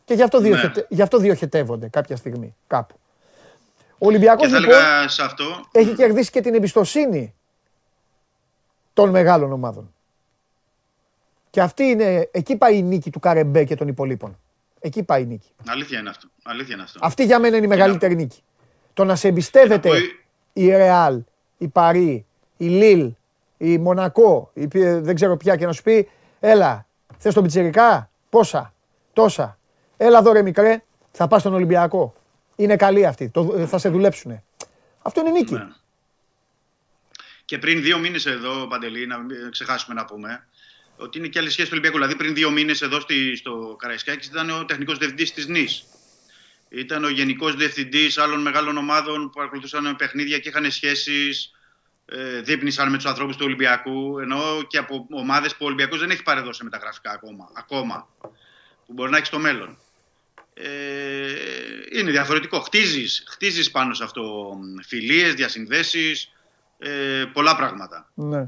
Και 0.05 0.15
γι 0.15 0.23
αυτό, 0.23 0.41
Ναι. 0.41 0.49
διοχετε, 0.49 0.87
γι' 0.89 1.03
αυτό 1.03 1.19
διοχετεύονται 1.19 1.89
κάποια 1.89 2.17
στιγμή, 2.17 2.57
κάπου. 2.67 2.95
Ο 4.03 4.07
Ολυμπιακός 4.07 4.47
Και 4.47 4.53
θα 4.53 4.59
λοιπόν 4.61 4.75
έλεγα 4.77 5.09
σε 5.09 5.23
αυτό, 5.23 5.45
έχει 5.73 5.95
κερδίσει 5.95 6.31
και 6.31 6.41
την 6.41 6.55
εμπιστοσύνη 6.55 7.35
των 8.93 9.11
μεγάλων 9.11 9.53
ομάδων. 9.53 9.95
Και 11.51 11.61
αυτή 11.61 11.85
είναι, 11.85 12.29
εκεί 12.33 12.57
πάει 12.57 12.77
η 12.77 12.83
νίκη 12.83 13.11
του 13.11 13.21
Καρεμπέ 13.21 13.65
και 13.65 13.75
των 13.77 13.89
υπολείπων. 13.89 14.39
Εκεί 14.81 15.03
πάει 15.03 15.23
η 15.23 15.27
νίκη. 15.27 15.49
αλήθεια 15.67 15.99
είναι 15.99 16.09
αυτό. 16.09 16.29
Αλήθεια 16.43 16.75
είναι 16.75 16.83
αυτό. 16.83 16.99
Αυτή 17.03 17.25
για 17.25 17.39
μένα 17.39 17.57
είναι 17.57 17.65
η 17.65 17.69
μεγαλύτερη 17.69 18.15
νίκη. 18.15 18.43
Το 18.95 19.05
να 19.05 19.15
σε 19.17 19.29
εμπιστεύεται 19.29 19.89
πω- 19.89 19.99
η 20.53 20.69
Ρεάλ, 20.69 21.23
η 21.59 21.69
Παρί, 21.69 22.27
η 22.57 22.67
Λίλ, 22.67 23.13
η 23.57 23.79
Μονακό, 23.79 24.51
η, 24.55 24.67
ποια- 24.69 25.01
δεν 25.01 25.15
ξέρω 25.15 25.37
ποια 25.37 25.57
και 25.57 25.67
να 25.67 25.73
σου 25.73 25.83
πει, 25.83 26.09
έλα, 26.41 26.87
θες 27.19 27.35
τον 27.35 27.43
πιτσιρικά, 27.43 28.11
πόσα, 28.31 28.75
τόσα; 29.13 29.59
Έλα 29.97 30.19
εδώ 30.19 30.33
ρε 30.33 30.43
μικρέ, 30.43 30.83
θα 31.13 31.29
πας 31.29 31.41
στον 31.41 31.55
Ολυμπιακό. 31.55 32.15
Είναι 32.57 32.77
καλοί 32.77 33.07
αυτοί, 33.07 33.29
το, 33.31 33.67
θα 33.67 33.79
σε 33.79 33.89
δουλέψουνε. 33.89 34.45
Αυτό 35.03 35.21
είναι 35.21 35.31
νίκη. 35.31 35.55
Ναι. 35.55 35.69
Και 37.45 37.59
πριν 37.59 37.83
δύο 37.83 37.99
μήνες 37.99 38.27
εδώ, 38.27 38.67
Παντελή, 38.67 39.07
να 39.07 39.19
μην 39.19 39.51
ξεχάσουμε 39.51 39.95
να 39.95 40.05
πούμε, 40.05 40.47
ότι 40.97 41.19
είναι 41.19 41.29
και 41.29 41.39
άλλη 41.39 41.51
σχέση 41.51 41.69
του 41.69 41.73
Ολυμπιακού. 41.73 41.97
Δηλαδή, 41.97 42.17
πριν 42.17 42.35
δύο 42.35 42.51
μήνες 42.51 42.83
εδώ 42.83 43.01
στη, 43.01 43.37
στο 43.37 43.77
Καραϊσκάκης 43.79 44.27
ήταν 44.27 44.51
ο 44.51 44.65
τεχνικός 44.65 44.99
διευθυντής 44.99 45.33
της 45.33 45.47
ΝΙΣ. 45.47 45.85
Ήταν 46.69 47.05
ο 47.05 47.09
γενικός 47.09 47.55
διευθυντής 47.57 48.19
άλλων 48.19 48.41
μεγάλων 48.41 48.77
ομάδων 48.77 49.25
που 49.25 49.31
παρακολουθούσαν 49.31 49.97
παιχνίδια 49.97 50.39
και 50.39 50.49
είχαν 50.49 50.71
σχέσεις. 50.71 51.53
Ε, 52.05 52.41
δείπνησαν 52.41 52.91
με 52.91 52.97
τους 52.97 53.07
ανθρώπους 53.07 53.37
του 53.37 53.45
Ολυμπιακού. 53.45 54.19
Ενώ 54.19 54.63
και 54.67 54.79
από 54.79 55.07
ομάδες 55.11 55.53
που 55.53 55.59
ο 55.61 55.67
Ολυμπιακός 55.67 55.99
δεν 56.01 56.11
έχει 56.11 56.23
παρεδώσει 56.23 56.65
μεταγραφικά 56.65 57.11
ακόμα. 57.11 57.51
ακόμα 57.55 58.09
που 58.87 58.93
μπορεί 58.93 59.11
να 59.11 59.17
έχει 59.17 59.27
στο 59.27 59.39
μέλλον. 59.39 59.79
Ε, 60.55 61.99
είναι 61.99 62.11
διαφορετικό. 62.11 62.61
Χτίζεις, 62.61 63.25
χτίζεις 63.29 63.71
πάνω 63.71 63.95
σε 63.95 64.05
αυτό 64.05 64.53
φιλίες, 64.87 65.35
διασυνδέσεις, 65.35 66.33
ε, 66.79 66.89
πολλά 67.33 67.57
πράγματα. 67.57 68.11
Ναι. 68.15 68.47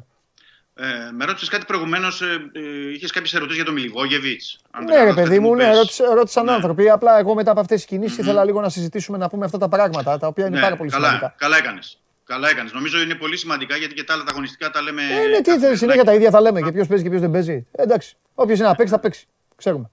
Ε, 0.76 1.10
με 1.12 1.24
ρώτησες 1.24 1.48
κάτι 1.48 1.64
προηγουμένως, 1.64 2.22
ε, 2.22 2.50
ε, 2.52 2.92
είχες 2.92 3.10
κάποιες 3.10 3.34
ερωτήσεις 3.34 3.56
για 3.56 3.64
τον 3.64 3.74
Μιλιγόγεβιτς. 3.74 4.60
Ναι, 4.86 5.04
ρε 5.04 5.12
παιδί 5.12 5.38
μου, 5.38 5.54
ναι, 5.54 5.74
ρώτησα- 5.74 6.14
ρώτησαν 6.14 6.48
άνθρωποι. 6.48 6.88
Απλά 6.90 7.18
εγώ 7.18 7.34
μετά 7.34 7.50
από 7.50 7.60
αυτές 7.60 7.76
τις 7.76 7.86
κινήσεις 7.86 8.18
ήθελα 8.18 8.44
λίγο 8.44 8.60
να 8.60 8.68
συζητήσουμε 8.68 9.18
να 9.18 9.28
πούμε 9.28 9.44
αυτά 9.44 9.58
τα 9.58 9.68
πράγματα 9.68 10.18
τα 10.18 10.26
οποία 10.26 10.46
είναι 10.46 10.60
πάρα 10.60 10.76
πολύ 10.76 10.88
Ναι, 10.90 10.94
καλά, 10.96 11.06
σημαντικά. 11.06 11.34
καλά 11.38 11.56
έκανες. 11.56 11.98
Καλά 12.24 12.48
έκανες. 12.50 12.72
Νομίζω 12.72 13.00
είναι 13.00 13.14
πολύ 13.14 13.36
σημαντικά 13.36 13.76
γιατί 13.76 13.94
και 13.94 14.04
τα 14.04 14.12
άλλα 14.14 14.24
τα 14.24 14.30
αγωνιστικά 14.30 14.70
τα 14.70 14.82
λέμε. 14.82 15.02
Ε, 15.02 15.26
ναι, 15.28 15.40
τι 15.40 15.58
θε, 15.58 15.76
συνέχεια 15.76 16.04
τα 16.04 16.14
ίδια 16.14 16.30
θα 16.30 16.40
λέμε 16.40 16.60
και 16.60 16.72
ποιος 16.72 16.86
παίζει 16.86 17.02
και 17.02 17.08
ποιος 17.08 17.20
δεν 17.20 17.30
παίζει. 17.30 17.66
Ε, 17.72 17.82
εντάξει. 17.82 18.16
Όποιος 18.34 18.58
είναι 18.58 18.68
να 18.68 18.74
παίξει, 18.74 18.92
θα 18.92 18.98
παίξει. 18.98 19.26
Ξέρουμε. 19.56 19.90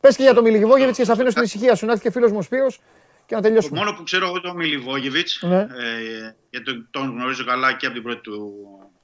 Πες 0.00 0.16
και 0.16 0.22
για 0.22 0.34
τον 0.34 0.42
Μιλιγιβόγεβιτ 0.44 0.94
και 0.94 1.04
σε 1.04 1.12
αφήνω 1.12 1.30
στην 1.30 1.42
ησυχία 1.42 1.74
σου. 1.74 1.86
Να 1.86 1.92
έρθει 1.92 2.04
και 2.04 2.10
φίλος 2.10 2.30
μου 2.30 2.38
ο 2.38 2.42
Σπύρος 2.42 2.80
και 3.26 3.34
να 3.34 3.40
Το 3.40 3.46
τελειώσουμε. 3.46 3.78
μόνο 3.78 3.92
που 3.92 4.02
ξέρω 4.02 4.26
εγώ 4.26 4.40
τον 4.40 4.56
Μιλιβόγεβιτς, 4.56 5.42
Ναι. 5.42 5.58
ε, 5.60 6.34
γιατί 6.50 6.64
τον, 6.64 6.88
τον 6.90 7.10
γνωρίζω 7.10 7.44
καλά 7.44 7.72
και 7.72 7.86
από 7.86 7.94
την 7.94 8.02
πρώτη 8.02 8.20
του 8.20 8.52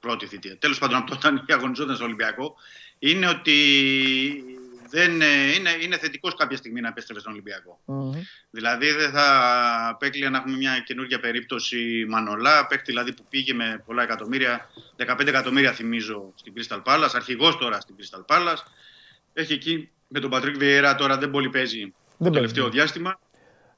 πρώτη 0.01 0.27
θητεία. 0.27 0.56
Τέλος 0.59 0.78
πάντων, 0.78 0.97
από 0.97 1.12
όταν 1.14 1.44
αγωνιζόταν 1.48 1.94
στο 1.94 2.05
Ολυμπιακό, 2.05 2.55
είναι 2.98 3.28
ότι 3.28 3.55
δεν, 4.90 5.20
ε, 5.20 5.27
είναι, 5.59 5.70
είναι 5.81 5.98
θετικός 5.98 6.35
κάποια 6.35 6.56
στιγμή 6.56 6.81
να 6.81 6.89
επέστρεφε 6.89 7.20
στον 7.20 7.32
Ολυμπιακό. 7.32 7.81
Δηλαδή 8.51 8.90
δεν 8.90 9.10
θα 9.10 9.89
απέκλεια 9.89 10.31
να 10.31 10.39
έχουμε 10.39 10.56
μια 10.56 10.78
καινούργια 10.86 11.20
περίπτωση 11.20 12.06
Μανολά, 12.09 12.66
παίκτη 12.66 12.85
δηλαδή 12.90 13.12
που 13.12 13.24
πήγε 13.28 13.55
με 13.55 13.82
πολλά 13.86 14.02
εκατομμύρια, 14.02 14.68
15 15.06 15.27
εκατομμύρια 15.27 15.73
θυμίζω 15.73 16.32
στην 16.36 16.52
Crystal 16.56 16.82
Palace, 16.82 17.10
αρχηγός 17.14 17.56
τώρα 17.56 17.81
στην 17.81 17.94
Crystal 17.98 18.36
Palace. 18.36 18.62
Έχει 19.32 19.52
εκεί 19.52 19.90
με 20.09 20.20
τον 20.20 20.31
Πατρίκ 20.31 20.57
Βιέρα 20.57 20.95
τώρα 20.95 21.19
δεν 21.19 21.31
πολύ 21.31 21.49
παίζει 21.51 21.81
Δεν 21.81 21.93
το 22.19 22.24
παίζει. 22.24 22.35
τελευταίο 22.39 22.69
διάστημα. 22.69 23.19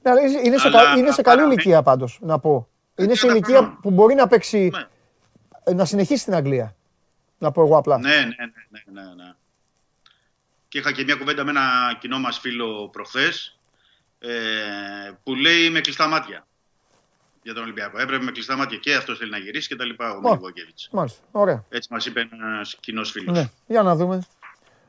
Ναι, 0.02 0.10
αλλά 0.10 0.20
είναι- 0.20 0.40
είναι, 0.44 0.58
σε, 0.58 0.66
Αλλά 0.66 0.82
κα- 0.84 0.96
είναι 0.96 1.10
σε 1.10 1.22
καλή 1.22 1.36
παραμένει- 1.36 1.60
ηλικία 1.62 1.82
πάντως, 1.82 2.18
να 2.22 2.38
πω. 2.38 2.68
Είναι 2.94 3.14
σε 3.14 3.26
30 3.26 3.30
ηλικία 3.34 3.56
χρονών. 3.56 3.78
που 3.82 3.90
μπορεί 3.90 4.14
να 4.14 4.26
παίξει. 4.26 4.70
Ναι. 4.74 4.86
ε, 5.64 5.74
να 5.74 5.84
συνεχίσει 5.84 6.20
στην 6.20 6.34
Αγγλία. 6.34 6.76
Να 7.38 7.50
πω 7.50 7.62
εγώ 7.62 7.76
απλά. 7.76 7.98
Ναι, 7.98 8.08
ναι, 8.08 8.14
ναι, 8.22 8.24
ναι, 8.68 9.02
ναι, 9.02 9.14
ναι. 9.14 9.32
Και 10.68 10.78
είχα 10.78 10.92
και 10.92 11.04
μια 11.04 11.14
κουβέντα 11.16 11.44
με 11.44 11.50
ένα 11.50 11.96
κοινό 12.00 12.18
μας 12.18 12.38
φίλο 12.38 12.88
προχθές 12.88 13.58
ε, 14.18 14.28
που 15.22 15.34
λέει 15.34 15.70
με 15.70 15.80
κλειστά 15.80 16.06
μάτια 16.08 16.46
για 17.42 17.54
τον 17.54 17.62
Ολυμπιακό. 17.62 17.98
Έπρεπε 17.98 18.24
με 18.24 18.30
κλειστά 18.30 18.56
μάτια 18.56 18.78
και 18.78 18.94
αυτός 18.94 19.18
θέλει 19.18 19.30
να 19.30 19.38
γυρίσει 19.38 19.68
και 19.68 19.76
τα 19.76 19.84
λοιπά 19.84 20.12
ο 20.12 20.16
Ω. 20.16 20.20
Μιλιβόγεβιτς. 20.20 20.88
Μάλιστα. 20.92 21.20
Ωραία. 21.30 21.64
Έτσι 21.68 21.88
μας 21.92 22.06
είπε 22.06 22.28
ένας 22.32 22.76
κοινός 22.80 23.10
φίλος. 23.10 23.36
Ναι. 23.38 23.48
Για 23.66 23.82
να 23.82 23.94
δούμε. 23.96 24.26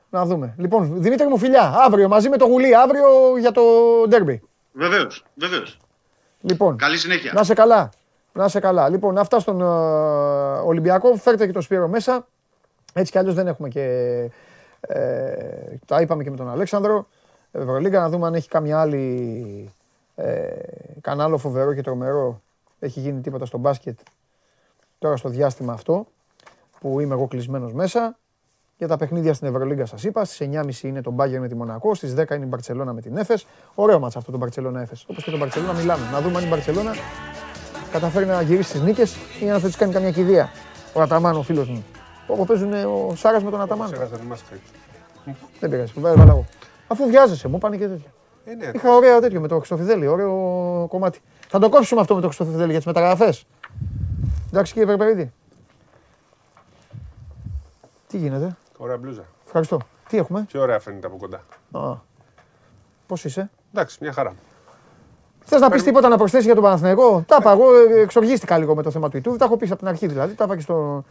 Να 0.09 0.25
δούμε. 0.25 0.53
Λοιπόν, 0.57 1.01
Δημήτρη 1.01 1.27
μου, 1.27 1.37
φιλιά. 1.37 1.73
Αύριο 1.77 2.07
μαζί 2.07 2.29
με 2.29 2.37
το 2.37 2.45
γουλί. 2.45 2.75
Αύριο 2.75 3.37
για 3.39 3.51
το 3.51 3.61
ντέρμπι. 4.07 4.41
Βεβαίως, 4.71 5.23
βεβαίως. 5.35 5.77
Λοιπόν, 6.41 6.77
Καλή 6.77 6.97
συνέχεια. 6.97 7.31
να 7.33 7.43
σε 7.43 7.53
καλά. 7.53 7.89
Να 8.33 8.47
σε 8.47 8.59
καλά. 8.59 8.89
Λοιπόν, 8.89 9.17
αυτά 9.17 9.39
στον 9.39 9.61
ε, 9.61 9.65
Ολυμπιακό. 10.65 11.15
Φέρτε 11.15 11.45
και 11.45 11.51
το 11.51 11.61
Σπύρο 11.61 11.87
μέσα. 11.87 12.27
Έτσι 12.93 13.11
κι 13.11 13.17
αλλιώς 13.17 13.33
δεν 13.35 13.47
έχουμε 13.47 13.69
και... 13.69 13.83
Ε, 14.81 15.33
τα 15.85 16.01
είπαμε 16.01 16.23
και 16.23 16.29
με 16.29 16.35
τον 16.35 16.49
Αλέξανδρο. 16.49 17.07
Ευρωλίγκα 17.51 17.99
να 17.99 18.09
δούμε 18.09 18.27
αν 18.27 18.33
έχει 18.33 18.47
καμιά 18.47 18.79
άλλη... 18.79 19.73
Ε, 20.15 20.47
κανένα 21.01 21.23
άλλο 21.23 21.37
φοβερό 21.37 21.73
και 21.73 21.81
τρομερό. 21.81 22.41
Έχει 22.79 22.99
γίνει 22.99 23.21
τίποτα 23.21 23.45
στο 23.45 23.57
μπάσκετ. 23.57 23.99
Τώρα 24.99 25.17
στο 25.17 25.29
διάστημα 25.29 25.73
αυτό 25.73 26.05
που 26.79 26.99
είμαι 26.99 27.13
εγώ 27.13 27.27
κλεισμένος 27.27 27.73
μέσα. 27.73 28.17
Για 28.79 28.87
τα 28.87 28.97
παιχνίδια 28.97 29.33
στην 29.33 29.47
Ευρωλίγκα 29.47 29.85
σας 29.85 30.03
είπα. 30.03 30.25
Στις 30.25 30.47
9.30 30.51 30.83
είναι 30.83 31.01
το 31.01 31.15
Bayern 31.17 31.39
με 31.39 31.47
τη 31.47 31.55
Μονακό. 31.55 31.95
Στις 31.95 32.13
10 32.13 32.35
είναι 32.35 32.43
η 32.43 32.47
Μπαρτσελώνα 32.47 32.93
με 32.93 33.01
την 33.01 33.17
Έφες. 33.17 33.45
Ωραίο 33.75 33.99
μάτς 33.99 34.15
αυτό 34.15 34.31
το 34.31 34.37
Μπαρτσελώνα 34.37 34.81
Έφες. 34.81 35.05
Όπως 35.07 35.23
και 35.23 35.31
το 35.31 35.37
Μπαρτσελώνα 35.37 35.73
Μιλάνο. 35.73 36.03
Να 36.11 36.21
δούμε 36.21 36.37
αν 36.37 36.43
η 36.43 36.47
Μπαρτσελώνα 36.47 36.91
καταφέρει 37.91 38.25
να 38.25 38.41
γυρίσει 38.41 38.71
τις 38.71 38.81
νίκες 38.81 39.17
ή 39.39 39.49
αν 39.49 39.59
θα 39.59 39.67
της 39.67 39.75
κάνει 39.75 39.93
καμιά 39.93 40.11
κηδεία. 40.11 40.49
Ο 40.93 41.01
Αταμάν, 41.01 41.35
ο 41.35 41.41
φίλος 41.41 41.69
μου. 41.69 41.85
Όπου 42.27 42.45
παίζουν 42.45 42.73
ο 42.73 43.15
Σάρας 43.15 43.43
με 43.43 43.49
τον 43.49 43.61
Αταμάν. 43.61 43.89
Δεν 45.59 45.69
πειράζει, 45.69 45.93
βάλε 45.95 46.15
βάλε 46.15 46.31
εγώ. 46.31 46.45
Αφού 46.87 47.05
βιάζεσαι, 47.07 47.47
μου 47.47 47.57
πάνε 47.57 47.77
και 47.77 47.87
τέτοια. 47.87 48.11
Ε, 48.45 48.53
ναι. 48.53 48.71
Είχα 48.73 48.95
ωραίο 48.95 49.19
τέτοιο 49.19 49.41
με 49.41 49.47
το 49.47 49.57
Χριστοφιδέλη, 49.57 50.07
ωραίο 50.07 50.33
κομμάτι. 50.89 51.19
Θα 51.47 51.59
το 51.59 51.69
κόψουμε 51.69 52.01
αυτό 52.01 52.15
με 52.15 52.21
το 52.21 52.27
Χριστοφιδέλη 52.27 52.69
για 52.69 52.77
τις 52.77 52.85
μεταγραφές. 52.85 53.45
Εντάξει 54.47 54.73
κύριε 54.73 54.87
Περπερίδη. 54.87 55.31
Τι 58.07 58.17
γίνεται, 58.17 58.57
Ωραία 58.81 58.97
μπλούζα. 58.97 59.23
ευχαριστώ. 59.45 59.79
Τι 60.09 60.17
έχουμε, 60.17 60.43
Πιο 60.47 60.61
ωραία 60.61 60.79
φαίνεται 60.79 61.07
από 61.07 61.17
κοντά. 61.17 61.43
Α. 61.71 61.95
πώς 63.07 63.25
είσαι; 63.25 63.49
Εντάξει, 63.73 63.97
μια 64.01 64.11
χαρά. 64.13 64.33
Θες 65.45 65.61
να 65.61 65.69
πεις 65.69 65.83
τίποτα 65.83 66.07
να 66.09 66.17
προσθέσεις 66.17 66.45
για 66.45 66.53
τον 66.55 66.63
Παναθηναϊκό; 66.63 67.23
Τα 67.27 67.37
είπα. 67.39 67.51
Εγώ 67.51 67.65
ε, 67.75 67.99
εξοργίστηκα 68.01 68.57
λίγο 68.57 68.75
με 68.75 68.83
το 68.83 68.91
θέμα 68.91 69.09
του 69.09 69.17
Ιτούδη. 69.17 69.37
Τα 69.37 69.45
έχω 69.45 69.57
πει 69.57 69.65
από 69.67 69.75
την 69.77 69.87
αρχή 69.87 70.07
δηλαδή. 70.07 70.33
Τα 70.33 70.43
είπα 70.43 70.55
και 70.55 70.61
στο. 70.61 71.03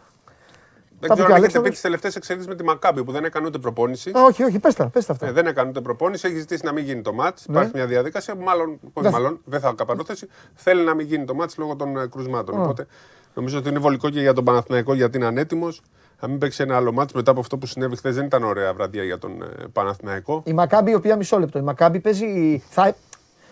Δεν 0.99 1.09
Τα 1.09 1.13
ξέρω 1.15 1.27
είπε 1.29 1.35
αν 1.37 1.41
ο 1.41 1.45
έχετε 1.45 1.59
πει 1.59 1.65
Αλέξανδρος. 1.67 1.75
τι 1.75 1.81
τελευταίες 1.81 2.15
εξελίξεις 2.15 2.47
με 2.49 2.55
τη 2.55 2.63
Μακάμπι 2.63 3.03
που 3.03 3.11
δεν 3.11 3.23
έκανε 3.23 3.47
ούτε 3.47 3.57
προπόνηση. 3.57 4.09
Α, 4.17 4.23
όχι, 4.23 4.43
όχι, 4.43 4.59
πες 4.59 4.73
τα, 4.75 4.87
πες 4.87 5.05
τα 5.05 5.13
αυτά. 5.13 5.27
Ε, 5.27 5.31
δεν 5.31 5.47
έκανε 5.47 5.69
ούτε 5.69 5.81
προπόνηση, 5.81 6.27
έχει 6.27 6.37
ζητήσει 6.37 6.65
να 6.65 6.71
μην 6.71 6.83
γίνει 6.83 7.01
το 7.01 7.13
ματς. 7.13 7.47
Ναι. 7.47 7.55
Υπάρχει 7.55 7.71
μια 7.75 7.85
διαδικασία. 7.85 8.35
Μάλλον, 8.35 8.69
όχι 8.69 8.79
Δεν 8.93 9.03
θα- 9.03 9.19
μάλλον, 9.19 9.39
δεν 9.45 9.59
θα 9.59 9.73
καπανόθεση. 9.77 10.27
Θέλει 10.53 10.83
να 10.83 10.93
μην 10.93 11.05
γίνει 11.05 11.25
το 11.25 11.33
ματς 11.33 11.57
λόγω 11.57 11.75
των 11.75 11.97
ε, 11.97 12.07
κρουσμάτων. 12.07 12.59
Α. 12.59 12.63
Οπότε 12.63 12.87
νομίζω 13.33 13.57
ότι 13.57 13.69
είναι 13.69 13.79
βολικό 13.79 14.09
και 14.09 14.19
για 14.19 14.33
τον 14.33 14.43
Παναθηναϊκό 14.43 14.93
γιατί 14.93 15.17
είναι 15.17 15.25
ανέτοιμος. 15.25 15.81
Να 16.21 16.27
μην 16.27 16.37
παίξει 16.37 16.63
ένα 16.63 16.75
άλλο 16.75 16.91
ματς 16.91 17.13
μετά 17.13 17.31
από 17.31 17.39
αυτό 17.39 17.57
που 17.57 17.65
συνέβη 17.65 17.95
χθες. 17.95 18.15
Δεν 18.15 18.25
ήταν 18.25 18.43
ωραία 18.43 18.73
βραδιά 18.73 19.03
για 19.03 19.17
τον 19.17 19.41
ε, 19.41 19.45
Παναθηναϊκό. 19.73 20.41
Η 20.45 20.53
Μακάμπι, 20.53 20.91
η 20.91 20.95
οποία 20.95 21.15
μισό 21.15 21.39
λεπτό. 21.39 21.59
Η 21.59 21.61
Μακάμπι 21.61 21.99
παίζει. 21.99 22.63
Θα... 22.69 22.95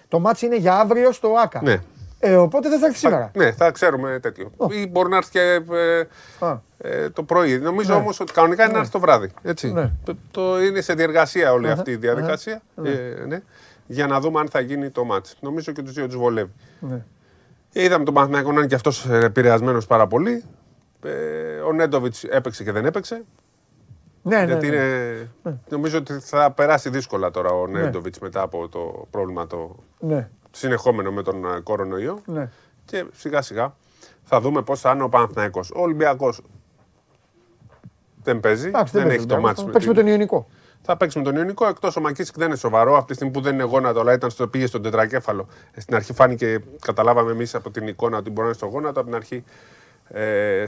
Το 0.07 0.19
ματς 0.19 0.45
είναι 0.45 0.57
για 0.57 0.75
αύριο 0.79 1.11
στο 1.11 1.33
ΟΑΚΑ. 1.43 1.61
Ναι. 1.63 1.77
Ε, 2.19 2.35
οπότε 2.35 2.69
δεν 2.69 2.79
θα 2.79 2.85
έρθει 2.85 2.97
σήμερα. 2.97 3.31
Ναι, 3.35 3.51
θα 3.51 3.71
ξέρουμε 3.71 4.19
τέτοιο. 4.21 4.51
Ή 4.69 4.87
μπορεί 4.87 5.09
να 5.09 5.17
έρθει 5.17 5.29
και 5.31 5.61
ε, 5.71 6.03
ε, 6.77 7.09
το 7.09 7.23
πρωί. 7.23 7.59
Νομίζω 7.59 7.93
Ναι. 7.93 7.99
όμως 7.99 8.19
ότι 8.19 8.31
κανονικά 8.31 8.61
είναι 8.61 8.71
Ναι. 8.71 8.77
να 8.77 8.79
έρθει 8.83 8.93
το 8.93 8.99
βράδυ. 8.99 9.31
Έτσι. 9.43 9.71
Ναι. 9.73 9.91
Το, 10.03 10.17
το 10.31 10.63
είναι 10.63 10.81
σε 10.81 10.93
διεργασία 10.93 11.51
όλη 11.53 11.65
Αχα, 11.65 11.73
αυτή 11.73 11.91
η 11.91 11.95
διαδικασία. 11.95 12.61
αχα, 12.75 12.89
Ε, 12.89 13.25
ναι, 13.27 13.41
για 13.87 14.07
να 14.07 14.19
δούμε 14.19 14.39
αν 14.39 14.47
θα 14.49 14.59
γίνει 14.59 14.89
το 14.89 15.03
μάτς. 15.03 15.35
Νομίζω 15.39 15.71
και 15.71 15.81
τους 15.81 15.93
δύο 15.93 16.05
τους 16.05 16.15
βολεύει. 16.15 16.51
Ναι. 16.79 17.01
Ε, 17.73 17.83
Είδαμε 17.83 18.05
τον 18.05 18.13
Παναθηναϊκό 18.13 18.51
να 18.51 18.57
είναι 18.59 18.67
και 18.67 18.75
αυτός 18.75 19.05
επηρεασμένος 19.09 19.87
πάρα 19.87 20.07
πολύ. 20.07 20.43
Ε, 21.03 21.59
ο 21.59 21.73
Νέντοβιτς 21.73 22.23
έπαιξε 22.23 22.63
και 22.63 22.71
δεν 22.71 22.85
έπαιξε. 22.85 23.23
Ναι, 24.21 24.37
ναι, 24.37 24.43
γιατί 24.45 24.69
ναι. 24.69 24.75
είναι, 24.75 25.29
νομίζω 25.69 25.97
ότι 25.97 26.13
θα 26.19 26.51
περάσει 26.51 26.89
δύσκολα 26.89 27.31
τώρα 27.31 27.49
ο 27.49 27.67
Ναι. 27.67 27.81
Νέντοβιτ 27.81 28.15
μετά 28.21 28.41
από 28.41 28.67
το 28.69 29.07
πρόβλημα 29.09 29.47
το 29.47 29.75
Ναι, 29.99 30.29
συνεχόμενο 30.51 31.11
με 31.11 31.21
τον 31.23 31.45
ε, 31.45 31.59
κορονοϊό. 31.63 32.19
ναι. 32.25 32.49
Και 32.85 33.05
σιγά 33.13 33.41
σιγά 33.41 33.75
θα 34.23 34.41
δούμε 34.41 34.61
πώς 34.61 34.79
θα 34.79 34.91
είναι 34.91 35.03
ο 35.03 35.09
Παναθηναϊκός. 35.09 35.71
Ο 35.75 35.81
Ολυμπιακός 35.81 36.41
δεν 38.23 38.39
παίζει. 38.39 38.67
Εντάξει, 38.67 38.91
δεν 38.93 39.01
δεν 39.01 39.09
παίζει 39.09 39.17
έχει 39.17 39.25
το 39.25 39.35
ο 39.35 39.39
μάτι 39.39 39.61
Ολυμπιακός. 39.61 39.65
Θα 39.65 39.71
παίξει 39.71 39.87
με 39.87 39.93
τον 39.93 40.07
Ιωνικό. 40.07 40.47
Θα 40.81 40.97
παίξει 40.97 41.17
με 41.17 41.23
τον 41.23 41.35
Ιωνικό. 41.35 41.67
Εκτός 41.67 41.95
ο 41.95 42.01
Μακίσικ 42.01 42.37
δεν 42.37 42.47
είναι 42.47 42.55
σοβαρό. 42.57 42.93
Αυτή 42.95 43.07
τη 43.07 43.13
στιγμή 43.13 43.33
που 43.33 43.41
δεν 43.41 43.53
είναι 43.53 43.63
γόνατο, 43.63 43.99
αλλά 43.99 44.13
ήταν 44.13 44.29
στο, 44.29 44.47
πήγε 44.47 44.65
στον 44.65 44.81
τετρακέφαλο. 44.81 45.47
Ε, 45.71 45.79
Στην 45.81 45.95
αρχή 45.95 46.13
φάνηκε, 46.13 46.63
καταλάβαμε 46.81 47.31
εμείς 47.31 47.55
από 47.55 47.71
την 47.71 47.87
εικόνα 47.87 48.17
ότι 48.17 48.29
μπορεί 48.29 48.39
να 48.41 48.45
είναι 48.45 48.53
στο 48.53 48.65
γόνατο. 48.65 48.99
Από 48.99 49.07
την 49.09 49.17
αρχή, 49.17 49.43
ε, 50.09 50.65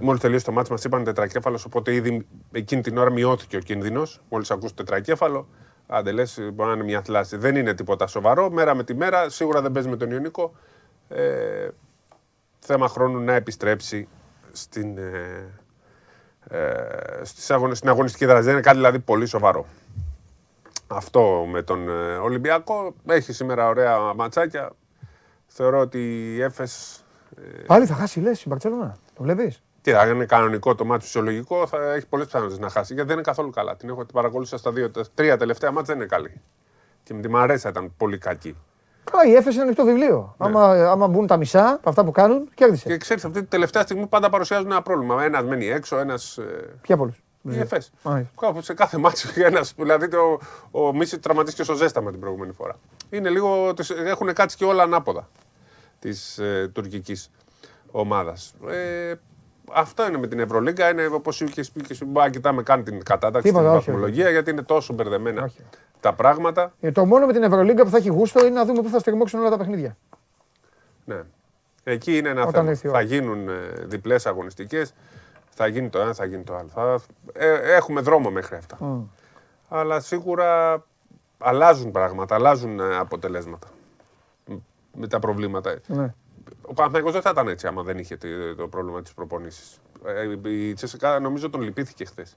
μόλις 0.00 0.20
τελείωσε 0.20 0.44
το 0.44 0.52
μάτι, 0.52 0.70
μας 0.70 0.84
είπαν 0.84 1.04
τετρακέφαλος. 1.04 1.64
Οπότε 1.64 1.94
ήδη 1.94 2.26
εκείνη 2.52 2.82
την 2.82 2.98
ώρα 2.98 3.10
μειώθηκε 3.10 3.56
ο 3.56 3.60
κίνδυνος. 3.60 4.20
Μόλις 4.28 4.50
ακούσε 4.50 4.74
τετρακέφαλο, 4.74 5.48
άντε 5.86 6.12
λες, 6.12 6.38
μπορεί 6.52 6.68
να 6.68 6.74
είναι 6.74 6.84
μια 6.84 7.02
θλάση. 7.02 7.36
Δεν 7.36 7.56
είναι 7.56 7.74
τίποτα 7.74 8.06
σοβαρό. 8.06 8.50
Μέρα 8.50 8.74
με 8.74 8.84
τη 8.84 8.94
μέρα, 8.94 9.28
σίγουρα 9.28 9.62
δεν 9.62 9.72
παίζει 9.72 9.88
με 9.88 9.96
τον 9.96 10.10
Ιωνικό. 10.10 10.54
Ε, 11.08 11.68
θέμα 12.58 12.88
χρόνου 12.88 13.18
να 13.18 13.34
επιστρέψει 13.34 14.08
στην, 14.52 14.98
ε, 14.98 15.60
ε, 16.48 17.24
στις 17.24 17.50
αγωνι- 17.50 17.76
στην 17.76 17.88
αγωνιστική 17.88 18.24
δράση. 18.24 18.42
Δεν 18.42 18.52
είναι 18.52 18.62
κάτι 18.62 18.76
δηλαδή 18.76 18.98
πολύ 18.98 19.26
σοβαρό. 19.26 19.66
Αυτό 20.86 21.46
με 21.50 21.62
τον 21.62 21.88
ε, 21.88 22.16
Ολυμπιακό. 22.16 22.94
Έχει 23.06 23.32
σήμερα 23.32 23.68
ωραία 23.68 23.98
ματσάκια. 24.14 24.72
Θεωρώ 25.46 25.78
ότι 25.78 26.34
η 26.34 26.42
Έφες... 26.42 27.04
ε, 27.36 27.62
Πάλι 27.66 27.86
θα 27.86 27.94
χάσει, 27.94 28.20
λες 28.20 28.42
η 28.42 28.48
Μπαρσελόνα. 28.48 28.96
Το 29.16 29.22
βλέπεις; 29.22 29.62
Τι, 29.82 29.92
αν 29.92 30.10
είναι 30.10 30.24
κανονικό 30.24 30.74
το 30.74 30.84
μάτι 30.84 31.04
φυσιολογικό, 31.04 31.66
θα 31.66 31.92
έχει 31.92 32.06
πολλές 32.06 32.26
πιθανότητες 32.26 32.60
να 32.60 32.68
χάσει. 32.68 32.92
Γιατί 32.92 33.08
δεν 33.08 33.16
είναι 33.18 33.26
καθόλου 33.26 33.50
καλά. 33.50 33.76
Την 33.76 33.88
έχω 33.88 34.04
την 34.04 34.14
παρακολούθησα 34.14 34.56
στα 34.58 34.72
δύο. 34.72 34.90
Τα 34.90 35.04
τρία 35.14 35.36
τελευταία 35.36 35.70
μάτια 35.70 35.94
δεν 35.94 35.96
είναι 35.96 36.06
καλή. 36.14 36.40
Και 37.02 37.14
με 37.14 37.20
τη 37.20 37.28
Μαρέσα 37.28 37.68
ήταν 37.68 37.92
πολύ 37.96 38.18
κακή. 38.18 38.56
Καλά, 39.10 39.24
η 39.26 39.34
έφεση 39.34 39.54
είναι 39.54 39.64
ανοιχτό 39.64 39.84
βιβλίο. 39.84 40.34
Άμα, 40.38 40.90
άμα 40.90 41.06
μπουν 41.08 41.26
τα 41.26 41.36
μισά 41.36 41.68
από 41.72 41.88
αυτά 41.88 42.04
που 42.04 42.10
κάνουν, 42.10 42.48
κέρδισε. 42.54 42.88
Και 42.88 42.96
ξέρεις, 42.96 43.24
αυτή 43.24 43.40
τη 43.40 43.46
τελευταία 43.46 43.82
στιγμή 43.82 44.06
πάντα 44.06 44.30
παρουσιάζουν 44.30 44.70
ένα 44.70 44.82
πρόβλημα. 44.82 45.24
Ένας 45.24 45.44
μένει 45.44 45.66
έξω, 45.68 45.98
ένας. 45.98 46.38
Ποια 46.80 46.96
πολλού. 46.96 47.14
Οι 47.42 47.58
εφές. 47.58 47.92
Κάπου 48.40 48.60
σε 48.62 48.74
κάθε 48.74 48.98
μάτσο 48.98 49.28
ένας, 49.34 49.72
δηλαδή 49.76 50.08
το, 50.08 50.38
ο 50.70 50.94
Μίση 50.94 51.18
τραυματίστηκε 51.18 51.64
στο 51.64 51.74
ζέσταμα 51.74 52.10
την 52.10 52.20
προηγούμενη 52.20 52.52
φορά. 52.52 52.78
Είναι 53.10 53.28
λίγο, 53.28 53.74
τις- 53.74 53.90
έχουν 53.90 54.32
κάτσει 54.32 54.56
και 54.56 54.64
όλα 54.64 54.82
ανάποδα 54.82 55.28
της 56.02 56.38
ε, 56.38 56.70
τουρκικής 56.74 57.30
ομάδας. 57.90 58.54
Ε, 58.68 59.14
αυτό 59.72 60.06
είναι 60.06 60.18
με 60.18 60.26
την 60.26 60.38
Ευρωλίγκα. 60.38 60.90
Είναι 60.90 61.06
όπως 61.06 61.40
είχε 61.40 61.64
πει 61.72 61.80
και 61.80 61.92
εσύ, 61.92 62.04
μπορεί 62.04 62.26
να 62.26 62.32
κοιτάμε 62.32 62.62
καν 62.62 62.84
την 62.84 63.02
κατάταξη 63.04 63.48
Τίποτα, 63.48 63.64
στην 63.68 63.78
όχι, 63.78 63.90
βαθμολογία, 63.90 64.30
γιατί 64.30 64.50
είναι 64.50 64.62
τόσο 64.62 64.92
μπερδεμένα 64.92 65.50
τα 66.00 66.12
πράγματα. 66.12 66.72
Ε, 66.80 66.92
το 66.92 67.04
μόνο 67.06 67.26
με 67.26 67.32
την 67.32 67.42
Ευρωλίγκα 67.42 67.84
που 67.84 67.90
θα 67.90 67.96
έχει 67.96 68.08
γούστο 68.08 68.40
είναι 68.40 68.54
να 68.54 68.64
δούμε 68.64 68.82
πού 68.82 68.88
θα 68.88 68.98
στριμώξουν 68.98 69.40
όλα 69.40 69.50
τα 69.50 69.56
παιχνίδια. 69.56 69.96
Ναι. 71.04 71.22
Εκεί 71.84 72.16
είναι 72.16 72.28
ένα 72.28 72.40
Όταν 72.40 72.52
θέμα. 72.52 72.70
έρθει 72.70 72.86
η 72.86 72.90
Θα 72.90 72.96
ώρα. 72.96 73.04
γίνουν 73.06 73.48
διπλές 73.84 74.26
αγωνιστικές. 74.26 74.94
Θα 75.54 75.66
γίνει 75.66 75.88
το 75.88 75.98
ένα, 76.00 76.14
θα 76.14 76.24
γίνει 76.24 76.42
το 76.42 76.56
άλλο. 76.56 76.68
Θα... 76.68 77.00
Ε, 77.32 77.74
έχουμε 77.74 78.00
δρόμο 78.00 78.30
μέχρι 78.30 78.56
αυτά. 78.56 78.76
Μμ. 78.80 79.02
Αλλά 79.68 80.00
σίγουρα 80.00 80.82
αλλάζουν 81.38 81.90
πράγματα, 81.90 82.34
αλλάζουν 82.34 82.80
ε, 82.80 82.96
αποτελέσματα 82.96 83.66
μ, 83.66 83.81
με 84.96 85.06
τα 85.08 85.18
προβλήματα. 85.18 85.78
Ναι. 85.86 86.14
Ο 86.62 86.74
Παναθηναϊκός 86.74 87.12
δεν 87.12 87.22
θα 87.22 87.30
ήταν 87.30 87.48
έτσι 87.48 87.66
άμα 87.66 87.82
δεν 87.82 87.98
είχε 87.98 88.16
το, 88.16 88.54
το 88.56 88.68
πρόβλημα 88.68 89.02
της 89.02 89.12
προπονήσης. 89.12 89.80
Ε, 90.44 90.50
η 90.50 90.72
Τσέσσεκα 90.72 91.18
νομίζω 91.20 91.50
τον 91.50 91.60
λυπήθηκε 91.62 92.04
χθες. 92.04 92.36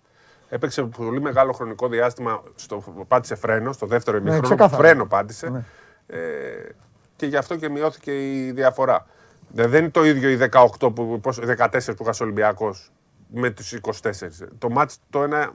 Έπαιξε 0.49 0.83
πολύ 0.83 1.21
μεγάλο 1.21 1.51
χρονικό 1.51 1.87
διάστημα, 1.87 2.43
στο, 2.55 2.83
πάτησε 3.07 3.35
φρένο, 3.35 3.71
στο 3.73 3.85
δεύτερο 3.85 4.17
Ναι, 4.17 4.23
ημίχρονο, 4.29 4.47
ξεκάθαρα. 4.55 4.83
φρένο 4.83 5.05
πάτησε. 5.05 5.49
Ναι. 5.49 5.63
Ε, 6.07 6.69
και 7.15 7.25
γι' 7.25 7.37
αυτό 7.37 7.55
και 7.55 7.69
μειώθηκε 7.69 8.11
η 8.45 8.51
διαφορά. 8.51 9.05
Δεν 9.51 9.69
δεν 9.69 9.81
είναι 9.81 9.91
το 9.91 10.03
ίδιο 10.05 10.29
οι 10.29 10.35
18 10.51 10.93
που, 10.95 11.19
πόσο- 11.21 11.41
14 11.57 11.95
που 11.95 12.03
είχα 12.03 12.11
ο 12.11 12.23
Ολυμπιακός 12.23 12.91
με 13.27 13.49
τους 13.49 13.73
24. 13.73 14.47
Το 14.57 14.69
μάτς 14.69 14.97
το 15.09 15.23
ένα 15.23 15.51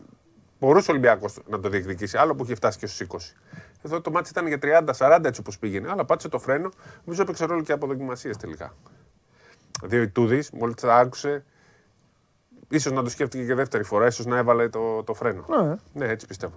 μπορούσε 0.61 0.91
ο 0.91 0.95
Ολυμπιακός 0.95 1.39
να 1.49 1.61
το 1.61 1.69
διεκδικήσει, 1.69 2.17
άλλο 2.17 2.35
που 2.35 2.45
είχε 2.45 2.55
φτάσει 2.55 2.79
και 2.79 2.87
στους 2.87 3.01
20. 3.01 3.37
Εδώ 3.83 4.01
το 4.01 4.11
μάτς 4.11 4.31
ήταν 4.31 4.47
για 4.47 4.59
30-40 4.99 5.21
έτσι 5.25 5.41
όπως 5.41 5.59
πήγαινε, 5.59 5.91
αλλά 5.91 6.05
πάτησε 6.05 6.29
το 6.29 6.39
φρένο. 6.39 6.71
Νομίζω 7.05 7.23
έπαιξε 7.23 7.45
ρόλο 7.45 7.63
και 7.63 7.73
από 7.73 7.87
δοκιμασίες 7.87 8.37
τελικά. 8.37 8.75
Δύο 9.83 10.03
Ιτούδης, 10.03 10.51
μόλις 10.51 10.75
τα 10.75 10.97
άκουσε, 10.97 11.45
ίσως 12.69 12.93
να 12.93 13.03
το 13.03 13.09
σκέφτηκε 13.09 13.45
και 13.45 13.55
δεύτερη 13.55 13.85
φορά, 13.85 14.07
ίσως 14.07 14.27
να 14.27 14.39
έβαλε 14.39 14.69
το, 14.69 15.03
το 15.03 15.15
φρένο. 15.15 15.45
Ναι. 15.49 15.77
Ναι, 15.93 16.13
έτσι 16.13 16.27
πιστεύω. 16.27 16.55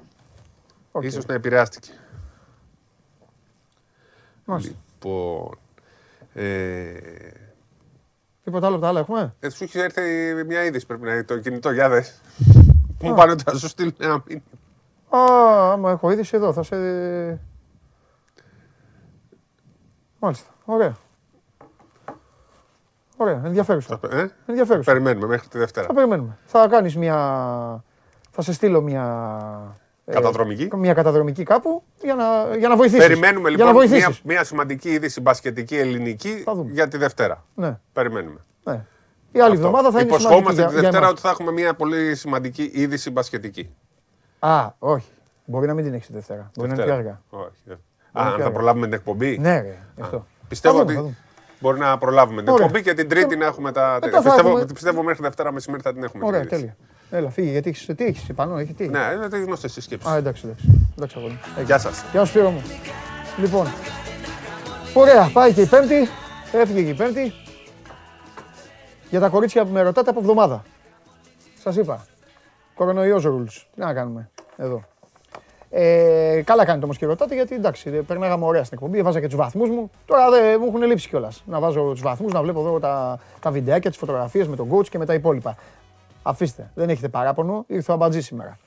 Οκ. 0.92 1.04
Ίσως 1.04 1.26
να 1.26 1.34
επηρεάστηκε. 1.34 1.92
Μάλιστα. 4.46 4.76
Λοιπόν. 4.94 5.58
Ε, 6.34 6.94
Τίποτα 8.44 8.66
άλλο 8.66 8.76
από 8.76 8.84
τα 8.84 8.90
άλλα 8.90 9.00
έχουμε; 9.00 9.36
ε, 9.40 9.50
σου 9.50 9.64
έχει 9.64 9.80
έρθει 9.80 10.02
μια 10.46 10.64
είδηση 10.64 10.86
πρέπει 10.86 11.04
να 11.04 11.14
είναι 11.14 11.24
το 11.24 11.40
κινητό, 11.40 11.72
για 11.72 11.90
δες. 11.90 12.22
Μου 13.02 13.14
πάνε 13.14 13.32
ότι 13.32 13.44
θα 13.44 13.58
σου 13.58 13.68
στείλουν 13.68 13.96
ένα 14.00 14.24
μήνυμα. 14.28 14.46
Α, 15.18 15.72
άμα 15.72 15.92
έχω 15.92 16.12
είδηση 16.12 16.36
εδώ, 16.36 16.54
θα 16.54 16.64
σε. 16.64 16.76
Μάλιστα. 20.20 20.50
Ωραία. 20.66 20.96
Ωραία, 23.18 23.42
ενδιαφέρουσα. 23.46 24.00
Ε; 24.12 24.26
Ενδιαφέρουσα. 24.46 24.92
Περιμένουμε 24.92 25.28
μέχρι 25.28 25.48
τη 25.48 25.58
Δευτέρα. 25.58 25.88
Θα 25.88 25.94
περιμένουμε. 25.94 26.38
Θα 26.46 26.68
κάνεις 26.68 26.98
μια... 26.98 27.16
Θα 28.32 28.42
σε 28.42 28.54
στείλω 28.54 28.82
μια... 28.82 29.78
ε, 30.06 30.14
Καταδρομική. 30.14 30.70
μια 30.76 30.94
καταδρομική 30.94 31.44
κάπου 31.44 31.84
για 32.02 32.16
να, 32.16 32.56
για 32.58 32.68
να 32.68 32.76
βοηθήσεις. 32.76 33.08
Περιμένουμε 33.08 33.50
για 33.50 33.58
να 33.58 33.72
λοιπόν 33.72 33.88
βοηθήσεις. 33.88 34.22
μια, 34.24 34.36
μια 34.36 34.44
σημαντική 34.44 34.90
είδηση 34.90 35.22
μπασκετική 35.22 35.78
ελληνική 35.78 36.44
για 36.72 36.88
τη 36.88 36.98
Δευτέρα. 36.98 37.44
Ναι. 37.56 37.80
Περιμένουμε. 37.94 38.40
Ναι. 38.64 38.86
Η 39.32 39.40
άλλη 39.42 39.54
εβδομάδα 39.56 39.92
θα 39.92 40.00
είναι 40.00 40.18
σημαντική 40.18 40.24
Υποσχόμαστε 40.24 40.62
για, 40.62 40.66
τη 40.68 40.72
για 40.74 40.82
Δευτέρα 40.82 40.98
εμάς. 41.06 41.12
ότι 41.12 41.22
θα 41.22 41.30
έχουμε 41.30 41.52
μια 41.52 41.74
πολύ 41.74 42.16
σημαντική 42.16 42.72
είδηση 42.74 43.12
μπασκετική. 43.12 43.76
Α, 44.48 44.70
όχι. 44.80 45.08
Μπορεί 45.46 45.68
να 45.68 45.74
μην 45.74 45.84
την 45.86 45.94
έχεις 45.94 46.08
τη 46.08 46.14
Δευτέρα. 46.14 46.52
Μπορεί 46.56 46.70
να 46.70 46.74
είναι 46.76 46.84
πιο 46.84 46.96
Δευτέρα. 46.96 47.20
αργά. 47.32 47.44
Όχι. 47.46 47.62
Μπορεί 47.66 47.78
Α, 47.78 47.80
να 48.14 48.22
είναι 48.22 48.30
αν 48.30 48.34
πιο 48.36 48.38
θα 48.38 48.44
αργά. 48.44 48.52
προλάβουμε 48.52 48.86
την 48.86 48.94
εκπομπή. 48.96 49.38
Ναι, 49.38 49.62
ρε, 49.62 49.78
γι' 49.96 50.02
Α, 50.02 50.04
αυτό. 50.04 50.26
Πιστεύω 50.48 50.78
Θα 50.78 50.82
δούμε, 50.82 50.94
θα 50.94 51.00
ότι 51.00 51.08
δούμε. 51.10 51.18
μπορεί 51.60 51.80
να 51.80 51.98
προλάβουμε 51.98 52.42
την 52.44 52.52
Ωραία. 52.52 52.66
εκπομπή 52.66 52.84
και 52.84 52.94
την 52.94 53.10
Τρίτη 53.10 53.36
να 53.36 53.46
έχουμε 53.46 53.72
τα. 53.72 54.00
Μετά 54.02 54.22
θα 54.22 54.24
Πιστεύω, 54.30 54.50
έχουμε- 54.50 54.74
πιστεύω 54.74 55.04
μέχρι 55.04 55.24
Δευτέρα 55.24 55.52
μεσημέρι 55.52 55.82
θα 55.84 55.94
την 55.94 56.04
έχουμε. 56.04 56.26
Ωραία, 56.26 56.40
την 56.40 56.48
είδηση. 56.58 56.62
τέλεια. 57.10 57.20
Έλα, 57.20 57.30
φύγε, 57.30 57.50
γιατί 57.52 57.70
έχεις, 57.70 57.86
τι 57.96 58.06
έχεις 58.06 58.34
πάνω, 58.36 58.58
έχει 58.58 58.74
τι; 58.74 58.88
Ναι, 58.88 59.00
είναι 59.16 59.30
τι 59.30 59.42
γνωστέ 59.42 59.68
συσκέψει. 59.68 60.10
Α, 60.10 60.16
εντάξει, 60.16 60.42
εντάξει. 60.46 60.88
εντάξει 60.98 61.16
αγόρι. 61.18 61.40
Γεια 61.66 61.78
σας. 61.78 62.04
Γεια 62.12 62.26
σου 62.26 62.32
Σπύρο 62.32 62.50
μου. 62.50 62.62
Λοιπόν, 63.40 63.68
ωραία, 64.94 65.30
πάει 65.34 65.54
και 65.54 65.62
η 65.62 65.66
Πέμπτη. 65.66 66.08
Έφυγε 66.52 66.84
και 66.84 66.90
η 66.90 66.94
Πέμπτη. 66.94 67.34
Για 69.10 69.20
τα 69.20 69.30
κορίτσια 69.30 69.66
που 69.66 69.72
με 69.72 69.82
ρωτάτε 69.82 70.10
από 70.10 70.20
εβδομάδα. 70.20 70.64
Σας 71.60 71.76
είπα. 71.76 72.06
Κορονοϊός 72.76 73.24
rules. 73.26 73.52
Τι 73.76 73.80
να 73.82 73.94
κάνουμε 73.94 74.30
εδώ. 74.64 74.82
Ε, 75.76 76.42
καλά 76.46 76.66
κάνετε 76.66 76.86
όμω 76.86 76.94
και 76.94 77.06
ρωτάτε 77.06 77.36
γιατί 77.36 77.56
εντάξει, 77.56 77.90
ε, 77.90 78.00
περνάγαμε 78.00 78.46
ωραία 78.46 78.64
στην 78.64 78.78
εκπομπή, 78.82 79.02
βάζα 79.02 79.20
και 79.20 79.26
τους 79.26 79.36
βαθμούς 79.36 79.70
μου. 79.70 79.92
Τώρα 80.06 80.30
δεν 80.30 80.58
μου 80.60 80.68
έχουν 80.68 80.84
λείψει 80.84 81.10
κιόλας. 81.10 81.44
Να 81.46 81.60
βάζω 81.60 81.82
τους 81.82 82.02
βαθμούς, 82.02 82.34
να 82.34 82.42
βλέπω 82.42 82.60
εδώ 82.60 82.80
τα, 82.80 83.20
τα 83.40 83.52
βιντεάκια, 83.52 83.90
τις 83.90 84.00
φωτογραφίες 84.00 84.48
με 84.48 84.56
τον 84.56 84.70
coach 84.72 84.88
και 84.88 84.98
με 84.98 85.06
τα 85.06 85.14
υπόλοιπα. 85.14 85.56
Αφήστε, 86.24 86.70
δεν 86.74 86.90
έχετε 86.90 87.08
παράπονο, 87.08 87.64
ήρθε 87.68 87.92
ο 87.92 87.94
Αμπατζής 87.94 88.26
σήμερα. 88.26 88.58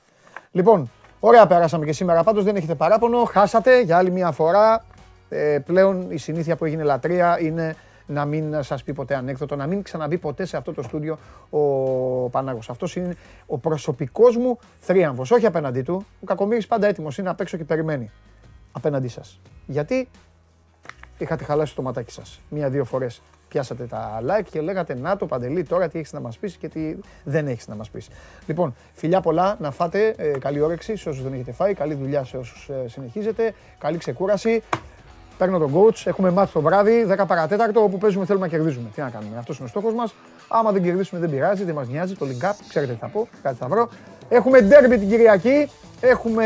Λοιπόν, 0.51 0.91
ωραία 1.19 1.47
περάσαμε 1.47 1.85
και 1.85 1.93
σήμερα 1.93 2.23
πάντως, 2.23 2.43
δεν 2.43 2.55
έχετε 2.55 2.75
παράπονο, 2.75 3.23
χάσατε 3.23 3.81
για 3.81 3.97
άλλη 3.97 4.11
μια 4.11 4.31
φορά. 4.31 4.85
Ε, 5.29 5.59
πλέον 5.65 6.11
η 6.11 6.17
συνήθεια 6.17 6.55
που 6.55 6.65
έγινε 6.65 6.83
λατρεία 6.83 7.39
είναι 7.41 7.75
να 8.07 8.25
μην 8.25 8.63
σας 8.63 8.83
πει 8.83 8.93
ποτέ 8.93 9.15
ανέκδοτο, 9.15 9.55
να 9.55 9.67
μην 9.67 9.81
ξαναμπεί 9.81 10.17
ποτέ 10.17 10.45
σε 10.45 10.57
αυτό 10.57 10.73
το 10.73 10.81
στούντιο 10.81 11.17
ο 11.49 11.59
Πανάγος. 12.29 12.69
Αυτός 12.69 12.95
είναι 12.95 13.15
ο 13.45 13.57
προσωπικός 13.57 14.37
μου 14.37 14.59
θρίαμβος, 14.79 15.31
όχι 15.31 15.45
απέναντί 15.45 15.81
του. 15.81 16.05
Ο 16.21 16.25
Κακομύρης 16.25 16.67
πάντα 16.67 16.87
έτοιμος 16.87 17.17
είναι 17.17 17.29
απ' 17.29 17.41
έξω 17.41 17.57
και 17.57 17.63
περιμένει 17.63 18.11
απέναντί 18.71 19.07
σας. 19.07 19.39
Γιατί 19.65 20.09
είχατε 21.17 21.43
χαλάσει 21.43 21.75
το 21.75 21.81
ματάκι 21.81 22.11
σας. 22.11 22.39
Μία-δύο 22.49 22.85
φορές 22.85 23.21
πιάσατε 23.47 23.83
τα 23.83 24.19
like 24.21 24.45
και 24.51 24.61
λέγατε 24.61 24.95
να 24.95 25.17
το 25.17 25.25
Παντελή 25.25 25.63
τώρα 25.63 25.87
τι 25.87 25.97
έχεις 25.97 26.13
να 26.13 26.19
μας 26.19 26.37
πεις 26.37 26.55
και 26.55 26.69
τι 26.69 26.95
δεν 27.23 27.47
έχεις 27.47 27.67
να 27.67 27.75
μας 27.75 27.89
πεις. 27.89 28.07
Λοιπόν, 28.45 28.75
φιλιά 28.93 29.21
πολλά, 29.21 29.57
να 29.59 29.71
φάτε, 29.71 30.15
ε, 30.17 30.27
καλή 30.39 30.59
όρεξη 30.59 30.95
σε 30.95 31.09
όσους 31.09 31.23
δεν 31.23 31.33
έχετε 31.33 31.51
φάει, 31.51 31.73
καλή 31.73 31.93
δουλειά 31.93 32.23
σε 32.23 32.37
όσους 32.37 32.69
ε, 32.69 32.87
συνεχίζετε, 32.87 33.53
καλή 33.77 33.97
ξεκούραση. 33.97 34.63
Παίρνω 35.37 35.57
τον 35.57 35.73
coach, 35.73 36.01
έχουμε 36.03 36.31
μάθει 36.31 36.53
το 36.53 36.61
βράδυ, 36.61 37.07
10 37.09 37.23
παρατέταρτο, 37.27 37.83
όπου 37.83 37.97
παίζουμε 37.97 38.25
θέλουμε 38.25 38.45
να 38.45 38.51
κερδίζουμε. 38.51 38.89
Τι 38.95 39.01
να 39.01 39.09
κάνουμε, 39.09 39.37
αυτός 39.37 39.57
είναι 39.57 39.65
ο 39.65 39.69
στόχος 39.69 39.93
μας. 39.93 40.13
Άμα 40.47 40.71
δεν 40.71 40.83
κερδίσουμε 40.83 41.19
δεν 41.19 41.29
πειράζει, 41.29 41.63
δεν 41.63 41.75
μας 41.75 41.87
νοιάζει, 41.87 42.15
το 42.15 42.25
link 42.25 42.45
up, 42.45 42.53
ξέρετε 42.69 42.93
τι 42.93 42.99
θα 42.99 43.07
πω, 43.07 43.27
κάτι 43.43 43.55
θα 43.59 43.67
βρω. 43.67 43.89
Έχουμε 44.29 44.61
ντέρμπι 44.61 44.97
την 44.97 45.09
Κυριακή, 45.09 45.69
έχουμε 45.99 46.45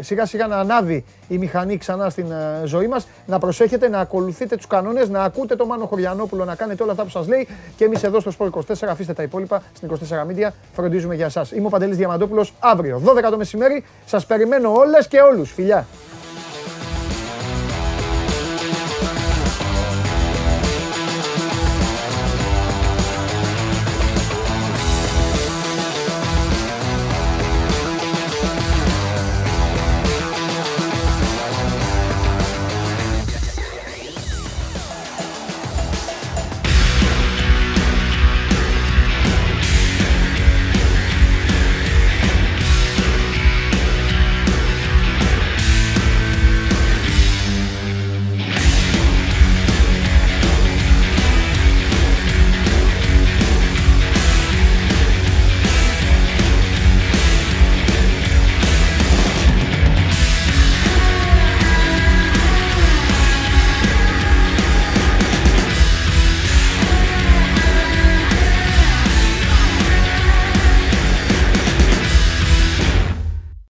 σιγά 0.00 0.26
σιγά 0.26 0.46
να 0.46 0.56
ανάβει 0.56 1.04
η 1.28 1.38
μηχανή 1.38 1.76
ξανά 1.76 2.10
στην 2.10 2.30
ε, 2.30 2.62
ζωή 2.64 2.86
μας. 2.86 3.08
Να 3.26 3.38
προσέχετε, 3.38 3.88
να 3.88 3.98
ακολουθείτε 3.98 4.56
τους 4.56 4.66
κανόνες, 4.66 5.08
να 5.08 5.22
ακούτε 5.22 5.56
το 5.56 5.66
Μάνο 5.66 5.86
Χωριανόπουλο, 5.86 6.44
να 6.44 6.54
κάνετε 6.54 6.82
όλα 6.82 6.92
αυτά 6.92 7.04
που 7.04 7.10
σας 7.10 7.28
λέει 7.28 7.48
και 7.76 7.84
εμείς 7.84 8.02
εδώ 8.02 8.20
στο 8.20 8.32
Sport 8.38 8.50
24, 8.50 8.88
αφήστε 8.88 9.12
τα 9.12 9.22
υπόλοιπα 9.22 9.62
στην 9.74 9.88
24 9.88 9.94
Media, 10.30 10.48
φροντίζουμε 10.72 11.14
για 11.14 11.26
εσάς. 11.26 11.52
Είμαι 11.52 11.66
ο 11.66 11.70
Παντελής 11.70 11.96
Διαμαντόπουλος, 11.96 12.54
αύριο 12.58 13.02
12 13.04 13.30
το 13.30 13.36
μεσημέρι, 13.36 13.84
σας 14.06 14.26
περιμένω 14.26 14.72
όλες 14.72 15.08
και 15.08 15.20
όλους. 15.20 15.52
Φιλιά! 15.52 15.86